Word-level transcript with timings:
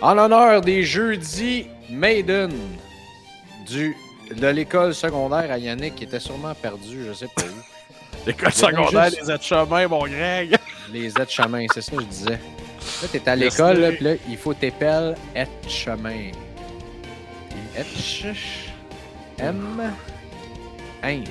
En 0.00 0.14
l'honneur 0.14 0.60
des 0.60 0.82
jeudis 0.84 1.66
Maiden 1.90 2.52
du, 3.66 3.96
de 4.34 4.46
l'école 4.48 4.94
secondaire 4.94 5.50
à 5.50 5.58
Yannick 5.58 5.94
qui 5.96 6.04
était 6.04 6.20
sûrement 6.20 6.54
perdu, 6.54 7.04
je 7.08 7.12
sais 7.12 7.28
pas 7.34 7.42
où. 7.42 8.26
L'école 8.26 8.52
secondaire 8.52 9.10
juste- 9.10 9.24
des 9.24 9.30
aides-chemins, 9.30 9.88
mon 9.88 10.06
Greg. 10.06 10.56
Les 10.92 11.08
aides-chemins, 11.08 11.66
c'est 11.72 11.80
ça 11.80 11.92
que 11.96 12.02
je 12.02 12.06
disais. 12.06 12.30
Là, 13.02 13.08
t'es 13.10 13.28
à 13.28 13.36
l'école, 13.36 13.78
là, 13.80 13.92
puis 13.92 14.04
là, 14.04 14.14
il 14.28 14.36
faut 14.36 14.54
t'épelle 14.54 15.16
aides-chemin. 15.34 16.30
Etch. 17.76 18.24
M. 19.38 19.92
Ins. 21.02 21.24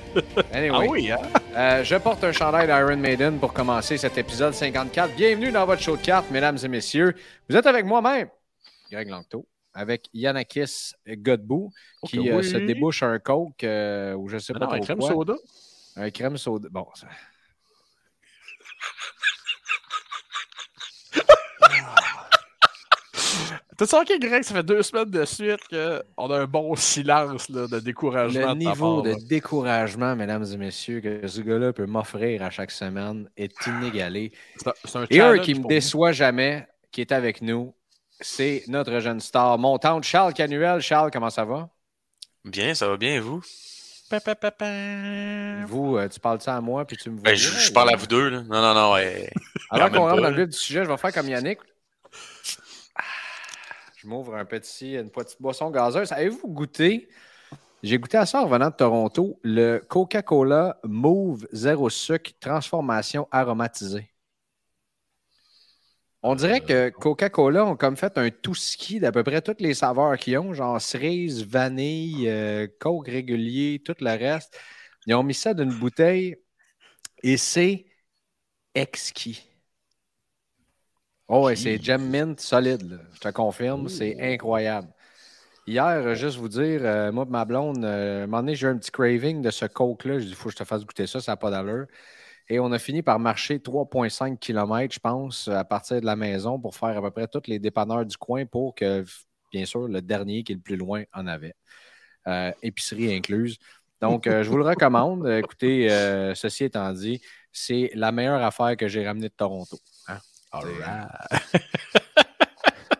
Anyway. 0.52 0.86
Ah 0.86 0.90
oui, 0.90 1.10
hein? 1.10 1.18
Euh, 1.54 1.84
je 1.84 1.96
porte 1.96 2.22
un 2.24 2.32
chandail 2.32 2.66
d'Iron 2.66 2.96
Maiden 2.96 3.38
pour 3.38 3.52
commencer 3.52 3.96
cet 3.96 4.18
épisode 4.18 4.54
54. 4.54 5.14
Bienvenue 5.14 5.52
dans 5.52 5.66
votre 5.66 5.82
show 5.82 5.96
de 5.96 6.02
cartes, 6.02 6.30
mesdames 6.30 6.58
et 6.62 6.68
messieurs. 6.68 7.14
Vous 7.48 7.56
êtes 7.56 7.66
avec 7.66 7.84
moi-même, 7.84 8.28
Greg 8.90 9.08
Langto, 9.08 9.46
avec 9.74 10.08
Yanakis 10.12 10.92
Godbout, 11.08 11.72
qui 12.06 12.30
euh, 12.30 12.42
se 12.42 12.56
débouche 12.56 13.02
un 13.02 13.18
coke 13.18 13.64
euh, 13.64 14.14
ou 14.14 14.28
je 14.28 14.38
sais 14.38 14.52
Ah 14.56 14.60
pas 14.60 14.66
non, 14.66 14.72
un 14.72 14.80
crème 14.80 14.98
quoi. 14.98 15.08
soda. 15.10 15.34
Un 15.96 16.10
crème 16.10 16.36
soda. 16.36 16.68
Bon, 16.70 16.86
ça- 16.94 17.08
T'as 23.76 23.86
senti, 23.86 24.18
Greg, 24.18 24.42
ça 24.42 24.54
fait 24.54 24.62
deux 24.62 24.82
semaines 24.82 25.10
de 25.10 25.24
suite 25.26 25.60
qu'on 25.68 26.30
a 26.30 26.38
un 26.38 26.46
bon 26.46 26.74
silence 26.76 27.48
là, 27.50 27.66
de 27.66 27.78
découragement. 27.78 28.40
le 28.48 28.54
de 28.54 28.58
niveau 28.58 28.94
part, 28.96 29.02
de 29.02 29.10
là? 29.10 29.16
découragement, 29.28 30.16
mesdames 30.16 30.44
et 30.50 30.56
messieurs, 30.56 31.00
que 31.00 31.26
ce 31.26 31.40
gars-là 31.42 31.72
peut 31.74 31.84
m'offrir 31.86 32.42
à 32.42 32.50
chaque 32.50 32.70
semaine 32.70 33.28
est 33.36 33.54
inégalé. 33.66 34.32
C'est 34.84 34.96
un- 34.96 35.06
Et 35.10 35.20
un 35.20 35.38
qui 35.38 35.54
me 35.54 35.66
déçoit 35.68 36.12
jamais, 36.12 36.66
qui 36.90 37.02
est 37.02 37.12
avec 37.12 37.42
nous, 37.42 37.74
c'est 38.20 38.64
notre 38.68 38.98
jeune 39.00 39.20
star 39.20 39.58
montante, 39.58 40.04
Charles 40.04 40.32
Canuel. 40.32 40.80
Charles, 40.80 41.10
comment 41.10 41.28
ça 41.30 41.44
va? 41.44 41.68
Bien, 42.46 42.74
ça 42.74 42.88
va 42.88 42.96
bien, 42.96 43.16
et 43.16 43.20
vous? 43.20 43.42
Pa, 44.08 44.20
pa, 44.20 44.34
pa, 44.36 44.52
pa. 44.52 45.64
Vous, 45.66 45.96
euh, 45.98 46.08
tu 46.08 46.20
parles 46.20 46.40
ça 46.40 46.56
à 46.56 46.60
moi, 46.60 46.86
puis 46.86 46.96
tu 46.96 47.10
me 47.10 47.16
vois. 47.16 47.24
Ben, 47.24 47.34
je, 47.34 47.50
je 47.58 47.72
parle 47.72 47.90
à 47.90 47.96
vous 47.96 48.06
deux, 48.06 48.28
là. 48.30 48.42
Non, 48.42 48.62
non, 48.62 48.72
non, 48.74 48.92
ouais. 48.94 49.28
Quand 49.70 49.90
qu'on 49.90 50.08
rentre 50.08 50.22
dans 50.22 50.30
le 50.30 50.36
vif 50.36 50.46
du 50.48 50.56
sujet, 50.56 50.84
je 50.84 50.88
vais 50.88 50.96
faire 50.96 51.12
comme 51.12 51.28
Yannick. 51.28 51.58
Je 54.06 54.10
m'ouvre 54.10 54.36
un 54.36 54.44
petit, 54.44 54.94
une 54.94 55.10
petite 55.10 55.42
boisson 55.42 55.68
gazeuse. 55.68 56.12
Avez-vous 56.12 56.46
goûté? 56.46 57.08
J'ai 57.82 57.98
goûté 57.98 58.16
à 58.16 58.24
ça 58.24 58.40
en 58.40 58.44
revenant 58.44 58.70
de 58.70 58.76
Toronto, 58.76 59.40
le 59.42 59.78
Coca-Cola 59.78 60.78
Move 60.84 61.48
Zéro 61.50 61.90
Sucre 61.90 62.30
Transformation 62.38 63.26
Aromatisée. 63.32 64.08
On 66.22 66.36
dirait 66.36 66.60
que 66.60 66.90
Coca-Cola 66.90 67.64
ont 67.66 67.74
comme 67.74 67.96
fait 67.96 68.16
un 68.16 68.30
tout 68.30 68.54
ski 68.54 69.00
d'à 69.00 69.10
peu 69.10 69.24
près 69.24 69.42
toutes 69.42 69.60
les 69.60 69.74
saveurs 69.74 70.16
qu'ils 70.18 70.38
ont, 70.38 70.54
genre 70.54 70.80
cerise, 70.80 71.44
vanille, 71.44 72.28
euh, 72.28 72.68
coke 72.78 73.08
régulier, 73.08 73.82
tout 73.84 73.96
le 73.98 74.10
reste. 74.10 74.56
Ils 75.06 75.14
ont 75.16 75.24
mis 75.24 75.34
ça 75.34 75.52
d'une 75.52 75.76
bouteille 75.76 76.36
et 77.24 77.36
c'est 77.36 77.86
exquis. 78.72 79.55
Oh, 81.28 81.46
ouais, 81.46 81.56
c'est 81.56 81.82
Gem 81.82 82.08
Mint 82.08 82.40
solide, 82.40 82.88
là. 82.88 82.98
je 83.14 83.20
te 83.20 83.28
confirme, 83.28 83.88
c'est 83.88 84.16
incroyable. 84.20 84.88
Hier, 85.66 85.84
euh, 85.84 86.14
juste 86.14 86.36
vous 86.36 86.48
dire, 86.48 86.80
euh, 86.84 87.10
moi 87.10 87.24
et 87.26 87.30
ma 87.30 87.44
blonde, 87.44 87.84
euh, 87.84 88.20
à 88.20 88.24
un 88.24 88.26
moment 88.26 88.42
donné, 88.42 88.54
j'ai 88.54 88.68
eu 88.68 88.70
un 88.70 88.78
petit 88.78 88.92
craving 88.92 89.42
de 89.42 89.50
ce 89.50 89.66
coke-là. 89.66 90.20
J'ai 90.20 90.26
dit, 90.26 90.30
il 90.30 90.36
faut 90.36 90.48
que 90.48 90.52
je 90.52 90.58
te 90.58 90.64
fasse 90.64 90.84
goûter 90.84 91.08
ça, 91.08 91.20
ça 91.20 91.32
n'a 91.32 91.36
pas 91.36 91.50
d'allure. 91.50 91.86
Et 92.48 92.60
on 92.60 92.70
a 92.70 92.78
fini 92.78 93.02
par 93.02 93.18
marcher 93.18 93.58
3,5 93.58 94.38
km, 94.38 94.94
je 94.94 95.00
pense, 95.00 95.48
à 95.48 95.64
partir 95.64 96.00
de 96.00 96.06
la 96.06 96.14
maison 96.14 96.60
pour 96.60 96.76
faire 96.76 96.96
à 96.96 97.02
peu 97.02 97.10
près 97.10 97.26
tous 97.26 97.48
les 97.48 97.58
dépanneurs 97.58 98.06
du 98.06 98.16
coin 98.16 98.46
pour 98.46 98.74
que, 98.76 99.04
bien 99.50 99.64
sûr, 99.64 99.88
le 99.88 100.00
dernier 100.02 100.44
qui 100.44 100.52
est 100.52 100.54
le 100.54 100.60
plus 100.60 100.76
loin 100.76 101.02
en 101.12 101.26
avait. 101.26 101.54
Euh, 102.28 102.52
épicerie 102.62 103.14
incluse. 103.14 103.58
Donc, 104.00 104.26
euh, 104.26 104.42
je 104.42 104.50
vous 104.50 104.58
le 104.58 104.64
recommande. 104.68 105.26
Euh, 105.26 105.38
Écoutez, 105.38 105.90
euh, 105.90 106.34
ceci 106.34 106.64
étant 106.64 106.92
dit, 106.92 107.20
c'est 107.52 107.90
la 107.94 108.12
meilleure 108.12 108.42
affaire 108.42 108.76
que 108.76 108.88
j'ai 108.88 109.06
ramenée 109.06 109.28
de 109.28 109.34
Toronto. 109.34 109.78
Hein? 110.84 111.08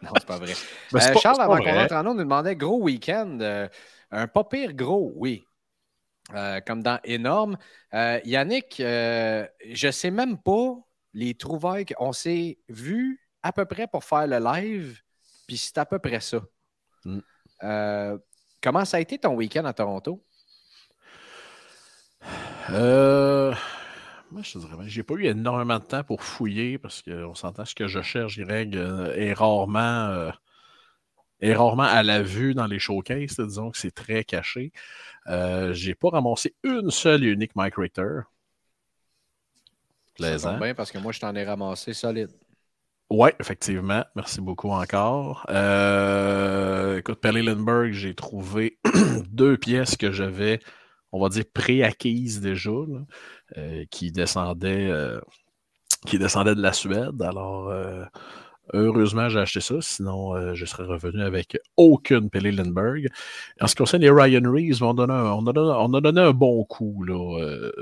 Non, 0.03 0.11
c'est 0.19 0.27
pas 0.27 0.39
vrai. 0.39 0.53
Euh, 0.53 0.93
pas- 0.93 1.15
Charles, 1.19 1.41
avant 1.41 1.57
qu'on 1.57 1.63
vrai. 1.65 1.83
entre 1.85 1.95
en 1.95 2.05
nous 2.05 2.15
demandait 2.15 2.55
gros 2.55 2.81
week-end. 2.81 3.39
euh, 3.41 3.67
un 4.13 4.29
pas 4.29 4.45
pire 4.45 4.73
gros, 4.73 5.13
oui. 5.17 5.45
Euh, 6.35 6.61
comme 6.61 6.83
dans 6.83 7.01
énorme. 7.03 7.57
Yannick, 7.93 8.77
je 8.79 9.91
sais 9.91 10.11
même 10.11 10.39
pas 10.39 10.77
les 11.13 11.35
trouvailles 11.35 11.87
qu'on 11.87 12.13
s'est 12.13 12.59
vus 12.69 13.21
à 13.43 13.53
peu 13.53 13.65
près 13.65 13.87
pour 13.89 14.05
faire 14.05 14.27
le 14.27 14.39
live, 14.39 15.01
puis 15.49 15.57
c'est 15.57 15.79
à 15.79 15.87
peu 15.87 15.99
près 15.99 16.21
ça. 16.21 16.41
Mm. 17.05 18.19
Comment 18.63 18.85
ça 18.85 18.99
a 18.99 19.01
été 19.01 19.19
ton 19.19 19.35
week-end 19.35 19.65
à 19.65 19.73
Toronto? 19.73 20.25
Euh, 22.71 23.55
moi, 24.31 24.43
je 24.43 24.53
te 24.53 24.59
dirais, 24.59 24.77
j'ai 24.87 25.03
pas 25.03 25.15
eu 25.15 25.25
énormément 25.27 25.79
de 25.79 25.85
temps 25.85 26.05
pour 26.05 26.23
fouiller 26.23 26.79
parce 26.79 27.03
qu'on 27.03 27.35
s'entend 27.35 27.65
ce 27.65 27.75
que 27.75 27.87
je 27.87 28.03
cherche, 28.03 28.39
Greg, 28.39 28.77
euh, 28.77 29.15
est 29.15 29.33
rarement, 29.33 30.09
euh, 30.09 30.31
est 31.41 31.55
rarement 31.55 31.85
à 31.85 32.03
la 32.03 32.23
vue 32.23 32.55
dans 32.55 32.67
les 32.67 32.79
showcases. 32.79 33.39
disons 33.39 33.71
que 33.71 33.79
c'est 33.79 33.95
très 33.95 34.25
caché. 34.25 34.73
Euh, 35.29 35.73
j'ai 35.73 35.95
pas 35.95 36.11
ramassé 36.11 36.55
une 36.63 36.91
seule 36.91 37.25
et 37.25 37.29
unique 37.29 37.55
Mike 37.57 37.77
Richter. 37.77 38.21
Plaisant. 40.15 40.59
bien 40.59 40.75
parce 40.75 40.91
que 40.91 40.99
moi, 40.99 41.13
je 41.13 41.21
t'en 41.21 41.35
ai 41.35 41.45
ramassé 41.45 41.93
solide. 41.93 42.31
Oui, 43.11 43.31
effectivement. 43.39 44.05
Merci 44.17 44.41
beaucoup 44.41 44.71
encore. 44.71 45.47
Euh, 45.49 46.99
écoute, 46.99 47.21
Perry 47.21 47.43
Lindbergh, 47.43 47.93
j'ai 47.93 48.15
trouvé 48.15 48.79
deux 49.31 49.57
pièces 49.57 49.97
que 49.97 50.11
j'avais, 50.11 50.59
on 51.13 51.21
va 51.21 51.29
dire, 51.29 51.45
pré-acquises 51.53 52.41
déjà, 52.41 52.71
là, 52.71 53.01
qui, 53.91 54.13
descendaient, 54.13 54.91
euh, 54.91 55.21
qui 56.07 56.19
descendaient 56.19 56.55
de 56.55 56.63
la 56.63 56.73
Suède. 56.73 57.21
Alors, 57.23 57.69
euh, 57.69 58.05
heureusement, 58.73 59.29
j'ai 59.29 59.39
acheté 59.39 59.61
ça. 59.61 59.77
Sinon, 59.81 60.35
euh, 60.35 60.55
je 60.55 60.65
serais 60.65 60.85
revenu 60.85 61.23
avec 61.23 61.59
aucune 61.77 62.31
Perry 62.31 62.53
Lindbergh. 62.53 63.09
En 63.61 63.67
ce 63.67 63.75
qui 63.75 63.79
concerne 63.79 64.03
les 64.03 64.11
Ryan 64.11 64.51
Reeves, 64.51 64.83
on, 64.83 64.91
a, 64.91 65.07
donné, 65.07 65.15
on 65.79 65.95
a 65.95 66.01
donné 66.01 66.21
un 66.21 66.33
bon 66.33 66.65
coup. 66.65 67.05
Là. 67.05 67.41
Euh, 67.41 67.73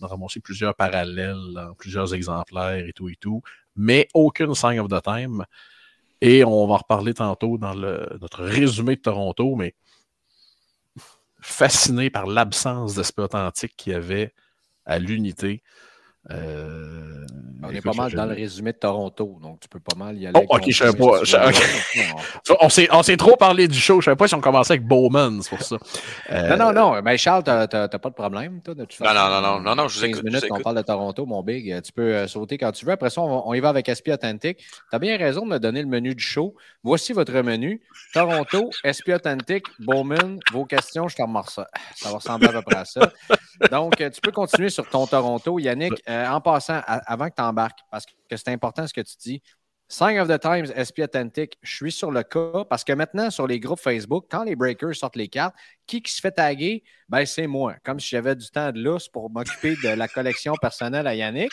on 0.00 0.06
a 0.06 0.08
ramassé 0.08 0.40
plusieurs 0.40 0.74
parallèles, 0.74 1.52
là, 1.52 1.72
plusieurs 1.78 2.14
exemplaires 2.14 2.86
et 2.86 2.92
tout 2.92 3.08
et 3.08 3.16
tout 3.16 3.42
mais 3.76 4.08
aucune 4.14 4.54
sign 4.54 4.78
of 4.80 4.88
the 4.88 5.02
time. 5.02 5.44
Et 6.20 6.44
on 6.44 6.66
va 6.66 6.74
en 6.74 6.76
reparler 6.78 7.14
tantôt 7.14 7.58
dans 7.58 7.74
notre 7.74 8.44
résumé 8.44 8.96
de 8.96 9.00
Toronto, 9.00 9.56
mais 9.56 9.74
fasciné 11.40 12.08
par 12.08 12.26
l'absence 12.26 12.94
d'esprit 12.94 13.24
authentique 13.24 13.74
qu'il 13.76 13.92
y 13.92 13.96
avait 13.96 14.32
à 14.86 14.98
l'unité. 14.98 15.62
Euh, 16.30 17.26
On 17.62 17.68
est 17.68 17.82
pas 17.82 17.92
mal 17.92 18.10
dans 18.12 18.24
le 18.24 18.34
résumé 18.34 18.72
de 18.72 18.78
Toronto, 18.78 19.38
donc 19.42 19.60
tu 19.60 19.68
peux 19.68 19.78
pas 19.80 19.94
mal 19.94 20.16
y 20.16 20.26
aller. 20.26 20.38
Oh, 20.48 20.56
ok, 20.56 20.64
je 20.70 20.76
savais 20.76 20.96
pas. 20.96 21.22
Je- 21.22 21.36
On 22.60 22.68
s'est, 22.70 22.88
on 22.90 23.02
s'est 23.02 23.16
trop 23.18 23.36
parlé 23.36 23.68
du 23.68 23.78
show. 23.78 24.00
Je 24.00 24.06
savais 24.06 24.16
pas 24.16 24.26
si 24.28 24.34
on 24.34 24.40
commençait 24.40 24.72
avec 24.74 24.86
Bowman, 24.86 25.42
c'est 25.42 25.50
pour 25.50 25.62
ça. 25.62 25.76
Euh, 26.30 26.56
Non, 26.56 26.72
non, 26.72 26.72
non. 26.94 27.02
Ben, 27.02 27.16
Charles, 27.18 27.42
t'as 27.44 27.66
t'as- 27.66 27.88
t'as 27.88 27.98
pas 27.98 28.08
de 28.08 28.14
problème, 28.14 28.62
toi, 28.62 28.74
de 28.74 28.84
toute 28.86 28.98
Non, 29.00 29.06
façon. 29.08 29.28
non, 29.30 29.40
non, 29.40 29.40
non, 29.56 29.60
non, 29.60 29.74
non, 29.76 29.88
je 29.88 29.96
vous 29.96 30.00
15 30.00 30.08
écoute, 30.10 30.20
je 30.22 30.26
minutes 30.26 30.42
vous 30.44 30.48
qu'on 30.48 30.54
écoute. 30.56 30.64
parle 30.64 30.76
de 30.76 30.82
Toronto, 30.82 31.26
mon 31.26 31.42
big. 31.42 31.82
Tu 31.82 31.92
peux 31.92 32.14
euh, 32.14 32.26
sauter 32.26 32.56
quand 32.56 32.72
tu 32.72 32.86
veux. 32.86 32.92
Après 32.92 33.10
ça, 33.10 33.20
on, 33.20 33.46
on 33.48 33.52
y 33.54 33.60
va 33.60 33.68
avec 33.68 33.88
SP 33.92 34.08
Authentic. 34.12 34.58
Tu 34.58 34.64
as 34.92 34.98
bien 34.98 35.16
raison 35.18 35.44
de 35.44 35.50
me 35.50 35.58
donner 35.58 35.82
le 35.82 35.88
menu 35.88 36.14
du 36.14 36.24
show. 36.24 36.54
Voici 36.82 37.12
votre 37.12 37.32
menu. 37.42 37.82
Toronto, 38.14 38.70
SP 38.84 39.12
Authentic, 39.14 39.64
Bowman, 39.78 40.38
vos 40.52 40.64
questions, 40.64 41.08
je 41.08 41.16
t'en 41.16 41.26
remarque 41.26 41.50
ça. 41.50 41.68
Ça 41.96 42.08
va 42.10 42.16
ressembler 42.16 42.48
à 42.48 42.52
peu 42.52 42.62
près 42.62 42.76
à 42.78 42.84
ça. 42.86 43.10
Donc, 43.70 44.00
euh, 44.00 44.10
tu 44.10 44.20
peux 44.20 44.32
continuer 44.32 44.68
sur 44.70 44.88
ton 44.88 45.06
Toronto. 45.06 45.58
Yannick, 45.58 45.92
euh, 46.08 46.26
en 46.28 46.40
passant, 46.40 46.80
à- 46.86 47.12
avant 47.12 47.28
que 47.28 47.34
tu 47.36 47.42
embarques, 47.42 47.78
parce 47.90 48.06
que 48.06 48.36
c'est 48.36 48.48
important 48.48 48.86
ce 48.86 48.92
que 48.94 49.00
tu 49.00 49.16
dis. 49.18 49.42
Sign 49.86 50.18
of 50.18 50.28
the 50.28 50.40
Times, 50.40 50.72
SP 50.74 51.00
Authentic, 51.04 51.58
je 51.62 51.76
suis 51.76 51.92
sur 51.92 52.10
le 52.10 52.22
cas 52.22 52.64
parce 52.68 52.82
que 52.84 52.92
maintenant, 52.94 53.30
sur 53.30 53.46
les 53.46 53.60
groupes 53.60 53.78
Facebook, 53.78 54.24
quand 54.30 54.42
les 54.42 54.56
breakers 54.56 54.96
sortent 54.96 55.14
les 55.14 55.28
cartes, 55.28 55.54
qui, 55.86 56.00
qui 56.02 56.10
se 56.12 56.20
fait 56.22 56.32
taguer? 56.32 56.82
Ben, 57.08 57.26
c'est 57.26 57.46
moi. 57.46 57.74
Comme 57.84 58.00
si 58.00 58.08
j'avais 58.08 58.34
du 58.34 58.48
temps 58.48 58.72
de 58.72 58.80
lousse 58.82 59.08
pour 59.08 59.30
m'occuper 59.30 59.76
de 59.84 59.90
la 59.90 60.08
collection 60.08 60.54
personnelle 60.60 61.06
à 61.06 61.14
Yannick. 61.14 61.52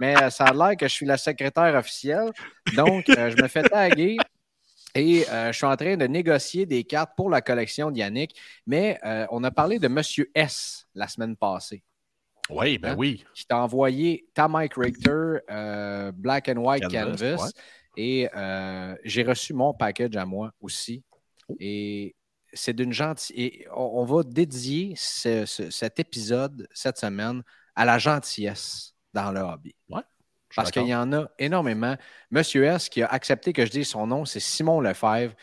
Mais 0.00 0.16
euh, 0.22 0.30
ça 0.30 0.44
a 0.44 0.52
l'air 0.54 0.76
que 0.76 0.86
je 0.86 0.92
suis 0.92 1.06
la 1.06 1.16
secrétaire 1.18 1.74
officielle. 1.74 2.30
Donc, 2.76 3.08
euh, 3.10 3.30
je 3.36 3.42
me 3.42 3.48
fais 3.48 3.62
taguer. 3.64 4.16
Et 4.94 5.26
euh, 5.30 5.52
je 5.52 5.56
suis 5.56 5.66
en 5.66 5.74
train 5.76 5.96
de 5.96 6.06
négocier 6.06 6.66
des 6.66 6.84
cartes 6.84 7.12
pour 7.16 7.30
la 7.30 7.40
collection 7.40 7.90
de 7.90 7.96
Yannick. 7.98 8.38
Mais 8.66 8.98
euh, 9.04 9.26
on 9.30 9.42
a 9.44 9.50
parlé 9.50 9.78
de 9.78 9.88
Monsieur 9.88 10.30
S 10.34 10.86
la 10.94 11.08
semaine 11.08 11.34
passée, 11.36 11.82
Oui, 12.50 12.76
ben 12.78 12.90
Hein? 12.92 12.96
oui. 12.98 13.24
qui 13.34 13.46
t'a 13.46 13.58
envoyé 13.58 14.26
ta 14.34 14.48
Mike 14.48 14.74
Richter 14.76 15.38
euh, 15.50 16.12
Black 16.12 16.48
and 16.50 16.56
White 16.58 16.82
Canvas, 16.90 17.04
Canvas. 17.16 17.44
ouais. 17.44 17.50
Et 17.96 18.28
j'ai 19.04 19.22
reçu 19.22 19.52
mon 19.54 19.72
package 19.74 20.16
à 20.16 20.24
moi 20.26 20.52
aussi. 20.60 21.02
Oh. 21.48 21.56
Et 21.60 22.14
c'est 22.52 22.74
d'une 22.74 22.92
gentille. 22.92 23.34
Et 23.40 23.66
on, 23.74 24.00
on 24.00 24.04
va 24.04 24.22
dédier 24.22 24.94
ce- 24.96 25.44
ce- 25.46 25.70
cet 25.70 25.98
épisode 26.00 26.66
cette 26.72 26.98
semaine 26.98 27.42
à 27.74 27.84
la 27.84 27.98
gentillesse 27.98 28.94
dans 29.14 29.30
le 29.32 29.40
hobby. 29.40 29.74
Suis 29.90 30.02
Parce 30.54 30.70
qu'il 30.70 30.86
y 30.86 30.94
en 30.94 31.12
a 31.12 31.28
énormément. 31.38 31.96
Monsieur 32.30 32.64
S, 32.64 32.88
qui 32.88 33.02
a 33.02 33.06
accepté 33.06 33.52
que 33.52 33.64
je 33.64 33.70
dise 33.70 33.88
son 33.88 34.06
nom, 34.06 34.24
c'est 34.24 34.40
Simon 34.40 34.80
Lefebvre, 34.80 35.34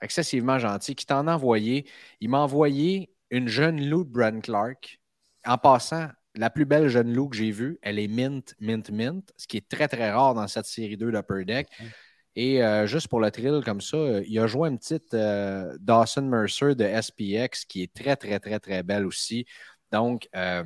excessivement 0.00 0.58
gentil, 0.58 0.94
qui 0.94 1.06
t'en 1.06 1.26
a 1.26 1.34
envoyé. 1.34 1.86
Il 2.20 2.30
m'a 2.30 2.38
envoyé 2.38 3.12
une 3.30 3.48
jeune 3.48 3.84
loup 3.88 4.04
de 4.04 4.10
Brand 4.10 4.42
Clark. 4.42 5.00
En 5.44 5.58
passant, 5.58 6.08
la 6.34 6.50
plus 6.50 6.64
belle 6.64 6.88
jeune 6.88 7.12
loup 7.12 7.28
que 7.28 7.36
j'ai 7.36 7.50
vue, 7.50 7.78
elle 7.82 7.98
est 7.98 8.08
mint, 8.08 8.54
mint, 8.60 8.90
mint, 8.90 9.32
ce 9.36 9.46
qui 9.46 9.56
est 9.56 9.68
très, 9.68 9.88
très 9.88 10.10
rare 10.10 10.34
dans 10.34 10.46
cette 10.48 10.66
série 10.66 10.96
2 10.96 11.12
d'Upper 11.12 11.44
Deck. 11.44 11.68
Et 12.34 12.62
euh, 12.62 12.86
juste 12.86 13.08
pour 13.08 13.20
le 13.20 13.30
thrill 13.30 13.60
comme 13.64 13.80
ça, 13.80 13.96
euh, 13.96 14.24
il 14.26 14.38
a 14.38 14.46
joué 14.46 14.68
une 14.68 14.78
petite 14.78 15.12
euh, 15.12 15.76
Dawson 15.80 16.22
Mercer 16.22 16.74
de 16.74 16.84
SPX 16.84 17.66
qui 17.66 17.82
est 17.82 17.92
très, 17.92 18.16
très, 18.16 18.40
très, 18.40 18.58
très 18.58 18.82
belle 18.82 19.04
aussi. 19.06 19.44
Donc, 19.90 20.28
euh, 20.34 20.64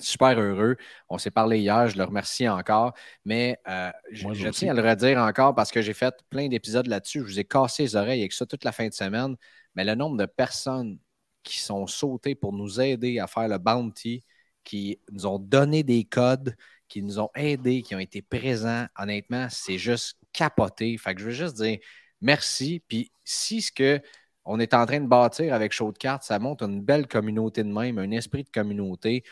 super 0.00 0.38
heureux. 0.38 0.76
On 1.08 1.18
s'est 1.18 1.30
parlé 1.30 1.58
hier, 1.60 1.88
je 1.88 1.96
le 1.98 2.04
remercie 2.04 2.48
encore. 2.48 2.94
Mais 3.24 3.58
euh, 3.68 3.90
je, 4.12 4.24
Moi 4.24 4.34
je 4.34 4.48
aussi. 4.48 4.60
tiens 4.60 4.72
à 4.72 4.74
le 4.80 4.88
redire 4.88 5.18
encore 5.18 5.54
parce 5.54 5.70
que 5.70 5.82
j'ai 5.82 5.94
fait 5.94 6.14
plein 6.30 6.48
d'épisodes 6.48 6.86
là-dessus. 6.86 7.20
Je 7.20 7.24
vous 7.24 7.38
ai 7.40 7.44
cassé 7.44 7.82
les 7.84 7.96
oreilles 7.96 8.20
avec 8.20 8.32
ça 8.32 8.46
toute 8.46 8.64
la 8.64 8.72
fin 8.72 8.88
de 8.88 8.94
semaine. 8.94 9.36
Mais 9.74 9.84
le 9.84 9.94
nombre 9.94 10.16
de 10.16 10.26
personnes 10.26 10.98
qui 11.42 11.58
sont 11.60 11.86
sautées 11.86 12.34
pour 12.34 12.52
nous 12.52 12.80
aider 12.80 13.18
à 13.18 13.26
faire 13.26 13.48
le 13.48 13.58
bounty, 13.58 14.22
qui 14.64 14.98
nous 15.12 15.26
ont 15.26 15.38
donné 15.38 15.82
des 15.82 16.04
codes, 16.04 16.56
qui 16.88 17.02
nous 17.02 17.18
ont 17.20 17.30
aidés, 17.34 17.82
qui 17.82 17.94
ont 17.94 17.98
été 17.98 18.22
présents, 18.22 18.86
honnêtement, 18.98 19.48
c'est 19.50 19.78
juste 19.78 20.16
capoté. 20.32 20.96
Fait 20.98 21.14
que 21.14 21.20
je 21.20 21.26
veux 21.26 21.32
juste 21.32 21.56
dire 21.56 21.78
merci. 22.20 22.82
Puis 22.88 23.10
si 23.24 23.60
ce 23.62 23.72
que 23.72 24.00
on 24.46 24.60
est 24.60 24.74
en 24.74 24.84
train 24.86 25.00
de 25.00 25.06
bâtir 25.06 25.54
avec 25.54 25.72
Show 25.72 25.90
de 25.92 25.98
cartes, 25.98 26.22
ça 26.24 26.38
montre 26.38 26.64
une 26.64 26.82
belle 26.82 27.06
communauté 27.06 27.62
de 27.62 27.68
même, 27.72 27.98
un 27.98 28.10
esprit 28.10 28.44
de 28.44 28.50
communauté. 28.50 29.24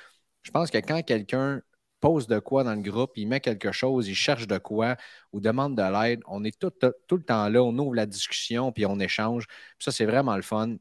Je 0.42 0.50
pense 0.50 0.70
que 0.70 0.78
quand 0.78 1.02
quelqu'un 1.02 1.62
pose 2.00 2.26
de 2.26 2.38
quoi 2.40 2.64
dans 2.64 2.74
le 2.74 2.82
groupe, 2.82 3.12
il 3.16 3.28
met 3.28 3.40
quelque 3.40 3.70
chose, 3.72 4.08
il 4.08 4.14
cherche 4.14 4.46
de 4.48 4.58
quoi 4.58 4.96
ou 5.32 5.40
demande 5.40 5.76
de 5.76 5.82
l'aide, 5.82 6.20
on 6.26 6.42
est 6.44 6.58
tout, 6.58 6.72
le 6.82 7.22
temps 7.22 7.48
là, 7.48 7.62
on 7.62 7.76
ouvre 7.78 7.94
la 7.94 8.06
discussion 8.06 8.72
puis 8.72 8.86
on 8.86 8.98
échange. 8.98 9.46
Ça, 9.78 9.92
c'est 9.92 10.04
vraiment 10.06 10.36
le 10.36 10.42
fun. 10.42 10.76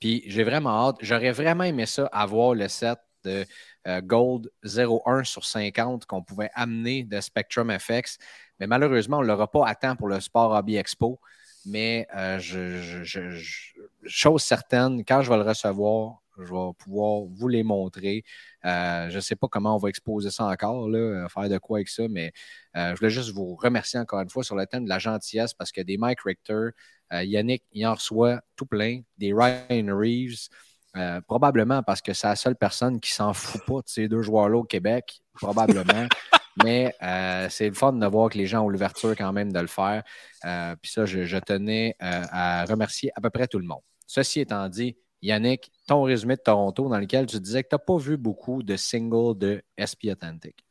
Puis 0.00 0.22
j'ai 0.26 0.44
vraiment 0.44 0.88
hâte. 0.88 0.96
J'aurais 1.00 1.32
vraiment 1.32 1.64
aimé 1.64 1.86
ça, 1.86 2.06
avoir 2.12 2.54
le 2.54 2.68
set 2.68 2.98
de 3.24 3.44
euh, 3.86 4.00
Gold 4.02 4.50
01 4.64 5.24
sur 5.24 5.44
50 5.44 6.06
qu'on 6.06 6.22
pouvait 6.22 6.50
amener 6.54 7.04
de 7.04 7.20
Spectrum 7.20 7.70
FX. 7.78 8.18
Mais 8.60 8.66
malheureusement, 8.66 9.18
on 9.18 9.22
ne 9.22 9.26
l'aura 9.26 9.50
pas 9.50 9.66
à 9.66 9.74
temps 9.74 9.96
pour 9.96 10.08
le 10.08 10.20
Sport 10.20 10.52
Hobby 10.52 10.76
Expo. 10.76 11.20
Mais 11.64 12.06
euh, 12.14 12.38
je- 12.38 12.80
je- 13.02 13.30
je- 13.30 13.80
chose 14.06 14.42
certaine, 14.42 15.04
quand 15.04 15.22
je 15.22 15.30
vais 15.30 15.36
le 15.36 15.42
recevoir, 15.42 16.22
je 16.38 16.52
vais 16.52 16.72
pouvoir 16.78 17.22
vous 17.28 17.48
les 17.48 17.62
montrer. 17.62 18.24
Euh, 18.64 19.08
je 19.10 19.16
ne 19.16 19.20
sais 19.20 19.36
pas 19.36 19.48
comment 19.48 19.74
on 19.74 19.78
va 19.78 19.88
exposer 19.88 20.30
ça 20.30 20.44
encore, 20.46 20.88
là, 20.88 20.98
euh, 20.98 21.28
faire 21.28 21.48
de 21.48 21.58
quoi 21.58 21.78
avec 21.78 21.88
ça, 21.88 22.04
mais 22.08 22.32
euh, 22.76 22.90
je 22.90 22.98
voulais 22.98 23.10
juste 23.10 23.30
vous 23.30 23.54
remercier 23.56 23.98
encore 23.98 24.20
une 24.20 24.30
fois 24.30 24.44
sur 24.44 24.56
le 24.56 24.66
thème 24.66 24.84
de 24.84 24.88
la 24.88 24.98
gentillesse 24.98 25.54
parce 25.54 25.72
que 25.72 25.80
des 25.80 25.98
Mike 25.98 26.20
Richter, 26.20 26.68
euh, 27.12 27.22
Yannick, 27.22 27.64
il 27.72 27.86
en 27.86 27.94
reçoit 27.94 28.40
tout 28.56 28.66
plein, 28.66 29.00
des 29.18 29.32
Ryan 29.32 29.96
Reeves, 29.96 30.48
euh, 30.96 31.20
probablement 31.20 31.82
parce 31.82 32.00
que 32.00 32.14
c'est 32.14 32.26
la 32.26 32.36
seule 32.36 32.56
personne 32.56 33.00
qui 33.00 33.12
s'en 33.12 33.34
fout 33.34 33.60
pas 33.66 33.74
de 33.76 33.86
ces 33.86 34.08
deux 34.08 34.22
joueurs-là 34.22 34.58
au 34.58 34.64
Québec, 34.64 35.20
probablement. 35.34 36.06
Mais 36.64 36.94
euh, 37.02 37.48
c'est 37.50 37.68
le 37.68 37.74
fun 37.74 37.92
de 37.92 38.06
voir 38.06 38.30
que 38.30 38.38
les 38.38 38.46
gens 38.46 38.62
ont 38.64 38.70
l'ouverture 38.70 39.14
quand 39.14 39.30
même 39.30 39.52
de 39.52 39.60
le 39.60 39.66
faire. 39.66 40.02
Euh, 40.46 40.74
Puis 40.80 40.90
ça, 40.90 41.04
je, 41.04 41.26
je 41.26 41.36
tenais 41.36 41.96
à 42.00 42.64
remercier 42.64 43.12
à 43.14 43.20
peu 43.20 43.28
près 43.28 43.46
tout 43.46 43.58
le 43.58 43.66
monde. 43.66 43.82
Ceci 44.06 44.40
étant 44.40 44.66
dit, 44.70 44.96
Yannick, 45.22 45.70
ton 45.86 46.02
résumé 46.02 46.36
de 46.36 46.42
Toronto 46.42 46.88
dans 46.88 46.98
lequel 46.98 47.26
tu 47.26 47.40
disais 47.40 47.62
que 47.62 47.68
tu 47.68 47.74
n'as 47.74 47.78
pas 47.80 47.96
vu 47.96 48.16
beaucoup 48.16 48.62
de 48.62 48.76
singles 48.76 49.36
de 49.38 49.62
SP 49.76 50.10
Authentic. 50.10 50.64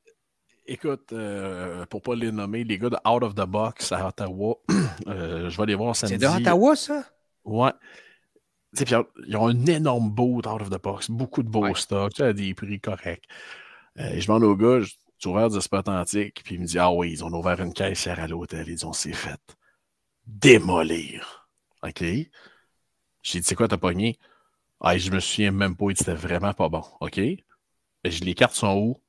Écoute, 0.68 1.13
euh, 1.13 1.86
pour 1.86 2.01
pas 2.01 2.15
les 2.15 2.31
nommer, 2.31 2.63
les 2.63 2.77
gars 2.80 2.89
de 2.89 2.97
Out 3.07 3.24
of 3.24 3.36
the 3.36 3.45
Box 3.45 3.92
à 3.92 4.07
Ottawa, 4.07 4.56
euh, 5.07 5.50
je 5.50 5.57
vais 5.57 5.68
les 5.68 5.75
voir 5.75 5.95
samedi. 5.95 6.15
C'est 6.15 6.19
de 6.19 6.42
Ottawa, 6.42 6.75
ça? 6.75 7.03
Ouais. 7.44 7.71
Puis 8.75 8.86
ils 9.27 9.38
ont 9.38 9.47
un 9.47 9.65
énorme 9.68 10.09
boot 10.09 10.48
out 10.48 10.62
of 10.62 10.69
the 10.69 10.81
box, 10.81 11.09
beaucoup 11.09 11.44
de 11.44 11.50
beaux 11.50 11.62
Ouais. 11.65 11.75
stocks, 11.75 12.19
à 12.19 12.33
des 12.33 12.53
prix 12.53 12.80
corrects. 12.80 13.24
Euh, 14.00 14.09
et 14.09 14.19
je 14.19 14.27
demande 14.27 14.44
au 14.44 14.56
gars, 14.56 14.80
as 14.81 15.27
ouvert 15.27 15.50
des 15.50 15.62
spots 15.62 15.88
antiques, 15.89 16.44
puis 16.44 16.56
il 16.56 16.62
me 16.62 16.65
dit 16.65 16.80
Ah 16.80 16.91
oui, 16.91 17.12
ils 17.12 17.24
ont 17.24 17.31
ouvert 17.31 17.62
une 17.62 17.74
caissière 17.74 18.19
à 18.19 18.27
l'hôtel, 18.27 18.68
ils 18.68 18.86
ont 18.86 18.91
s'est 18.94 19.13
fait 19.13 19.39
démolir. 20.27 21.48
OK? 21.83 22.01
J'ai 22.01 23.39
dit 23.39 23.44
C'est 23.44 23.56
quoi, 23.56 23.68
t'as 23.68 23.77
pogné? 23.77 24.17
Ah, 24.82 24.98
je 24.98 25.10
me 25.12 25.20
souviens 25.20 25.51
même 25.51 25.75
pas, 25.75 25.86
c'était 25.96 26.13
vraiment 26.13 26.53
pas 26.53 26.70
bon. 26.70 26.84
OK? 27.00 27.17
Les 27.17 28.34
cartes 28.36 28.55
sont 28.55 28.75
où? 28.77 29.01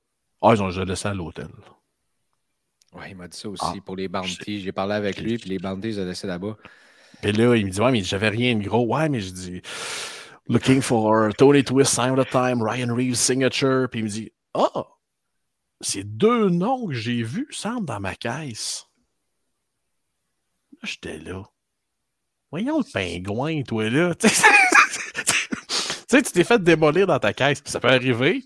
Ah, 0.43 0.53
ils 0.55 0.63
ont 0.63 0.69
déjà 0.69 0.85
laissé 0.85 1.09
à 1.09 1.15
l'hôtel. 1.15 1.49
Oui, 2.93 3.05
il 3.11 3.17
m'a 3.17 3.29
dit 3.29 3.37
ça 3.37 3.49
aussi 3.49 3.65
Ah, 3.65 3.75
pour 3.85 3.97
les 3.97 4.09
bounties. 4.09 4.61
J'ai 4.61 4.73
parlé 4.73 4.95
avec 4.95 5.21
lui, 5.21 5.39
puis 5.39 5.51
les 5.51 5.59
bounties, 5.59 5.89
ils 5.89 6.01
ont 6.01 6.05
laissé 6.05 6.27
là-bas. 6.27 6.57
Puis 7.21 7.33
là, 7.33 7.57
il 7.57 7.67
me 7.67 7.71
dit, 7.71 7.81
ouais, 7.81 7.93
mais 7.93 8.03
j'avais 8.03 8.29
rien 8.29 8.55
de 8.57 8.63
gros. 8.63 8.87
Ouais, 8.87 9.09
mais 9.09 9.21
je 9.21 9.31
dis, 9.31 9.63
looking 10.49 10.81
for 10.81 11.35
Tony 11.35 11.65
Twist, 11.65 11.93
Sign 11.93 12.19
of 12.19 12.27
the 12.27 12.31
Time, 12.31 12.63
Ryan 12.63 12.95
Reeves 12.95 13.17
signature. 13.17 13.89
Puis 13.91 14.01
il 14.01 14.05
me 14.05 14.09
dit, 14.09 14.33
ah, 14.55 14.85
c'est 15.81 16.05
deux 16.05 16.49
noms 16.49 16.87
que 16.87 16.95
j'ai 16.95 17.23
vus, 17.23 17.49
semble, 17.51 17.87
dans 17.87 18.01
ma 18.01 18.15
caisse. 18.15 18.87
Là, 20.73 20.79
j'étais 20.85 21.19
là. 21.19 21.43
Voyons 22.51 22.79
le 22.79 22.93
pingouin, 22.93 23.63
toi, 23.63 23.91
là. 23.91 24.15
Tu 26.09 26.17
sais, 26.17 26.23
tu 26.23 26.33
t'es 26.33 26.45
fait 26.45 26.63
démolir 26.63 27.07
dans 27.07 27.19
ta 27.19 27.33
caisse, 27.33 27.61
puis 27.61 27.71
ça 27.71 27.81
peut 27.81 27.89
arriver. 27.89 28.45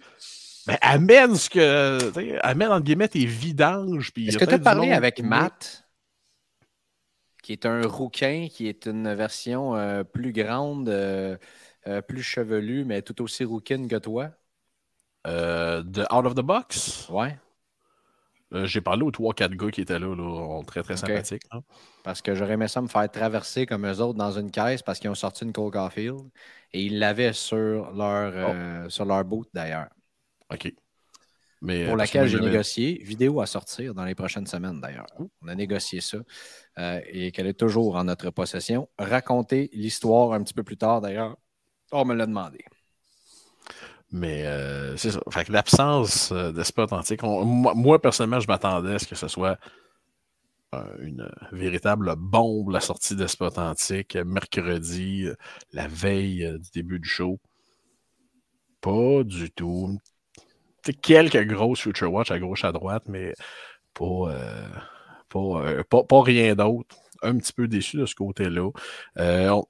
Mais 0.66 0.78
amène 0.80 1.34
ce 1.36 1.50
que. 1.50 2.38
Amène, 2.42 2.68
entre 2.68 2.84
guillemets, 2.84 3.08
tes 3.08 3.26
vidanges. 3.26 4.12
Est-ce 4.16 4.38
que 4.38 4.44
tu 4.44 4.54
as 4.54 4.58
parlé 4.58 4.92
avec 4.92 5.22
Matt, 5.22 5.86
qui 7.42 7.52
est 7.52 7.66
un 7.66 7.82
rouquin, 7.86 8.48
qui 8.50 8.66
est 8.68 8.86
une 8.86 9.12
version 9.14 9.76
euh, 9.76 10.04
plus 10.04 10.32
grande, 10.32 10.88
euh, 10.88 11.36
euh, 11.86 12.00
plus 12.00 12.22
chevelue, 12.22 12.84
mais 12.84 13.02
tout 13.02 13.20
aussi 13.22 13.44
rouquine 13.44 13.88
que 13.88 13.96
toi? 13.96 14.30
De 15.26 16.02
Out 16.14 16.26
of 16.26 16.34
the 16.34 16.40
Box? 16.40 17.08
Ouais. 17.10 17.36
Euh, 18.52 18.66
J'ai 18.66 18.80
parlé 18.80 19.02
aux 19.02 19.10
3-4 19.10 19.56
gars 19.56 19.70
qui 19.70 19.80
étaient 19.80 19.98
là, 19.98 20.14
là 20.14 20.62
très 20.66 20.82
très 20.82 20.96
sympathiques. 20.96 21.42
Parce 22.02 22.20
que 22.20 22.34
j'aurais 22.34 22.54
aimé 22.54 22.68
ça 22.68 22.80
me 22.82 22.88
faire 22.88 23.10
traverser 23.10 23.66
comme 23.66 23.86
eux 23.86 24.00
autres 24.00 24.18
dans 24.18 24.32
une 24.32 24.50
caisse 24.50 24.82
parce 24.82 24.98
qu'ils 24.98 25.10
ont 25.10 25.14
sorti 25.14 25.44
une 25.44 25.52
Cole 25.52 25.70
Caulfield 25.70 26.18
et 26.72 26.84
ils 26.84 26.98
l'avaient 26.98 27.32
sur 27.32 27.92
leur, 27.92 28.32
euh, 28.34 28.88
sur 28.88 29.04
leur 29.04 29.24
boot 29.24 29.48
d'ailleurs. 29.52 29.88
OK. 30.52 30.72
Mais, 31.62 31.84
Pour 31.84 31.94
euh, 31.94 31.96
laquelle 31.96 32.26
j'ai 32.26 32.40
négocié, 32.40 33.02
vidéo 33.04 33.40
à 33.40 33.46
sortir 33.46 33.94
dans 33.94 34.04
les 34.04 34.14
prochaines 34.14 34.46
semaines 34.46 34.80
d'ailleurs. 34.80 35.06
On 35.42 35.48
a 35.48 35.54
négocié 35.54 36.00
ça 36.00 36.18
euh, 36.78 37.00
et 37.06 37.32
qu'elle 37.32 37.46
est 37.46 37.58
toujours 37.58 37.96
en 37.96 38.04
notre 38.04 38.30
possession. 38.30 38.88
Raconter 38.98 39.68
l'histoire 39.72 40.32
un 40.32 40.42
petit 40.42 40.54
peu 40.54 40.62
plus 40.62 40.78
tard 40.78 41.02
d'ailleurs. 41.02 41.36
On 41.92 42.04
me 42.04 42.14
l'a 42.14 42.26
demandé. 42.26 42.64
Mais 44.12 44.44
euh, 44.46 44.96
c'est 44.96 45.12
ça. 45.12 45.20
Fait 45.30 45.48
l'absence 45.48 46.32
euh, 46.32 46.50
d'esprit 46.52 46.82
authentique, 46.82 47.22
moi, 47.22 48.00
personnellement, 48.00 48.40
je 48.40 48.48
m'attendais 48.48 48.94
à 48.94 48.98
ce 48.98 49.06
que 49.06 49.14
ce 49.14 49.28
soit 49.28 49.58
euh, 50.74 50.84
une 51.00 51.30
véritable 51.52 52.14
bombe, 52.16 52.70
la 52.70 52.80
sortie 52.80 53.14
d'esprit 53.14 53.46
authentique, 53.46 54.16
mercredi, 54.16 55.26
la 55.72 55.86
veille 55.86 56.58
du 56.58 56.70
début 56.74 56.98
du 56.98 57.08
show. 57.08 57.38
Pas 58.80 59.22
du 59.24 59.50
tout. 59.50 59.98
Quelques 61.02 61.46
grosses 61.46 61.80
Future 61.80 62.12
Watch 62.12 62.30
à 62.30 62.38
gauche, 62.38 62.64
à 62.64 62.72
droite, 62.72 63.04
mais 63.06 63.34
pas, 63.94 64.32
pas, 65.28 66.04
pas, 66.04 66.22
rien 66.22 66.54
d'autre. 66.56 66.96
Un 67.22 67.36
petit 67.36 67.52
peu 67.52 67.68
déçu 67.68 67.98
de 67.98 68.06
ce 68.06 68.14
côté-là. 68.14 68.70
On, 69.16 69.64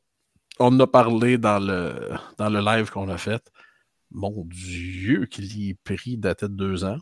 on 0.60 0.78
a 0.80 0.86
parlé 0.86 1.36
dans 1.36 1.58
le, 1.58 2.12
dans 2.38 2.48
le 2.48 2.60
live 2.60 2.90
qu'on 2.90 3.08
a 3.08 3.18
fait. 3.18 3.42
Mon 4.10 4.44
Dieu, 4.46 5.26
que 5.26 5.40
les 5.40 5.74
prix 5.84 6.16
dataient 6.16 6.48
de 6.48 6.54
deux 6.54 6.84
ans. 6.84 6.98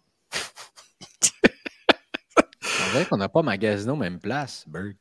On 2.62 2.92
dirait 2.92 3.06
qu'on 3.06 3.16
n'a 3.16 3.28
pas 3.28 3.42
magasiné 3.42 3.92
aux 3.92 3.96
mêmes 3.96 4.18
places, 4.18 4.64
Berg. 4.68 4.96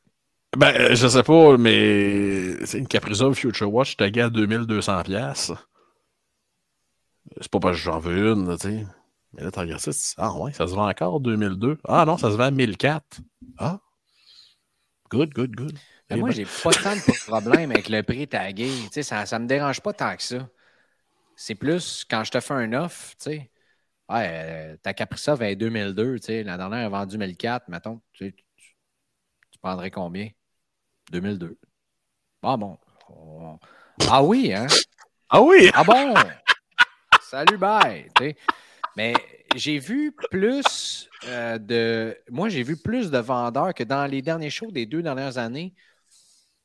Ben, 0.56 0.74
euh, 0.74 0.94
je 0.94 1.06
sais 1.06 1.22
pas, 1.22 1.56
mais 1.58 2.64
c'est 2.66 2.78
une 2.78 2.88
Caprizov 2.88 3.34
Future 3.34 3.72
Watch 3.72 3.96
taguée 3.96 4.22
à 4.22 4.30
2200$. 4.30 5.04
piastres. 5.04 5.68
C'est 7.40 7.50
pas 7.50 7.60
parce 7.60 7.76
que 7.76 7.82
j'en 7.82 7.98
veux 7.98 8.32
une, 8.32 8.56
tu 8.56 8.68
sais. 8.68 8.86
Mais 9.34 9.42
là, 9.44 9.50
tu 9.50 9.58
regardes 9.58 9.80
ça, 9.80 9.90
ah 10.16 10.32
ouais, 10.38 10.52
ça 10.52 10.66
se 10.66 10.74
vend 10.74 10.88
encore 10.88 11.20
2002. 11.20 11.78
Ah 11.86 12.04
non, 12.06 12.16
ça 12.16 12.30
se 12.30 12.36
vend 12.36 12.44
à 12.44 12.50
1004. 12.50 13.20
Ah. 13.58 13.80
Good, 15.10 15.34
good, 15.34 15.54
good. 15.54 15.72
Mais 16.10 16.16
Eh 16.16 16.20
moi, 16.20 16.30
ben, 16.30 16.34
j'ai 16.34 16.46
pas 16.46 16.70
tant 16.72 16.96
de 16.96 17.26
problème 17.26 17.70
avec 17.70 17.90
le 17.90 18.02
prix 18.02 18.26
tagué. 18.26 18.70
Tu 18.84 18.88
sais, 18.92 19.02
ça, 19.02 19.26
ça 19.26 19.38
me 19.38 19.46
dérange 19.46 19.80
pas 19.82 19.92
tant 19.92 20.16
que 20.16 20.22
ça. 20.22 20.48
C'est 21.40 21.54
plus 21.54 22.04
quand 22.10 22.24
je 22.24 22.32
te 22.32 22.40
fais 22.40 22.54
un 22.54 22.72
offre, 22.72 23.12
tu 23.12 23.16
sais. 23.30 23.50
Ouais, 24.10 24.72
euh, 24.74 24.76
ta 24.82 24.94
Capricov 24.94 25.42
est 25.42 25.56
2002, 25.56 26.18
tu 26.20 26.26
sais. 26.26 26.42
La 26.44 26.58
dernière 26.58 26.86
est 26.86 26.90
vendue 26.90 27.18
1004, 27.18 27.68
mettons. 27.68 28.00
Tu, 28.12 28.26
sais, 28.26 28.32
tu- 28.32 28.44
tu 29.50 29.58
prendrais 29.60 29.90
combien? 29.90 30.28
2002. 31.12 31.58
Ah 32.42 32.56
bon. 32.56 32.78
On- 33.10 33.58
Ah 34.10 34.22
oui, 34.22 34.52
hein? 34.54 34.66
Ah 35.30 35.42
oui! 35.42 35.70
Ah 35.74 35.84
bon? 35.84 36.14
Salut, 37.22 37.58
bye. 37.58 38.08
Mais 38.96 39.14
j'ai 39.56 39.78
vu 39.78 40.12
plus 40.30 41.08
euh, 41.26 41.58
de. 41.58 42.16
Moi, 42.30 42.48
j'ai 42.48 42.62
vu 42.62 42.76
plus 42.76 43.10
de 43.10 43.18
vendeurs 43.18 43.74
que 43.74 43.84
dans 43.84 44.06
les 44.06 44.22
derniers 44.22 44.50
shows 44.50 44.70
des 44.70 44.86
deux 44.86 45.02
dernières 45.02 45.38
années 45.38 45.74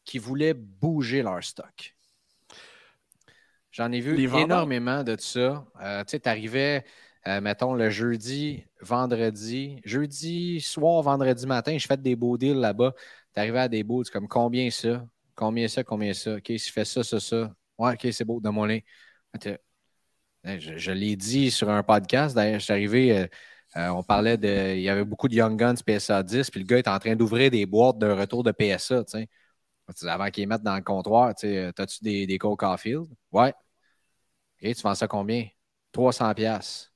qui 0.06 0.20
voulaient 0.20 0.54
bouger 0.54 1.24
leur 1.24 1.44
stock. 1.44 1.93
J'en 3.74 3.92
ai 3.92 4.00
vu 4.00 4.24
énormément 4.38 5.04
de 5.04 5.18
ça. 5.20 5.66
Euh, 5.82 6.04
tu 6.06 6.12
sais, 6.12 6.20
tu 6.22 6.30
arrivais, 6.30 6.86
mettons, 7.26 7.74
le 7.74 7.90
jeudi, 7.90 8.64
vendredi, 8.82 9.82
jeudi 9.84 10.62
soir, 10.62 11.02
vendredi 11.02 11.46
matin, 11.46 11.78
je 11.78 11.86
fais 11.86 11.98
des 11.98 12.16
beaux 12.16 12.38
deals 12.38 12.60
là-bas. 12.60 12.94
Tu 13.34 13.40
arrivais 13.40 13.60
à 13.60 13.68
des 13.68 13.84
beaux, 13.84 14.04
comme 14.12 14.28
combien 14.28 14.70
ça? 14.70 15.06
Combien 15.36 15.68
ça? 15.68 15.84
Combien 15.84 16.14
ça? 16.14 16.36
OK, 16.36 16.46
si 16.46 16.60
je 16.60 16.72
fais 16.72 16.86
ça, 16.86 17.04
ça, 17.04 17.20
ça. 17.20 17.54
Ouais, 17.78 17.94
OK, 17.94 18.08
c'est 18.12 18.24
beau, 18.24 18.40
donne-moi-les. 18.40 18.86
Attends. 19.34 19.56
Euh, 20.46 20.60
Je, 20.60 20.78
je 20.78 20.92
l'ai 20.92 21.16
dit 21.16 21.52
sur 21.52 21.70
un 21.70 21.84
podcast. 21.84 22.36
D'ailleurs, 22.36 22.60
je 22.60 22.66
suis 22.66 22.74
arrivé, 22.74 23.18
euh, 23.18 23.28
euh, 23.78 23.88
on 23.90 24.04
parlait 24.04 24.38
de. 24.38 24.76
Il 24.76 24.82
y 24.82 24.90
avait 24.90 25.06
beaucoup 25.06 25.28
de 25.28 25.36
Young 25.36 25.58
Guns 25.58 25.76
PSA 25.86 26.22
10, 26.24 26.52
puis 26.52 26.60
le 26.60 26.66
gars 26.66 26.78
est 26.78 26.88
en 26.88 27.00
train 27.00 27.16
d'ouvrir 27.16 27.50
des 27.50 27.66
boîtes 27.66 27.98
d'un 27.98 28.16
retour 28.16 28.44
de 28.44 28.52
PSA, 28.52 29.04
tu 29.04 29.20
sais. 29.20 29.30
Avant 30.08 30.30
qu'ils 30.30 30.48
mettent 30.48 30.64
dans 30.64 30.76
le 30.76 30.82
comptoir, 30.82 31.36
tu 31.36 31.48
sais, 31.48 31.58
euh, 31.58 31.72
t'as-tu 31.72 32.04
des, 32.04 32.28
des 32.28 32.38
Cole 32.38 32.56
Caulfield? 32.58 33.06
Ouais. 33.32 33.54
Tu 34.72 34.82
vends 34.82 34.96
ça 34.96 35.08
combien? 35.08 35.48
300 35.92 36.34
pièces. 36.34 36.94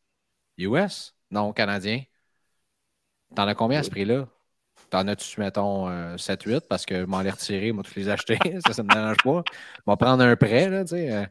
US? 0.57 1.13
Non, 1.29 1.51
canadien. 1.51 2.03
T'en 3.36 3.47
as 3.47 3.55
combien 3.55 3.79
à 3.79 3.83
ce 3.83 3.89
prix-là? 3.89 4.27
T'en 4.89 5.07
as-tu, 5.07 5.39
mettons, 5.41 5.89
euh, 5.89 6.17
7-8 6.17 6.65
parce 6.69 6.86
que 6.86 7.03
m'en 7.03 7.21
ai 7.21 7.29
retiré, 7.29 7.74
moi, 7.74 7.83
tous 7.83 7.95
les 7.95 8.07
acheter. 8.07 8.39
ça, 8.65 8.74
ça 8.74 8.83
me 8.83 8.89
dérange 8.89 9.17
pas. 9.17 9.43
Vais 9.86 9.95
prendre 9.97 10.24
un 10.24 10.36
prêt, 10.38 10.69
là, 10.69 10.83
tu 10.83 10.91
sais. 10.91 11.12
euh, 11.12 11.25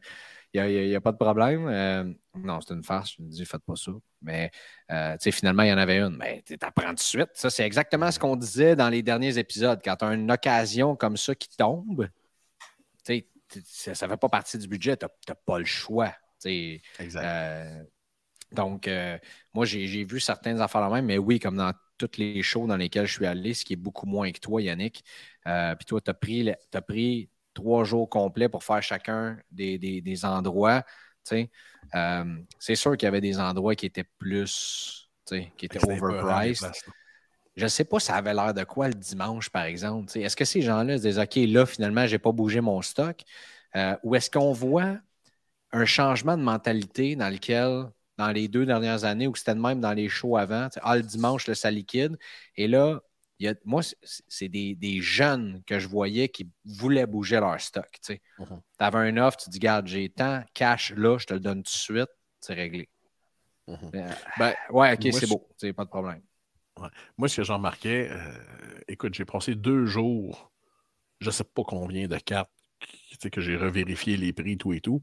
il 0.53 0.87
n'y 0.87 0.95
a, 0.95 1.01
pas 1.01 1.11
de 1.11 1.17
problème. 1.17 1.67
Euh, 1.67 2.03
non, 2.35 2.59
c'est 2.61 2.73
une 2.73 2.83
farce. 2.83 3.13
Je 3.17 3.23
me 3.23 3.29
dis, 3.29 3.45
faites 3.45 3.63
pas 3.63 3.75
ça. 3.75 3.91
Mais 4.21 4.51
euh, 4.91 5.15
finalement, 5.19 5.63
il 5.63 5.69
y 5.69 5.73
en 5.73 5.77
avait 5.77 5.99
une. 5.99 6.17
Mais 6.17 6.43
tu 6.45 6.55
apprends 6.61 6.89
tout 6.89 6.95
de 6.95 6.99
suite. 6.99 7.29
Ça, 7.33 7.49
c'est 7.49 7.65
exactement 7.65 8.11
ce 8.11 8.19
qu'on 8.19 8.35
disait 8.35 8.75
dans 8.75 8.89
les 8.89 9.01
derniers 9.01 9.37
épisodes. 9.37 9.79
Quand 9.83 9.95
tu 9.97 10.05
as 10.05 10.13
une 10.13 10.31
occasion 10.31 10.95
comme 10.95 11.17
ça 11.17 11.35
qui 11.35 11.49
tombe, 11.49 12.07
tu 13.05 13.15
sais, 13.15 13.27
t- 13.49 13.61
ça 13.65 14.05
ne 14.05 14.11
fait 14.11 14.17
pas 14.17 14.29
partie 14.29 14.57
du 14.57 14.67
budget. 14.67 14.97
Tu 14.97 15.05
n'as 15.05 15.35
pas 15.35 15.59
le 15.59 15.65
choix. 15.65 16.13
Exact. 16.99 17.23
Euh, 17.23 17.83
donc, 18.51 18.87
euh, 18.87 19.17
moi, 19.53 19.65
j'ai 19.65 20.03
vu 20.03 20.19
certaines 20.19 20.61
affaires 20.61 20.81
là 20.81 20.89
même, 20.89 21.05
mais 21.05 21.17
oui, 21.17 21.39
comme 21.39 21.57
dans 21.57 21.73
toutes 21.97 22.17
les 22.17 22.41
shows 22.43 22.67
dans 22.67 22.77
lesquels 22.77 23.07
je 23.07 23.13
suis 23.13 23.25
allé, 23.25 23.53
ce 23.53 23.65
qui 23.65 23.73
est 23.73 23.77
beaucoup 23.77 24.05
moins 24.05 24.31
que 24.31 24.39
toi, 24.39 24.61
Yannick. 24.61 25.03
Euh, 25.47 25.75
Puis 25.75 25.85
toi, 25.85 25.99
tu 26.01 26.09
as 26.11 26.81
pris, 26.81 27.29
trois 27.53 27.83
jours 27.83 28.07
complets 28.09 28.49
pour 28.49 28.63
faire 28.63 28.83
chacun 28.83 29.37
des, 29.51 29.79
des- 29.79 30.01
des 30.01 30.25
endroits. 30.25 30.83
C'est 31.23 32.75
sûr 32.75 32.95
qu'il 32.97 33.05
y 33.05 33.09
avait 33.09 33.21
des 33.21 33.39
endroits 33.39 33.75
qui 33.75 33.85
étaient 33.85 34.07
plus, 34.17 35.09
qui 35.25 35.65
étaient 35.65 35.83
overpriced. 35.83 36.71
Je 37.55 37.63
ne 37.63 37.67
sais 37.69 37.85
pas 37.85 37.99
ça 37.99 38.15
avait 38.15 38.35
l'air 38.35 38.53
de 38.53 38.63
quoi 38.63 38.87
le 38.87 38.93
dimanche, 38.93 39.49
par 39.49 39.63
exemple. 39.63 40.15
Est-ce 40.17 40.35
que 40.35 40.45
ces 40.45 40.61
gens-là 40.61 40.97
se 40.97 41.01
disent 41.01 41.17
OK, 41.19 41.35
là, 41.35 41.65
finalement, 41.65 42.05
je 42.05 42.13
n'ai 42.13 42.19
pas 42.19 42.31
bougé 42.31 42.61
mon 42.61 42.81
stock? 42.83 43.21
Euh, 43.75 43.97
ou 44.03 44.15
est-ce 44.15 44.29
qu'on 44.29 44.53
voit 44.53 44.97
un 45.71 45.85
changement 45.85 46.37
de 46.37 46.43
mentalité 46.43 47.15
dans 47.15 47.29
lequel, 47.29 47.85
dans 48.17 48.31
les 48.31 48.47
deux 48.47 48.65
dernières 48.65 49.03
années, 49.03 49.27
ou 49.27 49.35
c'était 49.35 49.55
de 49.55 49.59
même 49.61 49.81
dans 49.81 49.93
les 49.93 50.09
shows 50.09 50.37
avant, 50.37 50.69
sais, 50.71 50.79
ah, 50.83 50.95
le 50.97 51.03
dimanche, 51.03 51.47
là, 51.47 51.55
ça 51.55 51.71
liquide. 51.71 52.17
Et 52.55 52.67
là, 52.67 53.01
il 53.39 53.45
y 53.45 53.49
a, 53.49 53.55
moi, 53.65 53.81
c'est- 53.83 54.49
des, 54.49 54.75
des 54.75 55.01
jeunes 55.01 55.63
que 55.65 55.79
je 55.79 55.87
voyais 55.87 56.29
qui 56.29 56.49
voulaient 56.65 57.05
bouger 57.07 57.39
leur 57.39 57.59
stock. 57.61 57.89
Tu 58.03 58.19
Mhm. 58.37 58.61
avais 58.79 58.97
un 58.99 59.17
offre, 59.17 59.37
tu 59.37 59.49
dis, 59.49 59.59
garde, 59.59 59.87
j'ai 59.87 60.09
tant, 60.09 60.43
cash 60.53 60.93
là, 60.95 61.17
je 61.19 61.25
te 61.27 61.33
le 61.35 61.39
donne 61.39 61.63
tout 61.63 61.71
de 61.71 61.77
suite, 61.77 62.09
c'est 62.41 62.53
réglé. 62.55 62.89
Mhm. 63.67 63.91
Euh, 63.95 64.13
Ben, 64.35 64.55
ouais, 64.69 64.93
ok, 64.93 65.07
c'est 65.13 65.27
je- 65.27 65.27
beau, 65.27 65.47
pas 65.75 65.85
de 65.85 65.89
problème. 65.89 66.21
Moi, 67.17 67.27
ce 67.29 67.37
que 67.37 67.43
j'en 67.43 67.55
remarquais, 67.57 68.09
euh, 68.11 68.33
écoute, 68.87 69.13
j'ai 69.13 69.25
passé 69.25 69.55
deux 69.55 69.85
jours, 69.85 70.51
je 71.21 71.31
sais 71.31 71.45
pas 71.45 71.63
combien 71.65 72.07
de 72.07 72.17
cartes, 72.17 72.51
tu 73.11 73.17
sais, 73.21 73.29
que 73.31 73.41
j'ai 73.41 73.57
revérifié 73.57 74.17
les 74.17 74.33
prix, 74.33 74.57
tout 74.57 74.73
et 74.73 74.81
tout. 74.81 75.01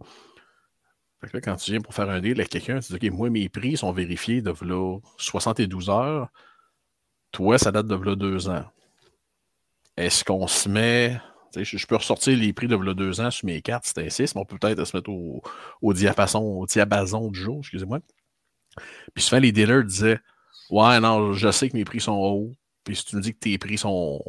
Quand 1.32 1.56
tu 1.56 1.72
viens 1.72 1.80
pour 1.80 1.94
faire 1.94 2.08
un 2.10 2.20
deal 2.20 2.38
avec 2.38 2.48
quelqu'un, 2.48 2.80
tu 2.80 2.92
dis, 2.92 3.08
OK, 3.08 3.12
moi, 3.14 3.30
mes 3.30 3.48
prix 3.48 3.76
sont 3.76 3.92
vérifiés 3.92 4.42
de 4.42 4.52
là 4.62 4.98
72 5.18 5.90
heures. 5.90 6.28
Toi, 7.32 7.58
ça 7.58 7.72
date 7.72 7.86
de 7.86 7.94
là 7.94 8.16
deux 8.16 8.48
ans. 8.48 8.64
Est-ce 9.96 10.24
qu'on 10.24 10.46
se 10.46 10.68
met. 10.68 11.20
Je, 11.56 11.86
peux 11.86 11.96
ressortir 11.96 12.36
les 12.36 12.52
prix 12.52 12.66
de 12.66 12.76
là 12.76 12.94
deux 12.94 13.20
ans 13.20 13.30
sur 13.30 13.46
mes 13.46 13.62
cartes, 13.62 13.84
c'était 13.86 14.10
6, 14.10 14.34
mais 14.34 14.40
on 14.40 14.44
peut 14.44 14.58
peut-être 14.58 14.84
se 14.84 14.96
mettre 14.96 15.08
au, 15.08 15.40
au 15.82 15.92
diapason, 15.92 16.40
au 16.40 16.66
diapason 16.66 17.30
du 17.30 17.38
jour, 17.38 17.58
excusez-moi. 17.60 18.00
Puis 19.14 19.22
souvent, 19.22 19.40
les 19.40 19.52
dealers 19.52 19.84
disaient 19.84 20.18
Ouais, 20.70 20.98
non, 21.00 21.32
je 21.32 21.50
sais 21.50 21.68
que 21.68 21.76
mes 21.76 21.84
prix 21.84 22.00
sont 22.00 22.12
hauts. 22.16 22.52
Puis 22.84 22.96
si 22.96 23.04
tu 23.04 23.16
me 23.16 23.20
dis 23.20 23.32
que 23.32 23.38
tes 23.38 23.58
prix 23.58 23.78
sont, 23.78 24.20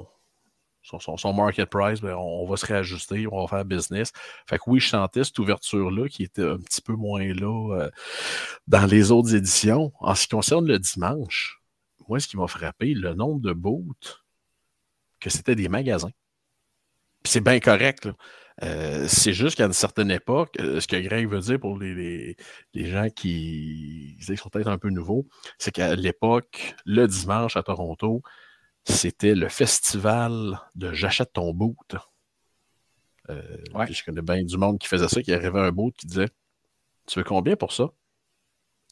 sont 0.86 1.34
market 1.34 1.70
price, 1.70 2.02
ben, 2.02 2.16
on 2.16 2.46
va 2.48 2.58
se 2.58 2.66
réajuster, 2.66 3.28
on 3.32 3.42
va 3.42 3.48
faire 3.48 3.66
business. 3.66 4.12
Fait 4.48 4.58
que 4.58 4.64
oui, 4.68 4.80
je 4.80 4.90
sentais 4.90 5.24
cette 5.24 5.38
ouverture-là 5.40 6.08
qui 6.08 6.24
était 6.24 6.44
un 6.48 6.58
petit 6.58 6.82
peu 6.82 6.94
moins 6.94 7.26
là 7.34 7.76
euh, 7.80 7.90
dans 8.68 8.86
les 8.86 9.12
autres 9.12 9.36
éditions. 9.36 9.92
En 10.00 10.16
ce 10.16 10.24
qui 10.24 10.30
concerne 10.30 10.68
le 10.68 10.80
dimanche, 10.80 11.62
moi, 12.08 12.20
ce 12.20 12.28
qui 12.28 12.38
m'a 12.38 12.48
frappé, 12.48 12.94
le 12.94 13.14
nombre 13.16 13.42
de 13.42 13.54
booths, 13.54 14.24
que 15.20 15.30
c'était 15.30 15.56
des 15.56 15.70
magasins. 15.70 16.12
C'est 17.24 17.42
bien 17.42 17.60
correct. 17.60 18.08
Euh, 18.64 19.06
c'est 19.10 19.34
juste 19.34 19.58
qu'à 19.58 19.66
une 19.66 19.74
certaine 19.74 20.12
époque, 20.12 20.56
euh, 20.62 20.80
ce 20.80 20.88
que 20.88 20.96
Greg 20.96 21.28
veut 21.28 21.40
dire 21.40 21.60
pour 21.60 21.78
les, 21.78 21.94
les- 21.94 22.38
les 22.74 22.86
gens 22.90 23.10
qui, 23.10 24.16
qui 24.26 24.38
sont 24.38 24.50
peut-être 24.50 24.70
un 24.70 24.78
peu 24.78 24.90
nouveaux, 24.90 25.28
c'est 25.58 25.72
qu'à 25.72 25.96
l'époque, 25.96 26.76
le 26.86 27.08
dimanche 27.08 27.58
à 27.58 27.64
Toronto, 27.64 28.22
c'était 28.86 29.36
le 29.36 29.50
festival 29.50 30.60
de 30.76 30.94
J'achète 30.94 31.34
ton 31.34 31.54
boot. 31.54 31.96
Euh, 33.30 33.42
Ouais. 33.74 33.92
Je 33.92 34.04
connais 34.06 34.22
bien 34.22 34.44
du 34.44 34.58
monde 34.58 34.78
qui 34.80 34.88
faisait 34.88 35.08
ça, 35.08 35.22
qui 35.22 35.34
arrivait 35.34 35.60
à 35.60 35.64
un 35.64 35.72
boot 35.72 35.94
qui 35.98 36.06
disait 36.06 36.30
Tu 37.08 37.20
veux 37.20 37.26
combien 37.26 37.56
pour 37.56 37.74
ça 37.74 37.90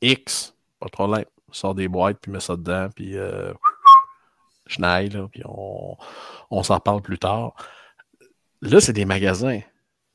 X, 0.01 0.55
pas 0.79 0.87
de 0.87 0.91
problème. 0.91 1.25
Sors 1.51 1.75
des 1.75 1.87
boîtes, 1.87 2.17
puis 2.19 2.31
mets 2.31 2.39
ça 2.39 2.55
dedans, 2.55 2.89
puis 2.95 3.15
euh, 3.15 3.53
je 4.65 4.81
n'aille, 4.81 5.09
puis 5.31 5.43
on, 5.45 5.95
on 6.49 6.63
s'en 6.63 6.79
parle 6.79 7.01
plus 7.03 7.19
tard. 7.19 7.53
Là, 8.61 8.81
c'est 8.81 8.93
des 8.93 9.05
magasins. 9.05 9.61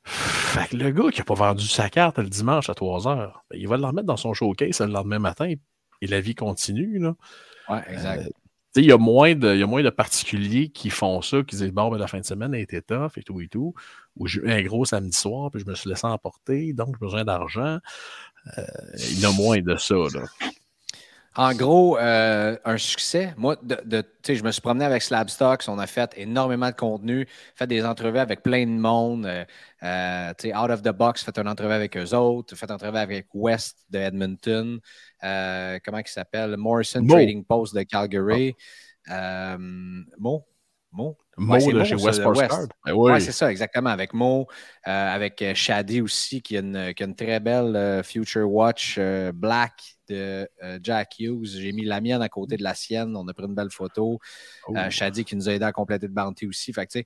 Fait 0.03 0.69
que 0.69 0.77
le 0.77 0.91
gars 0.91 1.11
qui 1.11 1.21
n'a 1.21 1.25
pas 1.25 1.35
vendu 1.35 1.67
sa 1.69 1.89
carte 1.91 2.19
le 2.19 2.29
dimanche 2.29 2.69
à 2.71 2.75
3 2.75 3.07
heures, 3.07 3.45
ben, 3.51 3.59
il 3.61 3.69
va 3.69 3.77
le 3.77 3.85
remettre 3.87 4.07
dans 4.07 4.17
son 4.17 4.35
showcase 4.35 4.81
le 4.81 4.87
lendemain 4.87 5.19
matin 5.21 5.53
et 6.01 6.07
la 6.07 6.21
vie 6.21 6.35
continue. 6.35 6.99
Là. 6.99 7.15
Ouais, 7.69 7.83
exact. 7.89 8.27
Euh, 8.27 8.31
il 8.77 8.85
y, 8.85 8.93
a 8.93 8.99
moins 8.99 9.35
de- 9.35 9.57
y 9.57 9.63
a 9.63 9.67
moins 9.67 9.83
de 9.83 9.91
particuliers 9.91 10.69
qui 10.69 10.91
font 10.91 11.21
ça, 11.23 11.43
qui 11.43 11.57
disent 11.57 11.73
Bon, 11.73 11.91
ben, 11.91 11.99
la 11.99 12.07
fin 12.07 12.21
de 12.21 12.25
semaine 12.25 12.55
a 12.55 12.59
été 12.59 12.81
tough 12.83 13.13
et 13.17 13.23
tout 13.23 13.41
et 13.41 13.49
tout. 13.49 13.75
Ou 14.17 14.27
j'ai 14.27 14.41
eu 14.41 14.51
un 14.51 14.63
gros 14.63 14.85
samedi 14.85 15.17
soir, 15.17 15.51
puis 15.51 15.61
je 15.61 15.67
me 15.67 15.75
suis 15.75 15.89
laissé 15.89 16.07
emporter, 16.07 16.73
donc 16.73 16.95
j'ai 16.95 17.01
besoin 17.07 17.25
d'argent. 17.25 17.79
il 19.11 19.21
y 19.21 19.25
a 19.27 19.33
moins 19.33 19.61
de 19.61 19.77
ça. 19.77 19.95
Là. 19.95 20.25
En 21.37 21.55
gros, 21.55 21.99
euh, 21.99 22.57
un 22.65 22.79
succès. 22.79 23.33
Moi, 23.37 23.57
de, 23.63 24.05
je 24.27 24.43
me 24.43 24.51
suis 24.51 24.61
promené 24.61 24.85
avec 24.85 25.03
Slabstocks. 25.03 25.69
On 25.69 25.79
a 25.79 25.87
fait 25.87 26.13
énormément 26.17 26.71
de 26.71 26.75
contenu, 26.75 27.29
fait 27.55 27.67
des 27.67 27.85
entrevues 27.85 28.19
avec 28.19 28.43
plein 28.43 28.67
de 28.67 28.79
monde. 28.79 29.27
Euh, 29.27 29.45
euh 29.85 30.33
out 30.55 30.71
of 30.71 30.83
the 30.83 30.91
box, 30.91 31.23
fait 31.23 31.39
une 31.39 31.49
entrevue 31.49 31.73
avec 31.73 31.97
eux 31.97 32.15
autres, 32.15 32.57
fait 32.57 32.67
une 32.67 32.75
entrevue 32.75 32.99
avec 32.99 33.29
West 33.35 33.85
de 33.91 33.99
Edmonton. 33.99 34.81
Comment 35.21 35.99
il 35.99 36.09
s'appelle? 36.09 36.57
Morrison 36.57 37.07
Trading 37.07 37.45
Post 37.45 37.75
de 37.75 37.83
Calgary. 37.83 38.57
Mo? 39.09 40.45
Mo? 40.91 41.17
Mo 41.39 41.57
de 41.57 41.85
chez 41.85 41.95
West 41.95 42.21
ben 42.23 42.93
Oui, 42.93 43.21
c'est 43.21 43.33
ça, 43.33 43.51
exactement. 43.51 43.91
Avec 43.91 44.13
Mo, 44.13 44.47
avec 44.85 45.45
Shadi 45.55 46.01
aussi, 46.01 46.43
qui 46.43 46.57
a 46.57 46.61
une, 46.61 46.95
qui 46.95 47.03
a 47.03 47.07
une 47.07 47.17
très 47.17 47.41
belle 47.41 48.03
Future 48.05 48.51
Watch 48.51 48.99
Black 49.35 49.99
de 50.09 50.49
euh, 50.63 50.79
Jack 50.83 51.17
Hughes. 51.19 51.59
J'ai 51.59 51.73
mis 51.73 51.85
la 51.85 52.01
mienne 52.01 52.23
à 52.23 52.29
côté 52.29 52.57
de 52.57 52.63
la 52.63 52.75
sienne. 52.75 53.17
On 53.17 53.27
a 53.29 53.35
pris 53.35 53.47
une 53.47 53.55
belle 53.55 53.71
photo. 53.71 54.19
Oh. 54.67 54.77
Euh, 54.77 54.91
Shadi 54.91 55.25
qui 55.25 55.37
nous 55.37 55.49
a 55.49 55.53
aidé 55.53 55.65
à 55.65 55.73
compléter 55.73 56.07
le 56.07 56.13
bounty 56.13 56.47
aussi. 56.47 56.73
Fait 56.73 56.87
que, 56.87 56.99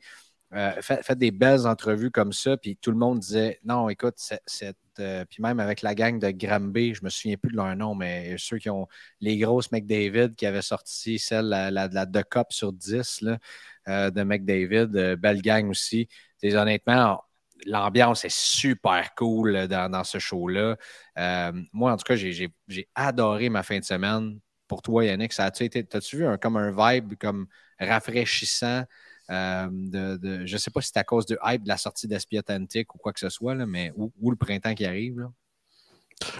euh, 0.55 0.73
faites, 0.81 1.19
des 1.19 1.31
belles 1.31 1.67
entrevues 1.67 2.11
comme 2.11 2.33
ça. 2.33 2.57
Puis 2.57 2.77
tout 2.77 2.91
le 2.91 2.97
monde 2.97 3.21
disait 3.21 3.59
Non, 3.65 3.89
écoute, 3.89 4.15
cette. 4.19 4.77
puis 4.97 5.43
même 5.43 5.61
avec 5.61 5.83
la 5.83 5.95
gang 5.95 6.19
de 6.19 6.31
Granby, 6.31 6.95
je 6.95 7.05
me 7.05 7.11
souviens 7.11 7.37
plus 7.37 7.53
de 7.53 7.57
leur 7.57 7.75
nom, 7.77 7.95
mais 7.95 8.37
ceux 8.39 8.59
qui 8.59 8.71
ont 8.71 8.87
les 9.21 9.39
grosses 9.39 9.73
McDavid 9.73 10.35
qui 10.37 10.47
avaient 10.47 10.63
sorti 10.63 11.19
celle, 11.19 11.47
la, 11.47 11.71
la, 11.71 11.89
la 11.89 12.07
de 12.07 12.23
Cup 12.23 12.49
sur 12.51 12.73
10 12.73 13.23
là, 13.23 14.11
de 14.11 14.23
McDavid, 14.23 15.17
belle 15.17 15.43
gang 15.43 15.69
aussi. 15.71 16.09
honnêtement, 16.45 17.23
l'ambiance 17.67 18.25
est 18.25 18.35
super 18.35 19.15
cool 19.15 19.69
dans, 19.69 20.05
ce 20.05 20.19
show-là. 20.19 20.77
Euh, 21.19 21.53
moi, 21.73 21.93
en 21.93 21.97
tout 21.97 22.05
cas, 22.05 22.17
j'ai 22.17 22.89
adoré 22.95 23.49
ma 23.49 23.63
fin 23.63 23.79
de 23.79 23.85
semaine. 23.85 24.39
Pour 24.69 24.83
toi, 24.83 25.05
Yannick, 25.05 25.39
as-tu 25.39 26.17
vu 26.17 26.27
un, 26.27 26.39
comme 26.39 26.57
un 26.57 26.71
vibe 26.71 27.15
comme 27.19 27.47
rafraîchissant? 27.79 28.85
Euh, 29.31 29.69
de, 29.71 30.47
je 30.47 30.53
ne 30.53 30.59
sais 30.59 30.71
pas 30.71 30.81
si 30.81 30.91
c'est 30.93 30.99
à 30.99 31.05
cause 31.05 31.27
du 31.27 31.37
hype 31.45 31.63
de 31.63 31.69
la 31.69 31.77
sortie 31.77 32.09
d'Esprit 32.09 32.39
Authentique 32.39 32.95
ou 32.95 32.99
quoi 32.99 33.13
que 33.13 33.21
ce 33.21 33.29
soit, 33.29 33.55
là, 33.55 33.67
mais 33.67 33.93
ou, 33.97 34.31
le 34.31 34.37
printemps 34.37 34.75
qui 34.75 34.85
arrive. 34.85 35.21
Là. 35.21 35.31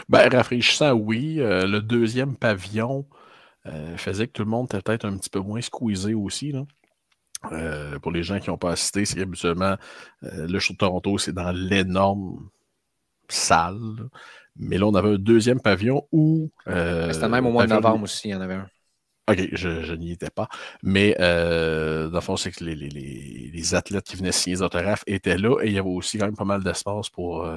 Ben, 0.09 0.29
rafraîchissant, 0.29 0.93
oui. 0.93 1.41
Euh, 1.41 1.67
le 1.67 1.81
deuxième 1.81 2.37
pavillon 2.37 3.07
faisait 3.97 4.27
que 4.27 4.33
tout 4.33 4.43
le 4.43 4.51
monde 4.51 4.67
était 4.67 4.81
peut-être 4.81 5.05
un 5.05 5.17
petit 5.17 5.31
peu 5.31 5.39
moins 5.39 5.61
squeezé 5.61 6.15
aussi. 6.15 6.51
Là. 6.51 6.65
Euh, 7.51 7.99
pour 7.99 8.13
les 8.13 8.23
gens 8.23 8.39
qui 8.39 8.51
n'ont 8.51 8.59
pas 8.59 8.73
assisté, 8.73 9.05
c'est 9.05 9.17
qu'habituellement, 9.17 9.77
euh, 10.23 10.47
le 10.47 10.59
show 10.59 10.75
de 10.75 10.79
Toronto, 10.79 11.19
c'est 11.19 11.33
dans 11.33 11.51
l'énorme 11.51 12.49
salle. 13.29 14.09
Mais 14.57 14.79
là, 14.79 14.87
on 14.87 14.95
avait 14.95 15.15
un 15.15 15.19
deuxième 15.19 15.61
pavillon 15.61 16.07
où. 16.13 16.51
Euh, 16.69 17.13
C'était 17.13 17.29
même 17.29 17.47
au 17.47 17.51
mois 17.51 17.67
de 17.67 17.71
novembre 17.71 18.05
aussi, 18.05 18.29
il 18.29 18.31
y 18.33 18.35
en 18.35 18.41
avait 18.41 18.55
un. 18.55 18.69
OK, 19.29 19.49
je, 19.53 19.95
n'y 19.95 20.13
étais 20.13 20.31
pas. 20.31 20.49
Mais 20.83 21.15
dans 21.19 22.11
le 22.13 22.21
fond, 22.21 22.37
c'est 22.37 22.51
que 22.51 22.65
les, 22.65 23.75
athlètes 23.75 24.05
qui 24.05 24.17
venaient 24.17 24.33
signer 24.33 24.57
les 24.57 24.63
autographes 24.63 25.05
étaient 25.07 25.39
là 25.39 25.61
et 25.63 25.69
il 25.69 25.73
y 25.73 25.79
avait 25.79 25.89
aussi 25.89 26.19
quand 26.19 26.27
même 26.27 26.37
pas 26.37 26.45
mal 26.45 26.63
d'espace 26.65 27.09
pour, 27.09 27.49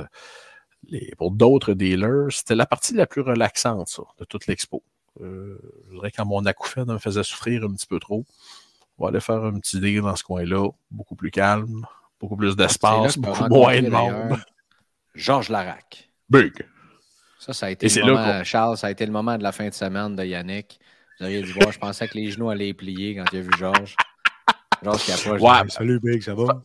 pour 1.17 1.31
d'autres 1.31 1.73
dealers. 1.73 2.31
C'était 2.31 2.55
la 2.55 2.65
partie 2.65 2.93
la 2.93 3.07
plus 3.07 3.21
relaxante, 3.21 3.87
ça, 3.87 4.03
de 4.19 4.25
toute 4.25 4.47
l'expo. 4.47 4.83
je 5.19 5.57
dirais 5.91 6.11
quand 6.11 6.25
mon 6.25 6.45
acouphène 6.45 6.91
me 6.91 6.99
faisait 6.99 7.23
souffrir 7.23 7.63
un 7.63 7.73
petit 7.73 7.87
peu 7.87 7.99
trop. 7.99 8.25
On 8.97 9.03
va 9.03 9.09
aller 9.09 9.19
faire 9.19 9.43
un 9.43 9.59
petit 9.59 9.79
deal 9.79 10.01
dans 10.01 10.15
ce 10.15 10.23
coin-là, 10.23 10.69
beaucoup 10.89 11.15
plus 11.15 11.31
calme, 11.31 11.85
beaucoup 12.19 12.37
plus 12.37 12.55
d'espace, 12.55 13.17
beaucoup 13.17 13.47
moins 13.47 13.81
de 13.81 13.89
monde. 13.89 14.39
Georges 15.13 15.49
Larac. 15.49 16.09
Big. 16.29 16.53
Ça, 17.39 17.53
ça 17.53 17.67
a 17.67 17.69
été 17.69 17.87
le 17.87 18.13
moment, 18.13 18.43
Charles, 18.43 18.77
ça 18.77 18.87
a 18.87 18.91
été 18.91 19.05
le 19.05 19.11
moment 19.11 19.37
de 19.37 19.43
la 19.43 19.51
fin 19.51 19.67
de 19.67 19.73
semaine 19.73 20.15
de 20.15 20.23
Yannick. 20.23 20.79
Vous 21.19 21.25
auriez 21.25 21.41
dû 21.41 21.51
voir, 21.53 21.71
je 21.71 21.79
pensais 21.79 22.07
que 22.07 22.17
les 22.17 22.31
genoux 22.31 22.49
allaient 22.49 22.73
plier 22.73 23.15
quand 23.15 23.25
il 23.31 23.39
a 23.39 23.41
vu 23.41 23.51
Georges. 23.57 23.95
Georges 24.83 25.03
qui 25.03 25.11
approche. 25.11 25.41
Ouais, 25.41 25.69
salut 25.69 25.99
Big, 25.99 26.21
ça 26.21 26.35
va? 26.35 26.61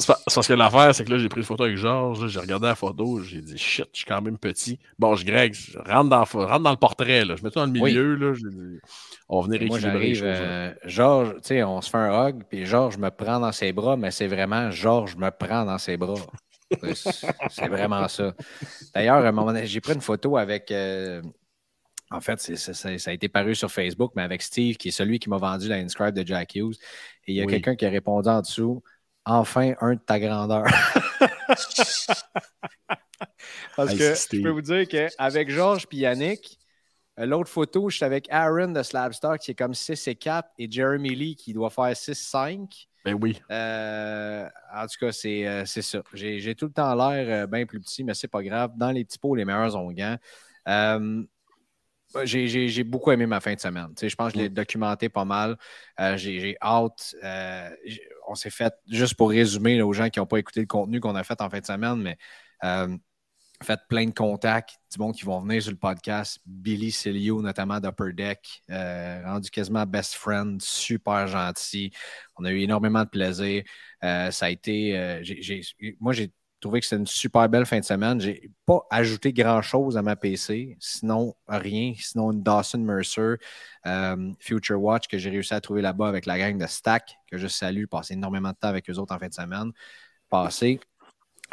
C'est 0.00 0.06
parce 0.06 0.46
que 0.46 0.52
l'affaire, 0.52 0.94
c'est 0.94 1.04
que 1.04 1.10
là, 1.10 1.18
j'ai 1.18 1.28
pris 1.28 1.40
une 1.40 1.46
photo 1.46 1.64
avec 1.64 1.76
Georges, 1.76 2.28
j'ai 2.28 2.38
regardé 2.38 2.68
la 2.68 2.76
photo, 2.76 3.20
j'ai 3.20 3.40
dit 3.40 3.58
shit, 3.58 3.88
je 3.92 3.98
suis 3.98 4.06
quand 4.06 4.22
même 4.22 4.38
petit. 4.38 4.78
Bon, 4.96 5.16
je 5.16 5.24
Greg, 5.24 5.54
je 5.54 5.76
rentre 5.76 6.08
dans, 6.08 6.22
rentre 6.22 6.60
dans 6.60 6.70
le 6.70 6.76
portrait, 6.76 7.24
là. 7.24 7.34
je 7.34 7.42
mets 7.42 7.50
tout 7.50 7.58
dans 7.58 7.66
le 7.66 7.72
milieu, 7.72 8.14
là. 8.14 8.32
on 9.28 9.40
va 9.40 9.46
venir 9.48 9.62
équilibrer 9.62 10.12
les 10.12 10.22
euh, 10.22 10.72
Georges, 10.84 11.34
tu 11.36 11.48
sais, 11.48 11.64
on 11.64 11.80
se 11.80 11.90
fait 11.90 11.96
un 11.96 12.28
hug, 12.28 12.44
puis 12.48 12.64
Georges 12.64 12.96
me 12.96 13.10
prend 13.10 13.40
dans 13.40 13.50
ses 13.50 13.72
bras, 13.72 13.96
mais 13.96 14.12
c'est 14.12 14.28
vraiment 14.28 14.70
Georges 14.70 15.16
me 15.16 15.30
prend 15.30 15.64
dans 15.64 15.78
ses 15.78 15.96
bras. 15.96 16.14
c'est 17.50 17.68
vraiment 17.68 18.06
ça. 18.06 18.34
D'ailleurs, 18.94 19.16
à 19.24 19.28
un 19.28 19.32
moment 19.32 19.52
donné, 19.52 19.66
j'ai 19.66 19.80
pris 19.80 19.94
une 19.94 20.00
photo 20.00 20.36
avec. 20.36 20.70
Euh, 20.70 21.22
en 22.10 22.20
fait, 22.20 22.40
ça, 22.40 22.88
a 22.88 23.12
été 23.12 23.28
paru 23.28 23.54
sur 23.54 23.70
Facebook, 23.70 24.12
mais 24.16 24.22
avec 24.22 24.42
Steve, 24.42 24.76
qui 24.76 24.88
est 24.88 24.92
celui 24.92 25.18
qui 25.18 25.28
m'a 25.28 25.36
vendu 25.36 25.68
la 25.68 25.76
Inscribe 25.76 26.14
de 26.14 26.26
Jack 26.26 26.54
Hughes. 26.54 26.76
Et 27.26 27.32
il 27.32 27.34
y 27.34 27.42
a 27.42 27.46
quelqu'un 27.46 27.76
qui 27.76 27.84
a 27.84 27.90
répondu 27.90 28.28
en 28.28 28.40
dessous 28.40 28.82
enfin 29.28 29.74
un 29.80 29.94
de 29.94 30.00
ta 30.00 30.18
grandeur. 30.18 30.64
Parce 33.76 33.94
que 33.94 34.14
je 34.14 34.42
peux 34.42 34.50
vous 34.50 34.62
dire 34.62 34.88
qu'avec 34.88 35.50
Georges 35.50 35.86
et 35.92 35.96
Yannick, 35.96 36.58
euh, 37.18 37.26
l'autre 37.26 37.50
photo, 37.50 37.90
je 37.90 37.96
suis 37.96 38.04
avec 38.04 38.26
Aaron 38.30 38.72
de 38.72 38.82
Slabstar 38.82 39.38
qui 39.38 39.50
est 39.52 39.54
comme 39.54 39.74
6 39.74 40.08
et 40.08 40.14
4 40.14 40.48
et 40.58 40.70
Jeremy 40.70 41.14
Lee 41.14 41.36
qui 41.36 41.52
doit 41.52 41.70
faire 41.70 41.92
6-5. 41.92 42.88
Ben 43.04 43.14
oui. 43.20 43.40
Euh, 43.50 44.48
en 44.74 44.86
tout 44.86 44.98
cas, 45.00 45.12
c'est 45.12 45.46
euh, 45.46 45.64
ça. 45.64 46.02
J'ai 46.12 46.54
tout 46.54 46.66
le 46.66 46.72
temps 46.72 46.94
l'air 46.94 47.48
bien 47.48 47.66
plus 47.66 47.80
petit, 47.80 48.04
mais 48.04 48.14
c'est 48.14 48.28
pas 48.28 48.42
grave. 48.42 48.72
Dans 48.76 48.90
les 48.90 49.04
petits 49.04 49.18
pots, 49.18 49.34
les 49.34 49.44
meilleurs 49.44 49.76
ont 49.76 49.92
gants. 49.92 50.16
J'ai 52.24 52.84
beaucoup 52.84 53.10
aimé 53.12 53.26
ma 53.26 53.40
fin 53.40 53.54
de 53.54 53.60
semaine. 53.60 53.88
je 54.00 54.14
pense 54.14 54.32
que 54.32 54.38
je 54.38 54.44
l'ai 54.44 54.50
mm. 54.50 54.54
documenté 54.54 55.08
pas 55.08 55.24
mal. 55.24 55.56
J'ai 56.16 56.56
hâte 56.62 57.14
on 58.28 58.34
s'est 58.34 58.50
fait, 58.50 58.74
juste 58.86 59.14
pour 59.14 59.30
résumer 59.30 59.80
aux 59.82 59.92
gens 59.92 60.10
qui 60.10 60.18
n'ont 60.18 60.26
pas 60.26 60.38
écouté 60.38 60.60
le 60.60 60.66
contenu 60.66 61.00
qu'on 61.00 61.16
a 61.16 61.24
fait 61.24 61.40
en 61.40 61.50
fin 61.50 61.60
de 61.60 61.66
semaine, 61.66 61.96
mais 61.96 62.18
euh, 62.64 62.96
fait 63.62 63.80
plein 63.88 64.06
de 64.06 64.14
contacts, 64.14 64.76
du 64.92 65.00
monde 65.00 65.14
qui 65.14 65.24
vont 65.24 65.40
venir 65.40 65.60
sur 65.62 65.72
le 65.72 65.78
podcast. 65.78 66.38
Billy 66.46 66.92
Celio, 66.92 67.42
notamment 67.42 67.80
d'Upper 67.80 68.12
Deck, 68.12 68.62
euh, 68.70 69.22
rendu 69.24 69.50
quasiment 69.50 69.84
best 69.84 70.14
friend, 70.14 70.60
super 70.62 71.26
gentil. 71.26 71.90
On 72.36 72.44
a 72.44 72.52
eu 72.52 72.60
énormément 72.60 73.02
de 73.02 73.08
plaisir. 73.08 73.64
Euh, 74.04 74.30
ça 74.30 74.46
a 74.46 74.50
été. 74.50 74.92
moi, 75.98 76.12
j'ai 76.12 76.32
trouvé 76.60 76.80
que 76.80 76.86
c'était 76.86 77.00
une 77.00 77.06
super 77.06 77.48
belle 77.48 77.66
fin 77.66 77.78
de 77.78 77.84
semaine. 77.84 78.20
J'ai 78.20 78.50
pas 78.66 78.86
ajouté 78.90 79.32
grand-chose 79.32 79.96
à 79.96 80.02
ma 80.02 80.16
PC, 80.16 80.76
sinon 80.80 81.34
rien, 81.46 81.92
sinon 81.96 82.32
une 82.32 82.42
Dawson 82.42 82.78
Mercer 82.78 83.34
euh, 83.86 84.32
Future 84.40 84.82
Watch 84.82 85.08
que 85.08 85.18
j'ai 85.18 85.30
réussi 85.30 85.54
à 85.54 85.60
trouver 85.60 85.82
là-bas 85.82 86.08
avec 86.08 86.26
la 86.26 86.38
gang 86.38 86.58
de 86.58 86.66
Stack, 86.66 87.16
que 87.30 87.38
je 87.38 87.46
salue, 87.46 87.84
passé 87.86 88.14
énormément 88.14 88.50
de 88.50 88.56
temps 88.56 88.68
avec 88.68 88.88
eux 88.90 88.98
autres 88.98 89.14
en 89.14 89.18
fin 89.18 89.28
de 89.28 89.34
semaine 89.34 89.72
passé. 90.28 90.80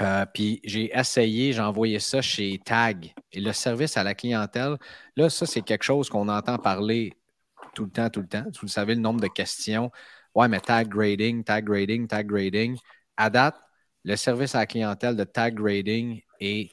Euh, 0.02 0.26
puis 0.34 0.60
j'ai 0.64 0.92
essayé, 0.98 1.54
j'ai 1.54 1.62
envoyé 1.62 2.00
ça 2.00 2.22
chez 2.22 2.60
Tag. 2.64 3.14
Et 3.32 3.40
le 3.40 3.54
service 3.54 3.98
à 3.98 4.04
la 4.04 4.14
clientèle, 4.14 4.78
là, 5.16 5.30
ça, 5.30 5.46
c'est 5.46 5.62
quelque 5.62 5.84
chose 5.84 6.10
qu'on 6.10 6.28
entend 6.28 6.58
parler 6.58 7.14
tout 7.74 7.86
le 7.86 7.92
temps, 7.92 8.10
tout 8.10 8.22
le 8.22 8.28
temps. 8.28 8.46
Vous 8.62 8.68
savez, 8.68 8.96
le 8.96 9.02
nombre 9.02 9.22
de 9.22 9.28
questions. 9.28 9.92
Ouais, 10.36 10.48
mais 10.50 10.60
tag 10.60 10.90
grading, 10.90 11.44
tag 11.44 11.66
grading, 11.66 12.08
tag 12.08 12.28
grading. 12.28 12.78
À 13.18 13.30
date, 13.30 13.56
le 14.06 14.16
service 14.16 14.54
à 14.54 14.60
la 14.60 14.66
clientèle 14.68 15.16
de 15.16 15.24
tag 15.24 15.56
grading 15.56 16.22
est 16.40 16.70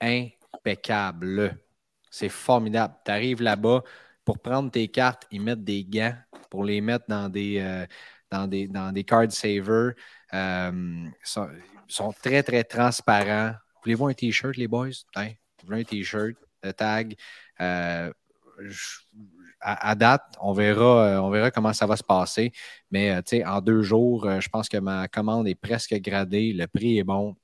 impeccable. 0.00 1.58
C'est 2.10 2.28
formidable. 2.28 2.94
Tu 3.04 3.10
arrives 3.10 3.42
là-bas 3.42 3.82
pour 4.24 4.38
prendre 4.38 4.70
tes 4.70 4.86
cartes, 4.88 5.26
ils 5.30 5.40
mettent 5.40 5.64
des 5.64 5.84
gants 5.84 6.14
pour 6.50 6.64
les 6.64 6.80
mettre 6.82 7.06
dans 7.08 7.30
des, 7.30 7.58
euh, 7.60 7.86
dans 8.30 8.46
des, 8.46 9.04
card 9.04 9.32
savers. 9.32 9.94
Euh, 10.34 11.06
sont, 11.22 11.48
sont, 11.88 12.12
très, 12.12 12.42
très 12.42 12.62
transparents. 12.62 13.54
Voulez-vous 13.82 14.08
un 14.08 14.14
T-shirt, 14.14 14.56
les 14.56 14.68
boys? 14.68 14.90
Hein? 15.14 15.30
Vous 15.60 15.68
voulez 15.68 15.80
un 15.80 15.84
T-shirt 15.84 16.34
de 16.62 16.72
tag? 16.72 17.16
Euh, 17.60 18.12
à, 19.60 19.94
date, 19.94 20.22
on 20.40 20.52
verra, 20.52 21.06
euh, 21.06 21.20
on 21.20 21.30
verra 21.30 21.50
comment 21.50 21.72
ça 21.72 21.86
va 21.86 21.96
se 21.96 22.04
passer. 22.04 22.52
Mais 22.90 23.10
euh, 23.12 23.46
en 23.46 23.60
deux 23.60 23.82
jours, 23.82 24.26
euh, 24.26 24.40
je 24.40 24.48
pense 24.48 24.68
que 24.68 24.76
ma 24.78 25.08
commande 25.08 25.48
est 25.48 25.54
presque 25.54 25.94
gradée. 25.94 26.52
Le 26.52 26.66
prix 26.66 26.98
est 26.98 27.04
bon. 27.04 27.36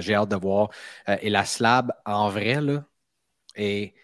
J'ai 0.00 0.14
hâte 0.14 0.28
de 0.30 0.36
voir. 0.36 0.70
et 1.08 1.30
la 1.30 1.44
slab, 1.46 1.92
en 2.04 2.28
vrai, 2.28 2.58
est 3.56 3.94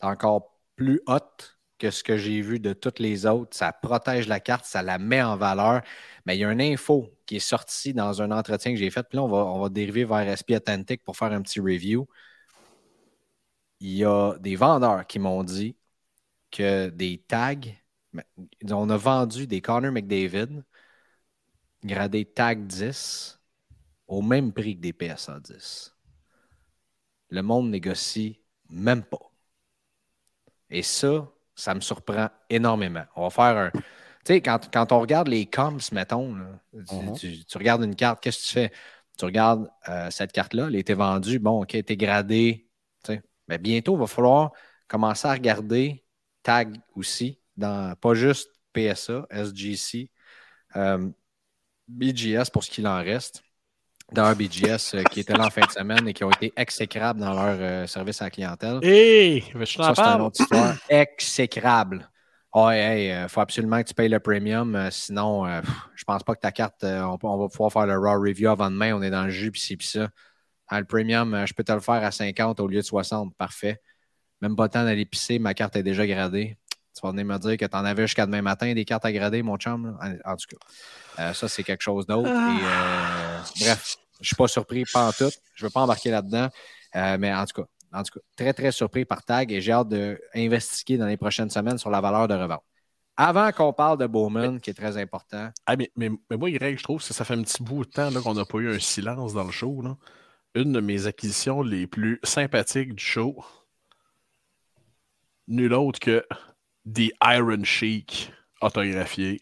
encore 0.00 0.58
plus 0.76 1.00
haute 1.06 1.58
que 1.78 1.90
ce 1.90 2.04
que 2.04 2.16
j'ai 2.16 2.40
vu 2.40 2.60
de 2.60 2.72
toutes 2.72 2.98
les 3.00 3.26
autres. 3.26 3.56
Ça 3.56 3.72
protège 3.72 4.28
la 4.28 4.40
carte, 4.40 4.64
ça 4.64 4.82
la 4.82 4.98
met 4.98 5.22
en 5.22 5.36
valeur. 5.36 5.82
Mais 6.26 6.36
il 6.36 6.40
y 6.40 6.44
a 6.44 6.52
une 6.52 6.60
info 6.60 7.12
qui 7.26 7.36
est 7.36 7.38
sortie 7.40 7.94
dans 7.94 8.22
un 8.22 8.30
entretien 8.32 8.72
que 8.72 8.78
j'ai 8.78 8.90
fait. 8.90 9.02
Puis 9.08 9.16
là, 9.16 9.24
on 9.24 9.28
va, 9.28 9.38
on 9.38 9.60
va 9.60 9.68
dériver 9.68 10.04
vers 10.04 10.28
SP 10.38 10.52
Authentic 10.56 11.04
pour 11.04 11.16
faire 11.16 11.32
un 11.32 11.42
petit 11.42 11.60
review. 11.60 12.08
Il 13.80 13.92
y 13.96 14.04
a 14.04 14.34
des 14.38 14.56
vendeurs 14.56 15.06
qui 15.06 15.18
m'ont 15.18 15.42
dit 15.44 15.76
que 16.50 16.88
des 16.90 17.18
tags. 17.18 17.54
On 18.70 18.90
a 18.90 18.96
vendu 18.96 19.46
des 19.46 19.60
Connor 19.60 19.92
McDavid 19.92 20.62
gradés 21.84 22.24
tag 22.24 22.66
10 22.66 23.40
au 24.06 24.22
même 24.22 24.52
prix 24.52 24.76
que 24.76 24.80
des 24.80 24.92
PSA 24.92 25.40
10. 25.40 25.92
le 27.30 27.40
monde 27.42 27.70
négocie 27.70 28.40
même 28.68 29.02
pas. 29.02 29.32
Et 30.70 30.82
ça, 30.82 31.28
ça 31.54 31.74
me 31.74 31.80
surprend 31.80 32.28
énormément. 32.50 33.04
On 33.16 33.22
va 33.24 33.30
faire 33.30 33.56
un. 33.56 33.70
Tu 33.70 34.34
sais, 34.34 34.40
quand, 34.42 34.70
quand 34.72 34.92
on 34.92 35.00
regarde 35.00 35.28
les 35.28 35.46
comps, 35.46 35.92
mettons, 35.92 36.34
là, 36.34 36.60
Mhm. 36.72 37.14
tu- 37.14 37.44
tu 37.44 37.58
regardes 37.58 37.82
une 37.82 37.96
carte, 37.96 38.20
qu'est-ce 38.22 38.38
que 38.42 38.46
tu 38.48 38.52
fais? 38.52 38.72
Tu 39.16 39.24
regardes 39.24 39.68
euh, 39.88 40.10
cette 40.10 40.32
carte-là, 40.32 40.66
elle 40.68 40.76
a 40.76 40.78
été 40.78 40.94
vendue, 40.94 41.38
bon, 41.38 41.62
OK, 41.62 41.74
elle 41.74 41.78
a 41.78 41.80
été 41.80 41.96
gradée. 41.96 42.68
Mais 43.48 43.58
bientôt, 43.58 43.96
il 43.96 44.00
va 44.00 44.06
falloir 44.06 44.52
commencer 44.88 45.26
à 45.26 45.32
regarder 45.32 46.04
tag 46.42 46.76
aussi, 46.94 47.38
dans, 47.56 47.94
pas 47.96 48.14
juste 48.14 48.50
PSA, 48.72 49.26
SGC, 49.30 50.10
euh, 50.76 51.08
BGS 51.88 52.50
pour 52.52 52.64
ce 52.64 52.70
qu'il 52.70 52.86
en 52.86 52.98
reste. 52.98 53.42
Dans 54.12 54.34
BGS 54.34 54.94
euh, 54.94 55.02
qui 55.04 55.20
étaient 55.20 55.34
là 55.34 55.46
en 55.46 55.50
fin 55.50 55.66
de 55.66 55.70
semaine 55.70 56.08
et 56.08 56.14
qui 56.14 56.24
ont 56.24 56.30
été 56.30 56.50
exécrables 56.56 57.20
dans 57.20 57.34
leur 57.34 57.58
euh, 57.60 57.86
service 57.86 58.22
à 58.22 58.26
la 58.26 58.30
clientèle. 58.30 58.78
Hé! 58.82 59.44
je 59.54 59.64
Ça, 59.64 59.94
c'est 59.94 60.00
une 60.00 60.22
autre 60.22 60.40
histoire. 60.40 60.74
Exécrable. 60.88 62.08
Oh, 62.54 62.70
il 62.72 63.26
faut 63.28 63.42
absolument 63.42 63.82
que 63.82 63.88
tu 63.88 63.94
payes 63.94 64.08
le 64.08 64.20
premium. 64.20 64.88
sinon, 64.90 65.44
pff, 65.60 65.70
je 65.94 66.04
pense 66.04 66.22
pas 66.22 66.34
que 66.34 66.40
ta 66.40 66.50
carte, 66.50 66.82
on, 66.82 67.18
va 67.36 67.48
pouvoir 67.48 67.70
faire 67.70 67.86
le 67.86 67.98
raw 67.98 68.18
review 68.18 68.48
avant 68.48 68.70
demain. 68.70 68.94
On 68.94 69.02
est 69.02 69.10
dans 69.10 69.24
le 69.24 69.30
jus, 69.30 69.52
puis 69.52 69.60
ci, 69.60 69.76
puis 69.76 69.86
ça. 69.86 70.08
Ah, 70.66 70.80
le 70.80 70.86
premium, 70.86 71.44
je 71.46 71.52
peux 71.52 71.62
te 71.62 71.72
le 71.72 71.80
faire 71.80 72.02
à 72.02 72.10
50 72.10 72.60
au 72.60 72.66
lieu 72.66 72.78
de 72.78 72.82
60. 72.82 73.34
Parfait. 73.36 73.82
Même 74.40 74.56
pas 74.56 74.64
le 74.64 74.68
temps 74.70 74.84
d'aller 74.84 75.04
pisser, 75.04 75.38
ma 75.38 75.54
carte 75.54 75.76
est 75.76 75.82
déjà 75.82 76.06
gradée. 76.06 76.56
Tu 76.94 77.00
vas 77.02 77.10
venir 77.12 77.24
me 77.26 77.38
dire 77.38 77.56
que 77.56 77.64
tu 77.64 77.76
en 77.76 77.84
avais 77.84 78.06
jusqu'à 78.06 78.26
demain 78.26 78.42
matin 78.42 78.72
des 78.74 78.84
cartes 78.84 79.04
à 79.04 79.12
grader, 79.12 79.42
mon 79.42 79.56
chum. 79.56 79.96
En, 80.02 80.32
en 80.32 80.36
tout 80.36 80.46
cas, 80.56 81.22
euh, 81.22 81.32
ça, 81.32 81.48
c'est 81.48 81.62
quelque 81.62 81.82
chose 81.82 82.06
d'autre. 82.06 82.28
Et, 82.28 82.32
euh, 82.64 83.38
bref, 83.60 83.96
je 84.20 84.26
suis 84.26 84.36
pas 84.36 84.48
surpris, 84.48 84.84
pas 84.92 85.08
en 85.08 85.12
tout. 85.12 85.30
Je 85.54 85.64
veux 85.66 85.70
pas 85.70 85.80
embarquer 85.80 86.10
là-dedans. 86.10 86.48
Euh, 86.96 87.16
mais 87.20 87.32
en 87.32 87.44
tout 87.46 87.62
cas, 87.62 87.68
en 87.92 88.02
tout 88.02 88.18
cas, 88.18 88.20
très, 88.36 88.52
très 88.52 88.72
surpris 88.72 89.04
par 89.04 89.24
Tag 89.24 89.52
et 89.52 89.60
j'ai 89.60 89.72
hâte 89.72 89.88
d'investiguer 89.88 90.96
dans 90.98 91.06
les 91.06 91.16
prochaines 91.16 91.50
semaines 91.50 91.78
sur 91.78 91.90
la 91.90 92.00
valeur 92.00 92.26
de 92.28 92.34
revente. 92.34 92.62
Avant 93.16 93.50
qu'on 93.52 93.72
parle 93.72 93.98
de 93.98 94.06
Bowman, 94.06 94.60
qui 94.60 94.70
est 94.70 94.74
très 94.74 94.96
important, 94.96 95.50
Ah, 95.66 95.76
mais, 95.76 95.90
mais, 95.96 96.08
mais 96.30 96.36
moi, 96.36 96.50
Greg, 96.50 96.78
je 96.78 96.82
trouve 96.84 97.04
que 97.04 97.12
ça 97.12 97.24
fait 97.24 97.34
un 97.34 97.42
petit 97.42 97.62
bout 97.62 97.84
de 97.84 97.90
temps 97.90 98.10
là, 98.10 98.20
qu'on 98.20 98.34
n'a 98.34 98.44
pas 98.44 98.58
eu 98.58 98.74
un 98.74 98.78
silence 98.78 99.34
dans 99.34 99.44
le 99.44 99.50
show. 99.50 99.82
là. 99.82 99.96
Une 100.54 100.72
de 100.72 100.80
mes 100.80 101.06
acquisitions 101.06 101.62
les 101.62 101.86
plus 101.86 102.20
sympathiques 102.22 102.94
du 102.94 103.04
show, 103.04 103.44
nul 105.48 105.72
autre 105.74 105.98
que 105.98 106.24
The 106.86 107.10
Iron 107.24 107.64
Sheik 107.64 108.32
autographié 108.60 109.40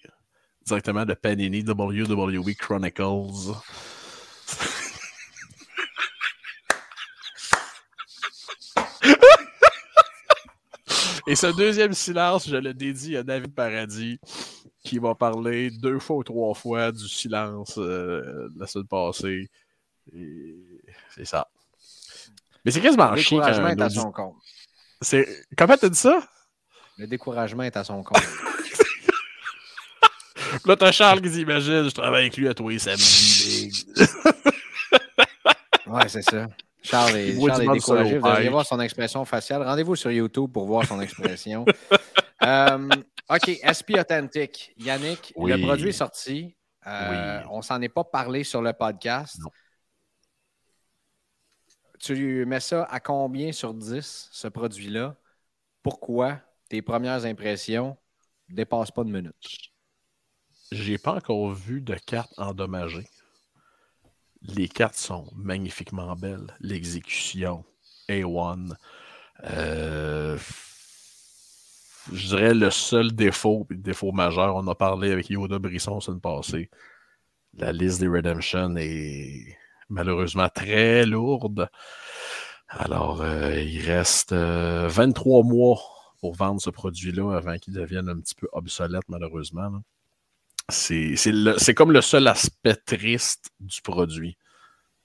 directement 0.64 1.04
de 1.04 1.14
Panini 1.14 1.62
WWE 1.62 2.54
Chronicles. 2.54 3.52
Et 11.28 11.34
ce 11.34 11.48
deuxième 11.56 11.92
silence, 11.92 12.48
je 12.48 12.56
le 12.56 12.72
dédie 12.72 13.16
à 13.16 13.24
David 13.24 13.52
Paradis, 13.52 14.20
qui 14.84 14.98
va 14.98 15.16
parler 15.16 15.70
deux 15.70 15.98
fois 15.98 16.18
ou 16.18 16.24
trois 16.24 16.54
fois 16.54 16.92
du 16.92 17.08
silence 17.08 17.78
euh, 17.78 18.48
de 18.54 18.60
la 18.60 18.68
semaine 18.68 18.86
passée. 18.86 19.50
C'est 21.10 21.24
ça. 21.24 21.48
Mais 22.64 22.70
c'est 22.70 22.80
quasiment 22.80 23.14
chiant. 23.16 23.42
est 23.42 23.80
à 23.80 23.90
son 23.90 24.12
compte. 24.12 24.36
C'est- 25.00 25.46
Comment 25.56 25.76
t'as 25.76 25.88
dit 25.88 25.98
ça? 25.98 26.26
Le 26.98 27.06
découragement 27.06 27.62
est 27.64 27.76
à 27.76 27.84
son 27.84 28.02
compte. 28.02 28.22
Là, 30.64 30.76
t'as 30.76 30.92
Charles 30.92 31.20
qui 31.20 31.30
dit 31.30 31.40
Imagine, 31.42 31.84
je 31.84 31.90
travaille 31.94 32.22
avec 32.22 32.36
lui 32.36 32.48
à 32.48 32.54
tous 32.54 32.68
les 32.68 32.78
samedis. 32.78 33.86
Ouais, 35.86 36.08
c'est 36.08 36.22
ça. 36.22 36.48
Charles 36.82 37.16
est, 37.16 37.34
Charles 37.46 37.72
découragé. 37.74 38.18
Vous 38.18 38.26
devriez 38.26 38.42
Pike. 38.42 38.50
voir 38.50 38.66
son 38.66 38.80
expression 38.80 39.24
faciale. 39.24 39.62
Rendez-vous 39.62 39.96
sur 39.96 40.10
YouTube 40.10 40.50
pour 40.52 40.66
voir 40.66 40.86
son 40.86 41.00
expression. 41.00 41.64
Euh, 42.42 42.88
OK, 43.30 43.48
SP 43.64 43.96
Authentic. 43.98 44.74
Yannick, 44.76 45.32
Oui. 45.36 45.50
le 45.52 45.66
produit 45.66 45.88
est 45.88 45.92
sorti. 45.92 46.54
Euh, 46.86 47.38
Oui. 47.40 47.46
On 47.50 47.62
s'en 47.62 47.80
est 47.80 47.88
pas 47.88 48.04
parlé 48.04 48.44
sur 48.44 48.60
le 48.60 48.74
podcast. 48.74 49.36
Non. 49.40 49.48
Tu 51.98 52.44
mets 52.46 52.60
ça 52.60 52.84
à 52.84 53.00
combien 53.00 53.52
sur 53.52 53.74
10, 53.74 54.28
ce 54.32 54.48
produit-là? 54.48 55.16
Pourquoi 55.82 56.40
tes 56.68 56.82
premières 56.82 57.24
impressions 57.24 57.96
ne 58.48 58.56
dépassent 58.56 58.90
pas 58.90 59.04
de 59.04 59.10
minutes? 59.10 59.72
J'ai 60.72 60.98
pas 60.98 61.14
encore 61.14 61.52
vu 61.52 61.80
de 61.80 61.94
cartes 61.94 62.34
endommagées. 62.38 63.06
Les 64.42 64.68
cartes 64.68 64.96
sont 64.96 65.30
magnifiquement 65.34 66.14
belles. 66.16 66.54
L'exécution, 66.60 67.64
A1. 68.08 68.76
Euh, 69.44 70.38
je 72.12 72.28
dirais 72.28 72.54
le 72.54 72.70
seul 72.70 73.12
défaut, 73.12 73.66
défaut 73.70 74.12
majeur, 74.12 74.56
on 74.56 74.66
a 74.68 74.74
parlé 74.74 75.10
avec 75.12 75.28
Yoda 75.30 75.58
Brisson 75.58 76.00
semaine 76.00 76.20
passée. 76.20 76.70
La 77.54 77.72
liste 77.72 78.00
des 78.00 78.08
Redemption 78.08 78.76
est 78.76 79.56
malheureusement 79.88 80.48
très 80.48 81.06
lourde. 81.06 81.68
Alors, 82.68 83.22
euh, 83.22 83.60
il 83.60 83.80
reste 83.80 84.32
euh, 84.32 84.88
23 84.88 85.44
mois 85.44 85.80
pour 86.20 86.34
vendre 86.34 86.60
ce 86.60 86.70
produit-là 86.70 87.36
avant 87.36 87.58
qu'il 87.58 87.74
devienne 87.74 88.08
un 88.08 88.18
petit 88.18 88.34
peu 88.34 88.48
obsolète, 88.52 89.04
malheureusement. 89.08 89.70
C'est 90.68 91.74
comme 91.74 91.92
le 91.92 92.00
seul 92.00 92.26
aspect 92.26 92.74
triste 92.74 93.50
du 93.60 93.80
produit. 93.82 94.36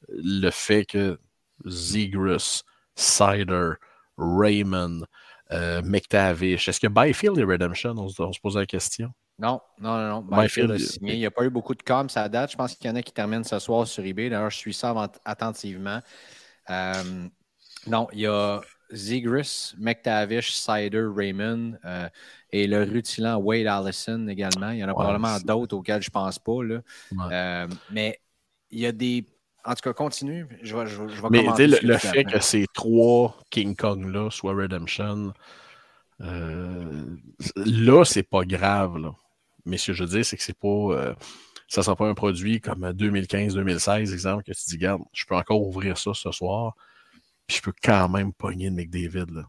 Le 0.09 0.49
fait 0.49 0.85
que 0.85 1.19
Zegras, 1.67 2.63
Cider, 2.95 3.73
Raymond, 4.17 5.03
euh, 5.51 5.81
McTavish, 5.83 6.67
est-ce 6.67 6.79
que 6.79 6.87
Byfield 6.87 7.37
et 7.37 7.43
Redemption, 7.43 7.93
on 7.97 8.09
se 8.09 8.39
pose 8.39 8.57
la 8.57 8.65
question? 8.65 9.13
Non, 9.41 9.59
non, 9.79 9.97
non, 9.97 10.21
non. 10.29 10.37
A 10.37 10.45
il- 10.45 10.79
signé. 10.79 11.13
Il 11.13 11.19
n'y 11.19 11.25
a 11.25 11.31
pas 11.31 11.43
eu 11.43 11.49
beaucoup 11.49 11.73
de 11.73 11.81
coms 11.81 12.07
à 12.13 12.29
date. 12.29 12.51
Je 12.51 12.57
pense 12.57 12.75
qu'il 12.75 12.87
y 12.87 12.93
en 12.93 12.95
a 12.95 13.01
qui 13.01 13.11
terminent 13.11 13.43
ce 13.43 13.57
soir 13.57 13.87
sur 13.87 14.05
eBay. 14.05 14.29
D'ailleurs, 14.29 14.51
je 14.51 14.57
suis 14.57 14.73
ça 14.73 14.93
attentivement. 15.25 15.99
Euh, 16.69 16.93
non, 17.87 18.07
il 18.13 18.19
y 18.19 18.27
a 18.27 18.61
Zegris, 18.93 19.73
McTavish, 19.79 20.51
Cider, 20.51 21.07
Raymond 21.15 21.73
euh, 21.85 22.07
et 22.51 22.67
le 22.67 22.83
rutilant 22.83 23.37
Wade 23.37 23.65
Allison 23.65 24.27
également. 24.27 24.69
Il 24.69 24.77
y 24.77 24.83
en 24.83 24.89
a 24.89 24.91
Ouais, 24.91 24.93
probablement 24.93 25.39
d'autres 25.39 25.75
auxquels 25.75 26.03
je 26.03 26.09
ne 26.09 26.13
pense 26.13 26.37
pas. 26.37 26.63
Là. 26.63 26.75
Ouais. 27.11 27.33
Euh, 27.33 27.67
mais 27.89 28.19
il 28.69 28.79
y 28.79 28.85
a 28.85 28.91
des. 28.91 29.25
En 29.65 29.73
tout 29.73 29.81
cas, 29.81 29.93
continue. 29.93 30.47
Je 30.61 30.77
vais, 30.77 30.85
je 30.85 31.01
vais- 31.01 31.09
je 31.09 31.19
vais 31.21 31.27
Mais 31.31 31.43
le, 31.81 31.97
fait 31.97 32.25
que 32.25 32.39
ces 32.39 32.65
trois 32.75 33.35
King 33.49 33.75
Kong-là 33.75 34.29
soient 34.29 34.53
Redemption, 34.53 35.33
là, 36.19 38.05
c'est 38.05 38.23
pas 38.23 38.43
grave. 38.45 38.97
Là. 38.97 39.15
Mais 39.65 39.77
ce 39.77 39.87
que 39.87 39.93
je 39.93 40.03
veux 40.03 40.09
dire, 40.09 40.25
c'est 40.25 40.37
que 40.37 40.43
c'est 40.43 40.57
pas. 40.57 40.67
euh, 40.67 41.13
ça 41.71 41.83
sera 41.83 41.95
pas 41.95 42.05
un 42.05 42.13
produit 42.13 42.59
comme 42.59 42.85
2015-2016, 42.91 44.11
exemple, 44.11 44.43
que 44.43 44.51
tu 44.51 44.61
dis, 44.67 44.75
regarde, 44.75 45.03
je 45.13 45.25
peux 45.25 45.35
encore 45.35 45.65
ouvrir 45.65 45.97
ça 45.97 46.13
ce 46.13 46.29
soir, 46.31 46.75
puis 47.47 47.57
je 47.57 47.61
peux 47.61 47.71
quand 47.81 48.09
même 48.09 48.33
pogner 48.33 48.69
le 48.69 48.75
McDavid. 48.75 49.31
Là, 49.31 49.43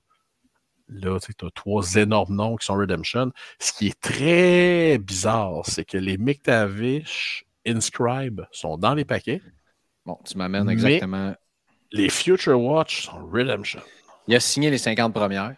là 0.88 1.18
tu 1.18 1.44
as 1.44 1.51
trois 1.51 1.96
énormes 1.96 2.37
noms 2.37 2.55
qui 2.57 2.66
sont 2.66 2.75
Redemption. 2.75 3.33
Ce 3.59 3.72
qui 3.72 3.88
est 3.88 4.01
très 4.01 4.98
bizarre, 4.98 5.62
c'est 5.64 5.85
que 5.85 5.98
les 5.98 6.16
McTavish 6.16 7.44
Inscribe 7.66 8.42
sont 8.53 8.79
dans 8.79 8.94
les 8.94 9.05
paquets. 9.05 9.42
Bon, 10.07 10.16
tu 10.25 10.38
m'amènes 10.38 10.70
exactement. 10.70 11.35
Les 11.90 12.09
Future 12.09 12.61
Watch 12.61 13.07
sont 13.07 13.27
Redemption. 13.27 13.83
Il 14.29 14.37
a 14.37 14.40
signé 14.40 14.70
les 14.70 14.79
50 14.79 15.12
premières, 15.12 15.57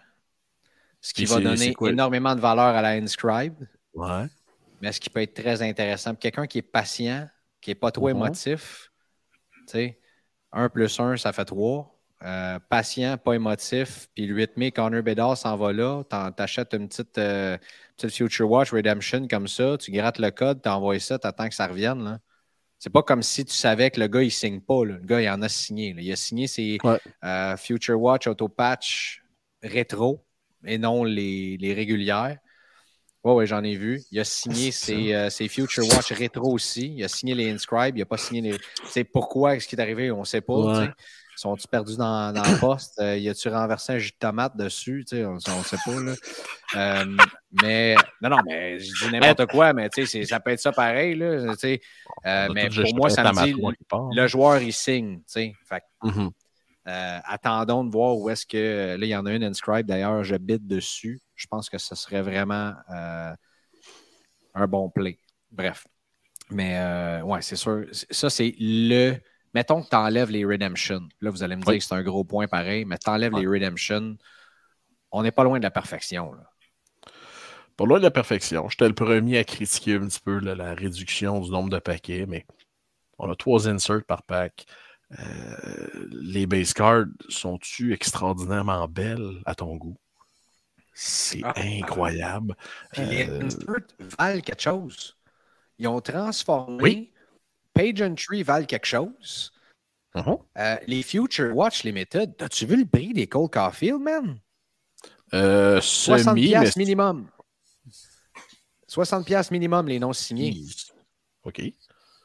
ce 1.02 1.12
qui 1.12 1.24
Puis 1.24 1.34
va 1.34 1.40
donner 1.40 1.74
quoi? 1.74 1.90
énormément 1.90 2.34
de 2.34 2.40
valeur 2.40 2.74
à 2.74 2.80
la 2.80 2.92
Inscribe. 2.92 3.68
Ouais. 3.92 4.26
Mais 4.84 4.92
ce 4.92 5.00
qui 5.00 5.10
peut 5.10 5.22
être 5.22 5.34
très 5.34 5.62
intéressant? 5.62 6.14
Quelqu'un 6.14 6.46
qui 6.46 6.58
est 6.58 6.62
patient, 6.62 7.26
qui 7.60 7.70
n'est 7.70 7.74
pas 7.74 7.90
trop 7.90 8.08
Mhm. 8.08 8.16
émotif, 8.16 8.90
tu 9.66 9.72
sais, 9.72 9.98
1 10.52 10.68
plus 10.68 11.00
1, 11.00 11.16
ça 11.16 11.32
fait 11.32 11.44
3. 11.44 11.90
patient, 12.70 13.18
pas 13.18 13.34
émotif, 13.34 14.08
puis 14.14 14.26
le 14.26 14.34
8 14.34 14.56
mai, 14.56 14.70
Connor 14.70 15.02
Bedard 15.02 15.36
s'en 15.36 15.56
va 15.58 15.74
là, 15.74 16.02
t'achètes 16.34 16.72
une 16.72 16.88
petite, 16.88 17.18
euh, 17.18 17.58
petite 17.98 18.14
Future 18.16 18.50
Watch 18.50 18.72
Redemption 18.72 19.28
comme 19.28 19.46
ça, 19.46 19.76
tu 19.78 19.90
grattes 19.90 20.18
le 20.18 20.30
code, 20.30 20.62
t'envoies 20.62 21.00
ça, 21.00 21.18
t'attends 21.18 21.48
que 21.50 21.54
ça 21.54 21.66
revienne. 21.66 22.18
C'est 22.78 22.88
pas 22.90 23.02
comme 23.02 23.22
si 23.22 23.44
tu 23.44 23.52
savais 23.52 23.90
que 23.90 24.00
le 24.00 24.06
gars, 24.06 24.22
il 24.22 24.30
signe 24.30 24.60
pas. 24.60 24.86
là. 24.86 24.94
Le 24.94 25.04
gars, 25.06 25.20
il 25.20 25.28
en 25.28 25.42
a 25.42 25.50
signé. 25.50 25.92
là. 25.92 26.00
Il 26.00 26.10
a 26.12 26.16
signé 26.16 26.46
ses 26.46 26.78
Ouais. 26.82 26.98
euh, 27.24 27.56
Future 27.58 28.00
Watch 28.00 28.26
Auto 28.26 28.48
Patch 28.48 29.22
rétro 29.62 30.24
et 30.64 30.78
non 30.78 31.04
les, 31.04 31.58
les 31.58 31.74
régulières. 31.74 32.38
Oui, 33.24 33.32
oui, 33.32 33.46
j'en 33.46 33.64
ai 33.64 33.74
vu. 33.74 34.02
Il 34.10 34.20
a 34.20 34.24
signé 34.24 34.70
ses, 34.70 35.14
euh, 35.14 35.30
ses 35.30 35.48
Future 35.48 35.84
Watch 35.88 36.12
rétro 36.12 36.52
aussi. 36.52 36.94
Il 36.96 37.04
a 37.04 37.08
signé 37.08 37.34
les 37.34 37.50
Inscribe. 37.50 37.96
Il 37.96 38.00
n'a 38.00 38.04
pas 38.06 38.18
signé 38.18 38.40
les. 38.42 38.58
C'est 38.86 39.04
pourquoi 39.04 39.58
ce 39.58 39.66
qui 39.66 39.76
est 39.76 39.80
arrivé, 39.80 40.10
on 40.10 40.20
ne 40.20 40.24
sait 40.24 40.42
pas. 40.42 40.54
Ouais. 40.80 40.90
Sont-ils 41.36 41.66
perdus 41.66 41.96
dans, 41.96 42.32
dans 42.32 42.42
le 42.44 42.60
poste? 42.60 43.00
Euh, 43.00 43.16
y 43.16 43.28
a-tu 43.28 43.48
renversé 43.48 43.94
un 43.94 43.98
jus 43.98 44.12
de 44.12 44.16
tomate 44.20 44.56
dessus? 44.56 45.04
On 45.12 45.34
ne 45.34 45.38
sait 45.40 45.76
pas. 45.84 46.00
Là. 46.00 46.14
Euh, 46.76 47.16
mais 47.62 47.96
non, 48.22 48.28
non, 48.30 48.36
mais 48.46 48.78
je 48.78 49.06
dis 49.06 49.10
n'importe 49.12 49.50
quoi, 49.50 49.72
mais 49.72 49.88
tu 49.88 50.06
sais, 50.06 50.20
c'est- 50.20 50.26
ça 50.26 50.38
peut 50.38 50.52
être 50.52 50.60
ça 50.60 50.70
pareil. 50.70 51.16
Là. 51.16 51.26
Euh, 51.26 52.48
mais 52.54 52.68
pour 52.68 52.94
moi, 52.94 53.08
ça 53.10 53.22
me 53.24 53.44
dit 53.46 53.54
le 54.14 54.26
joueur, 54.28 54.60
il 54.62 54.72
signe. 54.72 55.22
Fait 55.26 55.52
Mhm. 56.04 56.30
Euh, 56.86 57.18
attendons 57.24 57.84
de 57.84 57.90
voir 57.90 58.16
où 58.18 58.28
est-ce 58.30 58.44
que. 58.46 58.96
Là, 58.96 59.06
il 59.06 59.08
y 59.08 59.16
en 59.16 59.26
a 59.26 59.32
une 59.32 59.44
inscribe 59.44 59.86
d'ailleurs, 59.86 60.22
je 60.24 60.36
bide 60.36 60.66
dessus. 60.66 61.20
Je 61.34 61.46
pense 61.46 61.68
que 61.70 61.78
ce 61.78 61.94
serait 61.94 62.22
vraiment 62.22 62.72
euh, 62.90 63.34
un 64.54 64.66
bon 64.66 64.90
play. 64.90 65.18
Bref. 65.50 65.86
Mais 66.50 66.78
euh, 66.78 67.22
ouais, 67.22 67.42
c'est 67.42 67.56
sûr. 67.56 67.86
Ça, 67.92 68.28
c'est 68.30 68.54
le. 68.58 69.16
Mettons 69.54 69.82
que 69.82 69.88
tu 69.88 69.96
enlèves 69.96 70.30
les 70.30 70.44
redemptions. 70.44 71.08
Là, 71.20 71.30
vous 71.30 71.42
allez 71.42 71.56
me 71.56 71.62
dire 71.62 71.74
que 71.74 71.80
c'est 71.80 71.94
un 71.94 72.02
gros 72.02 72.24
point 72.24 72.48
pareil, 72.48 72.84
mais 72.84 72.98
tu 72.98 73.08
enlèves 73.08 73.32
Ouais. 73.34 73.40
les 73.40 73.46
redemptions. 73.46 74.16
On 75.12 75.22
n'est 75.22 75.30
pas 75.32 75.44
loin 75.44 75.58
de 75.58 75.62
la 75.62 75.70
perfection. 75.70 76.32
Là. 76.32 76.50
Pour 77.76 77.86
loin 77.86 77.98
de 77.98 78.04
la 78.04 78.10
perfection, 78.10 78.68
j'étais 78.68 78.88
le 78.88 78.94
premier 78.94 79.38
à 79.38 79.44
critiquer 79.44 79.94
un 79.94 80.06
petit 80.06 80.20
peu 80.20 80.38
là, 80.38 80.54
la 80.54 80.74
réduction 80.74 81.40
du 81.40 81.50
nombre 81.50 81.70
de 81.70 81.78
paquets, 81.78 82.26
mais 82.26 82.46
on 83.18 83.30
a 83.30 83.36
trois 83.36 83.68
inserts 83.68 84.04
par 84.06 84.22
pack. 84.24 84.66
Euh, 85.18 86.08
les 86.10 86.46
base 86.46 86.72
cards 86.72 87.06
sont-tu 87.28 87.92
extraordinairement 87.92 88.88
belles 88.88 89.40
à 89.44 89.54
ton 89.54 89.76
goût? 89.76 89.96
C'est 90.92 91.40
Ah. 91.44 91.52
incroyable. 91.56 92.56
Puis 92.92 93.04
les 93.04 93.28
Euh, 93.28 93.42
inserts 93.42 93.86
valent 94.18 94.40
quelque 94.40 94.60
chose. 94.62 95.16
Ils 95.78 95.88
ont 95.88 96.00
transformé 96.00 96.82
Oui. 96.82 97.12
Page 97.72 98.00
Entry 98.02 98.42
valent 98.42 98.66
quelque 98.66 98.86
chose. 98.86 99.52
mhm. 100.14 100.36
Euh, 100.58 100.76
les 100.86 101.02
Future 101.02 101.54
Watch 101.56 101.82
Limited, 101.82 102.34
as-tu 102.40 102.66
vu 102.66 102.76
le 102.76 102.86
prix 102.86 103.12
des 103.12 103.26
Cole 103.26 103.50
Caulfield, 103.50 104.00
man? 104.00 104.38
Euh, 105.32 105.80
60 105.80 106.28
semi, 106.36 106.42
mais 106.42 106.48
piastres 106.60 106.78
minimum. 106.78 107.28
60 108.86 109.26
piastres 109.26 109.52
minimum, 109.52 109.88
les 109.88 109.98
non 109.98 110.12
signés. 110.12 110.54
OK. 111.42 111.60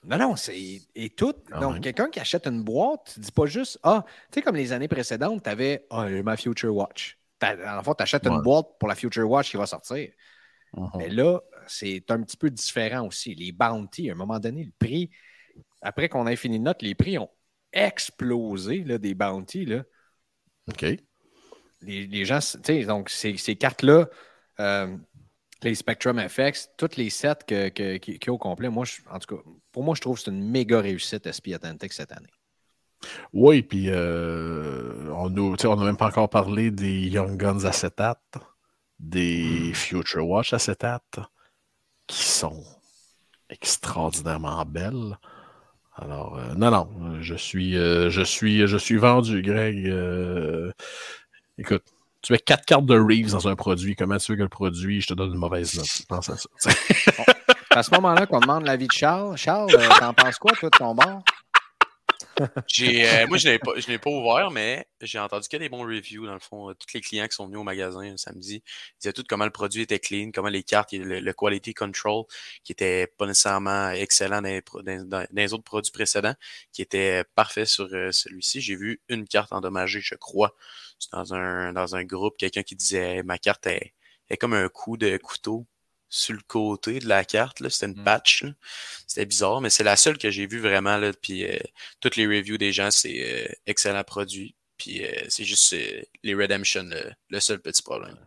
Non, 0.04 0.18
non, 0.18 0.36
c'est. 0.36 0.82
Et 0.96 1.10
tout. 1.10 1.34
Quand 1.50 1.60
donc, 1.60 1.82
quelqu'un 1.82 2.10
qui 2.10 2.20
achète 2.20 2.48
une 2.48 2.64
boîte, 2.64 3.12
tu 3.14 3.20
dis 3.20 3.32
pas 3.32 3.46
juste 3.46 3.80
Ah, 3.84 4.06
tu 4.32 4.36
sais, 4.36 4.42
comme 4.42 4.56
les 4.56 4.72
années 4.72 4.88
précédentes, 4.88 5.44
tu 5.44 5.50
avais 5.50 5.86
Ah, 5.90 6.08
j'ai 6.08 6.24
ma 6.24 6.38
Future 6.38 6.74
Watch. 6.74 7.18
En 7.42 7.84
fait, 7.84 7.96
tu 7.96 8.04
achètes 8.04 8.28
une 8.28 8.42
boîte 8.42 8.68
pour 8.80 8.88
la 8.88 8.96
Future 8.96 9.30
Watch 9.30 9.52
qui 9.52 9.58
va 9.58 9.66
sortir. 9.66 10.10
Mhm. 10.74 10.90
Mais 10.98 11.10
là, 11.10 11.40
c'est 11.68 12.10
un 12.12 12.22
petit 12.22 12.38
peu 12.38 12.50
différent 12.50 13.08
aussi. 13.08 13.36
Les 13.36 13.52
bounty, 13.52 14.10
à 14.10 14.14
un 14.14 14.16
moment 14.16 14.40
donné, 14.40 14.64
le 14.64 14.72
prix, 14.78 15.10
après 15.82 16.10
qu'on 16.10 16.28
ait 16.28 16.36
fini 16.36 16.60
de 16.60 16.64
note, 16.64 16.82
les 16.82 16.96
prix 16.96 17.18
ont 17.18 17.30
explosé 17.72 18.84
là, 18.84 18.98
des 18.98 19.14
bounty. 19.14 19.66
Là. 19.66 19.84
OK. 20.70 20.86
Les, 21.82 22.08
les 22.08 22.26
gens, 22.26 22.40
tu 22.40 22.60
sais, 22.64 22.86
donc 22.86 23.10
ces, 23.10 23.38
ces 23.38 23.56
cartes-là, 23.56 24.10
euh, 24.60 24.98
les 25.64 25.76
Spectrum 25.76 26.20
FX, 26.28 26.70
toutes 26.78 26.96
les 26.98 27.10
sets 27.10 27.44
que, 27.48 27.70
que- 27.70 27.98
qui- 27.98 28.20
qu'il 28.20 28.32
au 28.32 28.38
complet, 28.38 28.70
moi, 28.70 28.86
je- 28.86 29.02
en 29.12 29.20
tout 29.20 29.36
cas, 29.36 29.42
pour 29.72 29.84
moi, 29.84 29.96
je 29.96 30.02
trouve 30.02 30.18
que 30.18 30.24
c'est 30.24 30.32
une 30.32 30.50
méga 30.50 30.80
réussite 30.80 31.26
SP 31.28 31.54
Atlantic 31.54 31.94
cette 31.94 32.12
année. 32.12 32.30
Oui, 33.32 33.62
puis 33.62 33.86
euh, 33.90 35.10
on 35.12 35.30
n'a 35.30 35.86
même 35.86 35.98
pas 35.98 36.08
encore 36.08 36.30
parlé 36.30 36.70
des 36.72 37.08
Young 37.08 37.38
Guns 37.38 37.64
acétate, 37.64 38.38
des 39.00 39.72
Future 39.74 40.28
Watch 40.28 40.54
acétate, 40.54 41.20
qui 42.08 42.24
sont 42.24 42.64
extraordinairement 43.50 44.66
belles. 44.66 45.18
Alors, 45.96 46.38
euh, 46.38 46.54
non, 46.56 46.72
non, 46.72 47.22
je 47.22 47.36
suis, 47.36 47.78
euh, 47.78 48.10
je 48.10 48.22
suis, 48.22 48.68
je 48.68 48.78
suis 48.78 48.98
vendu, 48.98 49.42
Greg. 49.42 49.94
Écoute, 51.58 51.84
tu 52.22 52.34
mets 52.34 52.40
quatre 52.40 52.66
cartes 52.66 52.86
de 52.86 52.98
Reeves 53.00 53.32
dans 53.32 53.48
un 53.48 53.56
produit, 53.56 53.96
comment 53.96 54.18
tu 54.18 54.32
veux 54.32 54.38
que 54.38 54.44
le 54.44 54.50
produit, 54.50 55.02
je 55.02 55.08
te 55.08 55.14
donne 55.14 55.32
une 55.32 55.40
mauvaise 55.40 55.76
note? 55.76 55.88
Pense 56.08 56.30
à 56.30 56.38
ça. 56.38 56.50
À 57.70 57.84
ce 57.84 57.92
moment-là, 57.92 58.26
qu'on 58.26 58.40
demande 58.40 58.66
l'avis 58.66 58.88
de 58.88 58.92
Charles. 58.92 59.38
Charles, 59.38 59.70
euh, 59.74 59.88
t'en 60.00 60.14
penses 60.14 60.38
quoi, 60.38 60.52
toi, 60.54 60.70
de 60.70 60.78
ton 60.78 60.96
bord? 60.96 61.24
J'ai, 62.68 63.06
euh, 63.06 63.28
moi, 63.28 63.38
je 63.38 63.48
ne 63.48 63.54
l'ai 63.54 63.60
pas, 63.60 63.72
je 63.76 63.88
l'ai 63.88 63.98
pas 63.98 64.10
ouvert, 64.10 64.50
mais 64.50 64.88
j'ai 65.02 65.20
entendu 65.20 65.50
que 65.50 65.58
des 65.58 65.68
bons 65.68 65.84
reviews, 65.84 66.26
dans 66.26 66.34
le 66.34 66.40
fond. 66.40 66.70
Euh, 66.70 66.74
Tous 66.74 66.88
les 66.94 67.02
clients 67.02 67.28
qui 67.28 67.36
sont 67.36 67.48
venus 67.48 67.60
au 67.60 67.64
magasin 67.64 68.02
le 68.02 68.16
samedi 68.16 68.64
disaient 69.00 69.12
tout 69.12 69.26
comment 69.28 69.44
le 69.44 69.52
produit 69.52 69.82
était 69.82 70.00
clean, 70.00 70.32
comment 70.34 70.48
les 70.48 70.64
cartes, 70.64 70.94
le, 70.94 71.20
le 71.20 71.34
quality 71.34 71.74
control, 71.74 72.24
qui 72.64 72.72
était 72.72 73.08
pas 73.18 73.26
nécessairement 73.26 73.92
excellent 73.92 74.42
dans 74.42 74.48
les, 74.48 74.62
pro- 74.62 74.82
dans- 74.82 75.04
dans- 75.04 75.20
dans 75.20 75.28
les 75.34 75.54
autres 75.54 75.66
produits 75.66 75.92
précédents, 75.92 76.36
qui 76.72 76.82
était 76.82 77.26
parfait 77.36 77.66
sur 77.66 77.90
euh, 77.94 78.12
celui-ci. 78.14 78.62
J'ai 78.62 78.78
vu 78.78 79.02
une 79.10 79.28
carte 79.28 79.52
endommagée, 79.52 80.00
je 80.02 80.16
crois, 80.16 80.56
dans 81.12 81.34
un, 81.34 81.74
dans 81.74 81.96
un 81.96 82.04
groupe, 82.04 82.38
quelqu'un 82.38 82.64
qui 82.64 82.76
disait 82.76 83.24
ma 83.24 83.38
carte 83.38 83.68
est, 83.68 83.94
est 84.30 84.38
comme 84.38 84.54
un 84.54 84.70
coup 84.70 84.98
de 84.98 85.18
couteau 85.18 85.68
sur 86.10 86.34
le 86.34 86.42
côté 86.48 87.00
de 87.00 87.08
la 87.08 87.24
carte. 87.26 87.60
là. 87.60 87.70
C'était 87.70 87.88
une 87.92 88.02
Mm. 88.02 88.04
patch. 88.04 88.46
C'était 89.08 89.26
bizarre, 89.26 89.62
mais 89.62 89.70
c'est 89.70 89.84
la 89.84 89.96
seule 89.96 90.18
que 90.18 90.32
j'ai 90.32 90.48
vue 90.48 90.60
vraiment. 90.60 90.98
Là, 90.98 91.12
puis 91.14 91.46
euh, 91.46 91.58
toutes 92.02 92.16
les 92.16 92.26
reviews 92.28 92.58
des 92.58 92.72
gens, 92.74 92.92
c'est 92.92 93.48
euh, 93.50 93.54
excellent 93.68 94.04
produit. 94.04 94.56
Puis 94.78 95.06
euh, 95.06 95.12
c'est 95.30 95.44
juste 95.44 95.74
euh, 95.74 96.02
les 96.24 96.34
Redemption, 96.36 96.84
le, 96.84 97.12
le 97.30 97.40
seul 97.40 97.60
petit 97.62 97.82
problème. 97.84 98.18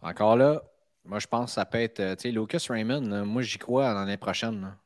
Encore 0.00 0.36
là, 0.36 0.62
moi, 1.04 1.18
je 1.18 1.26
pense 1.26 1.50
que 1.50 1.54
ça 1.54 1.64
peut 1.66 1.78
être. 1.80 2.14
Tu 2.16 2.22
sais, 2.22 2.30
Lucas 2.30 2.64
Raymond, 2.68 3.00
là, 3.02 3.24
moi, 3.24 3.42
j'y 3.42 3.58
crois 3.58 3.92
l'année 3.92 4.16
prochaine. 4.16 4.60
là. 4.62 4.78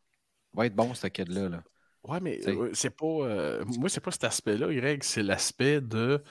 Va 0.54 0.66
être 0.66 0.74
bon, 0.74 0.94
ce 0.94 1.06
kid-là. 1.06 1.48
là. 1.48 1.62
Ouais, 2.04 2.20
mais 2.20 2.40
c'est 2.72 2.90
pas. 2.90 3.06
euh, 3.06 3.64
moi, 3.66 3.88
c'est 3.88 4.00
pas 4.00 4.10
cet 4.10 4.24
aspect-là, 4.24 4.72
Greg, 4.72 5.02
c'est 5.04 5.22
l'aspect 5.22 5.80
de. 5.80 6.22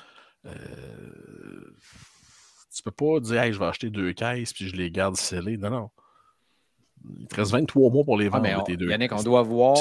Euh, 0.48 1.76
tu 2.76 2.84
peux 2.84 2.92
pas 2.92 3.20
dire, 3.20 3.42
hey, 3.42 3.54
je 3.54 3.60
vais 3.60 3.66
acheter 3.66 3.90
deux 3.90 4.14
caisses 4.14 4.54
puis 4.54 4.68
je 4.70 4.76
les 4.76 4.92
garde 4.92 5.16
scellées. 5.18 5.58
Non, 5.58 5.70
non. 5.70 5.90
Il 7.20 7.28
te 7.28 7.36
reste 7.36 7.52
23 7.52 7.92
mois 7.92 8.04
pour 8.04 8.18
les 8.18 8.28
Ah, 8.28 8.30
vendre, 8.32 8.48
là, 8.48 8.60
on- 8.60 8.64
tes 8.64 8.78
deux 8.78 8.90
Yannick, 8.90 9.12
on 9.14 9.24
doit 9.24 9.42
voir. 9.44 9.78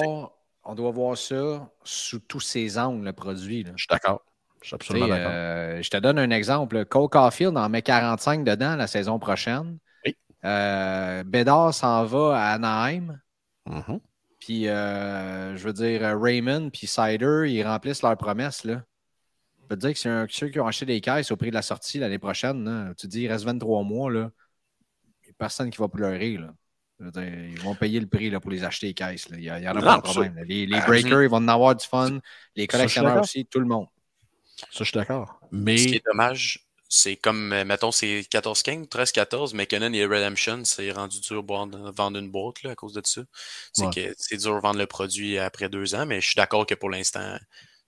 On 0.69 0.75
doit 0.75 0.91
voir 0.91 1.17
ça 1.17 1.71
sous 1.85 2.19
tous 2.21 2.41
ses 2.41 2.77
angles, 2.79 3.05
le 3.05 3.13
produit. 3.13 3.63
là. 3.63 3.71
Je 3.77 3.83
suis 3.83 3.89
d'accord. 3.89 4.23
Je 4.63 4.69
suis 4.69 4.75
absolument 4.75 5.07
d'accord. 5.07 5.31
euh, 5.33 5.81
je 5.83 5.91
te 5.91 5.97
donne 5.97 6.19
un 6.19 6.31
exemple. 6.31 6.85
Cole 6.87 7.09
Caulfield 7.09 7.57
en 7.57 7.69
met 7.69 7.83
45 7.83 8.43
dedans 8.45 8.75
la 8.75 8.87
saison 8.89 9.19
prochaine. 9.21 9.79
Oui. 10.05 10.17
Euh, 10.45 11.23
Bédard 11.25 11.73
s'en 11.73 12.05
va 12.05 12.37
à 12.37 12.55
Anaheim. 12.55 13.21
Mhm. 13.67 14.01
Puis, 14.41 14.69
euh, 14.69 15.57
je 15.57 15.65
veux 15.65 15.73
dire, 15.73 16.01
Raymond 16.21 16.71
puis 16.71 16.87
Cider, 16.89 17.45
ils 17.49 17.63
remplissent 17.65 18.03
leurs 18.03 18.17
promesses. 18.17 18.65
Là. 18.65 18.83
Je 19.67 19.75
peux 19.75 19.77
te 19.77 19.81
dire 19.87 19.93
que 19.95 19.99
c'est 19.99 20.09
un- 20.09 20.27
ceux 20.31 20.49
qui 20.49 20.61
ont 20.61 20.67
acheté 20.69 20.87
des 20.87 21.01
caisses 21.01 21.33
au 21.33 21.37
prix 21.37 21.51
de 21.51 21.55
la 21.55 21.63
sortie 21.63 21.99
l'année 21.99 22.19
prochaine. 22.21 22.65
là, 22.65 22.95
tu 22.95 23.07
te 23.09 23.11
dis, 23.11 23.23
il 23.23 23.29
reste 23.29 23.45
23 23.45 23.83
mois. 23.83 24.11
Là. 24.13 24.31
Il 25.25 25.27
n'y 25.27 25.31
a 25.31 25.35
personne 25.37 25.71
qui 25.71 25.79
va 25.79 25.89
pleurer. 25.89 26.37
Là. 26.39 26.55
Dire, 27.11 27.25
ils 27.51 27.59
vont 27.61 27.75
payer 27.75 27.99
le 27.99 28.07
prix 28.07 28.31
là, 28.31 28.39
pour 28.39 28.53
les 28.53 28.63
acheter 28.63 28.87
les 28.87 28.95
caisses. 28.95 29.29
là. 29.29 29.37
Il 29.39 29.43
n'y 29.43 29.51
en 29.69 29.73
a 29.73 29.75
Non, 29.75 29.81
pas 29.81 29.97
de 29.97 30.03
problème. 30.03 30.39
Les, 30.47 30.67
les 30.67 30.77
Ah, 30.79 30.87
breakers, 30.87 31.25
ils 31.25 31.29
vont 31.29 31.39
en 31.39 31.49
avoir 31.49 31.75
du 31.75 31.85
fun. 31.85 32.21
Les 32.55 32.67
collectionneurs 32.69 33.21
aussi, 33.23 33.45
tout 33.45 33.59
le 33.59 33.67
monde. 33.67 33.87
Ça, 34.57 34.67
je 34.79 34.85
suis 34.85 34.93
d'accord. 34.95 35.41
Ce 35.43 35.49
qui 35.49 35.63
Mais. 35.63 35.83
est 35.83 36.05
dommage, 36.07 36.65
c'est 36.89 37.17
comme, 37.17 37.53
euh, 37.53 37.65
mettons, 37.65 37.91
c'est 37.91 38.23
14-15, 38.31 38.87
13-14, 38.89 39.53
mais 39.53 39.67
Canon 39.67 39.93
et 39.93 40.07
Redemption, 40.07 40.65
c'est 40.65 40.93
rendu 40.93 41.21
dur 41.21 41.43
de 41.43 41.49
vendre 41.49 41.91
vendre 41.93 42.19
une 42.21 42.31
boîte 42.31 42.63
là, 42.63 42.71
à 42.71 42.75
cause 42.77 42.93
de 42.95 43.03
ça. 43.05 43.23
C'est 43.75 43.85
Ouais. 43.87 43.91
que 43.93 44.15
c'est 44.17 44.37
dur 44.39 44.55
de 44.55 44.61
vendre 44.61 44.79
le 44.79 44.87
produit 44.87 45.39
après 45.39 45.69
deux 45.69 45.95
ans, 45.97 46.07
mais 46.07 46.21
je 46.21 46.27
suis 46.29 46.37
d'accord 46.37 46.65
que 46.67 46.75
pour 46.75 46.89
l'instant, 46.89 47.37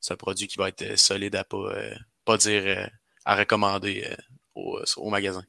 c'est 0.01 0.15
un 0.15 0.17
produit 0.17 0.47
qui 0.47 0.59
va 0.59 0.69
être 0.69 0.83
euh, 0.83 0.97
solide 0.97 1.37
à 1.37 1.45
pas, 1.45 1.57
euh, 1.57 1.95
pas 2.25 2.37
dire 2.37 2.63
euh, 2.67 2.87
à 3.25 3.37
recommander 3.37 4.07
euh, 4.11 4.15
au, 4.55 4.81
au 4.97 5.11
magasin. 5.11 5.43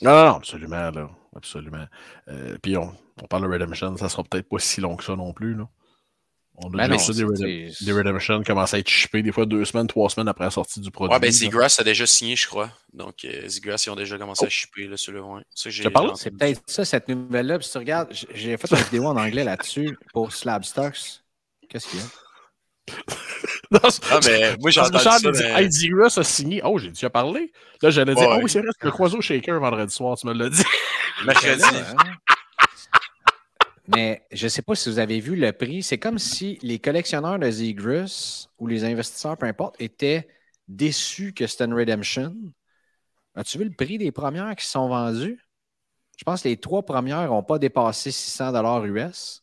Non, 0.00 0.12
non, 0.12 0.24
non, 0.26 0.34
absolument, 0.36 0.90
là. 0.90 1.10
Absolument. 1.36 1.86
Euh, 2.28 2.56
puis 2.62 2.76
on, 2.76 2.94
on 3.22 3.26
parle 3.26 3.42
de 3.44 3.48
Redemption, 3.52 3.96
ça 3.96 4.08
sera 4.08 4.22
peut-être 4.24 4.48
pas 4.48 4.58
si 4.58 4.80
long 4.80 4.96
que 4.96 5.04
ça 5.04 5.16
non 5.16 5.32
plus, 5.32 5.54
là. 5.54 5.68
On 6.60 6.66
a 6.68 6.70
Ben 6.70 6.88
déjà 6.88 6.88
non, 6.88 6.98
ça, 6.98 7.12
des, 7.12 7.24
Redem- 7.24 7.92
Redemption 7.96 8.42
commencent 8.42 8.74
à 8.74 8.80
être 8.80 8.88
shippés 8.88 9.22
des 9.22 9.30
fois 9.30 9.46
deux 9.46 9.64
semaines, 9.64 9.86
trois 9.86 10.10
semaines 10.10 10.26
après 10.26 10.42
la 10.44 10.50
sortie 10.50 10.80
du 10.80 10.90
produit. 10.90 11.12
Ouais, 11.14 11.20
ben 11.20 11.26
là. 11.26 11.30
Zigras 11.32 11.76
a 11.78 11.84
déjà 11.84 12.04
signé, 12.04 12.34
je 12.34 12.48
crois. 12.48 12.72
Donc, 12.92 13.24
euh, 13.24 13.46
Zigras, 13.48 13.80
ils 13.86 13.90
ont 13.90 13.94
déjà 13.94 14.18
commencé 14.18 14.44
à 14.44 14.48
shipper 14.48 14.88
là, 14.88 14.96
sur 14.96 15.12
le 15.12 15.22
ouais. 15.22 15.42
Ça, 15.54 15.70
j'ai- 15.70 15.84
te 15.84 15.88
parle? 15.88 16.08
j'ai 16.10 16.14
C'est 16.16 16.30
peut-être 16.32 16.60
ça, 16.66 16.84
cette 16.84 17.06
nouvelle-là. 17.08 17.58
Puis 17.58 17.66
si 17.66 17.72
tu 17.72 17.78
regardes, 17.78 18.08
j'ai 18.34 18.56
fait 18.56 18.70
une 18.72 18.76
vidéo 18.78 19.06
en 19.06 19.16
anglais 19.16 19.44
là-dessus 19.44 19.96
pour 20.12 20.32
Slab 20.32 20.64
Stocks. 20.64 21.22
Qu'est-ce 21.68 21.86
qu'il 21.90 22.00
y 22.00 22.02
a? 22.02 22.06
Non, 23.70 23.80
c'est- 23.90 24.02
Ah, 24.10 24.20
mais 24.24 24.56
moi, 24.60 24.70
j'ai 24.70 24.80
entendu 24.80 25.04
Charles 25.04 25.20
ça. 25.20 25.30
dit, 25.30 25.38
mais- 25.42 25.62
Hey, 25.62 25.90
a 26.16 26.24
signé. 26.24 26.62
Oh, 26.64 26.78
j'ai 26.78 26.88
déjà 26.88 27.10
parlé. 27.10 27.52
Là, 27.82 27.90
j'allais 27.90 28.14
dire, 28.14 28.22
Ouais, 28.22 28.28
oh 28.30 28.36
ouais. 28.36 28.44
oui, 28.44 28.50
c'est 28.50 28.60
vrai, 28.60 28.68
c'est 28.78 28.84
le 28.86 28.90
Croiso 28.90 29.20
Shaker 29.20 29.60
vendredi 29.60 29.92
soir, 29.94 30.16
tu 30.16 30.26
me 30.26 30.32
l'as 30.32 30.48
dit. 30.48 30.62
Mercredi. 31.26 31.60
Là, 31.60 31.68
hein? 31.90 32.12
Mais 33.88 34.22
je 34.32 34.44
ne 34.44 34.48
sais 34.48 34.62
pas 34.62 34.74
si 34.74 34.90
vous 34.90 34.98
avez 34.98 35.18
vu 35.20 35.34
le 35.34 35.52
prix. 35.52 35.82
C'est 35.82 35.98
comme 35.98 36.18
si 36.18 36.58
les 36.62 36.78
collectionneurs 36.78 37.38
de 37.38 37.50
Zegris 37.50 38.46
ou 38.58 38.66
les 38.66 38.84
investisseurs, 38.84 39.36
peu 39.36 39.46
importe, 39.46 39.76
étaient 39.80 40.28
déçus 40.66 41.32
que 41.32 41.46
c'était 41.46 41.64
une 41.64 41.74
Redemption. 41.74 42.34
As-tu 43.34 43.58
vu 43.58 43.64
le 43.64 43.70
prix 43.74 43.96
des 43.98 44.12
premières 44.12 44.54
qui 44.56 44.66
sont 44.66 44.88
vendues? 44.88 45.40
Je 46.18 46.24
pense 46.24 46.42
que 46.42 46.48
les 46.48 46.56
trois 46.58 46.82
premières 46.84 47.28
n'ont 47.28 47.42
pas 47.42 47.58
dépassé 47.58 48.10
600 48.10 48.84
US. 48.84 49.42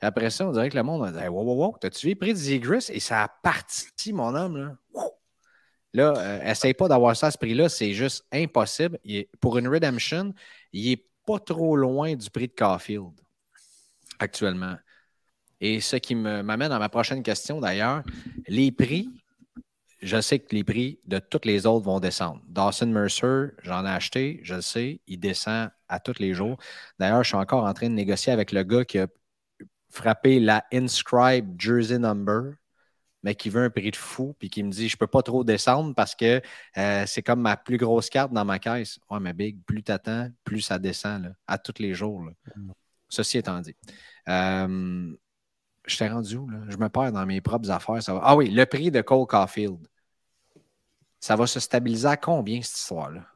Après 0.00 0.30
ça, 0.30 0.46
on 0.46 0.52
dirait 0.52 0.68
que 0.68 0.76
le 0.76 0.82
monde 0.82 1.04
a 1.06 1.12
dit 1.12 1.28
Wow, 1.28 1.42
wow, 1.44 1.54
wow, 1.54 1.76
t'as-tu 1.80 2.08
vu 2.08 2.16
prix 2.16 2.32
de 2.32 2.38
Zegris? 2.38 2.86
Et 2.90 3.00
ça 3.00 3.22
a 3.24 3.28
parti, 3.28 4.12
mon 4.12 4.34
homme. 4.34 4.56
Là, 4.58 4.76
là 5.92 6.14
euh, 6.18 6.50
essaye 6.50 6.74
pas 6.74 6.88
d'avoir 6.88 7.16
ça 7.16 7.28
à 7.28 7.30
ce 7.30 7.38
prix-là, 7.38 7.68
c'est 7.68 7.92
juste 7.92 8.24
impossible. 8.32 8.98
Est- 9.04 9.28
pour 9.40 9.58
une 9.58 9.68
Redemption, 9.68 10.34
il 10.72 10.90
n'est 10.90 11.04
pas 11.26 11.38
trop 11.38 11.76
loin 11.76 12.14
du 12.14 12.30
prix 12.30 12.48
de 12.48 12.54
Caulfield 12.54 13.12
actuellement. 14.18 14.76
Et 15.60 15.80
ce 15.80 15.96
qui 15.96 16.14
m'amène 16.14 16.72
à 16.72 16.78
ma 16.78 16.88
prochaine 16.88 17.22
question 17.22 17.60
d'ailleurs, 17.60 18.02
les 18.46 18.70
prix, 18.70 19.08
je 20.02 20.20
sais 20.20 20.38
que 20.38 20.54
les 20.54 20.64
prix 20.64 21.00
de 21.06 21.18
toutes 21.18 21.46
les 21.46 21.66
autres 21.66 21.86
vont 21.86 22.00
descendre. 22.00 22.42
Dawson 22.48 22.86
Mercer, 22.86 23.52
j'en 23.62 23.86
ai 23.86 23.90
acheté, 23.90 24.40
je 24.42 24.56
le 24.56 24.60
sais, 24.60 25.00
il 25.06 25.18
descend 25.18 25.70
à 25.88 26.00
tous 26.00 26.18
les 26.18 26.34
jours. 26.34 26.58
D'ailleurs, 26.98 27.22
je 27.22 27.28
suis 27.28 27.36
encore 27.36 27.64
en 27.64 27.72
train 27.72 27.88
de 27.88 27.94
négocier 27.94 28.32
avec 28.32 28.52
le 28.52 28.62
gars 28.62 28.84
qui 28.84 28.98
a 28.98 29.06
frappé 29.96 30.38
la 30.40 30.64
Inscribe 30.72 31.58
Jersey 31.58 31.98
Number, 31.98 32.52
mais 33.22 33.34
qui 33.34 33.48
veut 33.50 33.64
un 33.64 33.70
prix 33.70 33.90
de 33.90 33.96
fou, 33.96 34.36
puis 34.38 34.50
qui 34.50 34.62
me 34.62 34.70
dit 34.70 34.88
je 34.88 34.94
ne 34.94 34.98
peux 34.98 35.06
pas 35.06 35.22
trop 35.22 35.42
descendre 35.42 35.94
parce 35.94 36.14
que 36.14 36.40
euh, 36.76 37.04
c'est 37.06 37.22
comme 37.22 37.40
ma 37.40 37.56
plus 37.56 37.78
grosse 37.78 38.08
carte 38.08 38.32
dans 38.32 38.44
ma 38.44 38.58
caisse. 38.58 39.00
Ouais, 39.10 39.18
mais 39.20 39.32
Big, 39.32 39.58
plus 39.64 39.82
tu 39.82 39.90
attends, 39.90 40.28
plus 40.44 40.60
ça 40.60 40.78
descend 40.78 41.34
à 41.46 41.58
tous 41.58 41.80
les 41.80 41.94
jours. 41.94 42.20
Mm. 42.54 42.70
Ceci 43.08 43.38
étant 43.38 43.60
dit. 43.60 43.74
Euh, 44.28 45.16
je 45.86 45.96
t'ai 45.96 46.08
rendu 46.08 46.36
où? 46.36 46.48
Là? 46.48 46.58
Je 46.68 46.76
me 46.76 46.88
perds 46.88 47.12
dans 47.12 47.24
mes 47.24 47.40
propres 47.40 47.70
affaires. 47.70 48.02
Ça 48.02 48.14
va... 48.14 48.20
Ah 48.22 48.36
oui, 48.36 48.50
le 48.50 48.66
prix 48.66 48.90
de 48.90 49.00
Cole 49.00 49.26
Caulfield. 49.26 49.78
Ça 51.20 51.36
va 51.36 51.46
se 51.46 51.60
stabiliser 51.60 52.08
à 52.08 52.16
combien 52.16 52.60
cette 52.62 52.76
histoire-là? 52.76 53.26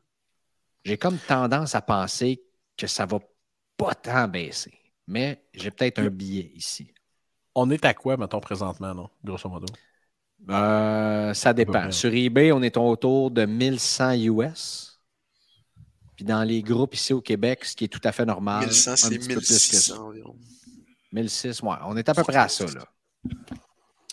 J'ai 0.84 0.98
comme 0.98 1.18
tendance 1.18 1.74
à 1.74 1.82
penser 1.82 2.42
que 2.76 2.86
ça 2.86 3.06
va 3.06 3.18
pas 3.76 3.94
tant 3.94 4.28
baisser. 4.28 4.79
Mais 5.10 5.42
j'ai 5.52 5.72
peut-être 5.72 5.98
un 5.98 6.08
billet 6.08 6.52
ici. 6.54 6.94
On 7.56 7.68
est 7.68 7.84
à 7.84 7.94
quoi, 7.94 8.16
mettons, 8.16 8.38
présentement, 8.38 8.94
non? 8.94 9.10
Grosso 9.24 9.48
modo? 9.48 9.66
Euh, 10.48 11.34
ça 11.34 11.52
dépend. 11.52 11.90
Sur 11.90 12.14
eBay, 12.14 12.52
on 12.52 12.62
est 12.62 12.76
autour 12.76 13.32
de 13.32 13.44
1100 13.44 14.12
US. 14.12 15.00
Puis 16.14 16.24
dans 16.24 16.44
les 16.44 16.62
groupes 16.62 16.94
ici 16.94 17.12
au 17.12 17.20
Québec, 17.20 17.64
ce 17.64 17.74
qui 17.74 17.84
est 17.84 17.88
tout 17.88 18.00
à 18.04 18.12
fait 18.12 18.24
normal. 18.24 18.66
1100, 18.66 18.96
c'est 18.96 19.18
1600 19.18 20.00
environ. 20.00 20.36
1006, 21.12 21.60
ouais. 21.62 21.74
On 21.86 21.96
est 21.96 22.08
à 22.08 22.14
peu 22.14 22.22
près 22.22 22.36
à 22.36 22.48
ça, 22.48 22.66
là. 22.66 22.84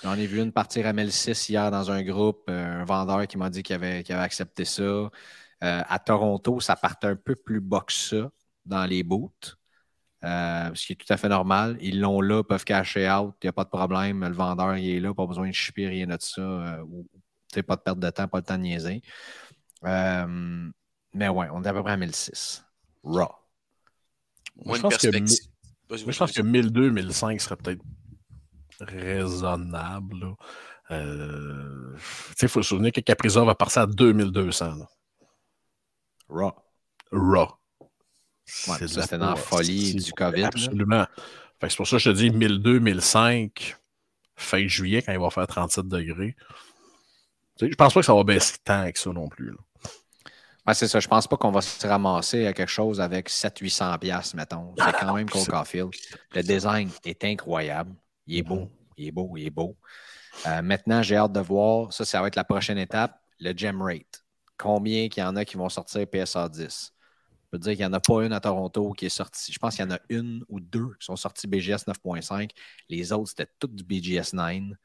J'en 0.02 0.16
ai 0.16 0.26
vu 0.26 0.42
une 0.42 0.52
partir 0.52 0.88
à 0.88 0.94
1006 0.94 1.50
hier 1.50 1.70
dans 1.70 1.92
un 1.92 2.02
groupe, 2.02 2.46
euh, 2.50 2.82
un 2.82 2.86
vendeur 2.86 3.28
qui 3.28 3.38
m'a 3.38 3.52
dit 3.52 3.62
qu'il 3.62 3.76
avait, 3.76 4.04
avait, 4.10 4.24
accepté 4.24 4.66
ça. 4.66 4.82
Euh, 4.82 5.10
à 5.62 6.00
Toronto, 6.00 6.60
ça 6.60 6.76
partait 6.76 7.08
un 7.08 7.16
peu 7.16 7.36
plus 7.36 7.62
bas 7.62 7.84
que 7.86 7.94
ça 7.94 8.32
dans 8.66 8.86
les 8.86 9.04
boots. 9.04 9.58
Euh, 10.24 10.72
ce 10.74 10.88
qui 10.88 10.94
est 10.94 10.96
tout 10.96 11.12
à 11.12 11.18
fait 11.18 11.30
normal. 11.30 11.78
Ils 11.80 12.00
l'ont 12.00 12.22
là, 12.22 12.44
peuvent 12.44 12.64
cacher 12.64 13.10
out, 13.10 13.36
il 13.44 13.46
n'y 13.46 13.50
a 13.50 13.54
pas 13.54 13.64
de 13.64 13.70
problème. 13.70 14.26
Le 14.26 14.34
vendeur, 14.34 14.76
il 14.78 14.90
est 14.90 15.00
là, 15.00 15.14
pas 15.14 15.28
besoin 15.28 15.48
de 15.48 15.54
chipper, 15.54 15.88
rien 15.88 16.08
de 16.08 16.18
ça. 16.20 16.84
ou, 16.84 17.08
pas 17.66 17.76
de 17.76 17.82
perte 17.82 18.00
de 18.00 18.10
temps, 18.10 18.28
pas 18.28 18.42
de 18.42 18.46
temps 18.46 18.58
de 18.58 18.64
niaiser. 18.64 19.02
mais 19.84 21.30
ouais, 21.30 21.48
on 21.52 21.64
est 21.64 21.68
à 21.68 21.74
peu 21.74 21.84
près 21.84 21.94
à 21.94 21.98
1006. 21.98 22.64
Raw. 23.04 23.30
Moi, 24.66 24.78
je 24.78 24.82
pense 24.82 24.98
que 24.98 25.12
je 25.96 26.18
pense 26.18 26.32
que 26.32 26.42
1002, 26.42 26.90
1005 26.90 27.40
serait 27.40 27.56
peut-être 27.56 27.82
raisonnable. 28.80 30.36
Euh, 30.92 31.96
il 32.42 32.48
faut 32.48 32.62
se 32.62 32.70
souvenir 32.70 32.92
que 32.92 33.02
Caprizov 33.02 33.46
va 33.46 33.56
passer 33.56 33.80
à 33.80 33.86
2200. 33.86 34.88
Raw. 36.30 36.54
Raw. 37.12 37.48
C'était 38.48 39.18
dans 39.18 39.32
la 39.32 39.36
folie 39.36 39.96
du 39.96 40.14
COVID. 40.14 40.44
Absolument. 40.46 41.06
c'est 41.62 41.76
pour 41.76 41.88
ça 41.88 41.98
que 41.98 42.04
je 42.04 42.10
te 42.12 42.16
dis 42.16 42.32
1002, 42.32 42.80
1005, 42.80 43.76
fin 44.36 44.68
juillet, 44.68 45.02
quand 45.02 45.12
il 45.12 45.20
va 45.20 45.30
faire 45.30 45.48
37 45.48 45.88
degrés. 45.88 46.36
Je 47.60 47.68
pense 47.76 47.94
pas 47.94 48.00
que 48.00 48.06
ça 48.06 48.14
va 48.14 48.24
baisser 48.24 48.56
tant 48.64 48.90
que 48.92 49.00
ça 49.00 49.12
non 49.12 49.28
plus. 49.28 49.52
Là 49.52 49.58
c'est 50.74 50.88
ça. 50.88 51.00
Je 51.00 51.08
pense 51.08 51.28
pas 51.28 51.38
qu'on 51.38 51.52
va 51.52 51.62
se 51.62 51.86
ramasser 51.88 52.46
à 52.46 52.54
quelque 52.54 52.70
chose 52.70 53.00
avec 53.00 53.30
700-800$, 53.30 54.36
mettons. 54.36 54.74
C'est 54.78 54.94
quand 55.00 55.14
même 55.14 55.30
Cole 55.30 55.48
Caulfield. 55.48 55.92
Le 56.34 56.44
design 56.44 56.90
est 57.06 57.24
incroyable. 57.24 57.96
Il 58.26 58.38
est 58.38 58.44
beau. 58.44 58.70
Il 58.98 59.08
est 59.08 59.12
beau. 59.12 59.34
Il 59.38 59.46
est 59.46 59.52
beau. 59.52 59.78
Euh, 60.46 60.62
maintenant, 60.62 61.02
j'ai 61.02 61.16
hâte 61.16 61.32
de 61.32 61.40
voir. 61.40 61.94
Ça, 61.94 62.06
ça 62.06 62.22
va 62.22 62.28
être 62.28 62.36
la 62.36 62.44
prochaine 62.44 62.78
étape. 62.78 63.20
Le 63.40 63.54
gem 63.56 63.82
rate. 63.82 64.24
Combien 64.58 65.08
qu'il 65.08 65.22
y 65.24 65.26
en 65.26 65.36
a 65.36 65.46
qui 65.46 65.58
vont 65.58 65.70
sortir 65.70 66.06
PSA 66.08 66.50
10? 66.50 66.94
Je 67.48 67.58
peux 67.58 67.60
dire 67.60 67.72
qu'il 67.74 67.80
n'y 67.80 67.86
en 67.86 67.94
a 67.94 68.00
pas 68.02 68.26
une 68.26 68.34
à 68.34 68.40
Toronto 68.42 68.92
qui 68.92 69.06
est 69.06 69.10
sortie. 69.10 69.54
Je 69.54 69.60
pense 69.60 69.76
qu'il 69.76 69.86
y 69.86 69.88
en 69.88 69.92
a 69.92 70.00
une 70.10 70.44
ou 70.50 70.60
deux 70.60 70.90
qui 71.00 71.06
sont 71.06 71.16
sorties 71.16 71.48
BGS 71.48 71.86
9.5. 71.88 72.52
Les 72.90 73.14
autres, 73.14 73.30
c'était 73.30 73.50
toutes 73.58 73.74
du 73.74 73.84
BGS 73.84 74.34
9. 74.34 74.76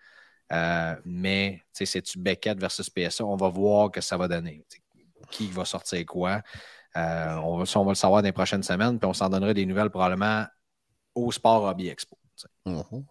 Euh, 0.53 0.97
mais 1.05 1.63
c'est-tu 1.73 2.19
Beckett 2.19 2.59
versus 2.61 2.89
PSA? 2.89 3.25
On 3.25 3.37
va 3.37 3.49
voir 3.49 3.91
que 3.91 4.01
ça 4.01 4.17
va 4.17 4.29
donner 4.29 4.65
qui 5.31 5.49
va 5.49 5.65
sortir 5.65 6.05
quoi? 6.07 6.43
Euh, 6.97 7.35
on, 7.37 7.57
va, 7.57 7.65
on, 7.77 7.85
va, 7.85 7.91
le 7.91 7.95
savoir 7.97 8.23
dans 8.23 8.27
les 8.27 8.33
prochaines 8.33 8.63
semaines, 8.63 8.99
puis 8.99 9.09
on 9.09 9.15
s'en 9.15 9.29
donnerait 9.29 9.55
des 9.55 9.67
nouvelles 9.67 9.91
probablement 9.91 10.45
au 11.15 11.33
Sport 11.33 11.65
Hobby 11.65 11.89
Expo. 11.89 12.19
Mm-hmm. 12.67 13.05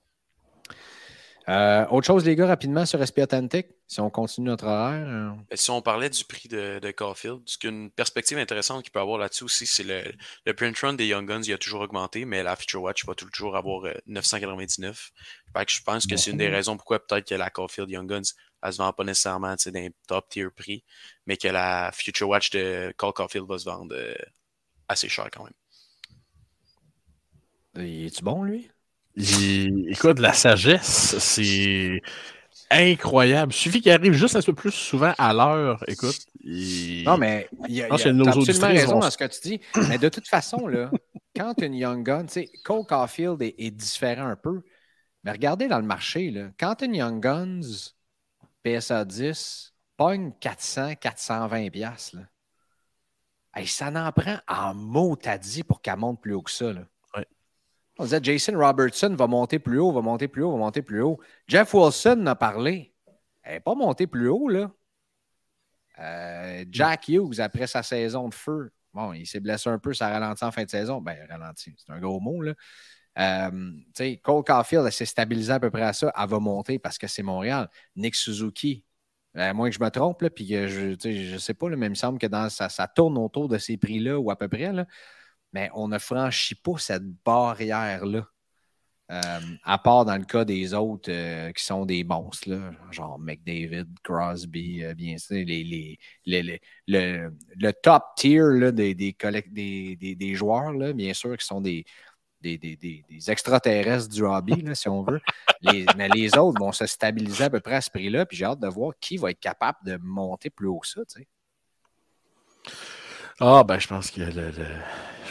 Euh, 1.49 1.85
autre 1.87 2.05
chose, 2.05 2.23
les 2.23 2.35
gars, 2.35 2.47
rapidement 2.47 2.85
sur 2.85 3.01
SP 3.01 3.19
Authentic, 3.19 3.67
si 3.87 3.99
on 3.99 4.09
continue 4.09 4.47
notre 4.47 4.65
horaire. 4.65 5.07
Euh. 5.07 5.31
Ben, 5.49 5.55
si 5.55 5.71
on 5.71 5.81
parlait 5.81 6.09
du 6.09 6.23
prix 6.23 6.47
de, 6.47 6.79
de 6.79 6.91
Caulfield, 6.91 7.41
une 7.63 7.89
perspective 7.89 8.37
intéressante 8.37 8.83
qu'il 8.83 8.91
peut 8.91 8.99
avoir 8.99 9.17
là-dessus 9.17 9.45
aussi, 9.45 9.65
c'est 9.65 9.83
le, 9.83 10.03
le, 10.45 10.53
print 10.53 10.77
run 10.77 10.93
des 10.93 11.07
Young 11.07 11.27
Guns, 11.27 11.41
il 11.43 11.53
a 11.53 11.57
toujours 11.57 11.81
augmenté, 11.81 12.25
mais 12.25 12.43
la 12.43 12.55
Feature 12.55 12.83
Watch 12.83 13.05
va 13.05 13.15
toujours 13.15 13.57
avoir 13.57 13.91
999. 14.05 15.11
je 15.67 15.81
pense 15.83 16.05
que 16.05 16.15
c'est 16.15 16.31
une 16.31 16.37
des 16.37 16.49
raisons 16.49 16.77
pourquoi 16.77 16.99
peut-être 16.99 17.27
que 17.27 17.35
la 17.35 17.49
Caulfield 17.49 17.89
Young 17.89 18.07
Guns 18.07 18.33
elle 18.63 18.73
se 18.73 18.77
vend 18.77 18.93
pas 18.93 19.03
nécessairement 19.03 19.55
d'un 19.65 19.89
top 20.07 20.29
tier 20.29 20.49
prix, 20.49 20.83
mais 21.25 21.37
que 21.37 21.47
la 21.47 21.91
Future 21.93 22.29
Watch 22.29 22.51
de 22.51 22.93
Cole 22.97 23.13
Caulfield 23.13 23.47
va 23.47 23.57
se 23.57 23.65
vendre 23.65 23.95
euh, 23.95 24.13
assez 24.87 25.09
cher 25.09 25.29
quand 25.31 25.43
même. 25.43 25.53
Il 27.85 28.05
est-tu 28.05 28.23
bon, 28.23 28.43
lui? 28.43 28.69
Écoute, 29.15 30.19
la 30.19 30.33
sagesse, 30.33 31.17
c'est 31.19 32.01
incroyable. 32.69 33.51
Il 33.53 33.55
suffit 33.55 33.81
qu'il 33.81 33.91
arrive 33.91 34.13
juste 34.13 34.35
un 34.35 34.41
peu 34.41 34.53
plus 34.53 34.71
souvent 34.71 35.13
à 35.17 35.33
l'heure. 35.33 35.83
Écoute. 35.87 36.19
Non, 36.43 37.17
mais 37.17 37.49
il 37.67 37.75
y 37.75 37.83
a, 37.83 37.87
absolument 37.91 38.31
raison 38.31 38.99
dans 38.99 39.11
ce 39.11 39.17
que 39.17 39.25
tu 39.25 39.41
dis. 39.41 39.61
Mais 39.89 39.97
de 39.97 40.09
toute 40.09 40.27
façon, 40.27 40.67
là, 40.67 40.89
quand 41.35 41.61
une 41.61 41.75
Young 41.75 42.03
Gun, 42.03 42.25
tu 42.25 42.33
sais, 42.33 42.51
Cole 42.63 42.85
Caulfield 42.85 43.41
est, 43.41 43.55
est, 43.57 43.71
différent 43.71 44.27
un 44.27 44.35
peu. 44.35 44.61
Mais 45.23 45.31
regardez 45.31 45.67
dans 45.67 45.79
le 45.79 45.85
marché, 45.85 46.31
là, 46.31 46.49
quand 46.59 46.81
une 46.81 46.95
Young 46.95 47.21
Guns 47.21 47.91
PSA 48.63 49.05
10, 49.05 49.73
pogne 49.97 50.31
400, 50.39 50.95
420 50.95 51.69
pièces 51.69 52.15
ça 53.65 53.91
n'en 53.91 54.11
prend 54.11 54.37
en 54.47 54.73
mot, 54.73 55.15
t'as 55.15 55.37
dit, 55.37 55.63
pour 55.63 55.81
qu'elle 55.81 55.97
monte 55.97 56.21
plus 56.21 56.33
haut 56.33 56.41
que 56.41 56.51
ça. 56.51 56.73
Là. 56.73 56.81
On 58.01 58.05
disait 58.05 58.19
Jason 58.23 58.57
Robertson 58.57 59.13
va 59.15 59.27
monter 59.27 59.59
plus 59.59 59.77
haut, 59.77 59.91
va 59.91 60.01
monter 60.01 60.27
plus 60.27 60.41
haut, 60.41 60.53
va 60.53 60.57
monter 60.57 60.81
plus 60.81 61.03
haut. 61.03 61.19
Jeff 61.47 61.71
Wilson 61.71 62.25
a 62.25 62.33
parlé. 62.33 62.95
Elle 63.43 63.53
n'est 63.53 63.59
pas 63.59 63.75
montée 63.75 64.07
plus 64.07 64.27
haut, 64.27 64.49
là. 64.49 64.71
Euh, 65.99 66.65
Jack 66.71 67.09
Hughes, 67.09 67.39
après 67.39 67.67
sa 67.67 67.83
saison 67.83 68.27
de 68.27 68.33
feu, 68.33 68.71
bon, 68.91 69.13
il 69.13 69.27
s'est 69.27 69.39
blessé 69.39 69.69
un 69.69 69.77
peu, 69.77 69.93
ça 69.93 70.07
a 70.07 70.13
ralenti 70.13 70.43
en 70.43 70.51
fin 70.51 70.63
de 70.63 70.69
saison. 70.71 70.99
Ben, 70.99 71.15
ralenti, 71.29 71.75
c'est 71.77 71.93
un 71.93 71.99
gros 71.99 72.19
mot, 72.19 72.41
là. 72.41 72.55
Euh, 73.19 73.71
Cole 74.23 74.43
Caulfield, 74.45 74.83
elle 74.87 74.91
s'est 74.91 75.05
stabilisée 75.05 75.53
à 75.53 75.59
peu 75.59 75.69
près 75.69 75.83
à 75.83 75.93
ça. 75.93 76.11
Elle 76.19 76.27
va 76.27 76.39
monter 76.39 76.79
parce 76.79 76.97
que 76.97 77.05
c'est 77.05 77.21
Montréal. 77.21 77.69
Nick 77.95 78.15
Suzuki, 78.15 78.83
à 79.35 79.53
moins 79.53 79.69
que 79.69 79.75
je 79.75 79.83
me 79.83 79.89
trompe, 79.91 80.27
puis 80.29 80.47
je 80.47 81.33
ne 81.33 81.37
sais 81.37 81.53
pas, 81.53 81.69
mais 81.69 81.85
il 81.85 81.91
me 81.91 81.95
semble 81.95 82.17
que 82.17 82.25
dans, 82.25 82.49
ça, 82.49 82.67
ça 82.67 82.87
tourne 82.87 83.19
autour 83.19 83.47
de 83.47 83.59
ces 83.59 83.77
prix-là 83.77 84.17
ou 84.17 84.31
à 84.31 84.39
peu 84.39 84.47
près. 84.47 84.73
Là, 84.73 84.87
mais 85.53 85.69
on 85.73 85.87
ne 85.87 85.97
franchit 85.97 86.55
pas 86.55 86.77
cette 86.77 87.05
barrière-là. 87.23 88.27
Euh, 89.11 89.39
à 89.65 89.77
part 89.77 90.05
dans 90.05 90.15
le 90.15 90.23
cas 90.23 90.45
des 90.45 90.73
autres 90.73 91.11
euh, 91.11 91.51
qui 91.51 91.65
sont 91.65 91.85
des 91.85 92.05
monstres, 92.05 92.49
là, 92.49 92.71
genre 92.91 93.19
McDavid, 93.19 93.87
Crosby, 94.03 94.83
bien 94.95 95.17
sûr, 95.17 95.43
les, 95.45 95.97
les, 96.25 96.61
le, 96.87 97.71
top 97.71 98.03
tier 98.15 98.71
des, 98.71 98.95
des, 98.95 99.13
des, 99.13 100.15
des, 100.15 100.35
joueurs, 100.35 100.71
là, 100.71 100.93
bien 100.93 101.13
sûr, 101.13 101.35
qui 101.35 101.45
sont 101.45 101.59
des, 101.59 101.83
extraterrestres 103.27 104.07
du 104.07 104.23
hobby, 104.23 104.63
si 104.75 104.87
on 104.87 105.03
veut. 105.03 105.19
mais 105.97 106.07
les 106.15 106.37
autres 106.37 106.59
vont 106.61 106.71
se 106.71 106.85
stabiliser 106.85 107.45
à 107.45 107.49
peu 107.49 107.59
près 107.59 107.75
à 107.75 107.81
ce 107.81 107.89
prix-là. 107.89 108.25
Puis 108.25 108.37
j'ai 108.37 108.45
hâte 108.45 108.61
de 108.61 108.67
voir 108.69 108.93
qui 109.01 109.17
va 109.17 109.31
être 109.31 109.41
capable 109.41 109.79
de 109.83 109.97
monter 110.01 110.49
plus 110.49 110.67
haut 110.67 110.79
que 110.79 110.87
ça. 110.87 111.01
Ah, 113.41 113.63
ben, 113.63 113.77
je 113.77 113.87
pense 113.87 114.09
qu'il 114.09 114.23
y 114.23 114.25
a 114.25 114.31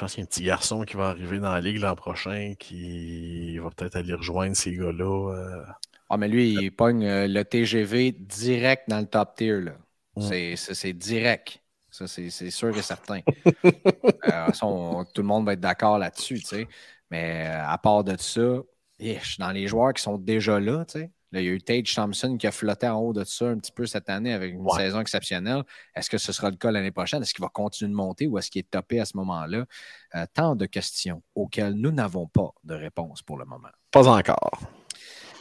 je 0.00 0.04
pense 0.06 0.14
qu'il 0.14 0.20
y 0.20 0.22
a 0.22 0.24
un 0.24 0.28
petit 0.28 0.42
garçon 0.44 0.82
qui 0.84 0.96
va 0.96 1.08
arriver 1.08 1.40
dans 1.40 1.52
la 1.52 1.60
ligue 1.60 1.78
l'an 1.78 1.94
prochain 1.94 2.54
qui 2.58 3.58
va 3.58 3.68
peut-être 3.68 3.96
aller 3.96 4.14
rejoindre 4.14 4.56
ces 4.56 4.74
gars-là. 4.74 5.34
Euh. 5.34 5.64
Ah, 6.08 6.16
mais 6.16 6.28
lui, 6.28 6.54
il 6.54 6.70
pogne 6.70 7.04
euh, 7.04 7.28
le 7.28 7.44
TGV 7.44 8.12
direct 8.12 8.88
dans 8.88 9.00
le 9.00 9.06
top 9.06 9.34
tier. 9.36 9.60
Mm. 10.16 10.56
C'est 10.56 10.92
direct. 10.94 11.60
Ça, 11.90 12.06
c'est 12.06 12.30
sûr 12.30 12.76
et 12.76 12.82
certain. 12.82 13.20
Euh, 14.32 15.04
tout 15.14 15.22
le 15.22 15.26
monde 15.26 15.46
va 15.46 15.54
être 15.54 15.60
d'accord 15.60 15.98
là-dessus, 15.98 16.40
tu 16.40 16.46
sais. 16.46 16.68
Mais 17.10 17.46
euh, 17.48 17.66
à 17.66 17.78
part 17.78 18.04
de 18.04 18.16
ça, 18.18 18.62
dans 19.38 19.50
les 19.50 19.66
joueurs 19.66 19.92
qui 19.92 20.02
sont 20.02 20.18
déjà 20.18 20.60
là, 20.60 20.84
tu 20.84 21.00
sais, 21.00 21.10
il 21.32 21.44
y 21.44 21.48
a 21.48 21.52
eu 21.52 21.60
Tage 21.62 21.94
Thompson 21.94 22.36
qui 22.36 22.46
a 22.46 22.52
flotté 22.52 22.88
en 22.88 22.98
haut 22.98 23.12
de 23.12 23.24
ça 23.24 23.46
un 23.46 23.56
petit 23.58 23.72
peu 23.72 23.86
cette 23.86 24.08
année 24.10 24.32
avec 24.32 24.52
une 24.54 24.68
saison 24.70 25.00
exceptionnelle. 25.00 25.62
Est-ce 25.94 26.10
que 26.10 26.18
ce 26.18 26.32
sera 26.32 26.50
le 26.50 26.56
cas 26.56 26.70
l'année 26.70 26.90
prochaine? 26.90 27.22
Est-ce 27.22 27.34
qu'il 27.34 27.42
va 27.42 27.48
continuer 27.48 27.90
de 27.90 27.96
monter 27.96 28.26
ou 28.26 28.38
est-ce 28.38 28.50
qu'il 28.50 28.60
est 28.60 28.70
topé 28.70 29.00
à 29.00 29.04
ce 29.04 29.16
moment-là? 29.16 29.64
Euh, 30.16 30.26
tant 30.34 30.56
de 30.56 30.66
questions 30.66 31.22
auxquelles 31.34 31.74
nous 31.74 31.92
n'avons 31.92 32.26
pas 32.26 32.50
de 32.64 32.74
réponse 32.74 33.22
pour 33.22 33.38
le 33.38 33.44
moment. 33.44 33.68
Pas 33.92 34.08
encore. 34.08 34.60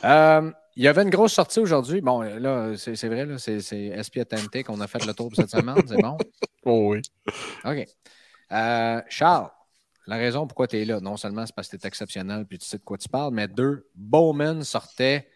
Euh, 0.05 0.51
Il 0.75 0.83
y 0.83 0.87
avait 0.87 1.01
une 1.03 1.09
grosse 1.09 1.33
sortie 1.33 1.59
aujourd'hui. 1.59 2.01
Bon, 2.01 2.21
là, 2.21 2.73
c'est 2.77 3.07
vrai, 3.07 3.25
là, 3.25 3.37
c'est 3.37 3.59
c'est 3.59 3.91
SP 3.97 4.19
Authentic. 4.21 4.69
On 4.69 4.79
a 4.81 4.87
fait 4.87 5.05
le 5.05 5.13
tour 5.13 5.29
pour 5.29 5.35
cette 5.35 5.49
semaine. 5.49 5.75
C'est 5.87 6.01
bon? 6.01 6.17
Oh 6.65 6.91
oui. 6.91 7.01
OK. 7.63 7.85
Euh, 8.51 9.01
Charles, 9.07 9.49
la 10.07 10.17
raison 10.17 10.45
pourquoi 10.45 10.67
tu 10.67 10.77
es 10.77 10.85
là, 10.85 10.99
non 10.99 11.15
seulement 11.17 11.45
c'est 11.45 11.55
parce 11.55 11.69
que 11.69 11.77
tu 11.77 11.83
es 11.83 11.87
exceptionnel 11.87 12.45
puis 12.45 12.57
tu 12.57 12.67
sais 12.67 12.77
de 12.77 12.83
quoi 12.83 12.97
tu 12.97 13.07
parles, 13.07 13.33
mais 13.33 13.47
deux, 13.47 13.87
Bowman 13.95 14.63
sortait 14.63 15.27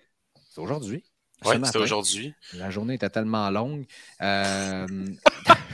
c'est 0.53 0.61
aujourd'hui. 0.61 1.03
ce 1.41 1.47
Ouais, 1.49 1.55
matin. 1.55 1.65
c'était 1.71 1.83
aujourd'hui. 1.83 2.33
La 2.53 2.69
journée 2.69 2.93
était 2.93 3.09
tellement 3.09 3.49
longue. 3.49 3.85
Euh, 4.21 4.85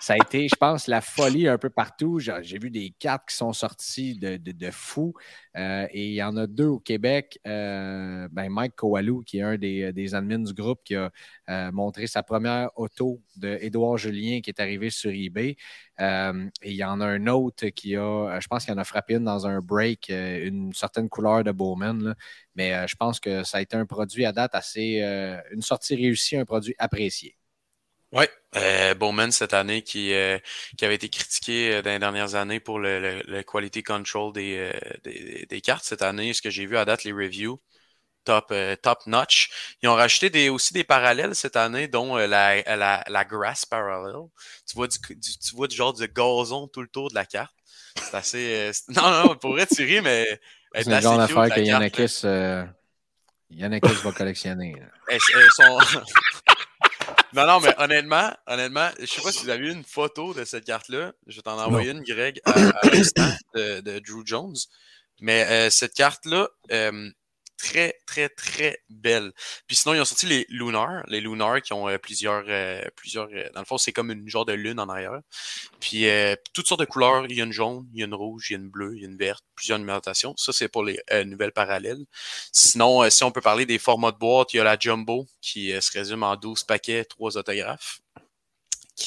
ça 0.00 0.14
a 0.14 0.16
été, 0.16 0.48
je 0.48 0.56
pense, 0.56 0.86
la 0.86 1.02
folie 1.02 1.46
un 1.46 1.58
peu 1.58 1.68
partout. 1.68 2.18
J'ai 2.18 2.58
vu 2.58 2.70
des 2.70 2.90
cartes 2.98 3.28
qui 3.28 3.36
sont 3.36 3.52
sorties 3.52 4.18
de, 4.18 4.38
de, 4.38 4.70
fou. 4.70 5.12
Euh, 5.56 5.86
et 5.90 6.08
il 6.08 6.14
y 6.14 6.22
en 6.22 6.36
a 6.38 6.46
deux 6.46 6.66
au 6.66 6.78
Québec. 6.80 7.38
Euh, 7.46 8.26
ben 8.32 8.48
Mike 8.48 8.76
Kowalou, 8.76 9.22
qui 9.22 9.38
est 9.38 9.42
un 9.42 9.58
des, 9.58 9.92
des 9.92 10.14
admins 10.14 10.38
du 10.38 10.54
groupe, 10.54 10.80
qui 10.84 10.96
a 10.96 11.10
euh, 11.50 11.70
montré 11.72 12.06
sa 12.06 12.22
première 12.22 12.70
auto 12.76 13.20
de 13.36 13.58
Édouard 13.60 13.98
Julien 13.98 14.40
qui 14.40 14.48
est 14.48 14.60
arrivé 14.60 14.88
sur 14.88 15.10
eBay. 15.10 15.56
Et 15.98 16.42
il 16.64 16.76
y 16.76 16.84
en 16.84 17.00
a 17.02 17.06
un 17.06 17.26
autre 17.26 17.66
qui 17.68 17.94
a, 17.94 18.40
je 18.40 18.48
pense 18.48 18.64
qu'il 18.64 18.72
en 18.72 18.78
a 18.78 18.84
frappé 18.84 19.14
une 19.14 19.24
dans 19.24 19.46
un 19.46 19.60
break, 19.60 20.08
une 20.08 20.72
certaine 20.72 21.10
couleur 21.10 21.44
de 21.44 21.52
Bowman. 21.52 22.14
Mais 22.54 22.88
je 22.88 22.96
pense 22.96 23.20
que 23.20 23.44
ça 23.44 23.58
a 23.58 23.60
été 23.60 23.76
un 23.76 23.84
produit 23.84 24.24
à 24.24 24.32
date 24.32 24.54
assez, 24.54 25.02
une 25.52 25.62
sortie 25.62 25.94
réussie, 25.94 26.38
un 26.38 26.46
produit 26.46 26.74
apprécié. 26.78 27.36
Oui, 28.12 28.24
euh, 28.56 28.94
Bowman 28.94 29.30
cette 29.30 29.54
année 29.54 29.82
qui, 29.82 30.12
euh, 30.14 30.38
qui 30.76 30.84
avait 30.84 30.96
été 30.96 31.08
critiqué 31.08 31.76
euh, 31.76 31.82
dans 31.82 31.90
les 31.90 31.98
dernières 32.00 32.34
années 32.34 32.58
pour 32.58 32.80
le, 32.80 32.98
le, 33.00 33.22
le 33.24 33.42
quality 33.44 33.82
control 33.84 34.32
des, 34.32 34.56
euh, 34.74 34.90
des, 35.04 35.46
des 35.48 35.60
cartes. 35.60 35.84
Cette 35.84 36.02
année, 36.02 36.32
ce 36.34 36.42
que 36.42 36.50
j'ai 36.50 36.66
vu 36.66 36.76
à 36.76 36.84
date, 36.84 37.04
les 37.04 37.12
reviews, 37.12 37.60
top, 38.24 38.52
top 38.82 39.06
notch. 39.06 39.50
Ils 39.82 39.88
ont 39.88 39.94
rajouté 39.94 40.28
des, 40.30 40.48
aussi 40.48 40.72
des 40.74 40.84
parallèles 40.84 41.34
cette 41.36 41.56
année, 41.56 41.86
dont 41.88 42.16
la, 42.16 42.60
la, 42.76 43.04
la 43.06 43.24
grass 43.24 43.64
parallel. 43.64 44.16
Tu 44.68 44.74
vois 44.74 44.88
du, 44.88 44.98
du- 44.98 45.38
tu 45.38 45.54
vois 45.54 45.68
du 45.68 45.76
genre 45.76 45.92
de 45.92 46.06
gazon 46.06 46.66
tout 46.68 46.82
le 46.82 46.88
tour 46.88 47.10
de 47.10 47.14
la 47.14 47.26
carte. 47.26 47.54
C'est 47.96 48.14
assez. 48.14 48.70
non, 48.88 49.10
non, 49.10 49.36
pour 49.36 49.52
vrai, 49.52 49.66
tu 49.66 49.84
ris, 49.84 50.00
mais. 50.00 50.26
C'est 50.74 50.90
est 50.90 50.96
le 50.96 51.00
genre 51.00 51.18
d'affaire 51.18 51.42
la 51.80 51.90
que 51.90 52.06
euh, 52.26 52.64
Yannickis 53.50 54.02
va 54.04 54.12
collectionner. 54.12 54.74
là. 54.74 54.86
Elles, 55.08 55.18
elles 55.34 55.50
sont. 55.50 55.78
Non, 57.34 57.46
non, 57.46 57.60
mais 57.60 57.74
honnêtement, 57.78 58.30
honnêtement, 58.46 58.88
je 58.98 59.06
sais 59.06 59.22
pas 59.22 59.32
si 59.32 59.44
vous 59.44 59.50
avez 59.50 59.66
eu 59.66 59.72
une 59.72 59.84
photo 59.84 60.34
de 60.34 60.44
cette 60.44 60.64
carte-là. 60.64 61.12
Je 61.26 61.36
vais 61.36 61.42
t'en 61.42 61.58
envoyer 61.58 61.90
une, 61.90 62.02
Greg, 62.02 62.40
à, 62.44 62.52
à 62.52 62.86
l'instant 62.90 63.30
de, 63.54 63.80
de 63.80 63.98
Drew 64.00 64.22
Jones. 64.24 64.56
Mais 65.20 65.44
euh, 65.48 65.70
cette 65.70 65.94
carte-là, 65.94 66.48
euh, 66.72 67.10
très, 67.60 67.94
très, 68.06 68.28
très 68.28 68.78
belle. 68.88 69.32
Puis 69.66 69.76
sinon, 69.76 69.94
ils 69.94 70.00
ont 70.00 70.04
sorti 70.04 70.26
les 70.26 70.46
Lunar, 70.48 71.02
les 71.08 71.20
Lunar 71.20 71.60
qui 71.60 71.72
ont 71.72 71.88
euh, 71.88 71.98
plusieurs, 71.98 72.44
euh, 72.48 72.82
plusieurs. 72.96 73.28
euh, 73.32 73.48
dans 73.54 73.60
le 73.60 73.66
fond, 73.66 73.76
c'est 73.78 73.92
comme 73.92 74.10
une 74.10 74.28
genre 74.28 74.46
de 74.46 74.54
lune 74.54 74.80
en 74.80 74.88
arrière. 74.88 75.20
Puis 75.78 76.06
toutes 76.54 76.66
sortes 76.66 76.80
de 76.80 76.86
couleurs. 76.86 77.26
Il 77.28 77.36
y 77.36 77.40
a 77.40 77.44
une 77.44 77.52
jaune, 77.52 77.86
il 77.92 78.00
y 78.00 78.02
a 78.02 78.06
une 78.06 78.14
rouge, 78.14 78.50
il 78.50 78.54
y 78.54 78.56
a 78.56 78.58
une 78.58 78.70
bleue, 78.70 78.92
il 78.96 79.02
y 79.02 79.04
a 79.04 79.08
une 79.08 79.16
verte, 79.16 79.44
plusieurs 79.54 79.78
numérotations. 79.78 80.34
Ça, 80.36 80.52
c'est 80.52 80.68
pour 80.68 80.84
les 80.84 80.98
nouvelles 81.26 81.52
parallèles. 81.52 82.04
Sinon, 82.52 83.08
si 83.10 83.24
on 83.24 83.32
peut 83.32 83.40
parler 83.40 83.66
des 83.66 83.78
formats 83.78 84.12
de 84.12 84.18
boîte, 84.18 84.52
il 84.52 84.58
y 84.58 84.60
a 84.60 84.64
la 84.64 84.78
Jumbo 84.78 85.26
qui 85.40 85.72
se 85.80 85.92
résume 85.92 86.22
en 86.22 86.36
12 86.36 86.64
paquets, 86.64 87.04
3 87.04 87.36
autographes. 87.36 88.00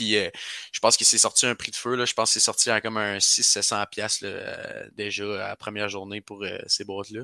Euh, 0.02 0.30
je 0.72 0.80
pense 0.80 0.98
qu'il 0.98 1.06
s'est 1.08 1.18
sorti 1.18 1.46
un 1.46 1.56
prix 1.56 1.72
de 1.72 1.76
feu. 1.76 1.96
Là. 1.96 2.06
Je 2.06 2.14
pense 2.14 2.30
que 2.30 2.34
c'est 2.34 2.46
sorti 2.46 2.70
à 2.70 2.82
comme 2.82 2.98
un 2.98 3.18
600-700$ 3.18 3.88
piastres, 3.90 4.26
là, 4.26 4.30
euh, 4.30 4.90
déjà 4.94 5.46
à 5.46 5.48
la 5.50 5.56
première 5.56 5.90
journée 5.90 6.22
pour 6.22 6.44
euh, 6.44 6.58
ces 6.68 6.84
boîtes-là. 6.84 7.22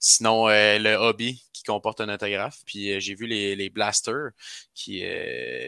Sinon, 0.00 0.48
le 0.48 0.94
Hobby 0.96 1.44
qui 1.52 1.62
comporte 1.62 2.00
un 2.00 2.12
autographe. 2.12 2.60
Puis 2.66 3.00
j'ai 3.00 3.14
vu 3.14 3.26
les, 3.26 3.56
les 3.56 3.70
Blasters 3.70 4.30
qui, 4.74 5.02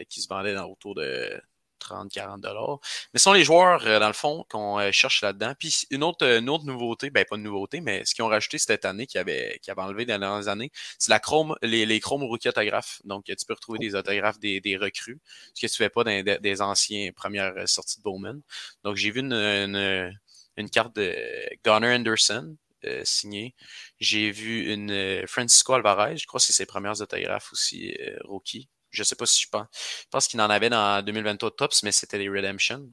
qui 0.09 0.21
se 0.21 0.27
vendaient 0.27 0.53
dans, 0.53 0.65
autour 0.65 0.95
de 0.95 1.41
30-40 1.87 2.41
dollars. 2.41 2.79
Mais 3.13 3.19
ce 3.19 3.23
sont 3.23 3.33
les 3.33 3.43
joueurs, 3.43 3.85
euh, 3.85 3.99
dans 3.99 4.07
le 4.07 4.13
fond, 4.13 4.45
qu'on 4.49 4.79
euh, 4.79 4.91
cherche 4.91 5.21
là-dedans. 5.21 5.53
Puis 5.59 5.85
une 5.91 6.03
autre, 6.03 6.25
une 6.25 6.49
autre 6.49 6.65
nouveauté, 6.65 7.09
ben 7.09 7.25
pas 7.29 7.35
une 7.37 7.43
nouveauté, 7.43 7.81
mais 7.81 8.03
ce 8.05 8.13
qu'ils 8.15 8.23
ont 8.23 8.27
rajouté 8.27 8.57
cette 8.57 8.85
année, 8.85 9.07
qui 9.07 9.17
avait, 9.17 9.59
qui 9.61 9.71
avait 9.71 9.81
enlevé 9.81 10.05
dans 10.05 10.13
les 10.15 10.19
dernières 10.19 10.47
années, 10.47 10.71
c'est 10.99 11.09
la 11.11 11.19
chrome, 11.19 11.55
les, 11.61 11.85
les 11.85 11.99
chrome 11.99 12.23
rookie 12.23 12.49
autographes. 12.49 13.01
Donc, 13.05 13.25
tu 13.25 13.35
peux 13.47 13.53
retrouver 13.53 13.79
des 13.79 13.95
autographes 13.95 14.39
des, 14.39 14.61
des 14.61 14.77
recrues, 14.77 15.19
ce 15.53 15.65
que 15.65 15.71
tu 15.71 15.77
fais 15.77 15.89
pas 15.89 16.03
dans 16.03 16.23
des, 16.23 16.37
des 16.39 16.61
anciens 16.61 17.11
premières 17.13 17.53
euh, 17.57 17.65
sorties 17.65 17.97
de 17.97 18.03
Bowman. 18.03 18.41
Donc, 18.83 18.95
j'ai 18.95 19.11
vu 19.11 19.19
une, 19.21 19.33
une, 19.33 20.11
une 20.57 20.69
carte 20.69 20.95
de 20.95 21.15
Gunnar 21.63 21.95
Anderson. 21.95 22.55
euh, 22.85 23.01
signée. 23.05 23.55
J'ai 23.99 24.31
vu 24.31 24.71
une 24.73 24.91
euh, 24.91 25.25
Francisco 25.27 25.73
Alvarez, 25.73 26.17
je 26.17 26.27
crois 26.27 26.39
que 26.39 26.45
c'est 26.45 26.53
ses 26.53 26.65
premières 26.65 27.01
autographes 27.01 27.51
aussi, 27.53 27.93
euh, 27.99 28.17
rookie. 28.23 28.69
Je 28.91 29.03
sais 29.03 29.15
pas 29.15 29.25
si 29.25 29.41
je 29.41 29.49
pense. 29.49 29.67
Je 29.73 30.07
pense 30.09 30.27
qu'il 30.27 30.41
en 30.41 30.49
avait 30.49 30.69
dans 30.69 31.03
2023 31.03 31.51
Tops, 31.51 31.83
mais 31.83 31.91
c'était 31.91 32.17
des 32.17 32.29
Redemption. 32.29 32.89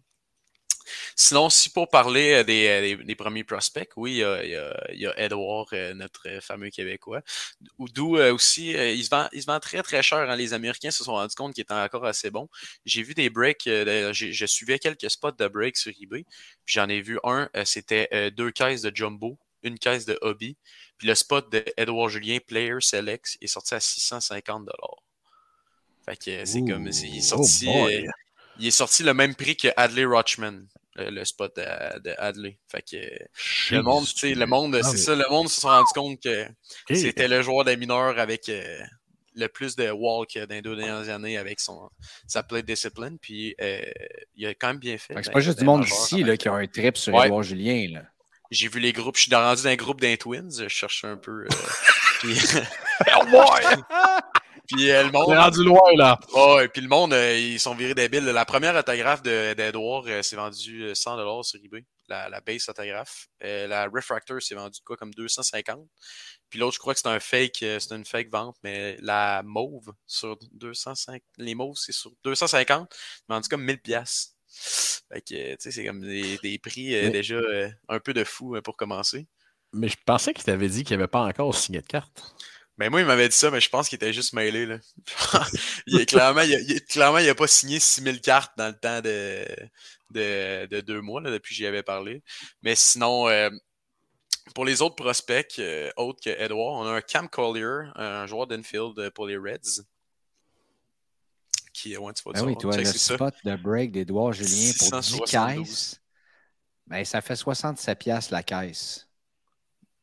Sinon, 1.16 1.51
si 1.51 1.70
pour 1.70 1.88
parler 1.88 2.34
euh, 2.34 2.45
des, 2.45 2.97
euh, 2.97 3.05
des, 3.05 3.14
premiers 3.14 3.45
prospects, 3.45 3.90
oui, 3.97 4.12
il 4.14 4.18
y 4.18 4.24
a, 4.24 4.92
il 4.92 5.12
Edouard, 5.16 5.66
euh, 5.72 5.95
notre 5.95 6.40
fameux 6.40 6.70
Québécois. 6.70 7.22
D'où 7.78 8.16
aussi, 8.18 8.70
il, 8.70 9.05
se 9.05 9.47
vend, 9.47 9.61
très 9.61 9.82
très 9.82 10.03
cher. 10.03 10.30
hein. 10.30 10.36
Les 10.36 10.53
Américains 10.53 10.90
se 10.90 11.05
sont 11.05 11.12
rendus 11.12 11.34
compte 11.34 11.55
qu'il 11.55 11.62
était 11.62 11.74
encore 11.74 12.05
assez 12.05 12.30
bon. 12.30 12.49
J'ai 12.84 13.03
vu 13.03 13.14
des 13.14 13.30
breaks, 13.30 13.64
je 13.66 14.47
suivais 14.47 14.78
quelques 14.78 15.11
spots 15.11 15.32
de 15.32 15.49
breaks 15.49 15.76
sur 15.76 15.92
eBay. 16.01 16.24
Puis 16.64 16.74
j'en 16.74 16.88
ai 16.88 17.01
vu 17.01 17.18
un, 17.24 17.49
c'était 17.64 18.30
deux 18.32 18.51
caisses 18.51 18.82
de 18.82 18.95
Jumbo, 18.95 19.38
une 19.62 19.78
caisse 19.78 20.05
de 20.07 20.18
Hobby. 20.22 20.57
Puis 20.99 21.09
le 21.09 21.14
spot 21.14 21.51
de 21.51 21.64
Edouard 21.76 22.09
Julien, 22.09 22.38
Player 22.47 22.76
Select, 22.80 23.36
est 23.40 23.47
sorti 23.47 23.74
à 23.74 23.80
650 23.80 24.68
Fait 26.05 26.16
que 26.16 26.44
c'est 26.44 26.61
comme, 26.61 26.86
il 26.88 27.16
est 27.18 27.32
oh 27.32 27.36
sorti, 27.42 27.64
boy. 27.66 28.07
euh, 28.07 28.11
il 28.59 28.66
est 28.66 28.70
sorti 28.70 29.02
le 29.02 29.14
même 29.14 29.34
prix 29.34 29.57
que 29.57 29.68
Adley 29.76 30.05
Rochman, 30.05 30.66
le 30.96 31.24
spot 31.24 31.57
de, 31.57 32.00
de 32.00 32.14
Adley. 32.18 32.59
Fait 32.70 32.82
que 32.82 33.74
le 33.74 33.82
monde, 33.82 34.05
tu 34.07 34.18
sais, 34.18 34.34
le 34.34 34.46
monde, 34.46 34.76
Ah, 34.76 34.82
c'est 34.84 34.92
mais- 34.92 34.98
ça, 34.98 35.14
le 35.14 35.24
monde 35.30 35.48
se 35.48 35.61
sont 35.61 35.68
rendu 35.68 35.90
compte 35.94 36.20
que 36.20 36.46
c'était 36.94 37.26
le 37.28 37.42
joueur 37.42 37.64
des 37.64 37.76
mineurs 37.76 38.18
avec 38.18 38.48
euh, 38.48 38.78
le 39.34 39.48
plus 39.48 39.74
de 39.74 39.90
walk 39.90 40.38
dans 40.38 40.55
les 40.55 40.62
deux 40.62 40.76
dernières 40.76 41.09
années 41.12 41.36
avec 41.38 41.59
son 41.59 41.90
sa 42.28 42.42
plate 42.44 42.66
discipline. 42.66 43.18
Puis 43.20 43.55
euh, 43.61 43.82
il 44.36 44.46
a 44.46 44.55
quand 44.55 44.68
même 44.68 44.78
bien 44.78 44.98
fait. 44.98 45.14
C'est 45.22 45.32
pas 45.32 45.40
juste 45.40 45.59
du 45.59 45.64
monde 45.64 45.84
ici 45.84 46.22
là, 46.22 46.36
qui 46.36 46.48
a 46.48 46.52
un 46.52 46.66
trip 46.66 46.96
sur 46.96 47.12
Ouais. 47.14 47.26
Édouard 47.26 47.42
Julien. 47.42 47.88
Là. 47.94 48.02
J'ai 48.50 48.68
vu 48.68 48.78
les 48.78 48.92
groupes, 48.92 49.16
je 49.16 49.22
suis 49.22 49.34
rendu 49.34 49.62
dans 49.62 49.68
un 49.68 49.74
groupe 49.74 50.00
d'un 50.00 50.14
Twins, 50.16 50.50
je 50.57 50.68
cherche 50.68 51.02
un 51.05 51.16
peu. 51.16 51.44
euh, 51.44 51.48
puis, 52.20 52.36
puis 54.68 54.90
euh, 54.90 55.02
le 55.04 55.08
On 55.08 55.24
est 55.24 55.26
monde. 55.28 55.36
rendu 55.36 55.64
loin, 55.64 55.90
là. 55.96 56.18
Oh, 56.32 56.58
et 56.62 56.68
puis 56.68 56.80
le 56.80 56.88
monde, 56.88 57.12
euh, 57.12 57.36
ils 57.38 57.60
sont 57.60 57.74
virés 57.74 57.94
débiles. 57.94 58.24
La 58.24 58.44
première 58.44 58.74
autographe 58.76 59.22
de- 59.22 59.54
d'Edouard 59.54 60.04
euh, 60.06 60.22
s'est 60.22 60.36
vendue 60.36 60.84
euh, 60.84 60.94
100$ 60.94 61.42
sur 61.42 61.60
eBay. 61.62 61.84
La, 62.08 62.28
la 62.28 62.40
base 62.40 62.68
autographe. 62.68 63.28
Euh, 63.42 63.66
la 63.66 63.86
Refractor 63.88 64.40
s'est 64.42 64.54
vendue 64.54 64.80
quoi 64.84 64.96
comme 64.96 65.12
250. 65.14 65.80
Puis 66.50 66.58
l'autre, 66.58 66.74
je 66.74 66.78
crois 66.78 66.94
que 66.94 67.00
c'est 67.00 67.08
un 67.08 67.20
fake, 67.20 67.62
euh, 67.62 67.78
c'est 67.80 67.94
une 67.94 68.04
fake 68.04 68.30
vente, 68.30 68.56
mais 68.62 68.96
la 69.00 69.42
mauve 69.44 69.92
sur 70.06 70.36
250. 70.52 71.20
Les 71.38 71.54
mauves, 71.54 71.76
c'est 71.76 71.92
sur 71.92 72.12
250. 72.24 72.94
Vendu 73.28 73.48
comme 73.48 73.64
1000$. 73.64 73.78
piastres. 73.80 74.32
Fait 75.12 75.20
que, 75.20 75.34
euh, 75.34 75.50
tu 75.52 75.56
sais, 75.60 75.70
c'est 75.72 75.84
comme 75.84 76.00
des, 76.00 76.38
des 76.42 76.58
prix 76.58 76.94
euh, 76.94 77.02
Mais- 77.04 77.10
déjà 77.10 77.34
euh, 77.36 77.68
un 77.88 77.98
peu 78.00 78.12
de 78.14 78.22
fou 78.24 78.54
euh, 78.56 78.62
pour 78.62 78.76
commencer. 78.76 79.26
Mais 79.72 79.88
je 79.88 79.96
pensais 80.06 80.32
qu'il 80.32 80.44
t'avait 80.44 80.68
dit 80.68 80.84
qu'il 80.84 80.96
n'avait 80.96 81.08
pas 81.08 81.22
encore 81.22 81.52
signé 81.56 81.80
de 81.80 81.86
carte. 81.86 82.34
Ben 82.76 82.90
moi, 82.90 83.00
il 83.00 83.06
m'avait 83.06 83.28
dit 83.28 83.36
ça, 83.36 83.50
mais 83.52 83.60
je 83.60 83.68
pense 83.68 83.88
qu'il 83.88 83.96
était 83.96 84.12
juste 84.12 84.32
mêlé. 84.32 84.66
Là. 84.66 84.78
il 85.86 86.00
est, 86.00 86.06
clairement, 86.06 86.40
il 86.40 86.54
a, 86.54 86.60
il 86.60 86.72
est- 86.72 86.88
clairement, 86.90 87.18
il 87.18 87.28
a 87.28 87.34
pas 87.34 87.46
signé 87.46 87.78
6000 87.78 88.20
cartes 88.20 88.52
dans 88.58 88.66
le 88.66 88.74
temps 88.74 89.00
de, 89.00 89.44
de, 90.10 90.66
de 90.66 90.80
deux 90.80 91.00
mois, 91.00 91.20
là, 91.20 91.30
depuis 91.30 91.50
que 91.50 91.56
j'y 91.56 91.66
avais 91.66 91.84
parlé. 91.84 92.22
Mais 92.62 92.74
sinon, 92.74 93.28
euh, 93.28 93.48
pour 94.56 94.64
les 94.64 94.82
autres 94.82 94.96
prospects, 94.96 95.54
euh, 95.60 95.88
autres 95.96 96.20
que 96.24 96.30
Edward, 96.30 96.84
on 96.84 96.88
a 96.88 96.96
un 96.96 97.00
Cam 97.00 97.28
Collier, 97.28 97.90
un 97.94 98.26
joueur 98.26 98.48
d'Enfield 98.48 98.98
euh, 98.98 99.10
pour 99.10 99.26
les 99.26 99.36
Reds. 99.36 99.82
Qui, 101.72 101.96
ouais, 101.96 102.12
tu 102.12 102.22
vois 102.24 102.32
Ben 102.32 102.40
ça, 102.40 102.46
oui, 102.46 102.56
toi, 102.56 102.76
le 102.76 102.84
c'est 102.84 102.98
ça. 102.98 103.14
spot 103.14 103.34
de 103.44 103.56
break 103.56 103.92
d'Édouard 103.92 104.32
Julien 104.32 104.72
pour 104.78 104.90
10 105.00 105.06
672. 105.06 105.30
caisses. 105.66 106.00
Ben, 106.86 107.04
ça 107.04 107.20
fait 107.20 107.34
67 107.36 107.98
piastres 107.98 108.32
la 108.32 108.42
caisse. 108.42 109.08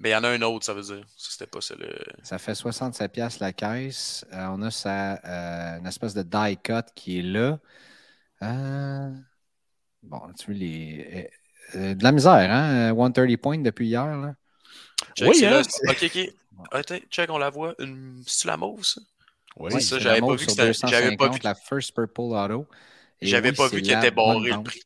Mais 0.02 0.10
il 0.10 0.12
y 0.14 0.16
en 0.16 0.24
a 0.24 0.30
un 0.30 0.42
autre, 0.42 0.66
ça 0.66 0.74
veut 0.74 0.82
dire. 0.82 1.04
Ça, 1.16 1.30
c'était 1.32 1.48
pas 1.48 1.62
ça 1.62 1.76
le. 1.76 1.88
Ça 2.24 2.38
fait 2.38 2.56
67 2.56 3.12
piastres 3.12 3.42
la 3.42 3.54
caisse. 3.54 4.26
Euh, 4.34 4.48
on 4.52 4.62
a 4.62 4.72
sa, 4.72 5.14
euh, 5.26 5.80
une 5.80 5.88
espèce 5.88 6.14
de 6.14 6.22
die 6.24 6.58
cut 6.62 6.84
qui 6.96 7.20
est 7.20 7.22
là. 7.24 7.60
Euh, 8.44 9.12
Bon, 10.04 10.22
tu 10.38 10.48
veux 10.52 10.58
les... 10.58 11.30
de 11.76 12.04
la 12.04 12.12
misère, 12.12 12.34
hein? 12.52 12.92
euh, 12.92 12.96
130 12.96 13.38
points 13.38 13.58
depuis 13.60 13.88
hier, 13.88 14.06
là. 14.18 14.36
Check, 15.16 15.30
Oui, 15.30 15.36
c'est 15.36 15.48
hein, 15.48 15.62
là. 15.62 15.62
Ok, 15.90 16.04
ok. 16.04 16.34
Attends, 16.72 17.00
check, 17.10 17.30
on 17.30 17.38
la 17.38 17.50
voit. 17.50 17.76
Une... 17.80 18.24
C'est-tu 18.28 18.48
la 18.48 18.58
mauve, 18.58 18.84
ça? 18.84 19.02
Oui, 19.58 19.74
Ouais, 19.74 19.80
ça, 19.82 19.98
c'est 19.98 20.04
j'avais 20.04 20.22
pas 20.22 20.36
vu 20.36 20.46
que 20.46 20.52
c'était- 20.52 20.74
j'avais 20.86 21.12
pas 21.12 21.28
250, 21.28 21.34
vu- 21.38 21.40
la 21.44 21.56
first 21.56 21.94
purple 21.94 22.22
auto. 22.22 22.68
J'avais 23.22 23.52
oui, 23.52 23.56
pas 23.56 23.68
c'est 23.70 23.76
vu 23.76 23.82
qu'il 23.82 23.94
était 23.94 24.12
barré 24.12 24.50
le 24.52 24.58
prix. 24.64 24.82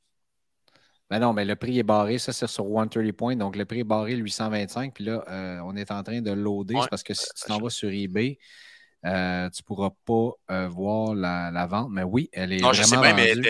Ben 1.10 1.20
non, 1.20 1.34
mais 1.34 1.46
le 1.46 1.56
prix 1.56 1.78
est 1.78 1.84
barré. 1.84 2.18
Ça, 2.18 2.34
c'est 2.34 2.48
sur 2.48 2.66
130 2.66 3.12
points. 3.12 3.36
Donc, 3.36 3.56
le 3.56 3.66
prix 3.66 3.82
est 3.82 3.84
barré 3.84 4.16
825. 4.16 4.94
Puis 4.94 5.04
là, 5.04 5.24
euh, 5.30 5.60
on 5.64 5.76
est 5.76 5.92
en 5.92 6.02
train 6.02 6.22
de 6.22 6.32
loader. 6.32 6.76
Ouais. 6.76 6.88
parce 6.90 7.04
que 7.04 7.14
si 7.14 7.28
tu 7.36 7.46
t'en 7.46 7.60
vas 7.60 7.70
sur 7.70 7.90
eBay, 7.90 8.40
euh, 9.06 9.50
tu 9.52 9.62
ne 9.62 9.66
pourras 9.66 9.92
pas 10.06 10.32
euh, 10.52 10.68
voir 10.68 11.14
la, 11.14 11.52
la 11.52 11.68
vente. 11.68 11.90
Mais 11.92 12.04
oui, 12.04 12.30
elle 12.34 12.54
est 12.54 12.60
Non, 12.60 12.74
je 12.74 12.84
sais 12.84 12.98
bien, 12.98 13.14
vendue. 13.16 13.48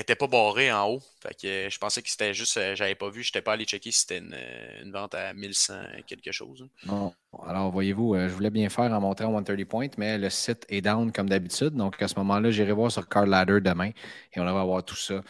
Était 0.00 0.14
pas 0.14 0.26
barrée 0.26 0.72
en 0.72 0.88
haut. 0.88 1.02
Fait 1.22 1.34
que 1.34 1.46
euh, 1.46 1.70
je 1.70 1.78
pensais 1.78 2.02
que 2.02 2.08
c'était 2.08 2.32
juste, 2.32 2.56
euh, 2.56 2.74
j'avais 2.74 2.94
pas 2.94 3.10
vu, 3.10 3.22
j'étais 3.22 3.42
pas 3.42 3.52
allé 3.52 3.64
checker 3.64 3.90
si 3.90 4.00
c'était 4.00 4.18
une, 4.18 4.34
euh, 4.34 4.82
une 4.82 4.92
vente 4.92 5.14
à 5.14 5.32
1100 5.34 5.74
quelque 6.06 6.32
chose. 6.32 6.66
Non. 6.86 7.12
Alors, 7.46 7.70
voyez-vous, 7.70 8.16
je 8.16 8.28
voulais 8.28 8.50
bien 8.50 8.68
faire 8.68 8.92
en 8.92 9.00
montrant 9.00 9.32
130 9.32 9.64
points, 9.66 9.88
mais 9.98 10.18
le 10.18 10.30
site 10.30 10.64
est 10.68 10.80
down 10.80 11.12
comme 11.12 11.28
d'habitude. 11.28 11.74
Donc, 11.74 12.00
à 12.02 12.08
ce 12.08 12.14
moment-là, 12.16 12.50
j'irai 12.50 12.72
voir 12.72 12.90
sur 12.90 13.08
Card 13.08 13.26
Ladder 13.26 13.60
demain 13.60 13.90
et 14.32 14.40
on 14.40 14.44
va 14.44 14.64
voir 14.64 14.84
tout 14.84 14.96
ça. 14.96 15.22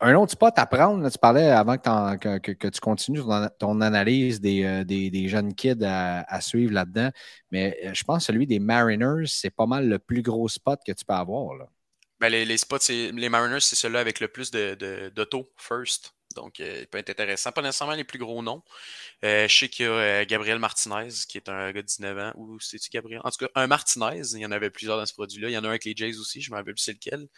Un 0.00 0.14
autre 0.14 0.30
spot 0.30 0.54
à 0.56 0.64
prendre, 0.66 1.10
tu 1.10 1.18
parlais 1.18 1.50
avant 1.50 1.76
que, 1.76 2.68
tu 2.68 2.80
continues 2.80 3.20
ton, 3.58 3.80
analyse 3.80 4.40
des, 4.40 4.84
des- 4.84 5.28
jeunes 5.28 5.54
kids 5.54 5.84
à, 5.84 6.22
à 6.22 6.40
suivre 6.40 6.72
là-dedans, 6.72 7.10
mais 7.50 7.76
je 7.92 8.04
pense 8.04 8.18
que 8.18 8.32
celui 8.32 8.46
des 8.46 8.60
Mariners, 8.60 9.26
c'est 9.26 9.50
pas 9.50 9.66
mal 9.66 9.88
le 9.88 9.98
plus 9.98 10.22
gros 10.22 10.48
spot 10.48 10.78
que 10.86 10.92
tu 10.92 11.04
peux 11.04 11.14
avoir. 11.14 11.56
Là. 11.56 11.66
Ben, 12.20 12.30
les, 12.30 12.44
les 12.44 12.56
spots, 12.58 12.78
c'est- 12.80 13.12
les 13.12 13.28
Mariners, 13.28 13.60
c'est 13.60 13.76
ceux-là 13.76 14.00
avec 14.00 14.20
le 14.20 14.28
plus 14.28 14.50
de, 14.50 14.74
de, 14.74 15.10
d'auto 15.14 15.52
first. 15.56 16.14
Donc, 16.34 16.60
euh, 16.60 16.80
il 16.82 16.86
peut 16.88 16.98
être 16.98 17.10
intéressant. 17.10 17.52
Pas 17.52 17.62
nécessairement 17.62 17.94
les 17.94 18.04
plus 18.04 18.18
gros 18.18 18.42
noms. 18.42 18.62
Euh, 19.24 19.48
je 19.48 19.56
sais 19.58 19.68
qu'il 19.68 19.86
y 19.86 19.88
a 19.88 19.92
euh, 19.92 20.24
Gabriel 20.26 20.58
Martinez, 20.58 21.08
qui 21.28 21.38
est 21.38 21.48
un 21.48 21.72
gars 21.72 21.82
de 21.82 21.86
19 21.86 22.18
ans. 22.18 22.32
Ou 22.36 22.60
c'est-tu 22.60 22.90
Gabriel? 22.90 23.20
En 23.24 23.30
tout 23.30 23.38
cas, 23.46 23.50
un 23.54 23.66
Martinez. 23.68 24.22
Il 24.34 24.40
y 24.40 24.46
en 24.46 24.52
avait 24.52 24.70
plusieurs 24.70 24.98
dans 24.98 25.06
ce 25.06 25.14
produit-là. 25.14 25.48
Il 25.50 25.52
y 25.52 25.58
en 25.58 25.64
a 25.64 25.66
un 25.68 25.70
avec 25.70 25.84
les 25.84 25.94
Jays 25.96 26.18
aussi. 26.18 26.40
Je 26.42 26.50
ne 26.50 26.54
me 26.54 26.58
rappelle 26.60 26.74
plus 26.74 26.82
c'est 26.82 26.92
lequel. 26.94 27.28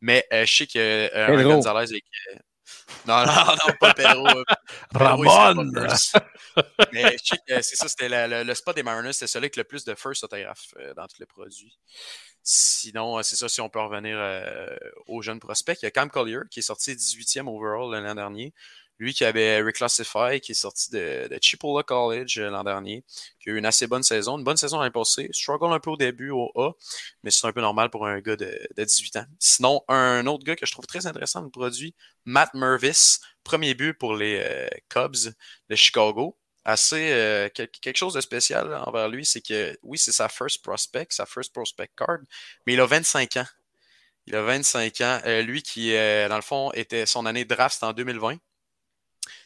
Mais 0.00 0.26
euh, 0.32 0.46
je 0.46 0.54
sais 0.56 0.66
que 0.68 0.78
euh, 0.78 1.28
un 1.30 1.34
Pedro. 1.36 1.42
Gonzalez 1.44 1.90
avec. 1.90 2.04
Non, 3.06 3.24
non, 3.26 3.32
non, 3.46 3.74
pas 3.80 3.94
Pedro. 3.94 4.26
euh, 4.28 4.44
Ramon! 4.94 5.70
Mais 6.92 7.16
je 7.18 7.24
sais 7.24 7.38
que 7.48 7.62
c'est 7.62 7.76
ça, 7.76 7.88
c'était 7.88 8.08
le, 8.28 8.42
le 8.44 8.54
spot 8.54 8.76
des 8.76 8.82
Mariners, 8.82 9.12
c'était 9.12 9.26
celui 9.26 9.44
avec 9.44 9.56
le 9.56 9.64
plus 9.64 9.84
de 9.84 9.94
first 9.94 10.22
autographes 10.24 10.74
euh, 10.78 10.94
dans 10.94 11.06
tous 11.06 11.18
les 11.20 11.26
produits. 11.26 11.78
Sinon, 12.42 13.18
euh, 13.18 13.22
c'est 13.22 13.36
ça, 13.36 13.48
si 13.48 13.60
on 13.60 13.68
peut 13.68 13.80
revenir 13.80 14.16
euh, 14.18 14.66
aux 15.06 15.22
jeunes 15.22 15.40
prospects, 15.40 15.78
il 15.80 15.84
y 15.84 15.88
a 15.88 15.90
Cam 15.90 16.10
Collier 16.10 16.40
qui 16.50 16.58
est 16.60 16.62
sorti 16.62 16.92
18e 16.94 17.48
overall 17.48 17.90
l'an 18.04 18.14
dernier. 18.14 18.52
Lui 19.02 19.14
qui 19.14 19.24
avait 19.24 19.60
Reclassify, 19.60 20.40
qui 20.40 20.52
est 20.52 20.54
sorti 20.54 20.92
de, 20.92 21.28
Chipola 21.40 21.82
College 21.82 22.38
euh, 22.38 22.50
l'an 22.50 22.62
dernier, 22.62 23.04
qui 23.40 23.50
a 23.50 23.52
eu 23.52 23.58
une 23.58 23.66
assez 23.66 23.88
bonne 23.88 24.04
saison, 24.04 24.38
une 24.38 24.44
bonne 24.44 24.56
saison 24.56 24.78
l'année 24.78 24.92
passée. 24.92 25.28
Struggle 25.32 25.72
un 25.72 25.80
peu 25.80 25.90
au 25.90 25.96
début 25.96 26.30
au 26.30 26.52
A, 26.54 26.70
mais 27.24 27.32
c'est 27.32 27.44
un 27.48 27.52
peu 27.52 27.60
normal 27.60 27.90
pour 27.90 28.06
un 28.06 28.20
gars 28.20 28.36
de, 28.36 28.56
de 28.76 28.84
18 28.84 29.16
ans. 29.16 29.24
Sinon, 29.40 29.82
un 29.88 30.24
autre 30.28 30.44
gars 30.44 30.54
que 30.54 30.66
je 30.66 30.70
trouve 30.70 30.86
très 30.86 31.04
intéressant 31.08 31.40
le 31.42 31.50
produit, 31.50 31.96
Matt 32.26 32.54
Mervis, 32.54 33.18
premier 33.42 33.74
but 33.74 33.94
pour 33.94 34.14
les 34.14 34.40
euh, 34.40 34.68
Cubs 34.88 35.34
de 35.68 35.74
Chicago 35.74 36.38
assez 36.64 37.10
euh, 37.12 37.48
quel- 37.52 37.68
quelque 37.68 37.96
chose 37.96 38.14
de 38.14 38.20
spécial 38.20 38.72
envers 38.86 39.08
lui, 39.08 39.26
c'est 39.26 39.40
que 39.40 39.76
oui, 39.82 39.98
c'est 39.98 40.12
sa 40.12 40.28
first 40.28 40.62
prospect, 40.62 41.08
sa 41.10 41.26
first 41.26 41.52
prospect 41.52 41.90
card, 41.96 42.18
mais 42.66 42.74
il 42.74 42.80
a 42.80 42.86
25 42.86 43.36
ans. 43.38 43.46
Il 44.26 44.36
a 44.36 44.42
25 44.42 45.00
ans. 45.00 45.20
Lui 45.42 45.62
qui, 45.62 45.92
dans 45.92 46.36
le 46.36 46.42
fond, 46.42 46.70
était 46.74 47.06
son 47.06 47.26
année 47.26 47.44
draft, 47.44 47.74
c'était 47.74 47.86
en 47.86 47.92
2020. 47.92 48.36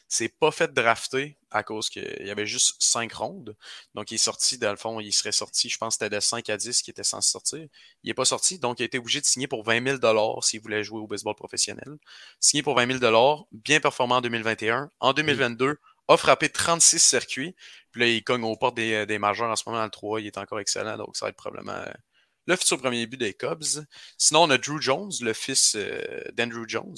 C'est 0.07 0.29
pas 0.29 0.51
fait 0.51 0.73
drafter 0.73 1.37
à 1.51 1.63
cause 1.63 1.89
qu'il 1.89 2.25
y 2.25 2.31
avait 2.31 2.45
juste 2.45 2.75
5 2.79 3.11
rondes. 3.13 3.55
Donc, 3.93 4.11
il 4.11 4.15
est 4.15 4.17
sorti, 4.17 4.57
dans 4.57 4.71
le 4.71 4.77
fond, 4.77 4.99
il 4.99 5.11
serait 5.13 5.31
sorti, 5.31 5.69
je 5.69 5.77
pense 5.77 5.97
que 5.97 6.05
c'était 6.05 6.15
de 6.15 6.19
5 6.19 6.49
à 6.49 6.57
10 6.57 6.81
qui 6.81 6.91
était 6.91 7.03
censé 7.03 7.31
sortir. 7.31 7.67
Il 8.03 8.07
n'est 8.07 8.13
pas 8.13 8.25
sorti, 8.25 8.59
donc 8.59 8.79
il 8.79 8.83
a 8.83 8.85
été 8.85 8.97
obligé 8.97 9.19
de 9.21 9.25
signer 9.25 9.47
pour 9.47 9.63
20 9.63 9.99
000 9.99 10.41
s'il 10.41 10.61
voulait 10.61 10.83
jouer 10.83 10.99
au 10.99 11.07
baseball 11.07 11.35
professionnel. 11.35 11.97
Signé 12.39 12.63
pour 12.63 12.75
20 12.75 12.99
000 12.99 13.47
bien 13.51 13.79
performant 13.79 14.17
en 14.17 14.21
2021. 14.21 14.89
En 14.99 15.13
2022, 15.13 15.77
a 16.07 16.17
frappé 16.17 16.49
36 16.49 16.99
circuits. 16.99 17.55
Puis 17.91 18.01
là, 18.01 18.07
il 18.07 18.23
cogne 18.23 18.43
aux 18.43 18.55
portes 18.55 18.75
des, 18.75 19.05
des 19.05 19.19
majeurs 19.19 19.49
en 19.49 19.55
ce 19.55 19.63
moment 19.65 19.79
dans 19.79 19.85
le 19.85 19.91
3. 19.91 20.21
Il 20.21 20.27
est 20.27 20.37
encore 20.37 20.59
excellent, 20.59 20.97
donc 20.97 21.15
ça 21.17 21.25
va 21.25 21.29
être 21.29 21.35
probablement 21.37 21.73
euh, 21.73 21.91
le 22.47 22.55
futur 22.55 22.77
premier 22.79 23.05
but 23.05 23.17
des 23.17 23.33
Cubs. 23.33 23.85
Sinon, 24.17 24.43
on 24.43 24.49
a 24.49 24.57
Drew 24.57 24.81
Jones, 24.81 25.11
le 25.21 25.33
fils 25.33 25.75
euh, 25.75 26.21
d'Andrew 26.33 26.65
Jones, 26.67 26.95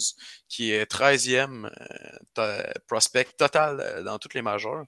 qui 0.47 0.72
est 0.72 0.89
13e 0.89 1.66
euh, 1.66 1.72
to- 2.36 2.80
prospect 2.88 3.28
total 3.38 3.80
euh, 3.82 4.04
dans 4.04 4.18
toutes 4.20 4.34
les 4.36 4.41
majeurs. 4.41 4.84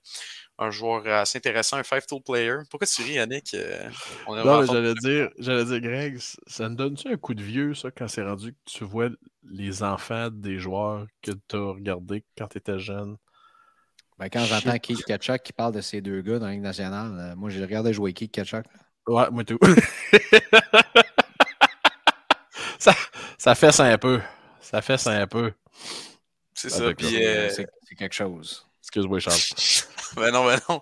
Un 0.59 0.69
joueur 0.69 1.07
assez 1.07 1.39
intéressant, 1.39 1.77
un 1.77 1.83
five-tool 1.83 2.21
player. 2.23 2.55
Pourquoi 2.69 2.85
tu 2.85 3.01
ris, 3.01 3.13
Yannick? 3.13 3.53
Euh, 3.55 3.89
on 4.27 4.33
a 4.33 4.43
Non, 4.43 4.59
mais 4.59 4.65
vraiment- 4.67 4.73
j'allais 4.73 4.93
dire, 4.95 5.29
j'allais 5.39 5.65
dire, 5.65 5.79
Greg, 5.81 6.19
ça 6.45 6.69
me 6.69 6.75
donne-tu 6.75 7.07
un 7.07 7.17
coup 7.17 7.33
de 7.33 7.41
vieux, 7.41 7.73
ça, 7.73 7.89
quand 7.89 8.07
c'est 8.07 8.21
rendu 8.23 8.53
que 8.53 8.57
tu 8.65 8.83
vois 8.83 9.09
les 9.43 9.81
enfants 9.81 10.29
des 10.31 10.59
joueurs 10.59 11.07
que 11.23 11.31
tu 11.31 11.55
as 11.55 11.59
regardés 11.71 12.23
quand 12.37 12.47
tu 12.47 12.59
étais 12.59 12.77
jeune? 12.77 13.17
Ben, 14.19 14.29
quand 14.29 14.45
j'entends 14.45 14.77
Keith 14.77 15.03
Ketchuk 15.03 15.41
qui 15.41 15.51
parle 15.53 15.73
de 15.73 15.81
ces 15.81 15.99
deux 16.01 16.21
gars 16.21 16.37
dans 16.37 16.45
la 16.45 16.51
Ligue 16.51 16.61
nationale, 16.61 17.31
euh, 17.31 17.35
moi, 17.35 17.49
j'ai 17.49 17.61
regardé 17.61 17.91
jouer 17.91 18.13
Keith 18.13 18.31
Ketchuk. 18.31 18.65
là. 18.65 18.81
Ouais, 19.07 19.29
moi 19.31 19.43
tout. 19.43 19.57
ça, 22.79 22.93
ça 23.37 23.55
fait 23.55 23.71
ça 23.71 23.85
un 23.85 23.97
peu. 23.97 24.21
Ça 24.61 24.81
fait 24.81 24.97
ça 24.97 25.11
un 25.11 25.27
peu. 25.27 25.53
C'est 26.53 26.69
ça. 26.69 26.83
Avec 26.85 26.97
Puis, 26.97 27.25
euh, 27.25 27.49
C'est 27.49 27.67
c'est 27.87 27.95
quelque 27.95 28.13
chose. 28.13 28.65
Excuse-moi, 28.81 29.19
Charles. 29.19 29.37
ben 30.15 30.31
non, 30.31 30.45
ben 30.45 30.59
non. 30.69 30.81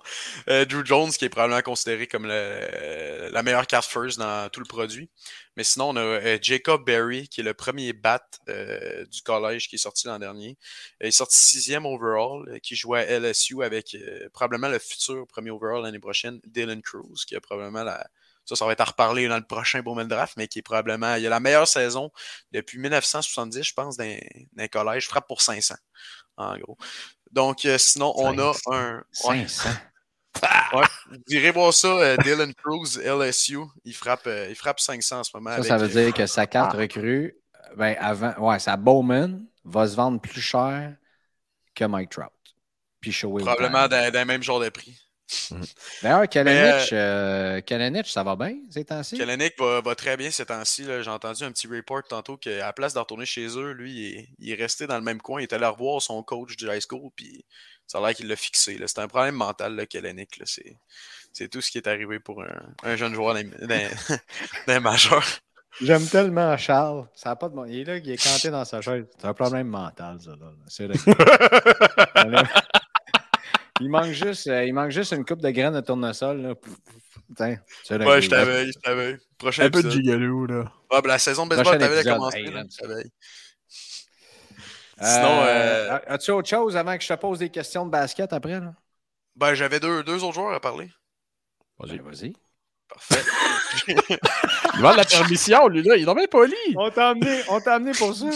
Euh, 0.50 0.66
Drew 0.66 0.86
Jones, 0.86 1.12
qui 1.12 1.26
est 1.26 1.30
probablement 1.30 1.62
considéré 1.62 2.08
comme 2.08 2.26
le- 2.26 3.30
la 3.32 3.44
meilleure 3.44 3.68
carte 3.68 3.86
first 3.86 4.18
dans 4.20 4.50
tout 4.50 4.60
le 4.60 4.66
produit. 4.66 5.10
Mais 5.56 5.64
sinon, 5.64 5.90
on 5.90 5.96
a 5.98 6.02
euh, 6.02 6.38
Jacob 6.42 6.86
Berry, 6.86 7.28
qui 7.28 7.42
est 7.42 7.44
le 7.44 7.54
premier 7.54 7.94
bat 7.94 8.22
euh, 8.50 9.06
du 9.06 9.22
collège 9.22 9.68
qui 9.68 9.76
est 9.76 9.80
sorti 9.80 10.08
l'an 10.08 10.20
dernier. 10.20 10.58
Il 11.02 11.08
est 11.08 11.12
sorti 11.12 11.38
sixième 11.38 11.86
overall, 11.86 12.60
qui 12.62 12.76
jouait 12.76 13.00
à 13.02 13.20
LSU 13.20 13.64
avec 13.64 13.96
probablement 14.34 14.70
le 14.70 14.80
futur 14.80 15.28
premier 15.28 15.52
overall 15.52 15.84
l'année 15.84 16.00
prochaine, 16.00 16.40
Dylan 16.46 16.82
Cruz, 16.82 17.26
qui 17.28 17.36
a 17.36 17.42
probablement 17.42 17.84
la. 17.84 18.08
Ça, 18.46 18.56
ça 18.56 18.66
va 18.66 18.72
être 18.72 18.82
à 18.82 18.86
reparler 18.86 19.28
dans 19.28 19.38
le 19.38 19.46
prochain 19.46 19.82
Bowman 19.82 20.08
Draft, 20.08 20.34
mais 20.38 20.48
qui 20.48 20.58
est 20.60 20.62
probablement. 20.64 21.16
Il 21.16 21.26
a 21.28 21.30
la 21.30 21.40
meilleure 21.40 21.68
saison 21.68 22.10
depuis 22.52 22.80
1970, 22.80 23.62
je 23.64 23.74
pense, 23.74 23.96
d'un 23.98 24.68
collège. 24.72 25.06
Frappe 25.08 25.28
pour 25.28 25.42
500, 25.42 25.76
en 26.38 26.58
gros. 26.58 26.78
Donc, 27.32 27.66
euh, 27.66 27.78
sinon, 27.78 28.14
on 28.16 28.38
a 28.38 28.54
500. 28.54 28.72
un. 28.74 29.04
ouais. 29.30 29.48
500. 29.48 29.70
Ouais, 30.74 30.86
vous 31.10 31.36
irez 31.36 31.52
voir 31.52 31.74
ça, 31.74 31.88
euh, 31.88 32.16
Dylan 32.18 32.54
Cruz, 32.54 32.98
LSU. 33.04 33.60
Il 33.84 33.94
frappe, 33.94 34.28
euh, 34.28 34.48
il 34.50 34.56
frappe 34.56 34.80
500 34.80 35.20
en 35.20 35.24
ce 35.24 35.32
moment. 35.34 35.50
Ça, 35.50 35.56
avec, 35.58 35.68
ça 35.68 35.78
veut 35.78 35.88
dire 35.88 36.14
que 36.14 36.28
sa 36.28 36.48
carte 36.48 36.74
recrue, 36.74 37.36
ben, 37.76 37.96
avant, 38.00 38.34
ouais, 38.38 38.60
sa 38.60 38.78
Bowman 38.78 39.46
va 39.66 39.88
se 39.88 39.96
vendre 39.96 40.22
plus 40.22 40.40
cher 40.40 40.96
que 41.76 41.84
Mike 41.84 42.12
Trout. 42.12 42.28
Puis 43.02 43.12
probablement 43.12 43.88
le 43.90 44.24
même 44.24 44.44
genre 44.44 44.60
de 44.60 44.70
prix. 44.70 44.98
D'ailleurs, 46.02 46.28
Kalenich, 46.28 46.94
euh, 46.94 48.04
ça 48.06 48.24
va 48.24 48.36
bien 48.36 48.56
ces 48.70 48.86
temps-ci? 48.86 49.18
Kalanick 49.18 49.54
va, 49.60 49.82
va 49.82 49.96
très 49.96 50.18
bien 50.18 50.32
ces 50.32 50.46
temps-ci. 50.46 50.86
J'ai 50.86 51.10
entendu 51.10 51.44
un 51.44 51.52
petit 51.52 51.68
report 51.68 52.04
tantôt 52.08 52.38
qu'à 52.38 52.58
la 52.58 52.74
place 52.74 52.94
de 52.94 53.00
retourner 53.00 53.26
chez 53.26 53.48
eux, 53.58 53.72
lui, 53.72 53.92
il 53.92 54.18
est, 54.18 54.30
il 54.40 54.52
est 54.52 54.56
resté 54.56 54.88
dans 54.88 54.98
le 54.98 55.04
même 55.04 55.22
coin. 55.22 55.40
Il 55.42 55.44
est 55.44 55.54
allé 55.54 55.66
revoir 55.66 56.02
son 56.02 56.24
coach 56.24 56.56
du 56.56 56.68
high 56.68 56.82
school, 56.82 57.10
puis 57.16 57.46
ça 57.86 58.00
a 58.00 58.02
l'air 58.02 58.16
qu'il 58.16 58.28
l'a 58.28 58.36
fixé. 58.36 58.80
C'est 58.86 59.00
un 59.00 59.08
problème 59.08 59.36
mental, 59.36 59.76
là. 59.76 59.84
C'est, 61.32 61.48
tout 61.48 61.62
ce 61.62 61.70
qui 61.70 61.78
est 61.78 61.88
arrivé 61.88 62.20
pour 62.20 62.42
un, 62.42 62.62
un 62.84 62.96
jeune 62.96 63.14
joueur 63.14 63.36
d'un, 63.36 64.80
majeur. 64.80 65.24
J'aime 65.82 66.06
tellement 66.08 66.58
Charles. 66.58 67.08
Ça 67.14 67.32
a 67.32 67.36
pas 67.36 67.50
de 67.50 67.56
bon- 67.56 67.66
Il 67.66 67.82
est 67.82 67.84
là, 67.84 67.98
il 67.98 68.10
est 68.10 68.22
canté 68.22 68.50
dans 68.50 68.66
sa 68.66 68.82
chaise. 68.82 69.06
C'est 69.18 69.28
un 69.28 69.34
problème 69.34 69.68
mental, 69.68 70.20
ça. 70.20 70.32
C'est 70.68 70.88
vrai. 70.88 70.98
il, 73.80 73.90
manque 73.90 74.12
juste, 74.12 74.48
euh, 74.48 74.66
il 74.66 74.74
manque 74.74 74.92
juste 74.92 75.12
une 75.14 75.26
coupe 75.26 75.42
de 75.42 75.50
graines 75.50 75.74
de 75.74 75.82
tournesol. 75.82 76.42
Là. 76.42 76.56
Pouf. 76.56 76.76
Putain, 77.28 77.58
Ouais, 77.92 78.22
je 78.22 78.30
t'avais, 78.30 78.68
je 78.68 78.80
t'avais. 78.80 79.18
Prochain 79.38 79.66
Un 79.66 79.70
peu 79.70 79.84
de 79.84 79.90
gigalou, 79.90 80.48
là. 80.48 80.72
Ben, 80.90 81.02
la 81.06 81.20
saison 81.20 81.46
de 81.46 81.56
baseball 81.56 81.78
t'avais 81.78 82.04
commencé. 82.04 82.40
Hey, 82.40 82.46
là, 82.46 82.52
j'aime 82.52 82.68
je 82.72 82.76
savais. 82.76 83.04
Euh, 85.02 85.06
Sinon, 85.06 85.42
euh, 85.44 86.00
As-tu 86.08 86.32
autre 86.32 86.50
chose 86.50 86.76
avant 86.76 86.98
que 86.98 87.04
je 87.04 87.08
te 87.08 87.14
pose 87.14 87.40
des 87.40 87.50
questions 87.50 87.86
de 87.86 87.92
basket 87.92 88.34
après? 88.34 88.60
Là? 88.60 88.74
Ben, 89.36 89.54
j'avais 89.54 89.80
deux, 89.80 90.04
deux 90.04 90.24
autres 90.24 90.34
joueurs 90.34 90.54
à 90.54 90.60
parler. 90.60 90.90
Ben, 91.80 92.02
Vas-y. 92.02 92.34
Parfait. 92.90 93.24
Il 93.88 94.78
demande 94.78 94.98
la 94.98 95.06
permission, 95.06 95.68
lui, 95.68 95.84
là. 95.84 95.96
Il 95.96 96.10
est 96.10 96.14
bien 96.14 96.26
poli. 96.30 96.56
On 96.76 96.90
t'a 96.90 97.10
amené, 97.10 97.42
on 97.50 97.62
t'a 97.62 97.76
amené 97.76 97.92
pour 97.92 98.16
ça. 98.16 98.30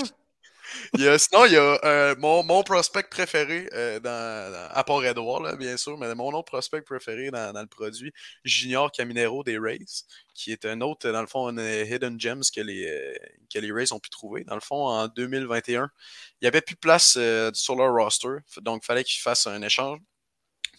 Il 0.93 1.01
y 1.01 1.07
a- 1.07 1.17
sinon, 1.19 1.45
il 1.45 1.53
y 1.53 1.57
a 1.57 1.79
euh, 1.83 2.15
mon, 2.17 2.43
mon 2.43 2.63
prospect 2.63 3.03
préféré, 3.03 3.69
euh, 3.73 3.99
dans, 3.99 4.51
dans- 4.51 4.69
à 4.71 4.83
part 4.83 5.03
Edouard, 5.05 5.41
là, 5.41 5.55
bien 5.55 5.77
sûr, 5.77 5.97
mais 5.97 6.13
mon 6.15 6.29
autre 6.33 6.45
prospect 6.45 6.81
préféré 6.81 7.31
dans, 7.31 7.53
dans 7.53 7.61
le 7.61 7.67
produit, 7.67 8.11
Junior 8.43 8.91
Caminero 8.91 9.43
des 9.43 9.57
Rays, 9.57 9.79
qui 10.33 10.51
est 10.51 10.65
un 10.65 10.81
autre, 10.81 11.09
dans 11.11 11.21
le 11.21 11.27
fond, 11.27 11.47
un 11.47 11.57
euh, 11.57 11.85
hidden 11.85 12.19
gems 12.19 12.41
que 12.55 12.61
les, 12.61 12.85
euh, 12.87 13.13
que 13.53 13.59
les 13.59 13.71
Rays 13.71 13.91
ont 13.93 13.99
pu 13.99 14.09
trouver. 14.09 14.43
Dans 14.43 14.55
le 14.55 14.61
fond, 14.61 14.87
en 14.87 15.07
2021, 15.07 15.89
il 16.41 16.45
n'y 16.45 16.47
avait 16.47 16.61
plus 16.61 16.75
de 16.75 16.79
place 16.79 17.15
euh, 17.17 17.51
sur 17.53 17.75
leur 17.75 17.93
roster, 17.93 18.29
donc 18.61 18.81
il 18.83 18.85
fallait 18.85 19.03
qu'ils 19.03 19.21
fassent 19.21 19.47
un 19.47 19.61
échange 19.61 19.99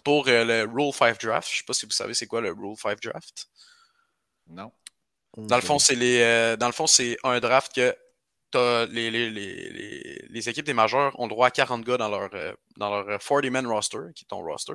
pour 0.04 0.28
euh, 0.28 0.44
le 0.44 0.70
Rule 0.72 0.92
5 0.92 1.20
Draft. 1.20 1.48
Je 1.48 1.54
ne 1.54 1.58
sais 1.58 1.64
pas 1.66 1.74
si 1.74 1.86
vous 1.86 1.92
savez 1.92 2.14
c'est 2.14 2.26
quoi 2.26 2.40
le 2.40 2.52
Rule 2.52 2.76
5 2.76 3.00
Draft. 3.00 3.46
Non. 4.48 4.70
Dans 5.36 5.56
le 5.56 5.62
fond, 5.62 5.78
c'est 5.80 5.94
les. 5.96 6.20
euh, 6.20 6.56
dans 6.56 6.66
le 6.66 6.72
fond, 6.72 6.86
c'est 6.86 7.16
un 7.24 7.40
draft 7.40 7.74
que 7.74 7.94
les, 8.54 9.10
les, 9.10 9.30
les, 9.30 10.26
les, 10.28 10.48
équipes 10.48 10.64
des 10.64 10.74
majeurs 10.74 11.18
ont 11.18 11.28
droit 11.28 11.48
à 11.48 11.50
40 11.50 11.84
gars 11.84 11.96
dans 11.96 12.08
leur, 12.08 12.30
euh, 12.34 12.52
dans 12.76 12.90
leur 12.90 13.18
40-man 13.18 13.66
roster, 13.66 13.98
qui 14.14 14.24
est 14.24 14.28
ton 14.28 14.42
roster. 14.42 14.74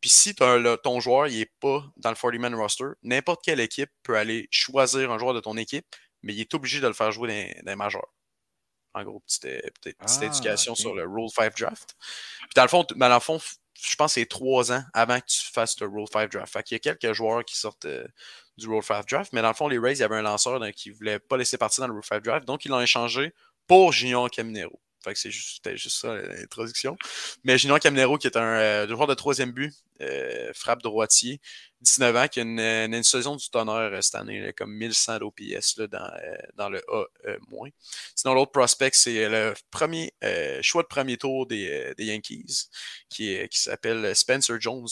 Puis 0.00 0.10
si 0.10 0.34
ton 0.34 1.00
joueur 1.00 1.28
n'est 1.28 1.50
pas 1.60 1.84
dans 1.96 2.10
le 2.10 2.16
40-man 2.16 2.54
roster, 2.54 2.86
n'importe 3.02 3.44
quelle 3.44 3.60
équipe 3.60 3.90
peut 4.02 4.16
aller 4.16 4.48
choisir 4.50 5.10
un 5.10 5.18
joueur 5.18 5.34
de 5.34 5.40
ton 5.40 5.56
équipe, 5.56 5.86
mais 6.22 6.34
il 6.34 6.40
est 6.40 6.54
obligé 6.54 6.80
de 6.80 6.86
le 6.86 6.94
faire 6.94 7.12
jouer 7.12 7.28
dans, 7.28 7.64
dans 7.64 7.70
les 7.70 7.76
majeurs. 7.76 8.12
En 8.92 9.04
gros, 9.04 9.20
petite, 9.20 9.42
petite, 9.42 9.98
petite 9.98 10.18
ah, 10.22 10.26
éducation 10.26 10.74
sur 10.74 10.94
le 10.94 11.04
Rule 11.04 11.30
5 11.30 11.56
Draft. 11.56 11.94
Puis 12.40 12.48
dans 12.56 12.62
le 12.62 12.68
fond, 12.68 12.84
dans 12.96 13.14
le 13.14 13.20
fond 13.20 13.38
je 13.82 13.96
pense 13.96 14.14
que 14.14 14.20
c'est 14.20 14.26
trois 14.26 14.72
ans 14.72 14.82
avant 14.92 15.18
que 15.20 15.26
tu 15.26 15.40
fasses 15.52 15.78
le 15.80 15.86
Rule 15.86 16.06
5 16.12 16.30
Draft. 16.30 16.52
Fait 16.52 16.62
qu'il 16.62 16.74
y 16.74 16.76
a 16.76 16.94
quelques 16.94 17.14
joueurs 17.14 17.44
qui 17.44 17.56
sortent 17.56 17.86
euh, 17.86 18.06
du 18.60 18.68
Rule 18.68 18.82
5 18.82 19.08
Draft, 19.08 19.32
mais 19.32 19.42
dans 19.42 19.48
le 19.48 19.54
fond, 19.54 19.68
les 19.68 19.78
Rays, 19.78 19.94
il 19.94 20.00
y 20.00 20.02
avait 20.02 20.16
un 20.16 20.22
lanceur 20.22 20.60
qui 20.72 20.90
ne 20.90 20.94
voulait 20.94 21.18
pas 21.18 21.36
laisser 21.36 21.58
partir 21.58 21.82
dans 21.82 21.88
le 21.88 21.94
Rule 21.94 22.04
5 22.04 22.22
Draft, 22.22 22.46
donc 22.46 22.64
ils 22.64 22.68
l'ont 22.68 22.80
échangé 22.80 23.32
pour 23.66 23.92
Junior 23.92 24.30
Caminero. 24.30 24.80
Fait 25.02 25.14
c'est 25.14 25.30
juste, 25.30 25.56
c'était 25.56 25.76
juste 25.76 25.96
ça 25.96 26.14
l'introduction. 26.14 26.96
Mais 27.42 27.56
Junior 27.56 27.80
Caminero, 27.80 28.18
qui 28.18 28.26
est 28.26 28.36
un 28.36 28.42
euh, 28.42 28.88
joueur 28.88 29.06
de 29.06 29.14
troisième 29.14 29.50
but, 29.50 29.72
euh, 30.02 30.52
frappe 30.54 30.82
droitier, 30.82 31.40
19 31.80 32.16
ans, 32.16 32.28
qui 32.28 32.40
a 32.40 32.42
une, 32.42 33.02
saison 33.02 33.36
du 33.36 33.48
tonnerre 33.48 33.94
euh, 33.94 34.00
cette 34.02 34.16
année, 34.16 34.52
comme 34.54 34.72
1100 34.72 35.20
d'OPS 35.20 35.78
dans, 35.90 36.10
dans 36.56 36.68
le 36.68 36.82
A-. 36.88 37.06
Sinon, 38.14 38.34
l'autre 38.34 38.52
prospect, 38.52 38.90
c'est 38.92 39.28
le 39.28 39.54
premier 39.70 40.12
choix 40.60 40.82
de 40.82 40.88
premier 40.88 41.16
tour 41.16 41.46
des, 41.46 41.94
Yankees, 41.98 42.68
qui 43.08 43.38
s'appelle 43.52 44.14
Spencer 44.14 44.60
Jones 44.60 44.88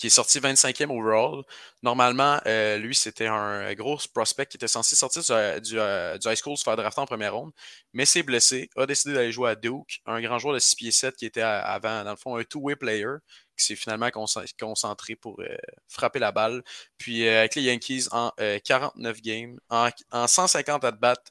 qui 0.00 0.06
est 0.06 0.10
sorti 0.10 0.40
25e 0.40 0.90
overall. 0.90 1.42
Normalement, 1.82 2.40
euh, 2.46 2.78
lui, 2.78 2.94
c'était 2.94 3.26
un 3.26 3.74
gros 3.74 3.98
prospect 4.14 4.46
qui 4.46 4.56
était 4.56 4.66
censé 4.66 4.96
sortir 4.96 5.22
du, 5.60 5.78
euh, 5.78 6.16
high 6.24 6.36
school, 6.36 6.56
se 6.56 6.62
faire 6.62 6.76
drafter 6.76 7.02
en 7.02 7.06
première 7.06 7.34
ronde, 7.34 7.52
mais 7.92 8.04
s'est 8.04 8.22
blessé, 8.22 8.70
a 8.76 8.86
décidé 8.86 9.14
d'aller 9.14 9.32
jouer 9.32 9.50
à 9.50 9.54
Duke, 9.56 10.00
un 10.06 10.20
grand 10.20 10.38
joueur 10.38 10.54
de 10.54 10.60
6 10.60 10.76
pieds 10.76 10.92
7 10.92 11.16
qui 11.16 11.26
était 11.26 11.42
avant, 11.42 12.04
dans 12.04 12.10
le 12.10 12.16
fond, 12.16 12.36
un 12.36 12.44
two-way 12.44 12.76
player, 12.76 13.16
qui 13.56 13.66
s'est 13.66 13.76
finalement 13.76 14.10
concentré 14.58 15.16
pour 15.16 15.40
euh, 15.40 15.56
frapper 15.88 16.18
la 16.18 16.32
balle. 16.32 16.62
Puis 16.96 17.28
avec 17.28 17.54
les 17.54 17.62
Yankees, 17.62 18.06
en 18.10 18.32
49 18.64 19.20
games, 19.20 19.58
en, 19.68 19.90
150 20.26 20.84
at-bats, 20.84 21.22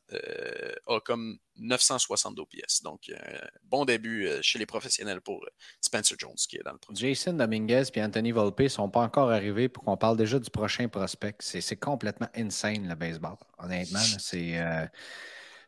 a 0.87 0.99
comme 0.99 1.39
960 1.57 2.37
OPS. 2.39 2.83
Donc, 2.83 3.11
bon 3.63 3.85
début 3.85 4.29
chez 4.41 4.59
les 4.59 4.65
professionnels 4.65 5.21
pour 5.21 5.43
Spencer 5.81 6.15
Jones 6.19 6.35
qui 6.35 6.57
est 6.57 6.63
dans 6.63 6.73
le 6.73 6.77
produit. 6.77 7.15
Jason 7.15 7.33
Dominguez 7.33 7.85
et 7.95 8.03
Anthony 8.03 8.31
Volpe 8.31 8.59
ne 8.59 8.67
sont 8.67 8.89
pas 8.89 9.01
encore 9.01 9.31
arrivés 9.31 9.69
pour 9.69 9.83
qu'on 9.83 9.97
parle 9.97 10.17
déjà 10.17 10.37
du 10.37 10.49
prochain 10.51 10.87
prospect. 10.87 11.37
C'est 11.39 11.77
complètement 11.77 12.29
insane 12.35 12.87
le 12.87 12.95
baseball. 12.95 13.37
Honnêtement, 13.57 13.99
c'est. 14.19 14.59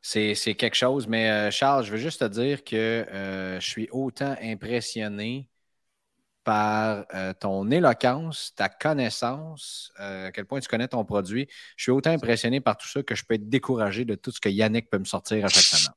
C'est 0.01 0.55
quelque 0.55 0.75
chose. 0.75 1.07
Mais 1.07 1.51
Charles, 1.51 1.85
je 1.85 1.91
veux 1.91 1.97
juste 1.97 2.19
te 2.19 2.25
dire 2.25 2.63
que 2.63 3.05
je 3.59 3.65
suis 3.65 3.87
autant 3.91 4.35
impressionné 4.41 5.47
par 6.43 7.05
ton 7.39 7.69
éloquence, 7.69 8.53
ta 8.55 8.67
connaissance, 8.69 9.91
à 9.97 10.31
quel 10.31 10.45
point 10.45 10.59
tu 10.59 10.67
connais 10.67 10.87
ton 10.87 11.05
produit. 11.05 11.47
Je 11.75 11.83
suis 11.83 11.91
autant 11.91 12.11
impressionné 12.11 12.61
par 12.61 12.77
tout 12.77 12.87
ça 12.87 13.03
que 13.03 13.15
je 13.15 13.23
peux 13.23 13.35
être 13.35 13.49
découragé 13.49 14.05
de 14.05 14.15
tout 14.15 14.31
ce 14.31 14.39
que 14.39 14.49
Yannick 14.49 14.89
peut 14.89 14.99
me 14.99 15.05
sortir 15.05 15.45
à 15.45 15.49
chaque 15.49 15.63
semaine. 15.63 15.93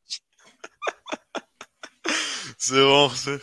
C'est 2.59 2.83
bon, 2.83 3.09
c'est. 3.11 3.41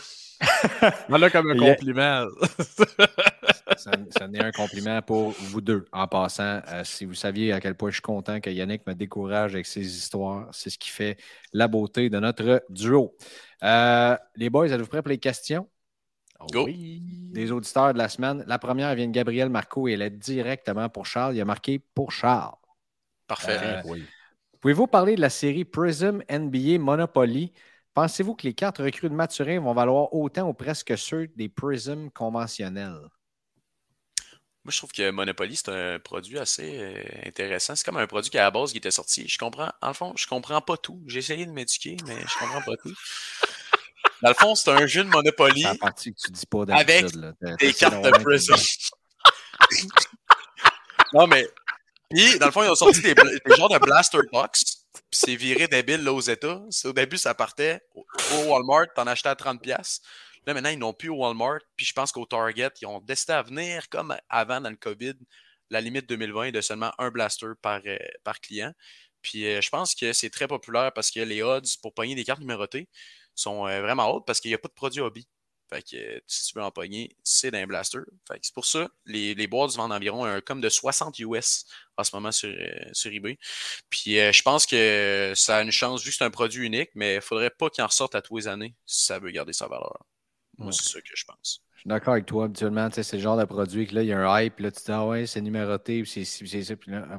Voilà 1.08 1.30
comme 1.30 1.50
un 1.50 1.56
compliment. 1.56 2.26
Ce 3.76 4.24
n'est 4.24 4.42
un 4.42 4.52
compliment 4.52 5.02
pour 5.02 5.30
vous 5.30 5.60
deux. 5.60 5.84
En 5.92 6.06
passant, 6.06 6.60
euh, 6.68 6.84
si 6.84 7.04
vous 7.04 7.14
saviez 7.14 7.52
à 7.52 7.60
quel 7.60 7.74
point 7.74 7.90
je 7.90 7.94
suis 7.94 8.02
content 8.02 8.40
que 8.40 8.50
Yannick 8.50 8.86
me 8.86 8.94
décourage 8.94 9.54
avec 9.54 9.66
ses 9.66 9.84
histoires, 9.84 10.48
c'est 10.52 10.70
ce 10.70 10.78
qui 10.78 10.90
fait 10.90 11.16
la 11.52 11.68
beauté 11.68 12.10
de 12.10 12.18
notre 12.18 12.64
duo. 12.68 13.16
Euh, 13.62 14.16
les 14.36 14.50
boys, 14.50 14.68
êtes-vous 14.68 14.86
prêts 14.86 15.02
pour 15.02 15.10
les 15.10 15.18
questions? 15.18 15.68
Go. 16.50 16.66
Des 16.66 17.52
auditeurs 17.52 17.92
de 17.92 17.98
la 17.98 18.08
semaine. 18.08 18.44
La 18.46 18.58
première 18.58 18.94
vient 18.94 19.06
de 19.06 19.12
Gabriel 19.12 19.48
Marco 19.48 19.86
et 19.86 19.92
elle 19.92 20.02
est 20.02 20.10
directement 20.10 20.88
pour 20.88 21.06
Charles. 21.06 21.36
Il 21.36 21.40
a 21.40 21.44
marqué 21.44 21.78
pour 21.78 22.10
Charles. 22.10 22.56
Parfait. 23.28 23.58
Euh, 23.62 23.96
pouvez-vous 24.60 24.86
parler 24.86 25.14
de 25.14 25.20
la 25.20 25.30
série 25.30 25.64
Prism 25.64 26.22
NBA 26.28 26.78
Monopoly? 26.78 27.52
Pensez-vous 27.94 28.34
que 28.34 28.46
les 28.46 28.54
cartes 28.54 28.78
recrues 28.78 29.10
de 29.10 29.14
Maturin 29.14 29.60
vont 29.60 29.74
valoir 29.74 30.12
autant 30.14 30.48
ou 30.48 30.54
presque 30.54 30.96
ceux 30.96 31.28
des 31.36 31.48
Prism 31.48 32.10
conventionnels? 32.10 33.08
Moi, 34.64 34.70
je 34.70 34.78
trouve 34.78 34.92
que 34.92 35.10
Monopoly, 35.10 35.56
c'est 35.56 35.70
un 35.70 35.98
produit 35.98 36.38
assez 36.38 36.78
euh, 36.78 37.02
intéressant. 37.26 37.74
C'est 37.74 37.84
comme 37.84 37.96
un 37.96 38.06
produit 38.06 38.30
qui, 38.30 38.38
à 38.38 38.42
la 38.42 38.50
base, 38.50 38.72
qui 38.72 38.78
était 38.78 38.92
sorti. 38.92 39.26
Je 39.28 39.38
comprends, 39.38 39.72
en 39.80 39.92
fond, 39.92 40.12
je 40.16 40.26
comprends 40.26 40.60
pas 40.60 40.76
tout. 40.76 41.02
J'ai 41.06 41.18
essayé 41.18 41.46
de 41.46 41.50
m'éduquer, 41.50 41.96
mais 42.06 42.16
je 42.20 42.38
comprends 42.38 42.62
pas 42.62 42.76
tout. 42.76 42.94
Dans 44.22 44.28
le 44.28 44.34
fond, 44.34 44.54
c'est 44.54 44.70
un 44.70 44.86
jeu 44.86 45.02
de 45.02 45.08
Monopoly 45.08 45.66
avec 45.66 47.06
des 47.58 47.72
cartes 47.72 48.02
de 48.02 48.10
Prism. 48.22 48.54
non, 51.12 51.26
mais. 51.26 51.48
Puis, 52.08 52.38
dans 52.38 52.46
le 52.46 52.52
fond, 52.52 52.62
ils 52.62 52.70
ont 52.70 52.76
sorti 52.76 53.00
des, 53.00 53.14
des 53.14 53.56
genres 53.56 53.68
de 53.68 53.78
Blaster 53.78 54.18
Box 54.30 54.82
c'est 55.12 55.36
viré 55.36 55.68
débile 55.68 56.02
là 56.02 56.12
aux 56.12 56.20
États. 56.20 56.60
Au 56.84 56.92
début, 56.92 57.18
ça 57.18 57.34
partait 57.34 57.80
au 57.94 58.04
Walmart, 58.48 58.86
t'en 58.94 59.06
achetais 59.06 59.28
à 59.28 59.34
30$. 59.34 60.00
Là, 60.46 60.54
maintenant, 60.54 60.70
ils 60.70 60.78
n'ont 60.78 60.92
plus 60.92 61.08
au 61.08 61.16
Walmart. 61.16 61.60
Puis 61.76 61.86
je 61.86 61.92
pense 61.92 62.12
qu'au 62.12 62.26
Target, 62.26 62.70
ils 62.80 62.86
ont 62.86 63.00
décidé 63.00 63.32
à 63.32 63.42
venir 63.42 63.88
comme 63.88 64.16
avant 64.28 64.60
dans 64.60 64.70
le 64.70 64.76
COVID. 64.76 65.14
La 65.70 65.80
limite 65.80 66.08
2020 66.08 66.44
est 66.44 66.52
de 66.52 66.60
seulement 66.60 66.92
un 66.98 67.10
blaster 67.10 67.46
par, 67.60 67.80
euh, 67.86 67.96
par 68.24 68.40
client. 68.40 68.72
Puis 69.22 69.46
euh, 69.46 69.60
je 69.60 69.70
pense 69.70 69.94
que 69.94 70.12
c'est 70.12 70.30
très 70.30 70.48
populaire 70.48 70.92
parce 70.92 71.10
que 71.10 71.20
les 71.20 71.42
odds 71.42 71.62
pour 71.80 71.94
pogner 71.94 72.14
des 72.14 72.24
cartes 72.24 72.40
numérotées 72.40 72.88
sont 73.34 73.66
euh, 73.66 73.80
vraiment 73.82 74.12
hautes 74.12 74.26
parce 74.26 74.40
qu'il 74.40 74.50
n'y 74.50 74.54
a 74.54 74.58
pas 74.58 74.68
de 74.68 74.74
produit 74.74 75.00
hobby. 75.00 75.26
Fait 75.70 75.82
que 75.82 76.22
si 76.26 76.48
tu 76.48 76.58
veux 76.58 76.64
en 76.64 76.70
pogner, 76.70 77.16
c'est 77.24 77.50
d'un 77.50 77.66
blaster. 77.66 78.00
Fait 78.28 78.34
que 78.34 78.40
c'est 78.44 78.52
pour 78.52 78.66
ça, 78.66 78.90
les, 79.06 79.34
les 79.34 79.46
boîtes 79.46 79.74
vendent 79.74 79.92
environ 79.92 80.24
un 80.24 80.42
comme 80.42 80.60
de 80.60 80.68
60 80.68 81.18
US 81.20 81.64
en 81.96 82.04
ce 82.04 82.14
moment 82.14 82.32
sur, 82.32 82.52
sur 82.92 83.10
eBay. 83.10 83.38
Puis 83.88 84.16
je 84.16 84.42
pense 84.42 84.66
que 84.66 85.32
ça 85.34 85.58
a 85.58 85.62
une 85.62 85.70
chance, 85.70 86.04
vu 86.04 86.10
que 86.10 86.16
c'est 86.16 86.24
un 86.24 86.30
produit 86.30 86.66
unique, 86.66 86.90
mais 86.94 87.14
il 87.16 87.20
faudrait 87.22 87.48
pas 87.50 87.70
qu'il 87.70 87.82
en 87.84 87.86
ressorte 87.86 88.14
à 88.14 88.20
tous 88.20 88.36
les 88.36 88.48
années 88.48 88.74
si 88.84 89.06
ça 89.06 89.18
veut 89.18 89.30
garder 89.30 89.54
sa 89.54 89.66
valeur. 89.66 90.04
Moi, 90.62 90.72
c'est 90.72 90.88
ça 90.88 91.00
que 91.00 91.06
je 91.14 91.24
pense. 91.24 91.62
Je 91.74 91.80
suis 91.80 91.88
d'accord 91.88 92.12
avec 92.12 92.26
toi. 92.26 92.44
Habituellement, 92.44 92.88
c'est 92.92 93.12
le 93.12 93.18
genre 93.18 93.36
de 93.36 93.44
produit 93.44 93.86
que 93.86 93.96
là, 93.96 94.02
il 94.02 94.08
y 94.08 94.12
a 94.12 94.18
un 94.18 94.40
hype, 94.40 94.60
là, 94.60 94.70
tu 94.70 94.80
te 94.80 94.86
dis, 94.86 94.92
ah 94.92 95.06
ouais, 95.06 95.26
c'est 95.26 95.40
numéroté, 95.40 96.02
puis 96.02 96.24
c'est 96.24 96.64
ça, 96.64 96.76
puis 96.76 96.92
là, 96.92 97.18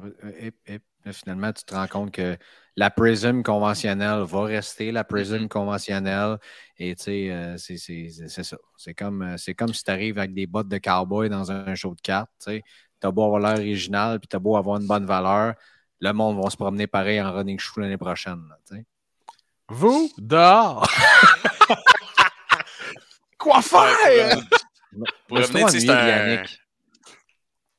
finalement, 1.12 1.52
tu 1.52 1.64
te 1.64 1.74
rends 1.74 1.86
compte 1.86 2.12
que 2.12 2.36
la 2.76 2.90
Prism 2.90 3.42
conventionnelle 3.42 4.22
va 4.22 4.44
rester 4.44 4.90
la 4.90 5.04
Prism 5.04 5.44
mm-hmm. 5.44 5.48
conventionnelle. 5.48 6.38
Et 6.78 6.94
tu 6.96 7.02
sais, 7.04 7.30
euh, 7.30 7.56
c'est 7.58 8.42
ça. 8.42 8.56
C'est 8.76 8.94
comme, 8.94 9.22
euh, 9.22 9.52
comme 9.56 9.74
si 9.74 9.84
tu 9.84 9.90
arrives 9.90 10.18
avec 10.18 10.34
des 10.34 10.46
bottes 10.46 10.68
de 10.68 10.78
cowboy 10.78 11.28
dans 11.28 11.52
un 11.52 11.74
show 11.74 11.94
de 11.94 12.00
cartes. 12.00 12.30
Tu 12.46 12.62
as 13.02 13.10
beau 13.10 13.24
avoir 13.24 13.40
l'air 13.40 13.58
original, 13.58 14.18
puis 14.18 14.28
tu 14.28 14.36
as 14.36 14.38
beau 14.38 14.56
avoir 14.56 14.80
une 14.80 14.86
bonne 14.86 15.06
valeur. 15.06 15.54
Le 16.00 16.12
monde 16.12 16.42
va 16.42 16.50
se 16.50 16.56
promener 16.56 16.86
pareil 16.86 17.20
en 17.20 17.32
running 17.32 17.58
shoe 17.58 17.80
l'année 17.80 17.98
prochaine. 17.98 18.42
Vous, 19.68 20.10
dehors! 20.18 20.88
Quoi 23.44 23.60
faire? 23.60 24.40
Pour 25.28 25.36
revenir, 25.36 25.68
c'est 25.68 25.90
un, 25.90 26.44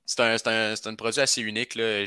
c'est 0.05 0.47
un, 0.47 0.73
un, 0.73 0.75
un, 0.85 0.95
produit 0.95 1.21
assez 1.21 1.41
unique. 1.41 1.73
Là 1.73 2.05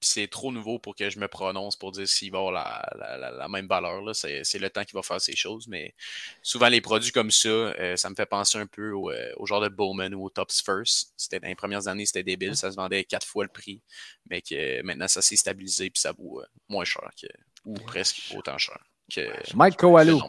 c'est 0.00 0.28
trop 0.28 0.52
nouveau 0.52 0.78
pour 0.78 0.94
que 0.94 1.10
je 1.10 1.18
me 1.18 1.28
prononce 1.28 1.76
pour 1.76 1.92
dire 1.92 2.06
s'il 2.06 2.30
va 2.30 2.38
avoir 2.38 2.52
la, 2.52 3.48
même 3.48 3.66
valeur. 3.66 4.02
C'est 4.14 4.58
le 4.58 4.70
temps 4.70 4.84
qui 4.84 4.94
va 4.94 5.02
faire 5.02 5.20
ces 5.20 5.34
choses. 5.34 5.66
Mais 5.68 5.94
souvent, 6.42 6.68
les 6.68 6.80
produits 6.80 7.10
comme 7.10 7.30
ça, 7.30 7.48
euh, 7.48 7.96
ça 7.96 8.10
me 8.10 8.14
fait 8.14 8.26
penser 8.26 8.58
un 8.58 8.66
peu 8.66 8.92
au, 8.92 9.10
euh, 9.10 9.32
genre 9.44 9.60
de 9.60 9.68
Bowman 9.68 10.14
ou 10.14 10.26
au 10.26 10.30
Tops 10.30 10.62
First. 10.62 11.12
C'était 11.16 11.40
dans 11.40 11.48
les 11.48 11.54
premières 11.54 11.88
années, 11.88 12.06
c'était 12.06 12.22
débile. 12.22 12.56
Ça 12.56 12.70
se 12.70 12.76
vendait 12.76 13.04
quatre 13.04 13.26
fois 13.26 13.44
le 13.44 13.50
prix. 13.50 13.82
Mais 14.30 14.40
que 14.40 14.82
maintenant, 14.82 15.08
ça 15.08 15.22
s'est 15.22 15.36
stabilisé 15.36 15.86
et 15.86 15.92
ça 15.94 16.12
vaut 16.12 16.40
euh, 16.40 16.46
moins 16.68 16.84
cher 16.84 17.08
que, 17.20 17.26
ou 17.64 17.74
presque 17.74 18.34
autant 18.36 18.58
cher 18.58 18.78
que 19.12 19.22
Mike 19.54 19.76
Kowalou. 19.76 20.20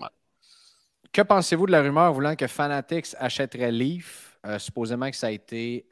Que 1.11 1.21
pensez-vous 1.21 1.65
de 1.65 1.71
la 1.71 1.81
rumeur 1.81 2.13
voulant 2.13 2.35
que 2.35 2.47
Fanatics 2.47 3.15
achèterait 3.17 3.71
Leaf? 3.71 4.25
supposément 4.57 5.11
que 5.11 5.17
ça 5.17 5.27
a 5.27 5.31
été 5.31 5.85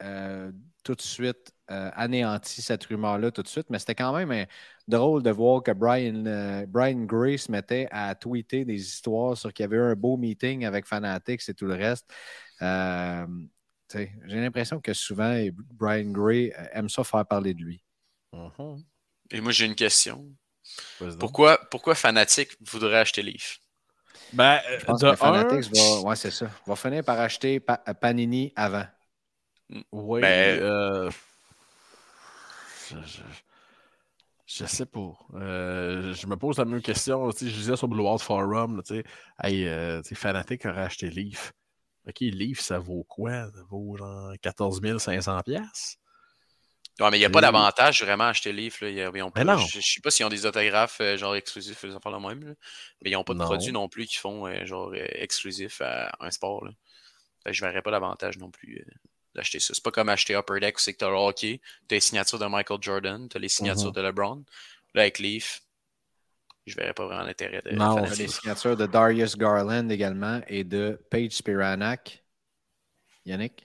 tout 0.88 0.94
de 0.94 1.02
suite 1.02 1.52
euh, 1.70 1.90
anéanti 1.94 2.62
cette 2.62 2.84
rumeur-là 2.86 3.30
tout 3.30 3.42
de 3.42 3.48
suite, 3.48 3.66
mais 3.68 3.78
c'était 3.78 3.94
quand 3.94 4.14
même 4.14 4.30
euh, 4.30 4.46
drôle 4.86 5.22
de 5.22 5.30
voir 5.30 5.62
que 5.62 5.70
Brian, 5.72 6.24
euh, 6.24 6.64
Brian 6.66 7.04
Gray 7.04 7.38
se 7.38 7.52
mettait 7.52 7.86
à 7.90 8.14
tweeter 8.14 8.64
des 8.64 8.80
histoires 8.80 9.36
sur 9.36 9.52
qu'il 9.52 9.64
y 9.64 9.66
avait 9.66 9.76
eu 9.76 9.82
un 9.82 9.94
beau 9.94 10.16
meeting 10.16 10.64
avec 10.64 10.86
Fanatics 10.86 11.46
et 11.46 11.52
tout 11.52 11.66
le 11.66 11.74
reste. 11.74 12.10
J'ai 12.60 14.08
l'impression 14.40 14.80
que 14.80 14.94
souvent, 14.94 15.38
Brian 15.74 16.10
Gray 16.10 16.54
aime 16.72 16.88
ça 16.88 17.04
faire 17.04 17.26
parler 17.26 17.52
de 17.52 17.60
lui. 17.60 17.82
Uh-huh. 18.34 18.82
Et 19.30 19.42
moi, 19.42 19.52
j'ai 19.52 19.66
une 19.66 19.74
question. 19.74 20.26
Pourquoi, 21.20 21.58
pourquoi 21.70 21.94
Fanatics 21.96 22.56
voudrait 22.60 23.00
acheter 23.00 23.22
Leaf? 23.22 23.60
Ben, 24.32 24.60
Je 24.78 24.84
pense 24.84 25.00
que 25.00 25.16
Fanatics 25.16 25.74
va, 25.74 26.00
ouais, 26.02 26.16
c'est 26.16 26.30
ça, 26.30 26.50
va 26.66 26.76
finir 26.76 27.04
par 27.04 27.18
acheter 27.20 27.60
Panini 28.00 28.52
avant. 28.56 28.84
Oui. 29.92 30.20
Ben, 30.20 31.10
Je 34.48 34.64
sais 34.64 34.86
pas. 34.86 35.12
Euh, 35.34 36.14
je 36.14 36.26
me 36.26 36.36
pose 36.36 36.58
la 36.58 36.64
même 36.64 36.80
question. 36.80 37.30
Je 37.30 37.44
disais 37.44 37.76
sur 37.76 37.86
Blue 37.86 38.02
World 38.02 38.22
Forum, 38.22 38.82
tu 38.84 38.96
sais, 38.96 39.04
hey, 39.42 39.66
euh, 39.68 40.02
Fanatic 40.14 40.64
aurait 40.64 40.84
acheté 40.84 41.10
Leaf. 41.10 41.52
OK, 42.08 42.20
Leaf, 42.20 42.60
ça 42.60 42.78
vaut 42.78 43.04
quoi? 43.04 43.50
Ça 43.52 43.62
vaut 43.68 43.96
genre 43.98 44.32
14 44.40 44.80
500 44.98 45.40
pièces. 45.42 45.98
Ouais, 47.00 47.10
mais 47.10 47.16
il 47.16 47.20
n'y 47.20 47.26
a 47.26 47.30
pas 47.30 47.40
d'avantage 47.40 48.02
vraiment 48.02 48.24
à 48.24 48.28
acheter 48.28 48.52
Leaf. 48.52 48.80
Là. 48.80 48.88
Ils 48.90 49.22
ont 49.22 49.30
Mais 49.36 49.44
non. 49.44 49.56
Je 49.58 49.76
ne 49.78 49.82
sais 49.82 50.00
pas 50.00 50.10
s'ils 50.10 50.26
ont 50.26 50.28
des 50.30 50.46
autographes 50.46 51.00
euh, 51.00 51.16
genre 51.16 51.36
exclusifs, 51.36 51.78
ils 51.84 51.92
faire 52.00 52.10
le 52.12 52.18
même. 52.18 52.42
là. 52.48 52.54
Mais 53.02 53.10
ils 53.10 53.12
n'ont 53.12 53.22
pas 53.24 53.34
de 53.34 53.38
Non. 53.38 53.44
produits 53.44 53.70
non 53.72 53.88
plus 53.88 54.06
qui 54.06 54.16
font 54.16 54.46
euh, 54.46 54.64
genre 54.64 54.88
euh, 54.92 55.06
exclusif 55.12 55.80
à 55.80 56.10
un 56.20 56.30
sport. 56.32 56.64
Là. 56.64 56.72
Fait 57.44 57.50
que 57.50 57.56
je 57.56 57.64
ne 57.64 57.70
verrais 57.70 57.82
pas 57.82 57.92
d'avantage 57.92 58.36
non 58.38 58.50
plus 58.50 58.78
euh, 58.84 58.92
d'acheter 59.36 59.60
ça. 59.60 59.74
C'est 59.74 59.82
pas 59.84 59.92
comme 59.92 60.08
acheter 60.08 60.34
Upper 60.34 60.58
Deck 60.60 60.76
où 60.76 60.80
c'est 60.80 60.92
que 60.92 60.98
tu 60.98 61.04
as 61.04 61.08
le 61.10 61.14
hockey, 61.16 61.60
tu 61.88 61.94
as 61.94 61.96
les 61.96 62.00
signatures 62.00 62.38
de 62.40 62.46
Michael 62.46 62.78
Jordan, 62.80 63.28
tu 63.28 63.36
as 63.36 63.40
les 63.40 63.48
signatures 63.48 63.86
Mhm. 63.86 63.92
de 63.92 64.00
LeBron. 64.02 64.44
Là, 64.94 65.02
avec 65.02 65.20
Leaf, 65.20 65.62
je 66.66 66.74
verrais 66.74 66.94
pas 66.94 67.06
vraiment 67.06 67.22
l'intérêt 67.22 67.62
de 67.62 67.70
Non, 67.76 68.02
les 68.02 68.26
signatures 68.26 68.76
de 68.76 68.86
Darius 68.86 69.36
Garland 69.36 69.88
également 69.90 70.40
et 70.48 70.64
de 70.64 71.00
Paige 71.10 71.30
Spiranak. 71.32 72.24
Yannick? 73.24 73.64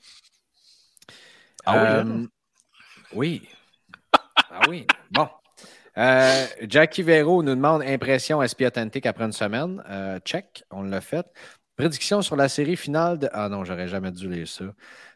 Ah 1.66 1.74
oui, 1.74 1.80
Euh, 1.80 2.04
hein? 2.04 2.26
Oui. 3.16 3.41
Ah 4.51 4.61
oui. 4.70 4.86
Bon. 5.11 5.28
Euh, 5.97 6.45
Jackie 6.68 7.03
Vero 7.03 7.43
nous 7.43 7.55
demande 7.55 7.84
impression 7.84 8.41
SP 8.41 8.66
Authentic 8.66 9.05
après 9.05 9.26
une 9.26 9.32
semaine. 9.32 9.84
Euh, 9.89 10.20
check, 10.20 10.64
on 10.72 10.84
l'a 10.84 11.01
fait. 11.01 11.26
Prédiction 11.76 12.22
sur 12.22 12.36
la 12.36 12.49
série 12.49 12.76
finale 12.76 13.20
de. 13.20 13.30
Ah 13.34 13.49
non, 13.49 13.64
j'aurais 13.64 13.88
jamais 13.88 14.11
dû 14.11 14.28
lire 14.30 14.47
ça. 14.47 14.66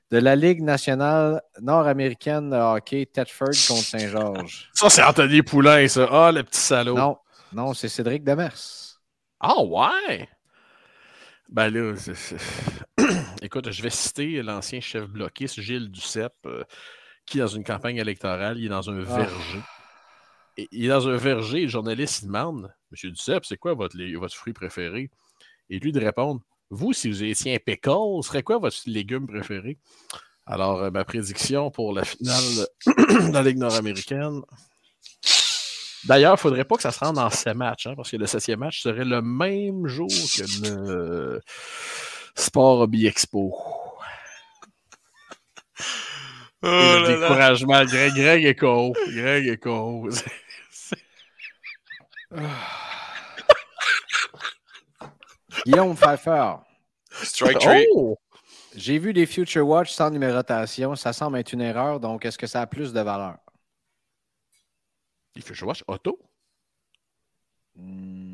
De 0.09 0.19
la 0.19 0.35
Ligue 0.35 0.61
nationale 0.61 1.41
nord-américaine 1.61 2.49
de 2.49 2.55
hockey, 2.55 3.05
Thetford 3.05 3.47
contre 3.67 3.83
Saint-Georges. 3.83 4.69
Ça, 4.73 4.89
c'est 4.89 5.03
Anthony 5.03 5.41
Poulain, 5.41 5.87
ça. 5.87 6.07
Ah, 6.09 6.31
le 6.31 6.43
petit 6.43 6.59
salaud. 6.59 6.95
Non, 6.95 7.17
non, 7.51 7.73
c'est 7.73 7.89
Cédric 7.89 8.23
Demers. 8.23 8.99
Ah, 9.39 9.61
ouais! 9.61 10.27
Ben 11.49 11.69
là, 11.69 11.93
écoute, 13.41 13.71
je 13.71 13.81
vais 13.81 13.89
citer 13.89 14.41
l'ancien 14.41 14.81
chef 14.81 15.07
bloquiste, 15.07 15.61
Gilles 15.61 15.89
Duceppe, 15.89 16.33
euh, 16.45 16.63
qui, 17.27 17.39
dans 17.39 17.47
une 17.47 17.63
campagne 17.63 17.97
électorale, 17.97 18.57
il 18.57 18.65
est 18.65 18.69
dans 18.69 18.89
un 18.89 18.99
Ah. 19.01 19.17
verger. 19.17 19.59
Et 20.57 20.67
il 20.71 20.85
est 20.85 20.89
dans 20.89 21.07
un 21.07 21.17
verger, 21.17 21.61
le 21.61 21.67
journaliste 21.67 22.23
il 22.23 22.27
demande 22.27 22.73
Monsieur 22.89 23.11
Duceppe, 23.11 23.45
c'est 23.45 23.57
quoi 23.57 23.75
votre, 23.75 23.95
fruit 24.35 24.53
préféré 24.53 25.11
Et 25.69 25.77
lui 25.77 25.91
de 25.91 25.99
répondre 25.99 26.41
Vous, 26.71 26.93
si 26.93 27.09
vous 27.09 27.23
étiez 27.23 27.53
un 27.53 27.59
pickle, 27.59 28.23
serait 28.23 28.41
quoi 28.41 28.57
votre 28.57 28.77
légume 28.87 29.27
préféré 29.27 29.77
Alors, 30.47 30.81
euh, 30.83 30.89
ma 30.89 31.05
prédiction 31.05 31.69
pour 31.69 31.93
la 31.93 32.03
finale 32.05 32.43
de 32.87 33.31
la 33.33 33.43
Ligue 33.43 33.57
nord-américaine. 33.57 34.41
D'ailleurs, 36.05 36.31
il 36.31 36.35
ne 36.35 36.39
faudrait 36.39 36.63
pas 36.63 36.77
que 36.77 36.81
ça 36.81 36.91
se 36.91 36.99
rende 36.99 37.17
en 37.17 37.29
sept 37.29 37.55
matchs, 37.55 37.87
hein, 37.87 37.93
parce 37.95 38.09
que 38.09 38.17
le 38.17 38.25
septième 38.27 38.59
match 38.59 38.81
serait 38.81 39.05
le 39.05 39.21
même 39.21 39.85
jour 39.87 40.07
que 40.07 40.77
le 40.79 41.41
Sport 42.35 42.79
Hobby 42.81 43.05
Expo. 43.05 43.53
Oh 46.69 46.97
le 46.99 47.07
découragement, 47.07 47.85
Greg, 47.85 48.13
Greg 48.13 48.43
est 48.43 48.55
KO. 48.55 48.91
Greg 49.07 49.47
est 49.47 49.57
KO. 49.57 50.09
Guillaume 55.65 55.95
Pfeiffer. 55.95 56.55
Strike. 57.23 57.65
Oh! 57.93 58.17
J'ai 58.75 58.99
vu 58.99 59.13
des 59.13 59.25
Future 59.25 59.65
Watch 59.65 59.91
sans 59.91 60.09
numérotation. 60.09 60.93
Ça 60.95 61.13
semble 61.13 61.37
être 61.37 61.53
une 61.53 61.61
erreur, 61.61 62.01
donc 62.01 62.25
est-ce 62.25 62.37
que 62.37 62.47
ça 62.47 62.59
a 62.61 62.67
plus 62.67 62.91
de 62.91 62.99
valeur? 62.99 63.37
Il 65.37 65.43
fait 65.43 65.63
watch 65.63 65.83
auto? 65.87 66.19
Hmm, 67.75 68.26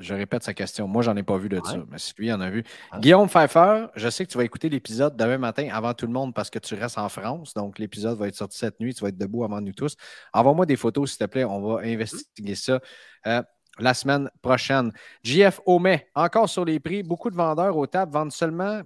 je 0.00 0.14
répète 0.14 0.42
sa 0.42 0.54
question. 0.54 0.88
Moi, 0.88 1.02
j'en 1.02 1.16
ai 1.16 1.22
pas 1.22 1.36
vu 1.38 1.48
de 1.48 1.60
ça, 1.64 1.78
Ouais. 1.78 1.84
mais 1.88 1.98
si 1.98 2.12
lui 2.18 2.32
en 2.32 2.40
a 2.40 2.50
vu. 2.50 2.64
Ah. 2.90 2.98
Guillaume 2.98 3.28
Pfeiffer, 3.28 3.86
je 3.94 4.08
sais 4.08 4.26
que 4.26 4.30
tu 4.32 4.38
vas 4.38 4.44
écouter 4.44 4.68
l'épisode 4.68 5.16
demain 5.16 5.38
matin 5.38 5.68
avant 5.72 5.94
tout 5.94 6.06
le 6.06 6.12
monde 6.12 6.34
parce 6.34 6.50
que 6.50 6.58
tu 6.58 6.74
restes 6.74 6.98
en 6.98 7.08
France. 7.08 7.54
Donc, 7.54 7.78
l'épisode 7.78 8.18
va 8.18 8.26
être 8.28 8.34
sorti 8.34 8.58
cette 8.58 8.80
nuit. 8.80 8.94
Tu 8.94 9.02
vas 9.02 9.08
être 9.08 9.18
debout 9.18 9.44
avant 9.44 9.60
nous 9.60 9.72
tous. 9.72 9.94
Envoie-moi 10.32 10.66
des 10.66 10.76
photos, 10.76 11.10
s'il 11.10 11.18
te 11.18 11.24
plaît. 11.26 11.44
On 11.44 11.60
va 11.60 11.82
investiguer 11.82 12.54
ça. 12.56 12.80
euh, 13.26 13.42
la 13.78 13.94
semaine 13.94 14.28
prochaine. 14.42 14.92
JF 15.22 15.60
Aumet, 15.64 16.08
encore 16.14 16.48
sur 16.48 16.64
les 16.64 16.80
prix. 16.80 17.02
Beaucoup 17.02 17.30
de 17.30 17.36
vendeurs 17.36 17.76
aux 17.76 17.86
tables 17.86 18.12
vendent 18.12 18.32
seulement 18.32 18.82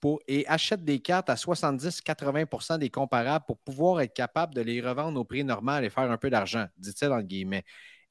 pour, 0.00 0.20
et 0.28 0.46
achètent 0.46 0.84
des 0.84 1.00
cartes 1.00 1.30
à 1.30 1.34
70-80% 1.36 2.78
des 2.78 2.90
comparables 2.90 3.44
pour 3.46 3.58
pouvoir 3.58 4.00
être 4.02 4.12
capable 4.14 4.54
de 4.54 4.60
les 4.60 4.80
revendre 4.80 5.18
au 5.18 5.24
prix 5.24 5.44
normal 5.44 5.84
et 5.84 5.90
faire 5.90 6.10
un 6.10 6.18
peu 6.18 6.28
d'argent, 6.30 6.66
dit-il 6.76 7.08
en 7.10 7.20
guillemets. 7.22 7.64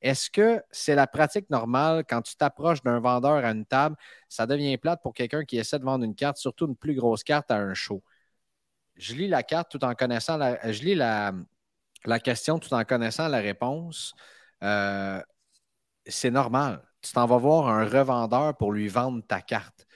Est-ce 0.03 0.29
que 0.29 0.61
c'est 0.69 0.95
la 0.95 1.07
pratique 1.07 1.49
normale 1.49 2.03
quand 2.07 2.21
tu 2.21 2.35
t'approches 2.35 2.83
d'un 2.83 2.99
vendeur 2.99 3.45
à 3.45 3.51
une 3.51 3.65
table, 3.65 3.95
ça 4.29 4.45
devient 4.45 4.77
plate 4.77 5.01
pour 5.01 5.13
quelqu'un 5.13 5.45
qui 5.45 5.57
essaie 5.57 5.79
de 5.79 5.85
vendre 5.85 6.03
une 6.05 6.15
carte, 6.15 6.37
surtout 6.37 6.67
une 6.67 6.75
plus 6.75 6.95
grosse 6.95 7.23
carte 7.23 7.49
à 7.51 7.57
un 7.57 7.73
show? 7.73 8.03
Je 8.95 9.15
lis 9.15 9.27
la 9.27 9.43
carte 9.43 9.71
tout 9.71 9.83
en 9.85 9.95
connaissant 9.95 10.37
la, 10.37 10.71
je 10.71 10.83
lis 10.83 10.95
la, 10.95 11.33
question 12.23 12.59
tout 12.59 12.73
en 12.73 12.83
connaissant 12.83 13.27
la 13.29 13.39
réponse. 13.39 14.13
Euh, 14.63 15.21
c'est 16.05 16.31
normal. 16.31 16.83
Tu 17.01 17.13
t'en 17.13 17.25
vas 17.25 17.37
voir 17.37 17.67
un 17.69 17.85
revendeur 17.85 18.57
pour 18.57 18.71
lui 18.73 18.87
vendre 18.89 19.23
ta 19.27 19.41
carte. 19.41 19.87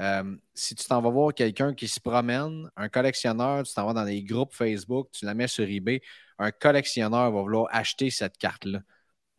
Euh, 0.00 0.36
si 0.54 0.74
tu 0.74 0.86
t'en 0.88 1.00
vas 1.00 1.10
voir 1.10 1.34
quelqu'un 1.34 1.74
qui 1.74 1.88
se 1.88 2.00
promène, 2.00 2.70
un 2.76 2.88
collectionneur, 2.88 3.62
tu 3.64 3.74
t'en 3.74 3.86
vas 3.86 3.92
dans 3.94 4.04
des 4.04 4.22
groupes 4.24 4.54
Facebook, 4.54 5.08
tu 5.12 5.24
la 5.24 5.34
mets 5.34 5.48
sur 5.48 5.64
eBay, 5.68 6.02
un 6.38 6.50
collectionneur 6.50 7.30
va 7.30 7.40
vouloir 7.42 7.68
acheter 7.70 8.10
cette 8.10 8.38
carte-là. 8.38 8.80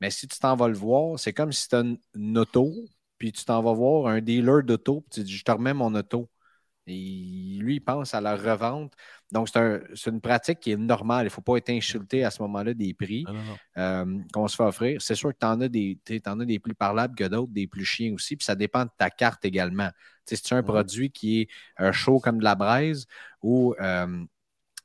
Mais 0.03 0.11
si 0.11 0.27
tu 0.27 0.37
t'en 0.37 0.57
vas 0.57 0.67
le 0.67 0.73
voir, 0.73 1.17
c'est 1.17 1.31
comme 1.31 1.53
si 1.53 1.69
tu 1.69 1.75
as 1.75 1.79
une, 1.79 1.97
une 2.13 2.37
auto, 2.37 2.73
puis 3.17 3.31
tu 3.31 3.45
t'en 3.45 3.61
vas 3.63 3.71
voir 3.73 4.07
un 4.07 4.19
dealer 4.19 4.61
d'auto, 4.61 4.99
puis 4.99 5.21
tu 5.21 5.23
dis 5.23 5.37
Je 5.37 5.45
te 5.45 5.51
remets 5.51 5.73
mon 5.73 5.95
auto. 5.95 6.29
Et 6.87 7.57
lui, 7.61 7.75
il 7.75 7.79
pense 7.79 8.13
à 8.13 8.19
la 8.19 8.35
revente. 8.35 8.93
Donc, 9.31 9.47
c'est 9.47 9.59
un- 9.59 9.79
une 10.07 10.19
pratique 10.19 10.59
qui 10.59 10.71
est 10.71 10.77
normale. 10.77 11.23
Il 11.23 11.27
ne 11.27 11.31
faut 11.31 11.41
pas 11.41 11.55
être 11.55 11.69
insulté 11.69 12.25
à 12.25 12.31
ce 12.31 12.41
moment-là 12.41 12.73
des 12.73 12.93
prix 12.93 13.25
euh, 13.77 14.19
qu'on 14.33 14.49
se 14.49 14.57
fait 14.57 14.63
offrir. 14.63 15.01
C'est 15.01 15.15
sûr 15.15 15.31
que 15.31 15.37
tu 15.39 15.45
en, 15.47 15.61
as 15.61 15.69
des 15.69 15.97
as 16.25 16.35
des 16.45 16.59
plus 16.59 16.75
parlables 16.75 17.15
que 17.15 17.23
d'autres, 17.23 17.53
des 17.53 17.67
plus 17.67 17.85
chiens 17.85 18.13
aussi, 18.13 18.35
puis 18.35 18.43
ça 18.45 18.55
dépend 18.55 18.83
de 18.85 18.91
ta 18.97 19.09
carte 19.09 19.45
également. 19.45 19.89
Si 20.25 20.41
tu 20.41 20.53
as 20.53 20.57
un 20.57 20.63
produit 20.63 21.11
qui 21.11 21.41
est 21.41 21.49
euh, 21.81 21.93
chaud 21.93 22.19
comme 22.19 22.39
de 22.39 22.43
la 22.43 22.55
braise 22.55 23.05
ou 23.41 23.75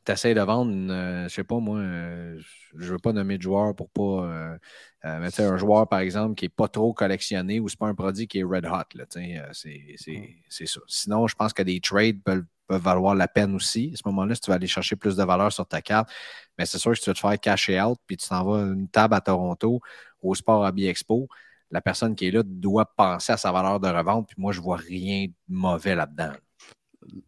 tu 0.09 0.13
essaies 0.13 0.35
de 0.35 0.41
vendre, 0.41 0.73
euh, 0.91 1.25
je 1.25 1.35
sais 1.35 1.45
pas 1.45 1.59
moi, 1.59 1.79
euh, 1.79 2.41
je 2.77 2.87
ne 2.87 2.93
veux 2.93 2.99
pas 2.99 3.13
nommer 3.13 3.37
de 3.37 3.43
joueur 3.43 3.75
pour 3.77 3.91
pas. 3.91 4.03
euh, 4.03 4.59
euh, 5.05 5.19
mais 5.21 5.41
un 5.41 5.57
joueur, 5.59 5.87
par 5.89 6.01
exemple, 6.01 6.35
qui 6.35 6.47
n'est 6.47 6.49
pas 6.51 6.67
trop 6.69 6.95
collectionné 6.95 7.61
ou 7.61 7.69
c'est 7.69 7.79
pas 7.79 7.89
un 7.89 7.95
produit 7.95 8.27
qui 8.27 8.39
est 8.39 8.43
red 8.45 8.65
hot. 8.67 8.99
Euh, 8.99 9.49
c'est, 9.53 9.95
c'est, 9.97 10.37
c'est 10.49 10.67
ça. 10.67 10.81
Sinon, 10.87 11.27
je 11.27 11.35
pense 11.35 11.53
que 11.53 11.63
des 11.63 11.79
trades 11.81 12.23
peuvent, 12.23 12.45
peuvent 12.67 12.83
valoir 12.83 13.15
la 13.15 13.29
peine 13.29 13.55
aussi. 13.55 13.91
À 13.93 13.97
ce 13.99 14.03
moment-là, 14.07 14.35
si 14.35 14.41
tu 14.41 14.51
vas 14.51 14.57
aller 14.57 14.67
chercher 14.67 14.97
plus 14.97 15.15
de 15.15 15.23
valeur 15.25 15.53
sur 15.53 15.67
ta 15.67 15.83
carte, 15.83 16.11
mais 16.57 16.65
c'est 16.65 16.79
sûr 16.79 16.93
que 16.93 16.97
si 16.97 17.03
tu 17.05 17.11
vas 17.11 17.15
te 17.15 17.21
faire 17.21 17.41
cacher 17.41 17.81
out 17.81 17.99
puis 18.07 18.17
tu 18.17 18.27
t'en 18.29 18.45
vas 18.45 18.63
à 18.63 18.65
une 18.65 18.89
table 18.89 19.15
à 19.15 19.21
Toronto 19.21 19.81
au 20.23 20.35
Sport 20.35 20.63
Hobby 20.63 20.87
Expo, 20.87 21.29
la 21.71 21.83
personne 21.83 22.15
qui 22.17 22.27
est 22.29 22.31
là 22.31 22.43
doit 22.45 22.87
penser 22.97 23.33
à 23.33 23.37
sa 23.37 23.53
valeur 23.53 23.79
de 23.79 23.89
revente. 23.89 24.29
Puis 24.29 24.37
moi, 24.39 24.53
je 24.53 24.61
vois 24.61 24.79
rien 24.79 25.27
de 25.27 25.33
mauvais 25.49 25.95
là-dedans. 25.95 26.33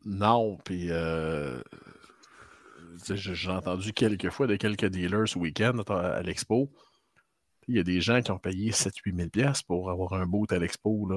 Non, 0.04 0.58
puis 0.64 0.90
euh, 0.90 1.62
j'ai 3.14 3.50
entendu 3.50 3.92
quelques 3.92 4.30
fois 4.30 4.46
de 4.46 4.56
quelques 4.56 4.86
dealers 4.86 5.28
ce 5.28 5.38
week-end 5.38 5.78
à, 5.88 6.22
l'expo. 6.22 6.70
Il 7.68 7.76
y 7.76 7.78
a 7.78 7.82
des 7.82 8.00
gens 8.00 8.20
qui 8.22 8.30
ont 8.30 8.38
payé 8.38 8.72
7-8 8.72 9.16
000 9.16 9.28
pièces 9.28 9.62
pour 9.62 9.90
avoir 9.90 10.14
un 10.14 10.26
boot 10.26 10.52
à 10.52 10.58
l'expo. 10.58 11.08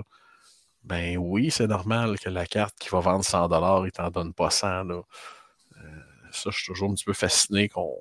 Ben 0.84 1.17
oui, 1.17 1.49
c'est 1.49 1.67
normal 1.67 2.19
que 2.19 2.29
la 2.29 2.45
carte 2.45 2.77
qui 2.79 2.89
va 2.89 2.99
vendre 2.99 3.23
100 3.23 3.47
dollars, 3.47 3.86
il 3.86 3.91
t'en 3.91 4.09
donne 4.11 4.34
pas 4.34 4.49
100. 4.49 4.84
Là. 4.84 5.01
Euh, 5.77 5.99
ça, 6.31 6.49
je 6.51 6.57
suis 6.57 6.67
toujours 6.67 6.91
un 6.91 6.93
petit 6.93 7.05
peu 7.05 7.13
fasciné 7.13 7.69
qu'on 7.69 7.95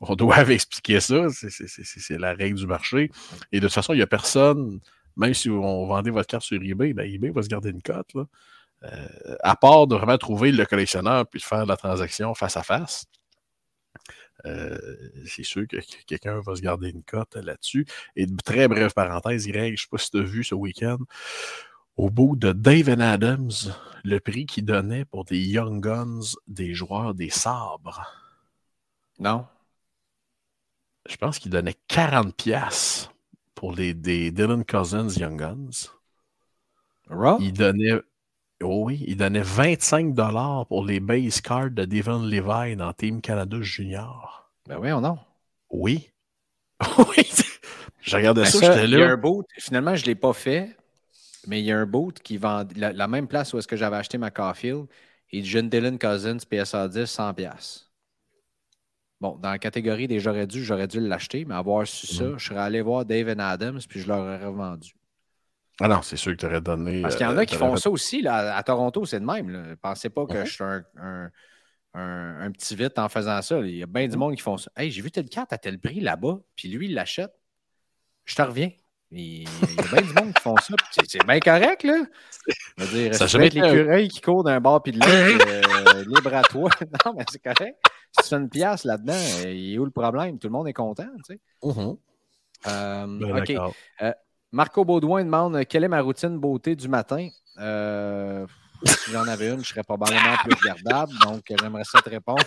on 0.00 0.14
doive 0.14 0.50
expliquer 0.50 1.00
ça. 1.00 1.28
C'est- 1.30 2.18
la 2.18 2.34
règle 2.34 2.58
du 2.58 2.66
marché. 2.66 3.10
Et 3.52 3.60
de 3.60 3.66
toute 3.66 3.74
façon, 3.74 3.92
il 3.94 3.96
n'y 3.96 4.02
a 4.02 4.06
personne, 4.06 4.80
même 5.16 5.34
si 5.34 5.50
on 5.50 5.86
vendait 5.86 6.10
votre 6.10 6.28
carte 6.28 6.44
sur 6.44 6.62
eBay, 6.62 6.92
ben 6.92 7.10
eBay 7.10 7.30
va 7.30 7.42
se 7.42 7.48
garder 7.48 7.70
une 7.70 7.82
cote. 7.82 8.12
Euh, 8.84 9.36
à 9.40 9.56
part 9.56 9.86
de 9.88 9.96
vraiment 9.96 10.18
trouver 10.18 10.52
le 10.52 10.64
collectionneur 10.64 11.26
puis 11.26 11.40
de 11.40 11.44
faire 11.44 11.66
la 11.66 11.76
transaction 11.76 12.34
face 12.34 12.56
à 12.56 12.62
face, 12.62 13.06
euh, 14.46 14.78
c'est 15.26 15.42
sûr 15.42 15.66
que 15.66 15.78
que 15.78 16.04
quelqu'un 16.06 16.40
va 16.40 16.54
se 16.54 16.60
garder 16.62 16.90
une 16.90 17.02
cote 17.02 17.34
là-dessus. 17.36 17.86
Et 18.16 18.26
de 18.26 18.36
très 18.36 18.68
brève 18.68 18.92
parenthèse, 18.94 19.46
Greg, 19.48 19.70
je 19.70 19.72
ne 19.72 19.76
sais 19.76 19.88
pas 19.90 19.98
si 19.98 20.10
tu 20.10 20.18
as 20.18 20.22
vu 20.22 20.44
ce 20.44 20.54
week-end, 20.54 20.98
au 21.96 22.10
bout 22.10 22.36
de 22.36 22.52
David 22.52 23.00
Adams, 23.00 23.50
le 24.04 24.20
prix 24.20 24.46
qu'il 24.46 24.64
donnait 24.64 25.04
pour 25.04 25.24
des 25.24 25.40
Young 25.40 25.82
Guns 25.82 26.20
des 26.46 26.72
joueurs 26.74 27.14
des 27.14 27.30
sabres, 27.30 28.06
Non? 29.18 29.46
je 31.08 31.16
pense 31.16 31.38
qu'il 31.38 31.50
donnait 31.50 31.74
40$ 31.88 32.32
piastres 32.32 33.12
pour 33.54 33.72
les, 33.72 33.94
des 33.94 34.30
Dylan 34.30 34.64
Cousins 34.64 35.08
Young 35.08 35.38
Guns. 35.38 35.88
Raw? 37.08 37.38
Il 37.40 37.52
donnait, 37.52 37.94
oh 38.62 38.84
oui, 38.86 39.04
il 39.06 39.16
donnait 39.16 39.42
25 39.42 40.14
dollars 40.14 40.66
pour 40.66 40.84
les 40.84 41.00
base 41.00 41.40
cards 41.40 41.70
de 41.70 41.84
Devon 41.84 42.22
Levi 42.22 42.76
dans 42.76 42.92
Team 42.92 43.20
Canada 43.20 43.60
Junior. 43.60 44.50
Ben 44.66 44.78
oui, 44.78 44.88
non. 44.90 45.18
Oui. 45.70 46.10
oui. 46.98 47.24
Je 48.00 48.16
regardais 48.16 48.42
Ben 48.42 48.50
ça, 48.50 48.58
ça, 48.60 48.72
j'étais 48.74 48.88
il 48.88 48.98
y 48.98 49.02
a 49.02 49.06
un 49.06 49.08
là. 49.10 49.16
boot. 49.16 49.46
Finalement, 49.58 49.94
je 49.96 50.02
ne 50.02 50.06
l'ai 50.06 50.14
pas 50.14 50.32
fait, 50.32 50.76
mais 51.46 51.60
il 51.60 51.66
y 51.66 51.72
a 51.72 51.78
un 51.78 51.86
boot 51.86 52.20
qui 52.20 52.36
vend 52.38 52.64
la, 52.76 52.92
la 52.92 53.08
même 53.08 53.28
place 53.28 53.52
où 53.52 53.58
est-ce 53.58 53.68
que 53.68 53.76
j'avais 53.76 53.96
acheté 53.96 54.18
ma 54.18 54.30
Caulfield. 54.30 54.86
Et 55.30 55.42
John 55.44 55.68
Dylan 55.68 55.98
Cousins, 55.98 56.38
PSA 56.38 56.88
10, 56.88 57.04
100$. 57.04 57.34
piastres. 57.34 57.90
Bon, 59.20 59.36
dans 59.36 59.50
la 59.50 59.58
catégorie 59.58 60.06
des 60.08 60.20
j'aurais 60.20 60.46
dû, 60.46 60.64
j'aurais 60.64 60.86
dû 60.88 61.00
l'acheter, 61.00 61.44
mais 61.44 61.54
avoir 61.54 61.86
su 61.86 62.06
ça, 62.06 62.24
Mhm. 62.24 62.38
je 62.38 62.44
serais 62.46 62.60
allé 62.60 62.80
voir 62.82 63.04
Dave 63.04 63.28
and 63.28 63.40
Adams, 63.40 63.80
puis 63.88 64.00
je 64.00 64.08
leur 64.08 64.20
aurais 64.20 64.44
revendu. 64.44 64.92
Ah 65.80 65.88
non, 65.88 66.02
c'est 66.02 66.16
sûr 66.16 66.32
que 66.32 66.38
tu 66.38 66.46
aurais 66.46 66.60
donné. 66.60 67.02
Parce 67.02 67.16
qu'il 67.16 67.24
y 67.24 67.28
en 67.28 67.36
euh, 67.36 67.40
a 67.40 67.46
qui 67.46 67.56
font 67.56 67.76
ça 67.76 67.90
aussi. 67.90 68.20
Là, 68.22 68.56
à 68.56 68.62
Toronto, 68.62 69.04
c'est 69.04 69.20
de 69.20 69.24
même. 69.24 69.50
Là. 69.50 69.76
Pensez 69.80 70.10
pas 70.10 70.26
que 70.26 70.44
je 70.44 70.52
suis 70.52 70.64
un, 70.64 70.82
un- 71.00 71.30
un- 71.94 72.40
un 72.40 72.50
petit 72.50 72.74
vite 72.74 72.98
en 72.98 73.08
faisant 73.08 73.40
ça. 73.42 73.58
Il 73.60 73.76
y 73.76 73.82
a 73.82 73.86
bien 73.86 74.08
du 74.08 74.16
monde 74.16 74.34
qui 74.34 74.42
font 74.42 74.56
ça. 74.56 74.70
Hey, 74.76 74.90
j'ai 74.90 75.02
vu 75.02 75.10
telle 75.10 75.28
carte 75.28 75.52
à 75.52 75.58
tel 75.58 75.78
prix 75.78 76.00
là-bas, 76.00 76.38
puis 76.56 76.68
lui, 76.68 76.86
il 76.86 76.94
l'achète. 76.94 77.32
Je 78.24 78.34
te 78.34 78.42
reviens. 78.42 78.70
Il, 79.10 79.42
il 79.44 79.74
y 79.74 79.80
a 79.80 79.82
bien 79.90 80.02
du 80.02 80.12
monde 80.12 80.34
qui 80.34 80.42
font 80.42 80.56
ça. 80.56 80.74
C'est 81.06 81.26
bien 81.26 81.40
correct, 81.40 81.82
là. 81.84 82.04
Je 82.76 82.84
veux 82.84 82.98
dire, 82.98 83.14
Ça 83.14 83.26
jamais 83.26 83.48
l'écureuil 83.48 84.08
qui 84.08 84.20
court 84.20 84.44
d'un 84.44 84.60
bord 84.60 84.82
puis 84.82 84.92
de 84.92 84.98
l'autre, 84.98 85.08
euh, 85.96 86.04
libre 86.04 86.34
à 86.34 86.42
toi. 86.42 86.68
non, 87.06 87.14
mais 87.16 87.24
c'est 87.30 87.42
correct. 87.42 87.78
Si 88.12 88.22
tu 88.22 88.28
fais 88.28 88.36
une 88.36 88.50
pièce 88.50 88.84
là-dedans, 88.84 89.18
il 89.46 89.74
est 89.74 89.78
où 89.78 89.84
le 89.84 89.90
problème? 89.90 90.38
Tout 90.38 90.48
le 90.48 90.52
monde 90.52 90.68
est 90.68 90.74
content, 90.74 91.08
tu 91.26 91.34
sais. 91.34 91.40
Mhm. 91.62 91.96
Euh, 92.66 93.06
Ben, 93.06 93.42
OK. 93.42 93.74
Marco 94.52 94.84
Baudouin 94.84 95.24
demande 95.24 95.56
euh, 95.56 95.64
quelle 95.68 95.84
est 95.84 95.88
ma 95.88 96.00
routine 96.00 96.38
beauté 96.38 96.74
du 96.74 96.88
matin? 96.88 97.28
Euh, 97.58 98.46
si 98.84 99.10
j'en 99.12 99.26
avais 99.26 99.50
une, 99.50 99.62
je 99.64 99.68
serais 99.68 99.82
probablement 99.82 100.36
plus 100.44 100.54
regardable, 100.54 101.12
donc 101.22 101.42
j'aimerais 101.60 101.84
ça 101.84 102.00
te 102.00 102.10
répondre. 102.10 102.44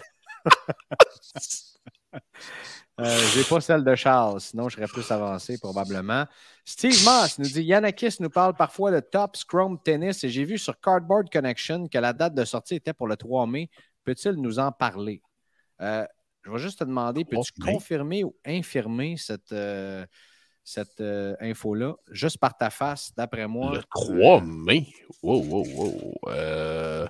Euh, 3.00 3.18
J'ai 3.34 3.44
pas 3.46 3.62
celle 3.62 3.84
de 3.84 3.96
Charles, 3.96 4.42
sinon 4.42 4.70
je 4.70 4.76
serais 4.76 4.88
plus 4.88 5.10
avancé 5.10 5.58
probablement. 5.58 6.26
Steve 6.66 7.04
Moss 7.06 7.40
nous 7.40 7.48
dit 7.48 7.64
Yanakis 7.64 8.18
nous 8.20 8.30
parle 8.30 8.54
parfois 8.54 8.92
de 8.92 9.00
Top 9.00 9.38
Scrum 9.38 9.82
Tennis 9.82 10.24
et 10.24 10.30
j'ai 10.30 10.44
vu 10.44 10.58
sur 10.58 10.80
Cardboard 10.80 11.32
Connection 11.32 11.88
que 11.88 11.98
la 11.98 12.14
date 12.14 12.36
de 12.36 12.44
sortie 12.44 12.76
était 12.76 12.94
pour 12.94 13.08
le 13.08 13.16
3 13.16 13.48
mai. 13.48 13.70
Peut-il 14.04 14.34
nous 14.34 14.60
en 14.60 14.72
parler? 14.72 15.22
Euh, 15.82 16.06
je 16.44 16.52
vais 16.52 16.60
juste 16.60 16.80
te 16.80 16.84
demander, 16.84 17.24
peux-tu 17.24 17.54
3 17.54 17.66
mai. 17.66 17.74
confirmer 17.74 18.24
ou 18.24 18.36
infirmer 18.46 19.16
cette, 19.18 19.52
euh, 19.52 20.06
cette 20.64 21.02
euh, 21.02 21.36
info-là, 21.40 21.96
juste 22.12 22.38
par 22.38 22.58
ta 22.58 22.70
face, 22.70 23.14
d'après 23.16 23.48
moi? 23.48 23.74
Le 23.76 23.84
3 23.84 24.42
mai. 24.42 24.88
Wow, 25.24 25.44
wow, 25.44 25.66
wow. 25.76 26.14
Euh... 26.28 27.08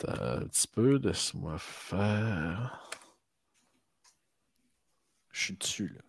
attends 0.00 0.22
Un 0.22 0.46
petit 0.46 0.68
peu, 0.68 0.98
laisse-moi 1.02 1.56
faire. 1.58 2.90
Je 5.32 5.40
suis 5.44 5.56
dessus. 5.56 5.88
là. 5.88 6.00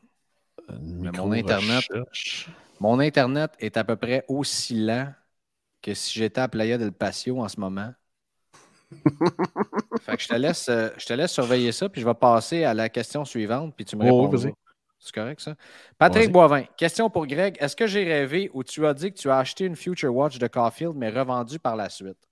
Mais 0.81 1.11
mon 1.11 1.31
Internet-. 1.31 1.87
Mon 2.79 2.99
Internet 2.99 3.51
est 3.59 3.77
à 3.77 3.83
peu 3.83 3.95
près 3.95 4.25
aussi 4.27 4.75
lent 4.75 5.13
que 5.81 5.93
si 5.93 6.17
j'étais 6.17 6.41
à 6.41 6.47
Playa 6.47 6.77
del 6.77 6.91
Patio 6.91 7.39
en 7.41 7.47
ce 7.47 7.59
moment. 7.59 7.93
fait 10.01 10.17
que 10.17 10.23
je 10.23 10.27
te, 10.27 10.35
laisse, 10.35 10.69
euh, 10.69 10.89
je 10.97 11.05
te 11.05 11.13
laisse 11.13 11.31
surveiller 11.31 11.71
ça, 11.71 11.89
puis 11.89 12.01
je 12.01 12.05
vais 12.05 12.13
passer 12.13 12.63
à 12.63 12.73
la 12.73 12.89
question 12.89 13.25
suivante, 13.25 13.73
puis 13.75 13.85
tu 13.85 13.95
me 13.95 14.09
Oh, 14.09 14.29
réponds. 14.29 14.53
C'est 15.03 15.13
correct, 15.13 15.41
ça? 15.41 15.55
Patrick. 15.97 16.31
Boivin, 16.31 16.63
question 16.77 17.09
pour 17.09 17.27
Greg. 17.27 17.57
Est-ce 17.59 17.75
que 17.75 17.87
j'ai 17.87 18.05
rêvé 18.05 18.49
ou 18.53 18.63
tu 18.63 18.85
as 18.85 18.93
dit 18.93 19.11
que 19.11 19.17
tu 19.17 19.29
as 19.29 19.37
acheté 19.37 19.65
une 19.65 19.75
Future 19.75 20.15
Watch 20.15 20.39
de 20.39 20.47
Caulfield, 20.47 20.95
mais 20.95 21.09
revendue 21.09 21.59
par 21.59 21.75
la 21.75 21.89
suite? 21.89 22.29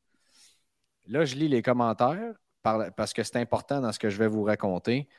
Là, 1.08 1.26
je 1.26 1.36
lis 1.36 1.50
les 1.50 1.62
commentaires 1.62 2.34
par- 2.64 2.94
parce 2.96 3.12
que 3.12 3.24
c'est 3.24 3.36
important 3.36 3.82
dans 3.82 3.92
ce 3.92 4.00
que 4.00 4.10
je 4.10 4.18
vais 4.18 4.30
vous 4.30 4.44
raconter. 4.44 5.10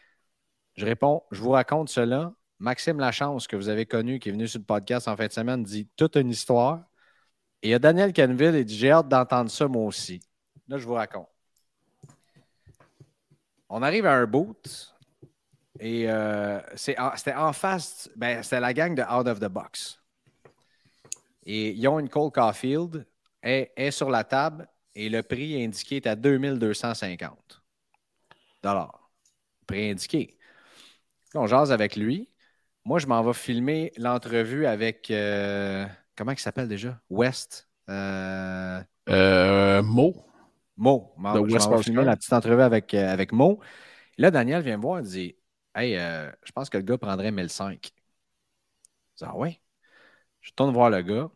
Je 0.76 0.86
réponds, 0.86 1.24
je 1.30 1.42
vous 1.42 1.50
raconte 1.50 1.90
cela. 1.90 2.32
Maxime 2.58 2.98
Lachance, 2.98 3.46
que 3.46 3.56
vous 3.56 3.68
avez 3.68 3.84
connu, 3.84 4.18
qui 4.18 4.30
est 4.30 4.32
venu 4.32 4.48
sur 4.48 4.60
le 4.60 4.64
podcast 4.64 5.06
en 5.06 5.14
fin 5.14 5.26
de 5.26 5.32
semaine, 5.32 5.62
dit 5.62 5.86
toute 5.94 6.16
une 6.16 6.30
histoire. 6.30 6.82
Et 7.60 7.68
il 7.68 7.70
y 7.72 7.74
a 7.74 7.78
Daniel 7.78 8.14
Canville, 8.14 8.54
il 8.54 8.64
dit 8.64 8.78
J'ai 8.78 8.92
hâte 8.92 9.08
d'entendre 9.08 9.50
ça, 9.50 9.68
moi 9.68 9.84
aussi. 9.84 10.22
Là, 10.68 10.78
je 10.78 10.86
vous 10.86 10.94
raconte. 10.94 11.28
On 13.68 13.82
arrive 13.82 14.06
à 14.06 14.14
un 14.14 14.26
boot 14.26 14.91
et 15.84 16.08
euh, 16.08 16.60
c'était 16.76 17.34
en 17.34 17.52
face, 17.52 18.08
ben, 18.14 18.40
c'était 18.42 18.60
la 18.60 18.72
gang 18.72 18.94
de 18.94 19.02
Out 19.02 19.26
of 19.26 19.40
the 19.40 19.46
Box. 19.48 19.98
Et 21.44 21.70
ils 21.72 21.88
ont 21.88 21.98
une 21.98 22.08
Cole 22.08 22.30
Caulfield, 22.30 23.04
elle 23.40 23.68
est 23.76 23.90
sur 23.90 24.08
la 24.10 24.22
table 24.22 24.68
et 24.94 25.08
le 25.08 25.22
prix 25.24 25.62
indiqué 25.64 25.96
est 25.96 26.06
à 26.06 26.14
2250 26.14 27.62
dollars. 28.62 29.10
Prix 29.66 29.90
indiqué. 29.90 30.38
Là, 31.34 31.40
on 31.40 31.46
jase 31.48 31.72
avec 31.72 31.96
lui. 31.96 32.28
Moi, 32.84 32.98
je 33.00 33.06
m'en 33.06 33.22
vais 33.22 33.32
filmer 33.32 33.92
l'entrevue 33.96 34.66
avec. 34.66 35.10
euh, 35.10 35.84
comment 36.16 36.32
il 36.32 36.38
s'appelle 36.38 36.68
déjà? 36.68 37.00
West. 37.10 37.68
Euh, 37.88 38.80
Euh, 39.08 39.82
Mo. 39.82 40.14
Mo. 40.76 41.12
Je 41.16 41.22
m'en- 41.22 41.32
De 41.34 41.48
je 41.48 41.54
vais 41.68 41.82
filmer 41.82 42.04
la 42.04 42.16
petite 42.16 42.32
entrevue 42.32 42.62
avec, 42.62 42.94
avec 42.94 43.32
Mo. 43.32 43.58
Là, 44.16 44.30
Daniel 44.30 44.62
vient 44.62 44.76
me 44.76 44.82
voir 44.82 45.00
et 45.00 45.02
dit 45.02 45.36
Hey, 45.74 45.96
euh, 45.96 46.30
je 46.44 46.52
pense 46.52 46.68
que 46.70 46.76
le 46.78 46.82
gars 46.84 46.98
prendrait 46.98 47.32
1005. 47.32 47.92
Je 49.18 49.24
dis 49.24 49.30
Ah 49.30 49.36
ouais? 49.36 49.60
Je 50.40 50.52
tourne 50.52 50.72
voir 50.74 50.90
le 50.90 51.02
gars. 51.02 51.30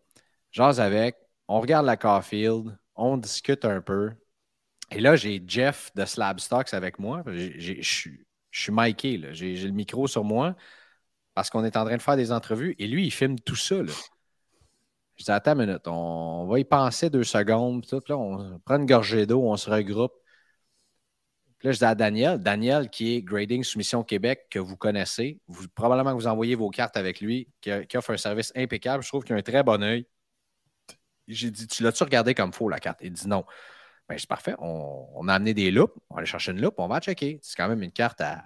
Jase 0.53 0.81
avec. 0.81 1.17
On 1.49 1.61
regarde 1.61 1.87
la 1.87 1.97
Caulfield. 1.97 2.79
On 2.97 3.17
discute 3.19 3.65
un 3.67 3.81
peu. 3.83 4.13
Et 4.93 5.01
là, 5.01 5.17
j'ai 5.17 5.43
Jeff 5.47 5.93
de 5.97 6.05
Slab 6.07 6.41
Stocks 6.41 6.75
avec 6.75 6.99
moi. 6.99 7.25
Je 7.27 7.83
suis- 7.83 8.27
là. 9.19 9.33
J'ai 9.35 9.57
le 9.57 9.73
micro 9.73 10.09
sur 10.09 10.25
moi 10.25 10.57
parce 11.35 11.51
qu'on 11.51 11.65
est 11.65 11.77
en 11.77 11.85
train 11.87 11.97
de 11.99 12.03
faire 12.03 12.17
des 12.17 12.33
entrevues. 12.33 12.77
Et 12.79 12.89
lui, 12.89 13.07
il 13.07 13.13
filme 13.13 13.39
tout 13.41 13.57
ça. 13.57 13.83
Là. 13.83 13.93
Je 15.17 15.25
dis, 15.25 15.31
attends 15.31 15.53
une 15.59 15.67
minute, 15.67 15.87
on 15.89 16.47
va 16.47 16.59
y 16.61 16.65
penser 16.65 17.09
deux 17.11 17.25
secondes. 17.25 17.87
tout. 17.87 18.01
Là, 18.09 18.17
on 18.19 18.59
prend 18.61 18.77
une 18.77 18.87
gorgée 18.87 19.27
d'eau, 19.27 19.43
on 19.43 19.57
se 19.57 19.71
regroupe. 19.71 20.13
Là, 21.67 21.73
je 21.73 21.79
dis 21.79 21.85
à 21.85 21.97
Daniel, 21.97 22.39
Daniel 22.39 22.89
qui 22.89 23.17
est 23.17 23.23
Grading 23.23 23.65
Soumission 23.65 24.05
Québec, 24.05 24.47
que 24.51 24.61
vous 24.61 24.77
connaissez, 24.77 25.41
vous, 25.49 25.67
probablement 25.67 26.13
que 26.13 26.15
vous 26.15 26.29
envoyez 26.29 26.55
vos 26.55 26.71
cartes 26.71 26.97
avec 26.97 27.21
lui, 27.21 27.49
qui, 27.61 27.97
offre 27.97 28.13
un 28.13 28.17
service 28.17 28.53
impeccable. 28.55 29.03
Je 29.03 29.09
trouve 29.09 29.25
qu'il 29.25 29.35
a 29.35 29.39
un 29.39 29.43
très 29.43 29.65
bon 29.65 29.83
œil. 29.83 30.07
J'ai 31.27 31.51
dit, 31.51 31.67
tu 31.67 31.83
l'as-tu 31.83 32.05
regardé 32.05 32.35
comme 32.35 32.53
faux, 32.53 32.69
la 32.69 32.79
carte? 32.79 33.01
Il 33.03 33.13
dit 33.13 33.27
non. 33.27 33.45
Ben, 34.09 34.17
c'est 34.17 34.29
parfait. 34.29 34.55
On, 34.61 35.27
a 35.27 35.35
amené 35.35 35.55
des 35.55 35.73
loupes. 35.73 35.95
On 36.09 36.15
va 36.15 36.21
aller 36.21 36.29
chercher 36.29 36.53
une 36.53 36.61
loupe. 36.61 36.77
On 36.79 36.87
va 36.87 37.01
checker. 37.01 37.41
C'est 37.43 37.57
quand 37.57 37.69
même 37.69 37.83
une 37.83 37.91
carte 37.91 38.21
à 38.21 38.45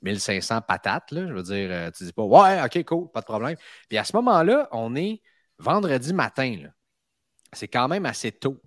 1500 0.00 0.62
patates. 0.62 1.08
Je 1.12 1.18
veux 1.18 1.42
dire, 1.42 1.68
euh, 1.70 1.90
tu 1.90 2.04
dis 2.04 2.14
pas, 2.14 2.22
ouais, 2.22 2.62
OK, 2.64 2.82
cool, 2.86 3.10
pas 3.10 3.20
de 3.20 3.26
problème. 3.26 3.56
Puis 3.90 3.98
à 3.98 4.04
ce 4.04 4.16
moment-là, 4.16 4.70
on 4.72 4.96
est 4.96 5.20
vendredi 5.58 6.14
matin. 6.14 6.56
C'est 7.52 7.68
quand 7.68 7.88
même 7.88 8.06
assez 8.06 8.32
tôt 8.32 8.58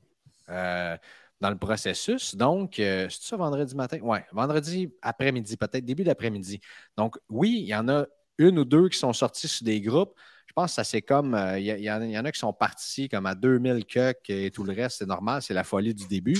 euh, 0.49 0.95
dans 1.41 1.49
le 1.49 1.57
processus. 1.57 2.35
Donc, 2.35 2.79
euh, 2.79 3.07
c'est 3.09 3.23
ça 3.23 3.37
vendredi 3.37 3.75
matin? 3.75 3.97
Oui, 4.01 4.19
vendredi 4.31 4.93
après-midi, 5.01 5.57
peut-être 5.57 5.85
début 5.85 6.03
d'après-midi. 6.03 6.61
Donc, 6.97 7.17
oui, 7.29 7.57
il 7.61 7.67
y 7.67 7.75
en 7.75 7.89
a 7.89 8.05
une 8.37 8.59
ou 8.59 8.65
deux 8.65 8.89
qui 8.89 8.97
sont 8.99 9.13
sortis 9.13 9.47
sur 9.47 9.65
des 9.65 9.81
groupes. 9.81 10.13
Je 10.47 10.53
pense 10.53 10.71
que 10.71 10.75
ça 10.75 10.83
c'est 10.83 11.01
comme, 11.01 11.33
euh, 11.35 11.59
il 11.59 11.65
y, 11.65 11.91
en 11.91 12.25
a- 12.25 12.31
qui 12.31 12.39
sont 12.39 12.53
partis 12.53 13.09
comme 13.09 13.25
à 13.25 13.35
2000 13.35 13.85
cucks 13.85 14.29
et 14.29 14.51
tout 14.51 14.63
le 14.63 14.73
reste, 14.73 14.97
c'est 14.99 15.05
normal, 15.07 15.41
c'est 15.41 15.53
la 15.53 15.63
folie 15.63 15.93
du 15.93 16.07
début. 16.07 16.37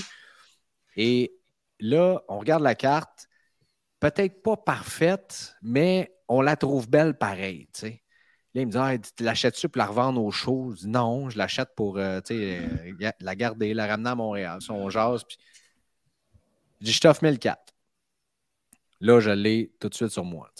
Et 0.96 1.34
là, 1.80 2.22
on 2.28 2.38
regarde 2.38 2.62
la 2.62 2.74
carte, 2.74 3.28
peut-être 4.00 4.42
pas 4.42 4.56
parfaite, 4.58 5.56
mais 5.62 6.14
on 6.28 6.42
la 6.42 6.56
trouve 6.56 6.88
belle 6.90 7.18
pareil, 7.18 7.68
tu 7.74 7.80
sais. 7.80 8.01
Là, 8.54 8.60
il 8.60 8.66
me 8.66 8.72
dit, 8.72 8.78
ah, 8.78 8.98
tu 8.98 9.24
l'achètes-tu 9.24 9.68
pour 9.68 9.78
la 9.78 9.86
revendre 9.86 10.22
au 10.22 10.30
show? 10.30 10.72
Je 10.72 10.80
dis, 10.80 10.88
non, 10.88 11.30
je 11.30 11.38
l'achète 11.38 11.70
pour 11.74 11.96
euh, 11.96 12.20
euh, 12.30 13.12
la 13.20 13.34
garder, 13.34 13.72
la 13.72 13.86
ramener 13.86 14.10
à 14.10 14.14
Montréal. 14.14 14.60
Si 14.60 14.70
on 14.70 14.90
jase, 14.90 15.24
puis... 15.24 15.38
Je 16.80 16.86
dis, 16.86 16.92
je 16.92 17.00
t'offre 17.00 17.22
1004. 17.22 17.72
Là, 19.00 19.20
je 19.20 19.30
l'ai 19.30 19.72
tout 19.80 19.88
de 19.88 19.94
suite 19.94 20.10
sur 20.10 20.24
moi. 20.24 20.50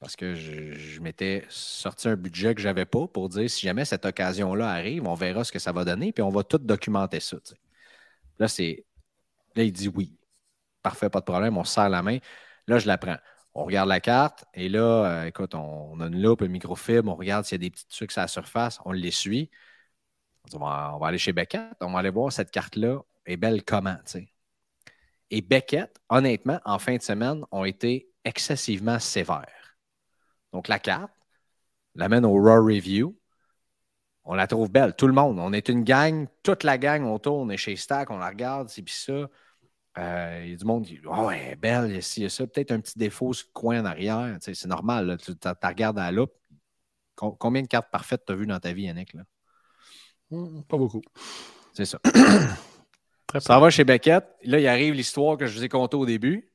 Parce 0.00 0.16
que 0.16 0.34
je, 0.34 1.00
m'étais 1.00 1.44
sorti 1.48 2.08
un 2.08 2.16
budget 2.16 2.54
que 2.54 2.60
je 2.60 2.68
n'avais 2.68 2.84
pas 2.84 3.06
pour 3.06 3.28
dire 3.28 3.48
si 3.48 3.66
jamais 3.66 3.84
cette 3.84 4.04
occasion-là 4.04 4.68
arrive, 4.70 5.06
on 5.06 5.14
verra 5.14 5.44
ce 5.44 5.52
que 5.52 5.58
ça 5.58 5.72
va 5.72 5.84
donner, 5.84 6.12
puis 6.12 6.22
on 6.22 6.30
va 6.30 6.42
tout 6.42 6.58
documenter 6.58 7.20
ça. 7.20 7.36
Là, 8.38 8.48
c'est. 8.48 8.84
Là, 9.56 9.62
il 9.62 9.72
dit 9.72 9.88
oui. 9.88 10.16
Parfait, 10.82 11.08
pas 11.08 11.20
de 11.20 11.24
problème, 11.24 11.56
on 11.56 11.64
se 11.64 11.74
serre 11.74 11.88
la 11.88 12.02
main. 12.02 12.18
Là, 12.66 12.78
je 12.78 12.86
la 12.86 12.98
prends. 12.98 13.16
On 13.54 13.64
regarde 13.64 13.88
la 13.88 14.00
carte 14.00 14.44
et 14.54 14.68
là, 14.68 15.22
euh, 15.22 15.26
écoute, 15.26 15.54
on, 15.54 16.00
a 16.00 16.06
une 16.06 16.20
loupe, 16.20 16.42
un 16.42 16.48
microfibre, 16.48 17.10
on 17.12 17.14
regarde 17.16 17.44
s'il 17.44 17.62
y 17.62 17.66
a 17.66 17.68
des 17.68 17.70
petits 17.70 17.86
trucs 17.88 18.16
à 18.18 18.22
la 18.22 18.28
surface, 18.28 18.80
on 18.84 18.92
l'essuie. 18.92 19.50
On 20.44 20.48
dit, 20.48 20.56
on 20.56 20.98
va, 20.98 21.06
aller 21.06 21.18
chez 21.18 21.32
Beckett, 21.32 21.76
on 21.80 21.92
va 21.92 22.00
aller 22.00 22.10
voir 22.10 22.32
cette 22.32 22.50
carte-là 22.50 23.00
est 23.26 23.36
belle 23.36 23.64
comment. 23.64 23.96
Et 25.30 25.40
Beckett, 25.40 25.98
honnêtement, 26.08 26.60
en 26.64 26.78
fin 26.78 26.96
de 26.96 27.02
semaine, 27.02 27.44
ont 27.50 27.64
été 27.64 28.10
excessivement 28.24 28.98
sévères. 28.98 29.78
Donc, 30.52 30.68
la 30.68 30.78
carte, 30.78 31.12
l'amène 31.94 32.24
au 32.24 32.34
Raw 32.34 32.64
Review. 32.64 33.18
On 34.24 34.34
la 34.34 34.46
trouve 34.46 34.70
belle, 34.70 34.94
tout 34.94 35.06
le 35.06 35.12
monde. 35.12 35.38
On 35.38 35.52
est 35.52 35.68
une 35.68 35.84
gang, 35.84 36.26
toute 36.42 36.62
la 36.64 36.78
gang, 36.78 37.04
on 37.04 37.18
tourne, 37.18 37.48
on 37.48 37.50
est 37.50 37.56
chez 37.56 37.76
Stack, 37.76 38.10
on 38.10 38.18
la 38.18 38.28
regarde, 38.28 38.68
c'est 38.68 38.82
puis 38.82 38.94
ça. 38.94 39.28
Euh, 39.96 40.40
il 40.44 40.50
y 40.50 40.54
a 40.54 40.56
du 40.56 40.64
monde 40.64 40.84
qui 40.86 40.94
dit 40.94 41.00
Oh, 41.06 41.30
elle 41.30 41.52
est 41.52 41.56
belle, 41.56 41.90
il 41.90 41.94
y 41.94 41.98
a 41.98 42.02
ci, 42.02 42.20
il 42.20 42.22
y 42.24 42.26
a 42.26 42.28
ça. 42.30 42.46
Peut-être 42.46 42.72
un 42.72 42.80
petit 42.80 42.98
défaut 42.98 43.32
sur 43.32 43.46
le 43.48 43.52
coin 43.52 43.80
en 43.80 43.84
arrière. 43.84 44.36
C'est 44.40 44.64
normal. 44.66 45.06
là. 45.06 45.16
Tu 45.16 45.34
tu 45.36 45.48
regardes 45.62 45.98
à 45.98 46.04
la 46.04 46.12
loupe. 46.12 46.32
Com- 47.14 47.36
Combien 47.38 47.62
de 47.62 47.68
cartes 47.68 47.90
parfaites 47.92 48.24
tu 48.26 48.32
as 48.32 48.36
vues 48.36 48.46
dans 48.46 48.58
ta 48.58 48.72
vie, 48.72 48.82
Yannick? 48.84 49.14
Là? 49.14 49.22
Hmm, 50.30 50.62
Pas 50.62 50.76
beaucoup. 50.76 51.02
C'est 51.74 51.84
ça. 51.84 52.00
Très 53.28 53.40
Ça 53.40 53.58
va 53.60 53.70
chez 53.70 53.84
Beckett. 53.84 54.24
Là, 54.42 54.58
il 54.58 54.66
arrive 54.66 54.94
l'histoire 54.94 55.36
que 55.36 55.46
je 55.46 55.56
vous 55.56 55.64
ai 55.64 55.68
contée 55.68 55.96
au 55.96 56.06
début. 56.06 56.50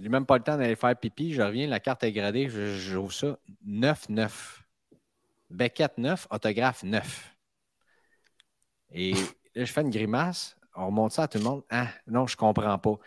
J'ai 0.00 0.08
même 0.08 0.26
pas 0.26 0.38
le 0.38 0.42
temps 0.44 0.56
d'aller 0.56 0.76
faire 0.76 0.96
pipi. 0.98 1.32
Je 1.32 1.42
reviens, 1.42 1.66
la 1.68 1.78
carte 1.80 2.02
est 2.04 2.12
gradée. 2.12 2.48
Je- 2.48 2.76
J'ouvre 2.76 3.12
ça. 3.12 3.38
9-9. 3.64 4.64
Beckett 5.50 5.98
9, 5.98 6.26
autographe 6.30 6.82
9. 6.82 7.36
Et 8.92 9.12
là, 9.54 9.64
je 9.64 9.72
fais 9.72 9.82
une 9.82 9.90
grimace. 9.90 10.56
On 10.80 10.86
remonte 10.86 11.12
ça 11.12 11.24
à 11.24 11.28
tout 11.28 11.38
le 11.38 11.44
monde. 11.44 11.62
Ah, 11.68 11.88
non, 12.06 12.26
je 12.26 12.36
comprends 12.36 12.78
pas. 12.78 12.98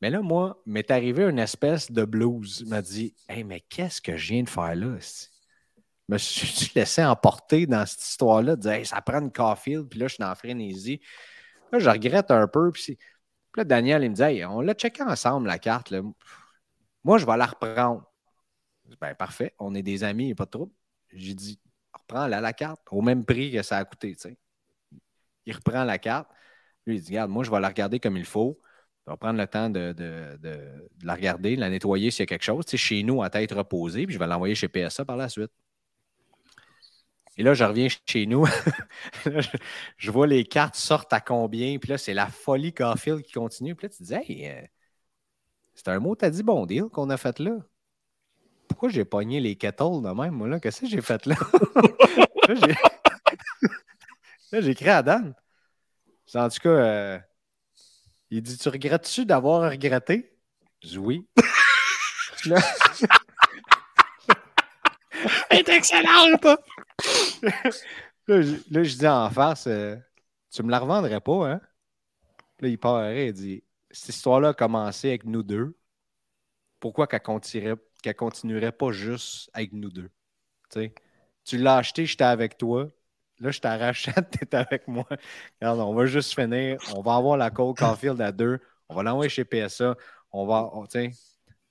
Mais 0.00 0.10
là, 0.10 0.22
moi, 0.22 0.62
m'est 0.64 0.90
arrivé 0.90 1.24
une 1.24 1.38
espèce 1.38 1.90
de 1.90 2.04
blues. 2.04 2.60
Il 2.64 2.68
m'a 2.68 2.80
dit 2.80 3.14
Hey, 3.28 3.44
mais 3.44 3.60
qu'est-ce 3.60 4.00
que 4.00 4.16
je 4.16 4.32
viens 4.32 4.42
de 4.42 4.48
faire 4.48 4.74
là? 4.74 4.96
Je 4.98 6.14
me 6.14 6.18
suis 6.18 6.72
laissé 6.74 7.04
emporter 7.04 7.66
dans 7.66 7.84
cette 7.84 8.02
histoire-là, 8.02 8.56
dire 8.56 8.86
ça 8.86 9.02
prend 9.02 9.20
une 9.20 9.32
Caulfield, 9.32 9.88
puis 9.88 9.98
là, 9.98 10.06
je 10.06 10.14
suis 10.14 10.22
dans 10.22 10.34
frénésie. 10.34 11.00
Là, 11.72 11.78
je 11.78 11.90
regrette 11.90 12.30
un 12.30 12.48
peu. 12.48 12.70
Puis, 12.72 12.98
là, 13.56 13.64
Daniel, 13.64 14.04
il 14.04 14.10
me 14.10 14.14
dit 14.14 14.22
Hey, 14.22 14.44
on 14.46 14.60
l'a 14.62 14.74
checké 14.74 15.02
ensemble, 15.02 15.48
la 15.48 15.58
carte. 15.58 15.90
là. 15.90 16.00
Moi, 17.04 17.18
je 17.18 17.26
vais 17.26 17.36
la 17.36 17.46
reprendre. 17.46 18.04
Ben, 19.00 19.14
parfait, 19.14 19.54
on 19.58 19.74
est 19.74 19.82
des 19.82 20.02
amis, 20.02 20.24
il 20.24 20.26
n'y 20.28 20.32
a 20.32 20.36
pas 20.36 20.46
de 20.46 20.50
trouble. 20.50 20.72
J'ai 21.12 21.34
dit 21.34 21.60
Reprends-la, 21.92 22.40
la 22.40 22.52
carte, 22.54 22.80
au 22.90 23.02
même 23.02 23.24
prix 23.26 23.52
que 23.52 23.62
ça 23.62 23.76
a 23.76 23.84
coûté. 23.84 24.16
Il 25.44 25.54
reprend 25.54 25.84
la 25.84 25.98
carte. 25.98 26.28
Lui, 26.88 26.96
il 26.96 27.02
dit 27.02 27.10
Regarde, 27.10 27.30
moi, 27.30 27.44
je 27.44 27.50
vais 27.50 27.60
la 27.60 27.68
regarder 27.68 28.00
comme 28.00 28.16
il 28.16 28.24
faut. 28.24 28.58
Je 29.06 29.12
vais 29.12 29.16
prendre 29.18 29.38
le 29.38 29.46
temps 29.46 29.68
de, 29.68 29.94
la 31.02 31.14
regarder, 31.14 31.54
de 31.54 31.60
la 31.60 31.68
nettoyer 31.68 32.10
s'il 32.10 32.20
y 32.20 32.22
a 32.22 32.26
quelque 32.26 32.44
chose. 32.44 32.64
Tu 32.64 32.78
chez 32.78 33.02
nous, 33.02 33.22
à 33.22 33.28
tête 33.28 33.52
reposée, 33.52 34.06
puis 34.06 34.14
je 34.14 34.18
vais 34.18 34.26
l'envoyer 34.26 34.54
chez 34.54 34.68
PSA 34.68 35.04
par 35.04 35.16
la 35.16 35.28
suite. 35.28 35.50
Et 37.36 37.42
là, 37.42 37.52
je 37.52 37.62
reviens 37.62 37.88
chez 38.06 38.26
nous. 38.26 38.46
Je, 39.98 40.10
vois 40.10 40.26
les 40.26 40.44
cartes 40.44 40.74
sortent 40.74 41.12
à 41.12 41.20
combien. 41.20 41.78
Puis 41.78 41.90
là, 41.90 41.98
c'est 41.98 42.14
la 42.14 42.26
folie 42.26 42.72
Caulfield 42.72 43.22
qui 43.22 43.32
continue. 43.32 43.76
Puis 43.76 43.86
là, 43.86 43.90
tu 43.90 43.98
te 43.98 44.02
dis, 44.02 44.14
hey, 44.14 44.48
euh, 44.48 44.62
c'est 45.74 45.86
un 45.88 46.00
mot, 46.00 46.16
t'as 46.16 46.30
dit 46.30 46.42
bon 46.42 46.66
deal 46.66 46.84
qu'on 46.84 47.10
a 47.10 47.16
fait 47.16 47.38
là. 47.38 47.58
Pourquoi 48.66 48.88
j'ai 48.88 49.04
pogné 49.04 49.38
les 49.38 49.54
kettles 49.54 50.02
de 50.02 50.12
même, 50.12 50.32
moi, 50.32 50.48
là? 50.48 50.58
Qu'est-ce 50.58 50.80
que 50.80 50.86
j'ai 50.88 51.00
fait 51.00 51.26
là? 51.26 51.36
là, 52.48 52.54
j'ai... 52.54 52.74
là, 54.52 54.60
j'ai 54.60 54.70
écrit 54.70 54.88
à 54.88 55.02
Dan. 55.02 55.34
En 56.34 56.48
tout 56.48 56.60
cas, 56.60 56.68
euh, 56.70 57.18
il 58.30 58.42
dit 58.42 58.56
Tu 58.58 58.68
regrettes-tu 58.68 59.24
d'avoir 59.26 59.70
regretté? 59.70 60.36
Je 60.82 60.88
dis 60.90 60.98
oui. 60.98 61.26
Là- 62.46 62.60
Elle 65.50 65.58
est 65.60 65.68
excellente! 65.68 66.46
Là, 68.28 68.42
je, 68.42 68.56
là, 68.70 68.82
je 68.84 68.96
dis 68.96 69.06
en 69.08 69.30
face, 69.30 69.66
euh, 69.66 69.96
tu 70.50 70.62
me 70.62 70.70
la 70.70 70.78
revendrais 70.80 71.20
pas, 71.20 71.50
hein? 71.50 71.60
Là, 72.60 72.68
il 72.68 72.78
part 72.78 73.10
il 73.12 73.32
dit 73.32 73.64
Cette 73.90 74.10
histoire-là 74.16 74.48
a 74.50 74.54
commencé 74.54 75.08
avec 75.08 75.24
nous 75.24 75.42
deux. 75.42 75.76
Pourquoi 76.80 77.06
qu'elle 77.06 77.22
continuerait, 77.22 77.76
continuerait 78.16 78.72
pas 78.72 78.90
juste 78.90 79.48
avec 79.52 79.72
nous 79.72 79.90
deux? 79.90 80.10
Tu 81.44 81.58
l'as 81.58 81.76
acheté, 81.78 82.06
j'étais 82.06 82.24
avec 82.24 82.58
toi. 82.58 82.88
Là, 83.40 83.50
je 83.50 83.60
t'arrachète, 83.60 84.30
t'es 84.30 84.54
avec 84.56 84.88
moi. 84.88 85.04
Regarde, 85.60 85.80
on 85.80 85.94
va 85.94 86.06
juste 86.06 86.34
finir. 86.34 86.78
On 86.94 87.02
va 87.02 87.16
avoir 87.16 87.36
la 87.36 87.50
Cole 87.50 87.74
Caulfield 87.74 88.20
à 88.20 88.32
deux. 88.32 88.58
On 88.88 88.94
va 88.94 89.02
l'envoyer 89.02 89.28
chez 89.30 89.44
PSA. 89.44 89.94
On 90.32 90.46
va, 90.46 90.70
on, 90.72 90.86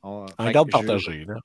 on- 0.03 0.25
En 0.37 0.51
garde 0.51 0.69
partagée. 0.71 1.25
Là. 1.25 1.35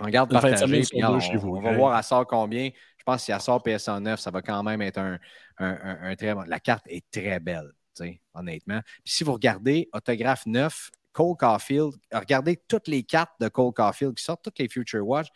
en 0.00 0.08
garde 0.08 0.30
partagée, 0.30 0.82
on, 1.04 1.20
chez 1.20 1.36
vous, 1.36 1.56
on 1.56 1.60
va 1.60 1.70
ok. 1.70 1.76
voir 1.76 1.96
elle 1.98 2.04
sort 2.04 2.26
combien. 2.26 2.70
Je 2.98 3.04
pense 3.04 3.16
que 3.16 3.22
si 3.24 3.32
elle 3.32 3.40
sort 3.40 3.62
PSA 3.62 4.00
9, 4.00 4.20
ça 4.20 4.30
va 4.30 4.42
quand 4.42 4.62
même 4.62 4.80
être 4.80 4.98
un, 4.98 5.18
un- 5.58 5.78
un- 5.82 5.98
un 6.10 6.16
très 6.16 6.34
bon. 6.34 6.42
La 6.46 6.60
carte 6.60 6.84
est 6.88 7.04
très 7.10 7.40
belle, 7.40 7.70
honnêtement. 8.34 8.80
Puis 9.04 9.14
si 9.14 9.24
vous 9.24 9.32
regardez 9.32 9.88
autographe 9.92 10.46
9, 10.46 10.90
Cole 11.12 11.36
Caulfield, 11.36 11.92
regardez 12.12 12.56
toutes 12.68 12.88
les 12.88 13.02
cartes 13.02 13.32
de 13.40 13.48
Cole 13.48 13.72
Caulfield 13.72 14.14
qui 14.14 14.24
sortent, 14.24 14.42
toutes 14.44 14.58
les 14.58 14.68
Future 14.68 15.06
Watch. 15.06 15.28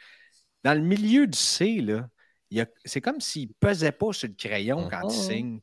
Dans 0.64 0.74
le 0.74 0.80
milieu 0.80 1.26
du 1.26 1.36
C, 1.38 1.80
là, 1.80 2.08
c'est 2.84 3.00
comme 3.00 3.20
s'il 3.20 3.48
ne 3.48 3.52
pesait 3.58 3.92
pas 3.92 4.12
sur 4.12 4.28
le 4.28 4.34
crayon 4.34 4.88
quand 4.90 5.08
il 5.08 5.16
Mhm. 5.16 5.22
signe. 5.22 5.60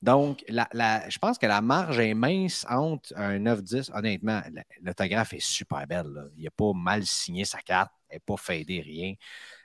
Donc, 0.00 0.44
la- 0.48 0.68
la- 0.72 1.08
je 1.08 1.16
pense 1.18 1.38
que 1.38 1.46
la 1.46 1.60
marge 1.60 2.00
est 2.00 2.14
mince 2.14 2.66
entre 2.68 3.12
un 3.16 3.38
9-10. 3.38 3.88
Honnêtement, 3.94 4.42
la- 4.52 4.64
l'autographe 4.80 5.32
est 5.32 5.40
super 5.40 5.86
belle. 5.86 6.08
là. 6.08 6.24
Il 6.36 6.42
n'a 6.42 6.50
pas 6.50 6.72
mal 6.74 7.06
signé 7.06 7.44
sa 7.44 7.60
carte. 7.60 7.92
Elle 8.08 8.16
n'est 8.16 8.20
pas 8.26 8.36
fadée, 8.36 8.80
rien. 8.80 9.14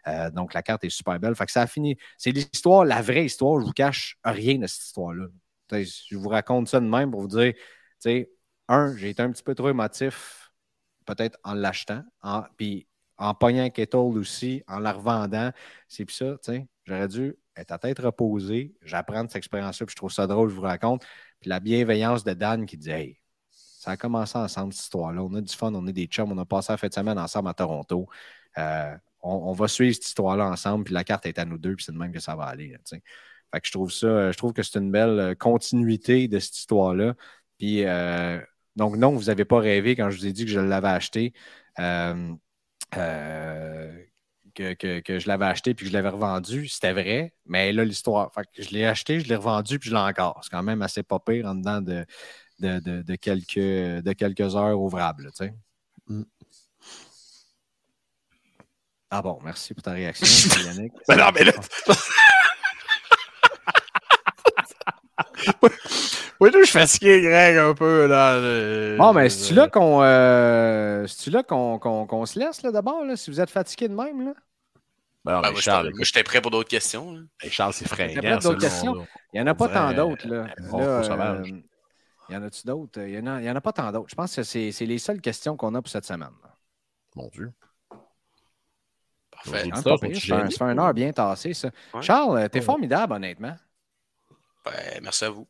Euh, 0.08 0.30
donc, 0.30 0.54
la 0.54 0.62
carte 0.62 0.84
est 0.84 0.90
super 0.92 1.20
belle. 1.20 1.36
Fait 1.36 1.48
que 1.48 1.52
ça 1.52 1.64
a 1.64 1.68
fini. 1.68 1.98
C'est 2.20 2.32
l'histoire, 2.32 2.86
la 2.86 3.02
vraie 3.02 3.26
histoire. 3.26 3.60
Je 3.60 3.66
vous 3.66 3.74
cache 3.74 4.16
rien 4.24 4.60
de 4.60 4.68
cette 4.68 4.84
histoire-là. 4.86 5.26
Je 5.72 6.16
vous 6.16 6.30
raconte 6.30 6.68
ça 6.68 6.80
de 6.80 6.86
même 6.86 7.10
pour 7.10 7.22
vous 7.22 7.28
dire, 7.28 7.54
tu 7.56 7.62
sais, 8.00 8.30
un, 8.68 8.96
j'ai 8.96 9.10
été 9.10 9.24
un 9.24 9.32
petit 9.32 9.44
peu 9.44 9.56
trop 9.56 9.70
émotif, 9.70 10.52
peut-être 11.06 11.40
en 11.44 11.56
l'achetant, 11.56 12.04
puis 12.58 12.88
en 13.18 13.34
pognant 13.34 13.70
kettle 13.70 14.18
aussi, 14.18 14.64
en 14.68 14.80
la 14.80 14.94
revendant. 14.94 15.52
C'est 15.88 16.06
puis 16.06 16.16
ça, 16.16 16.38
tu 16.44 16.52
sais, 16.52 16.68
j'aurais 16.86 17.08
dû 17.08 17.36
être 17.56 17.72
à 17.72 17.78
tête 17.80 18.00
reposée, 18.00 18.76
j'apprends 18.84 19.24
de 19.24 19.30
cette 19.30 19.38
expérience-là, 19.38 19.86
puis 19.86 19.94
je 19.94 19.98
trouve 19.98 20.12
ça 20.12 20.28
drôle, 20.28 20.50
je 20.50 20.56
vous 20.56 20.62
raconte. 20.62 21.04
Puis 21.40 21.50
la 21.50 21.60
bienveillance 21.60 22.24
de 22.24 22.34
Dan 22.34 22.66
qui 22.66 22.78
dit, 22.78 22.92
hey, 22.92 23.20
ça 23.50 23.92
a 23.92 23.98
commencé 23.98 24.38
ensemble, 24.38 24.74
cette 24.74 24.84
histoire-là. 24.84 25.24
On 25.24 25.34
a 25.34 25.42
du 25.42 25.54
fun, 25.54 25.74
on 25.74 25.88
est 25.88 25.94
des 25.94 26.06
chums, 26.06 26.32
on 26.32 26.38
a 26.38 26.46
passé 26.46 26.74
la 26.74 26.78
fin 26.78 26.88
de 26.88 26.94
semaine 26.94 27.18
ensemble 27.18 27.50
à 27.50 27.54
Toronto. 27.54 28.08
Euh, 28.58 28.96
on, 29.22 29.54
va 29.54 29.68
suivre 29.68 29.96
cette 29.96 30.08
histoire-là 30.08 30.48
ensemble, 30.48 30.86
puis 30.86 30.94
la 30.94 31.04
carte 31.04 31.26
est 31.26 31.40
à 31.40 31.46
nous 31.46 31.58
deux, 31.58 31.76
puis 31.76 31.86
c'est 31.86 31.92
de 31.92 31.98
même 31.98 32.12
que 32.12 32.20
ça 32.20 32.36
va 32.36 32.46
aller. 32.46 32.70
là. 32.70 32.78
Fait 33.54 33.62
que 33.62 33.68
je 33.68 33.72
trouve 33.72 33.92
ça, 33.92 34.32
je 34.32 34.38
trouve 34.38 34.54
que 34.54 34.62
c'est 34.64 34.78
une 34.80 34.92
belle 34.92 35.20
euh, 35.20 35.36
continuité 35.36 36.28
de 36.28 36.40
cette 36.40 36.58
histoire-là. 36.58 37.16
Puis, 37.58 37.86
euh, 37.86 38.40
donc, 38.76 38.98
non, 38.98 39.12
vous 39.12 39.26
n'avez 39.26 39.46
pas 39.46 39.60
rêvé 39.60 39.96
quand 39.96 40.10
je 40.10 40.18
vous 40.18 40.28
ai 40.28 40.34
dit 40.34 40.46
que 40.46 40.52
je 40.52 40.60
l'avais 40.60 40.90
acheté. 40.90 41.34
Euh, 42.96 43.92
que, 44.56 44.74
que- 44.74 45.00
que 45.02 45.20
je 45.20 45.28
l'avais 45.28 45.46
acheté 45.46 45.74
puis 45.74 45.86
que 45.86 45.92
je 45.92 45.94
l'avais 45.96 46.10
revendu, 46.10 46.68
c'était 46.68 46.94
vrai, 46.94 47.34
mais 47.46 47.72
là, 47.74 47.84
l'histoire. 47.86 48.32
Fait 48.34 48.42
que 48.54 48.64
je 48.64 48.70
l'ai 48.72 48.86
acheté, 48.86 49.20
je 49.20 49.28
l'ai 49.28 49.36
revendu 49.36 49.80
puis 49.80 49.90
je 49.90 49.96
l'ai 49.96 50.02
encore. 50.02 50.40
C'est 50.44 50.50
quand 50.50 50.64
même 50.64 50.82
assez 50.82 51.04
pas 51.04 51.20
pire 51.20 51.46
en 51.48 51.56
dedans 51.56 51.82
de, 51.82 52.06
de, 52.60 52.80
de- 52.80 53.02
de 53.04 53.16
quelques, 53.16 53.56
de 53.58 54.14
quelques 54.14 54.56
heures 54.56 54.80
ouvrables. 54.80 55.26
là, 55.26 55.32
tu 55.32 55.46
sais. 55.46 55.54
Mm. 56.08 56.24
Ah 59.10 59.22
bon, 59.22 59.40
merci 59.44 59.74
pour 59.74 59.84
ta 59.84 59.92
réaction, 59.92 60.28
Yannick. 60.66 60.92
Mais 61.08 61.16
non, 61.18 61.30
mais 61.34 61.44
là. 61.46 61.54
oui, 66.40 66.52
là, 66.52 66.60
je 66.62 66.66
suis 66.66 66.80
fatigué, 66.80 67.22
Greg, 67.22 67.58
un 67.58 67.74
peu. 67.74 68.08
Là. 68.08 68.40
Je- 68.40 68.98
Bon, 68.98 69.14
mais 69.14 69.30
c'est-tu 69.30 69.54
là 69.54 69.68
qu'on 69.68 70.02
euh, 70.04 71.06
là 71.28 71.44
qu'on 71.44 71.80
qu'on- 71.80 72.06
qu'on 72.06 72.26
se 72.26 72.38
laisse 72.40 72.62
là, 72.64 72.72
d'abord, 72.72 73.04
là, 73.06 73.16
si 73.16 73.30
vous 73.32 73.40
êtes 73.42 73.50
fatigué 73.50 73.88
de 73.88 73.96
même? 73.96 74.26
Là? 74.26 74.34
Ben 75.26 75.34
non, 75.36 75.42
Ben, 75.42 75.52
moi, 75.52 75.60
Charles, 75.62 75.90
moi, 75.94 76.04
j'étais 76.04 76.24
prêt 76.24 76.40
pour 76.42 76.52
d'autres 76.52 76.70
questions. 76.70 77.12
là. 77.14 77.22
hey, 77.42 77.50
Charles, 77.52 77.74
c'est 77.74 77.88
fringant. 77.88 78.22
d'autres 78.38 78.52
là, 78.54 78.60
questions? 78.60 78.92
on- 78.94 79.08
Il 79.34 79.42
n'y 79.42 79.42
en 79.42 79.48
a 79.48 79.56
pas 79.56 79.68
tant 79.68 79.92
d'autres. 79.94 80.28
Là. 80.28 80.36
euh, 80.74 80.78
Là, 80.78 81.34
euh, 81.34 81.44
il 82.30 82.34
y 82.34 82.38
en 82.38 82.44
a-tu 82.44 82.66
d'autres? 82.66 83.02
Il 83.02 83.14
y 83.14 83.20
en 83.20 83.28
a, 83.28 83.40
il 83.42 83.46
y 83.46 83.50
en 83.52 83.56
a 83.56 83.62
pas 83.62 83.74
tant 83.74 83.92
d'autres. 83.92 84.10
Je 84.10 84.16
pense 84.16 84.36
que 84.36 84.44
c'est 84.44 84.72
c'est 84.72 84.86
les 84.86 84.98
seules 85.00 85.20
questions 85.22 85.58
qu'on 85.58 85.74
a 85.76 85.82
pour 85.82 85.90
cette 85.92 86.06
semaine. 86.06 86.30
là. 86.44 86.50
Mon 87.16 87.28
Dieu. 87.30 87.52
Parfait. 89.32 89.70
Hein, 89.72 89.76
ça 89.76 89.98
fait 89.98 90.62
un- 90.64 90.78
heure 90.80 90.94
bien 90.94 91.12
tassée, 91.12 91.54
ça. 91.54 91.70
Ouais. 91.94 92.02
Charles, 92.02 92.50
t'es 92.50 92.60
Ouais. 92.60 92.66
formidable, 92.66 93.14
honnêtement. 93.14 93.56
Ben, 94.66 95.00
merci 95.04 95.26
à 95.26 95.30
vous. 95.30 95.48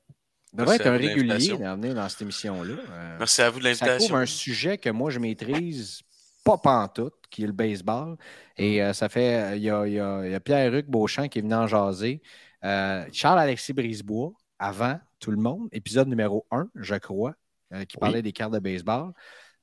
Merci 0.66 0.82
être 0.82 0.88
un 0.88 0.98
régulier 0.98 1.94
dans 1.94 2.10
cette 2.10 2.22
émission-là. 2.22 2.74
Euh, 2.90 3.16
Merci 3.20 3.42
à 3.42 3.50
vous 3.50 3.60
de 3.60 3.64
ça 3.64 3.70
l'invitation. 3.86 4.08
couvre 4.08 4.20
un 4.20 4.26
sujet 4.26 4.78
que 4.78 4.90
moi, 4.90 5.12
je 5.12 5.20
maîtrise 5.20 6.02
pas 6.44 6.58
pantoute, 6.58 7.14
qui 7.30 7.44
est 7.44 7.48
le 7.48 7.52
baseball. 7.54 8.16
Et 8.58 8.82
euh, 8.82 8.94
ça 8.94 9.10
fait, 9.10 9.36
euh, 9.52 9.56
il 9.58 9.64
y 9.64 9.70
a, 9.70 9.86
il 9.86 9.94
y 9.94 10.00
a- 10.00 10.22
il 10.26 10.32
y 10.32 10.36
a 10.36 10.40
Pierre-Hugues 10.40 10.88
Beauchamp 10.88 11.28
qui 11.28 11.40
est 11.40 11.42
venu 11.42 11.54
en 11.54 11.68
jaser. 11.68 12.22
Euh, 12.64 13.06
Charles-Alexis 13.12 13.74
Brisebois, 13.74 14.32
avant 14.58 15.00
tout 15.20 15.32
le 15.32 15.38
monde, 15.38 15.68
épisode 15.72 16.08
numéro 16.08 16.46
1, 16.52 16.70
je 16.76 16.96
crois, 16.96 17.34
euh, 17.74 17.84
qui 17.86 17.98
Oui. 17.98 18.02
parlait 18.02 18.22
des 18.22 18.32
cartes 18.32 18.54
de 18.54 18.60
baseball. 18.60 19.12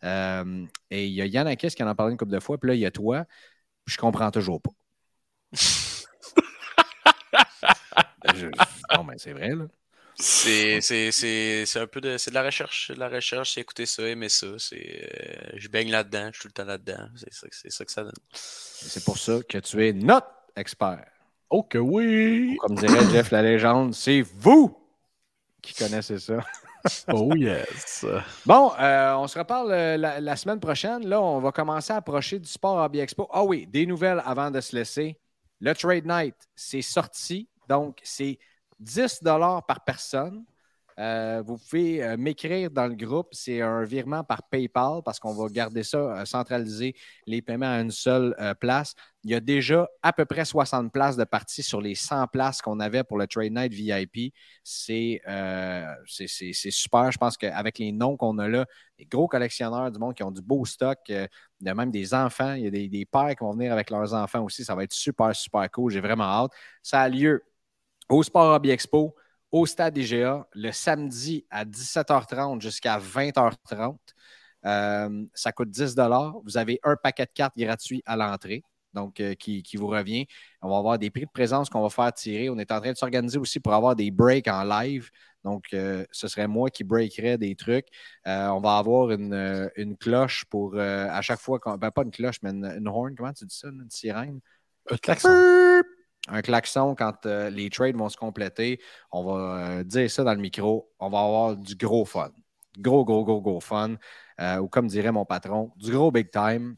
Euh, 0.04 0.66
et 0.90 1.06
il 1.06 1.12
y 1.14 1.22
a 1.22 1.26
Yann 1.26 1.46
Akis 1.46 1.68
qui 1.70 1.82
en 1.82 1.86
a 1.88 1.94
parlé 1.94 2.12
une 2.12 2.18
couple 2.18 2.32
de 2.32 2.40
fois, 2.40 2.58
puis 2.58 2.68
là, 2.68 2.74
il 2.74 2.80
y 2.80 2.86
a 2.86 2.90
toi. 2.90 3.24
Je 3.86 3.96
comprends 3.96 4.30
toujours 4.30 4.60
pas. 4.60 4.70
Je- 8.34 8.46
Bon, 8.96 9.04
ben, 9.04 9.14
c'est 9.16 9.32
vrai, 9.32 9.50
là. 9.50 9.64
C'est 10.16 10.80
c'est- 10.80 11.10
c'est- 11.12 11.66
c'est 11.66 11.80
un 11.80 11.86
peu 11.86 12.00
de, 12.00 12.16
c'est 12.18 12.30
de 12.30 12.34
la 12.34 12.42
recherche. 12.42 12.86
C'est 12.86 12.94
de 12.94 13.00
la 13.00 13.08
recherche, 13.08 13.54
c'est 13.54 13.60
écouter 13.60 13.86
ça, 13.86 14.02
aimer 14.04 14.28
ça. 14.28 14.46
C'est, 14.58 14.76
euh, 14.76 15.52
je 15.56 15.68
baigne 15.68 15.90
là-dedans, 15.90 16.30
je 16.32 16.40
suis 16.40 16.42
tout 16.42 16.48
le 16.48 16.52
temps 16.52 16.64
là-dedans. 16.64 17.08
C'est 17.16 17.32
ça, 17.32 17.46
ça 17.50 17.84
que 17.84 17.92
ça 17.92 18.04
donne. 18.04 18.12
C'est 18.32 19.04
pour 19.04 19.18
ça 19.18 19.38
que 19.48 19.58
tu 19.58 19.86
es 19.86 19.92
notre 19.92 20.28
expert. 20.56 21.06
Oh 21.50 21.62
que 21.62 21.78
oui! 21.78 22.56
Comme 22.60 22.76
dirait 22.76 23.08
Jeff 23.10 23.30
la 23.30 23.42
légende, 23.42 23.94
c'est 23.94 24.22
vous 24.22 24.76
qui 25.62 25.74
connaissez 25.74 26.18
ça. 26.18 26.38
oh 27.12 27.34
yes. 27.34 28.04
Bon, 28.44 28.72
euh, 28.78 29.14
on 29.14 29.26
se 29.26 29.38
reparle 29.38 29.72
euh, 29.72 29.96
la, 29.96 30.20
la, 30.20 30.36
semaine 30.36 30.60
prochaine. 30.60 31.06
Là, 31.06 31.20
on 31.20 31.40
va 31.40 31.50
commencer 31.52 31.92
à 31.92 31.96
approcher 31.96 32.38
du 32.38 32.48
Sport 32.48 32.76
Hobby 32.76 33.00
Expo. 33.00 33.28
Ah 33.32 33.42
oui, 33.42 33.66
des 33.66 33.86
nouvelles 33.86 34.22
avant 34.24 34.50
de 34.50 34.60
se 34.60 34.76
laisser. 34.76 35.18
Le 35.60 35.74
Trade 35.74 36.04
Night, 36.06 36.34
c'est 36.54 36.82
sorti. 36.82 37.48
Donc, 37.68 37.98
c'est 38.02 38.38
10 38.80 39.20
par 39.66 39.84
personne. 39.84 40.44
Euh, 40.98 41.42
vous 41.44 41.58
pouvez 41.58 42.04
euh, 42.04 42.16
m'écrire 42.16 42.70
dans 42.70 42.86
le 42.86 42.94
groupe. 42.94 43.28
C'est 43.32 43.60
un 43.60 43.84
virement 43.84 44.22
par 44.22 44.42
PayPal 44.44 45.02
parce 45.04 45.18
qu'on 45.18 45.34
va 45.34 45.48
garder 45.48 45.82
ça, 45.82 45.98
euh, 45.98 46.24
centraliser 46.24 46.94
les 47.26 47.42
paiements 47.42 47.72
à 47.72 47.80
une 47.80 47.90
seule 47.90 48.34
place. 48.60 48.94
Il 49.24 49.30
y 49.30 49.34
a 49.34 49.40
déjà 49.40 49.88
à 50.02 50.12
peu 50.12 50.24
près 50.24 50.44
60 50.44 50.92
places 50.92 51.16
de 51.16 51.24
partie 51.24 51.62
sur 51.62 51.80
les 51.80 51.94
100 51.94 52.28
places 52.28 52.62
qu'on 52.62 52.78
avait 52.78 53.02
pour 53.02 53.18
le 53.18 53.26
Trade 53.26 53.52
Night 53.52 53.72
VIP. 53.72 54.32
C'est 54.62 55.20
super. 56.70 57.10
Je 57.10 57.18
pense 57.18 57.36
qu'avec 57.36 57.78
les 57.78 57.90
noms 57.90 58.16
qu'on 58.16 58.38
a 58.38 58.48
là, 58.48 58.66
les 58.98 59.06
gros 59.06 59.26
collectionneurs 59.26 59.90
du 59.90 59.98
monde 59.98 60.14
qui 60.14 60.22
ont 60.22 60.30
du 60.30 60.42
beau 60.42 60.64
stock, 60.64 60.98
de 61.08 61.72
même 61.72 61.90
des 61.90 62.12
enfants, 62.14 62.52
il 62.52 62.64
y 62.64 62.66
a 62.66 62.70
des, 62.70 62.88
des 62.88 63.06
pères 63.06 63.30
qui 63.30 63.42
vont 63.42 63.52
venir 63.52 63.72
avec 63.72 63.90
leurs 63.90 64.12
enfants 64.14 64.44
aussi. 64.44 64.64
Ça 64.64 64.74
va 64.74 64.84
être 64.84 64.92
super, 64.92 65.34
super 65.34 65.68
cool. 65.70 65.90
J'ai 65.90 66.00
vraiment 66.00 66.24
hâte. 66.24 66.52
Ça 66.82 67.00
a 67.00 67.08
lieu 67.08 67.42
au 68.08 68.22
Sport 68.22 68.54
Hobby 68.54 68.70
Expo 68.70 69.14
au 69.54 69.66
Stade 69.66 69.96
IGA 69.96 70.48
le 70.52 70.72
samedi 70.72 71.46
à 71.48 71.64
17h30 71.64 72.60
jusqu'à 72.60 72.98
20h30. 72.98 73.96
Euh, 74.66 75.24
ça 75.32 75.52
coûte 75.52 75.70
10 75.70 75.94
Vous 76.44 76.56
avez 76.56 76.80
un 76.82 76.96
paquet 76.96 77.24
de 77.24 77.30
cartes 77.32 77.56
gratuit 77.56 78.02
à 78.04 78.16
l'entrée, 78.16 78.64
donc 78.94 79.20
euh, 79.20 79.34
qui, 79.34 79.62
vous 79.76 79.86
revient. 79.86 80.26
On 80.60 80.70
va 80.70 80.78
avoir 80.78 80.98
des 80.98 81.08
prix 81.10 81.26
de 81.26 81.30
présence 81.30 81.70
qu'on 81.70 81.82
va 81.82 81.88
faire 81.88 82.12
tirer. 82.12 82.50
On 82.50 82.58
est 82.58 82.72
en 82.72 82.80
train 82.80 82.90
de 82.90 82.96
s'organiser 82.96 83.38
aussi 83.38 83.60
pour 83.60 83.74
avoir 83.74 83.94
des 83.94 84.10
breaks 84.10 84.48
en 84.48 84.64
live. 84.64 85.08
Donc, 85.44 85.66
euh, 85.72 86.04
ce 86.10 86.26
serait 86.26 86.48
moi 86.48 86.68
qui 86.68 86.82
breakerais 86.82 87.38
des 87.38 87.54
trucs. 87.54 87.86
on 88.26 88.60
va 88.60 88.78
avoir 88.78 89.12
une, 89.12 89.96
cloche 90.00 90.46
pour 90.46 90.76
à 90.76 91.22
chaque 91.22 91.40
fois, 91.40 91.60
ben, 91.78 91.92
pas 91.92 92.02
une 92.02 92.10
cloche, 92.10 92.38
mais 92.42 92.50
une, 92.50 92.88
horn, 92.88 93.14
comment 93.14 93.32
tu 93.32 93.44
dis 93.44 93.56
ça, 93.56 93.68
une 93.68 93.88
sirène? 93.88 94.40
Un 94.90 94.96
klaxon 94.96 95.30
un 96.28 96.42
klaxon 96.42 96.94
quand 96.94 97.26
euh, 97.26 97.50
les 97.50 97.70
trades 97.70 97.96
vont 97.96 98.08
se 98.08 98.16
compléter. 98.16 98.80
On 99.12 99.24
va 99.24 99.78
euh, 99.78 99.84
dire 99.84 100.10
ça 100.10 100.24
dans 100.24 100.32
le 100.32 100.40
micro. 100.40 100.90
On 100.98 101.10
va 101.10 101.20
avoir 101.20 101.56
du 101.56 101.76
gros 101.76 102.04
fun. 102.04 102.30
Gros, 102.78 103.04
gros, 103.04 103.24
gros, 103.24 103.42
gros 103.42 103.60
fun. 103.60 103.96
Euh, 104.40 104.58
ou 104.58 104.68
comme 104.68 104.88
dirait 104.88 105.12
mon 105.12 105.24
patron, 105.24 105.72
du 105.76 105.92
gros 105.92 106.10
big 106.10 106.30
time. 106.30 106.76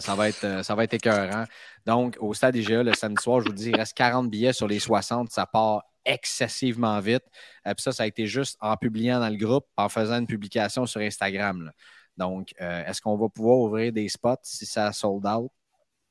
ça, 0.00 0.14
va 0.14 0.28
être, 0.28 0.64
ça 0.64 0.74
va 0.74 0.84
être 0.84 0.94
écœurant. 0.94 1.44
Donc, 1.84 2.16
au 2.20 2.32
stade 2.32 2.56
IGA, 2.56 2.82
le 2.84 2.94
samedi 2.94 3.22
soir, 3.22 3.40
je 3.40 3.46
vous 3.46 3.54
dis, 3.54 3.70
il 3.70 3.76
reste 3.76 3.96
40 3.96 4.30
billets 4.30 4.52
sur 4.52 4.68
les 4.68 4.78
60. 4.78 5.30
Ça 5.30 5.46
part 5.46 5.82
excessivement 6.04 6.98
vite. 7.00 7.24
puis 7.64 7.74
ça, 7.78 7.92
ça 7.92 8.04
a 8.04 8.06
été 8.06 8.26
juste 8.26 8.56
en 8.60 8.76
publiant 8.76 9.20
dans 9.20 9.28
le 9.28 9.36
groupe, 9.36 9.66
en 9.76 9.88
faisant 9.88 10.18
une 10.18 10.26
publication 10.26 10.86
sur 10.86 11.00
Instagram. 11.00 11.70
Donc, 12.16 12.54
est-ce 12.58 13.00
qu'on 13.02 13.16
va 13.16 13.28
pouvoir 13.28 13.58
ouvrir 13.58 13.92
des 13.92 14.08
spots 14.08 14.36
si 14.44 14.64
ça 14.64 14.92
sold 14.92 15.26
out? 15.26 15.50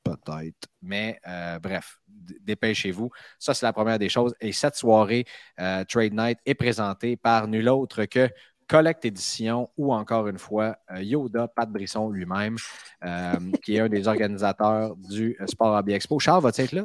Peut-être. 0.02 0.68
Mais 0.82 1.20
euh, 1.26 1.58
bref, 1.58 1.98
dépêchez-vous. 2.40 3.10
Ça, 3.38 3.52
c'est 3.54 3.66
la 3.66 3.72
première 3.72 3.98
des 3.98 4.08
choses. 4.08 4.34
Et 4.40 4.52
cette 4.52 4.76
soirée, 4.76 5.26
euh, 5.60 5.84
Trade 5.84 6.14
Night, 6.14 6.38
est 6.46 6.54
présentée 6.54 7.16
par 7.16 7.48
nul 7.48 7.68
autre 7.68 8.04
que 8.06 8.28
Collect 8.66 9.04
Edition 9.04 9.68
ou 9.76 9.92
encore 9.92 10.28
une 10.28 10.38
fois 10.38 10.76
euh, 10.92 11.02
Yoda, 11.02 11.48
Pat 11.48 11.68
Brisson 11.68 12.08
lui-même, 12.08 12.56
qui 13.64 13.76
est 13.76 13.80
un 13.80 13.88
des 13.88 14.08
organisateurs 14.08 14.96
du 14.96 15.36
Sport 15.46 15.76
Hobby 15.76 15.92
Expo. 15.92 16.18
Charles, 16.18 16.42
va-t-il 16.42 16.64
être 16.64 16.72
là? 16.72 16.84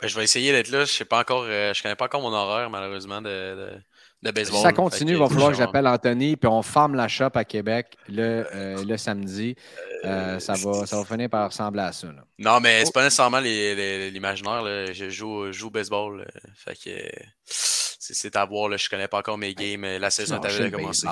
Ben, 0.00 0.08
je 0.08 0.16
vais 0.16 0.24
essayer 0.24 0.52
d'être 0.52 0.70
là. 0.70 0.84
Je 0.84 0.92
sais 0.92 1.04
pas 1.04 1.20
encore, 1.20 1.44
je 1.44 1.82
connais 1.82 1.96
pas 1.96 2.06
encore 2.06 2.22
mon 2.22 2.32
horaire, 2.32 2.70
malheureusement, 2.70 3.20
de, 3.20 3.72
si 4.22 4.60
ça 4.60 4.72
continue, 4.72 5.12
il 5.12 5.18
va 5.18 5.28
falloir 5.28 5.50
que 5.50 5.56
j'appelle 5.56 5.86
Anthony, 5.86 6.36
puis 6.36 6.48
on 6.48 6.62
ferme 6.62 6.94
la 6.94 7.08
shop 7.08 7.30
à 7.34 7.44
Québec 7.44 7.96
le, 8.08 8.46
euh, 8.54 8.84
le 8.84 8.96
samedi. 8.96 9.56
Euh, 10.04 10.38
ça, 10.38 10.54
va, 10.54 10.86
ça 10.86 10.96
va 10.96 11.04
finir 11.04 11.30
par 11.30 11.48
ressembler 11.48 11.82
à 11.82 11.92
ça. 11.92 12.08
Non, 12.38 12.60
mais 12.60 12.84
c'est 12.84 12.92
pas 12.92 13.04
nécessairement 13.04 13.40
l'imaginaire. 13.40 14.62
Je 14.92 15.08
joue, 15.08 15.50
joue 15.52 15.68
au 15.68 15.70
baseball. 15.70 16.26
Fait 16.54 16.74
que 16.74 17.10
c'est 17.46 18.36
à 18.36 18.44
voir. 18.44 18.68
Là. 18.68 18.76
Je 18.76 18.88
connais 18.88 19.08
pas 19.08 19.18
encore 19.18 19.38
mes 19.38 19.54
games. 19.54 19.82
La 19.82 20.10
saison 20.10 20.36
a 20.36 20.70
commencé. 20.70 21.06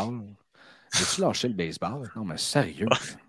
As-tu 0.92 1.20
lâché 1.20 1.48
le 1.48 1.54
baseball? 1.54 2.10
Non, 2.16 2.24
mais 2.24 2.38
sérieux. 2.38 2.86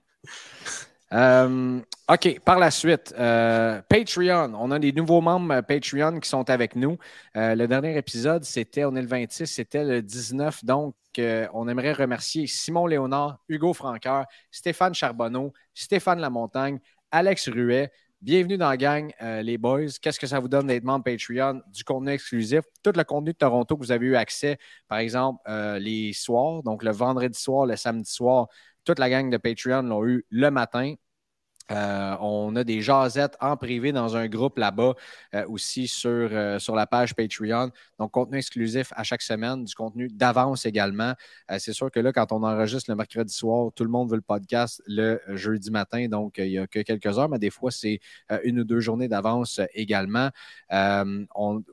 Euh, 1.13 1.79
OK, 2.07 2.39
par 2.45 2.59
la 2.59 2.69
suite, 2.69 3.13
euh, 3.17 3.81
Patreon. 3.89 4.53
On 4.55 4.71
a 4.71 4.79
des 4.79 4.91
nouveaux 4.91 5.21
membres 5.21 5.53
euh, 5.55 5.61
Patreon 5.61 6.19
qui 6.19 6.29
sont 6.29 6.49
avec 6.49 6.75
nous. 6.75 6.97
le 7.35 7.65
dernier 7.65 7.97
épisode, 7.97 8.43
c'était, 8.43 8.85
on 8.85 8.95
est 8.95 9.01
le 9.01 9.07
26, 9.07 9.47
c'était 9.47 9.83
le 9.83 10.01
19. 10.01 10.65
Donc, 10.65 10.95
on 11.17 11.67
aimerait 11.67 11.93
remercier 11.93 12.47
Simon 12.47 12.85
Léonard, 12.85 13.39
Hugo 13.49 13.73
Franqueur, 13.73 14.25
Stéphane 14.51 14.93
Charbonneau, 14.93 15.51
Stéphane 15.73 16.19
Lamontagne, 16.19 16.79
Alex 17.11 17.49
Ruet. 17.49 17.91
Bienvenue 18.21 18.57
dans 18.57 18.69
la 18.69 18.77
gang, 18.77 19.11
les 19.21 19.57
boys. 19.57 19.87
Qu'est-ce 20.01 20.19
que 20.19 20.27
ça 20.27 20.39
vous 20.39 20.47
donne 20.47 20.67
d'être 20.67 20.83
membre 20.83 21.03
Patreon? 21.05 21.61
Du 21.73 21.83
contenu 21.83 22.11
exclusif, 22.11 22.61
tout 22.83 22.93
le 22.95 23.03
contenu 23.03 23.31
de 23.33 23.37
Toronto 23.37 23.75
que 23.75 23.81
vous 23.81 23.91
avez 23.91 24.07
eu 24.07 24.15
accès, 24.15 24.57
par 24.87 24.99
exemple, 24.99 25.41
les 25.79 26.13
soirs, 26.13 26.63
donc 26.63 26.83
le 26.83 26.91
vendredi 26.91 27.37
soir, 27.37 27.65
le 27.65 27.75
samedi 27.75 28.09
soir, 28.09 28.47
toute 28.83 28.99
la 28.99 29.09
gang 29.09 29.29
de 29.29 29.37
Patreon 29.37 29.83
l'ont 29.83 30.05
eu 30.05 30.25
le 30.29 30.51
matin. 30.51 30.95
Euh, 31.71 32.15
on 32.19 32.55
a 32.55 32.63
des 32.63 32.81
jasettes 32.81 33.37
en 33.41 33.55
privé 33.55 33.91
dans 33.91 34.17
un 34.17 34.27
groupe 34.27 34.57
là-bas 34.57 34.95
euh, 35.35 35.45
aussi 35.47 35.87
sur, 35.87 36.09
euh, 36.09 36.57
sur 36.57 36.75
la 36.75 36.87
page 36.87 37.15
Patreon. 37.15 37.71
Donc, 37.99 38.11
contenu 38.11 38.37
exclusif 38.37 38.91
à 38.95 39.03
chaque 39.03 39.21
semaine, 39.21 39.63
du 39.63 39.75
contenu 39.75 40.07
d'avance 40.09 40.65
également. 40.65 41.13
c'est 41.57 41.73
sûr 41.73 41.91
que 41.91 41.99
là, 41.99 42.11
quand 42.11 42.31
on 42.31 42.43
enregistre 42.43 42.89
le 42.89 42.95
mercredi 42.95 43.33
soir, 43.33 43.71
tout 43.75 43.83
le 43.83 43.89
monde 43.89 44.09
veut 44.09 44.15
le 44.15 44.21
podcast 44.21 44.81
le 44.87 45.21
jeudi 45.29 45.71
matin. 45.71 46.07
Donc, 46.07 46.37
il 46.37 46.49
n'y 46.49 46.57
a 46.57 46.67
que 46.67 46.79
quelques 46.79 47.17
heures, 47.19 47.29
mais 47.29 47.39
des 47.39 47.49
fois, 47.49 47.71
c'est 47.71 47.99
une 48.43 48.59
ou 48.61 48.63
deux 48.63 48.79
journées 48.79 49.07
d'avance 49.07 49.59
également. 49.73 50.29
il 50.71 51.27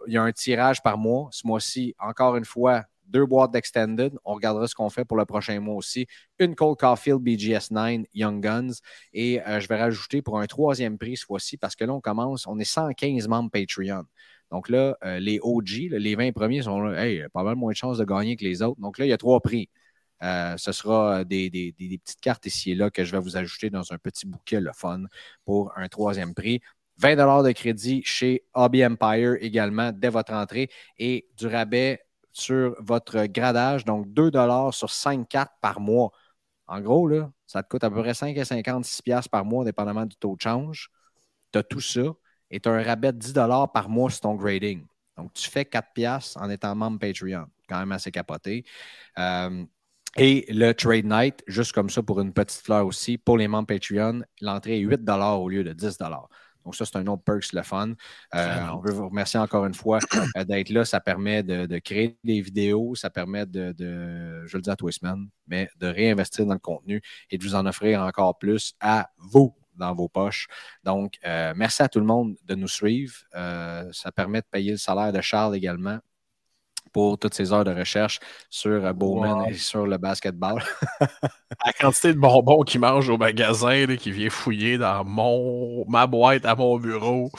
y 0.09 0.17
a 0.17 0.23
un 0.23 0.33
tirage 0.33 0.83
par 0.83 0.99
mois. 0.99 1.29
Ce 1.33 1.47
mois-ci, 1.47 1.95
encore 1.99 2.37
une 2.37 2.45
fois, 2.45 2.85
deux 3.09 3.27
boîtes 3.27 3.53
d'Extended. 3.53 4.13
On 4.25 4.35
regardera 4.35 4.67
ce 4.67 4.75
qu'on 4.75 4.91
fait 4.91 5.05
pour 5.05 5.17
le 5.17 5.25
prochain 5.25 5.59
mois 5.61 5.75
aussi. 5.75 6.07
Une 6.39 6.55
Cold 6.55 6.79
Caulfield 6.79 7.21
BGS 7.21 7.71
9 7.71 8.07
Young 8.15 8.43
Guns. 8.43 8.73
Et 9.13 9.41
euh, 9.43 9.61
je 9.61 9.69
vais 9.69 9.77
rajouter 9.77 10.23
pour 10.23 10.41
un 10.41 10.47
troisième 10.47 10.99
prix 10.99 11.17
cette 11.17 11.27
fois-ci 11.27 11.57
parce 11.57 11.75
que 11.77 11.85
là, 11.85 11.93
on 11.93 12.01
commence, 12.01 12.47
on 12.47 12.59
est 12.59 12.65
115 12.65 13.29
membres 13.29 13.51
Patreon. 13.51 14.05
Donc 14.51 14.69
là, 14.69 14.97
euh, 15.05 15.19
les 15.19 15.39
OG, 15.43 15.89
les 15.91 16.15
20 16.15 16.33
premiers 16.33 16.63
sont 16.63 16.81
là, 16.81 17.05
hey, 17.05 17.25
pas 17.33 17.43
mal 17.43 17.57
moins 17.57 17.73
de 17.73 17.77
chances 17.77 17.99
de 17.99 18.05
gagner 18.05 18.37
que 18.37 18.45
les 18.45 18.63
autres. 18.63 18.81
Donc 18.81 18.99
là, 18.99 19.07
il 19.07 19.09
y 19.09 19.13
a 19.13 19.19
trois 19.19 19.41
prix. 19.41 19.69
Euh, 20.23 20.57
ce 20.57 20.73
sera 20.73 21.25
des, 21.25 21.51
des, 21.51 21.73
petites 21.73 22.21
cartes 22.21 22.47
ici 22.47 22.71
et 22.71 22.75
là 22.75 22.89
que 22.89 23.05
je 23.05 23.13
vais 23.13 23.21
vous 23.21 23.37
ajouter 23.37 23.69
dans 23.69 23.93
un 23.93 23.99
petit 23.99 24.27
bouquet, 24.27 24.61
le 24.61 24.73
fun, 24.73 25.03
pour 25.45 25.73
un 25.77 25.89
troisième 25.89 26.35
prix. 26.35 26.61
20 26.99 27.43
de 27.43 27.53
crédit 27.53 28.03
chez 28.05 28.45
Hobby 28.55 28.85
Empire 28.85 29.37
également 29.41 29.93
dès 29.93 30.09
votre 30.09 30.33
entrée 30.33 30.71
et 30.99 31.29
du 31.37 31.47
rabais 31.47 32.01
sur 32.37 32.77
votre 32.81 33.25
gradage, 33.27 33.85
donc 33.85 34.13
2 34.13 34.31
sur 34.73 34.91
5 34.91 35.27
cartes 35.27 35.55
par 35.63 35.81
mois. 35.81 36.13
En 36.67 36.81
gros, 36.81 37.09
là, 37.09 37.31
ça 37.47 37.63
te 37.63 37.69
coûte 37.69 37.85
à 37.85 37.91
peu 37.91 38.03
près 38.03 38.13
5,56$ 38.13 39.29
par 39.29 39.45
mois, 39.45 39.65
dépendamment 39.65 40.05
du 40.05 40.17
taux 40.17 40.37
de 40.37 40.41
change. 40.41 40.91
Tu 41.53 41.59
as 41.59 41.63
tout 41.63 41.81
ça 41.81 42.03
et 42.51 42.61
tu 42.61 42.69
as 42.69 42.73
un 42.73 42.83
rabais 42.83 43.13
de 43.13 43.19
10 43.19 43.33
par 43.73 43.89
mois 43.89 44.11
sur 44.11 44.21
ton 44.21 44.35
grading. 44.35 44.85
Donc, 45.17 45.33
tu 45.33 45.49
fais 45.49 45.65
4$ 45.65 46.37
en 46.39 46.51
étant 46.51 46.75
membre 46.75 46.99
Patreon. 46.99 47.47
Quand 47.69 47.79
même 47.79 47.93
assez 47.93 48.11
capoté. 48.11 48.65
Euh, 49.19 49.65
et 50.17 50.45
le 50.53 50.73
Trade 50.73 51.07
Night, 51.07 51.43
juste 51.47 51.73
comme 51.73 51.89
ça 51.89 52.03
pour 52.03 52.21
une 52.21 52.33
petite 52.35 52.61
fleur 52.63 52.87
aussi, 52.87 53.17
pour 53.17 53.39
les 53.39 53.49
membres 53.49 53.67
Patreon, 53.67 54.23
l'entrée 54.43 54.79
est 54.79 54.83
8 54.83 55.01
au 55.09 55.49
lieu 55.49 55.65
de 55.65 55.73
10 55.73 55.99
donc, 56.67 56.75
ça, 56.75 56.85
c'est 56.85 56.97
un 56.97 57.07
autre 57.07 57.23
perks, 57.23 57.53
le 57.53 57.63
fun. 57.63 57.93
Euh, 58.35 58.67
on 58.75 58.81
veut 58.81 58.91
vous 58.91 59.09
remercier 59.09 59.39
encore 59.39 59.67
une 59.67 59.75
fois 59.75 60.01
euh, 60.37 60.43
d'être 60.43 60.71
là. 60.71 60.85
Ça 60.85 60.99
permet 60.99 61.45
de, 61.45 61.79
créer 61.79 62.19
des 62.25 62.41
vidéos, 62.41 62.97
ça 62.97 63.09
permet 63.09 63.47
de, 63.47 63.73
je 64.47 64.57
le 64.57 64.63
dis 64.63 64.69
à 64.69 64.75
tous 64.75 64.89
les 64.89 64.93
semaines, 64.93 65.29
mais 65.47 65.71
de 65.79 65.87
réinvestir 65.87 66.45
dans 66.45 66.55
le 66.55 66.59
contenu 66.59 67.01
et 67.31 67.39
de 67.39 67.45
vous 67.45 67.55
en 67.55 67.67
offrir 67.67 68.03
encore 68.03 68.37
plus 68.37 68.75
à 68.81 69.11
vous 69.17 69.55
dans 69.77 69.95
vos 69.95 70.09
poches. 70.09 70.49
Donc, 70.83 71.19
euh, 71.25 71.55
merci 71.55 71.85
à 71.85 71.89
tout 71.89 72.01
le 72.01 72.07
monde 72.07 72.35
de 72.45 72.57
nous 72.57 72.67
suivre. 72.67 73.15
ça 73.33 74.11
permet 74.11 74.41
de 74.41 74.47
payer 74.51 74.73
le 74.73 74.79
salaire 74.79 75.13
de 75.13 75.21
Charles 75.21 75.55
également 75.55 76.01
pour 76.97 77.19
toutes 77.19 77.35
ces 77.35 77.53
heures 77.53 77.63
de 77.63 77.75
recherche 77.75 78.21
sur 78.49 78.83
euh, 78.83 78.93
Bowman 78.95 79.45
et 79.51 79.53
sur 79.53 79.87
le 79.87 79.99
basketball. 79.99 80.63
La 81.67 81.73
quantité 81.79 82.15
de 82.15 82.19
bonbons 82.19 82.63
qu'il 82.63 82.81
mange 82.81 83.11
au 83.11 83.19
magasin, 83.19 83.85
qui 83.99 84.11
vient 84.11 84.31
fouiller 84.31 84.79
dans 84.79 85.05
mon, 85.05 85.85
ma 85.91 86.07
boîte 86.07 86.47
à 86.47 86.55
mon 86.55 86.79
bureau. 86.79 87.31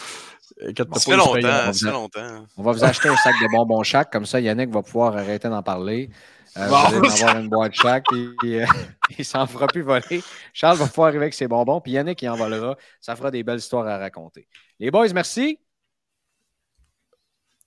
Ça 0.61 0.85
fait 0.99 1.17
longtemps, 1.17 1.73
ça 1.73 1.91
longtemps. 1.91 2.45
On 2.55 2.61
va 2.61 2.71
vous 2.71 2.83
acheter 2.83 3.09
un 3.09 3.15
sac 3.15 3.33
de 3.41 3.51
bonbons 3.51 3.81
chaque, 3.81 4.11
comme 4.11 4.27
ça 4.27 4.39
Yannick 4.39 4.69
va 4.69 4.83
pouvoir 4.83 5.17
arrêter 5.17 5.49
d'en 5.49 5.63
parler. 5.63 6.11
Euh, 6.55 6.67
vous 6.67 6.75
allez 6.75 7.23
avoir 7.23 7.37
une 7.39 7.49
boîte 7.49 7.73
chaque, 7.73 8.05
et, 8.43 8.61
euh, 8.61 8.65
il 9.17 9.25
s'en 9.25 9.47
fera 9.47 9.65
plus 9.65 9.81
voler. 9.81 10.21
Charles 10.53 10.77
va 10.77 10.85
pouvoir 10.85 11.07
arriver 11.07 11.23
avec 11.23 11.33
ses 11.33 11.47
bonbons, 11.47 11.81
puis 11.81 11.93
Yannick 11.93 12.21
il 12.21 12.29
en 12.29 12.35
volera. 12.35 12.77
Ça 13.01 13.15
fera 13.15 13.31
des 13.31 13.41
belles 13.41 13.57
histoires 13.57 13.87
à 13.87 13.97
raconter. 13.97 14.47
Les 14.79 14.91
boys, 14.91 15.11
merci. 15.13 15.59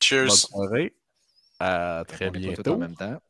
Cheers. 0.01 0.29
Bonne 0.29 0.37
soirée. 0.37 0.95
À 1.61 2.05
très 2.09 2.31
bientôt. 2.31 2.73
en 2.73 2.79
même 2.79 2.97
temps. 2.97 3.21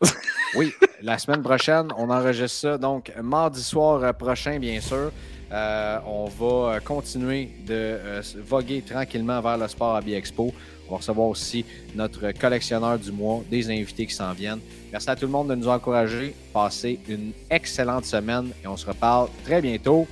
oui, 0.56 0.72
la 1.02 1.18
semaine 1.18 1.42
prochaine, 1.42 1.88
on 1.96 2.08
enregistre 2.10 2.58
ça. 2.58 2.78
Donc, 2.78 3.12
mardi 3.22 3.62
soir 3.62 4.14
prochain, 4.14 4.58
bien 4.58 4.80
sûr. 4.80 5.12
Euh, 5.50 5.98
on 6.06 6.26
va 6.26 6.80
continuer 6.80 7.50
de 7.66 7.74
euh, 7.74 8.22
voguer 8.44 8.82
tranquillement 8.82 9.40
vers 9.40 9.56
le 9.56 9.68
sport 9.68 9.96
à 9.96 10.00
Expo. 10.00 10.52
On 10.86 10.92
va 10.92 10.96
recevoir 10.98 11.28
aussi 11.28 11.64
notre 11.94 12.32
collectionneur 12.32 12.98
du 12.98 13.12
mois, 13.12 13.42
des 13.50 13.70
invités 13.70 14.06
qui 14.06 14.14
s'en 14.14 14.32
viennent. 14.32 14.60
Merci 14.90 15.10
à 15.10 15.16
tout 15.16 15.26
le 15.26 15.32
monde 15.32 15.48
de 15.48 15.54
nous 15.54 15.68
encourager. 15.68 16.34
Passez 16.52 16.98
une 17.08 17.32
excellente 17.50 18.04
semaine 18.04 18.50
et 18.62 18.66
on 18.66 18.76
se 18.76 18.86
reparle 18.86 19.28
très 19.44 19.60
bientôt. 19.60 20.06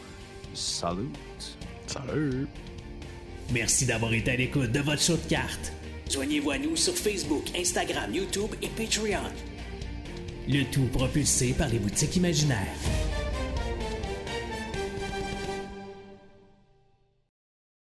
Salut! 0.54 1.08
Salut! 1.86 2.46
Merci 3.52 3.86
d'avoir 3.86 4.12
été 4.12 4.32
à 4.32 4.36
l'écoute 4.36 4.72
de 4.72 4.80
votre 4.80 5.00
show 5.00 5.16
de 5.16 5.28
cartes. 5.28 5.72
Joignez-vous 6.10 6.50
à 6.52 6.58
nous 6.58 6.76
sur 6.76 6.94
Facebook, 6.94 7.44
Instagram, 7.58 8.14
YouTube 8.14 8.54
et 8.62 8.68
Patreon. 8.68 9.28
Le 10.48 10.62
tout 10.70 10.86
propulsé 10.92 11.52
par 11.52 11.68
les 11.68 11.80
boutiques 11.80 12.14
imaginaires. 12.16 12.76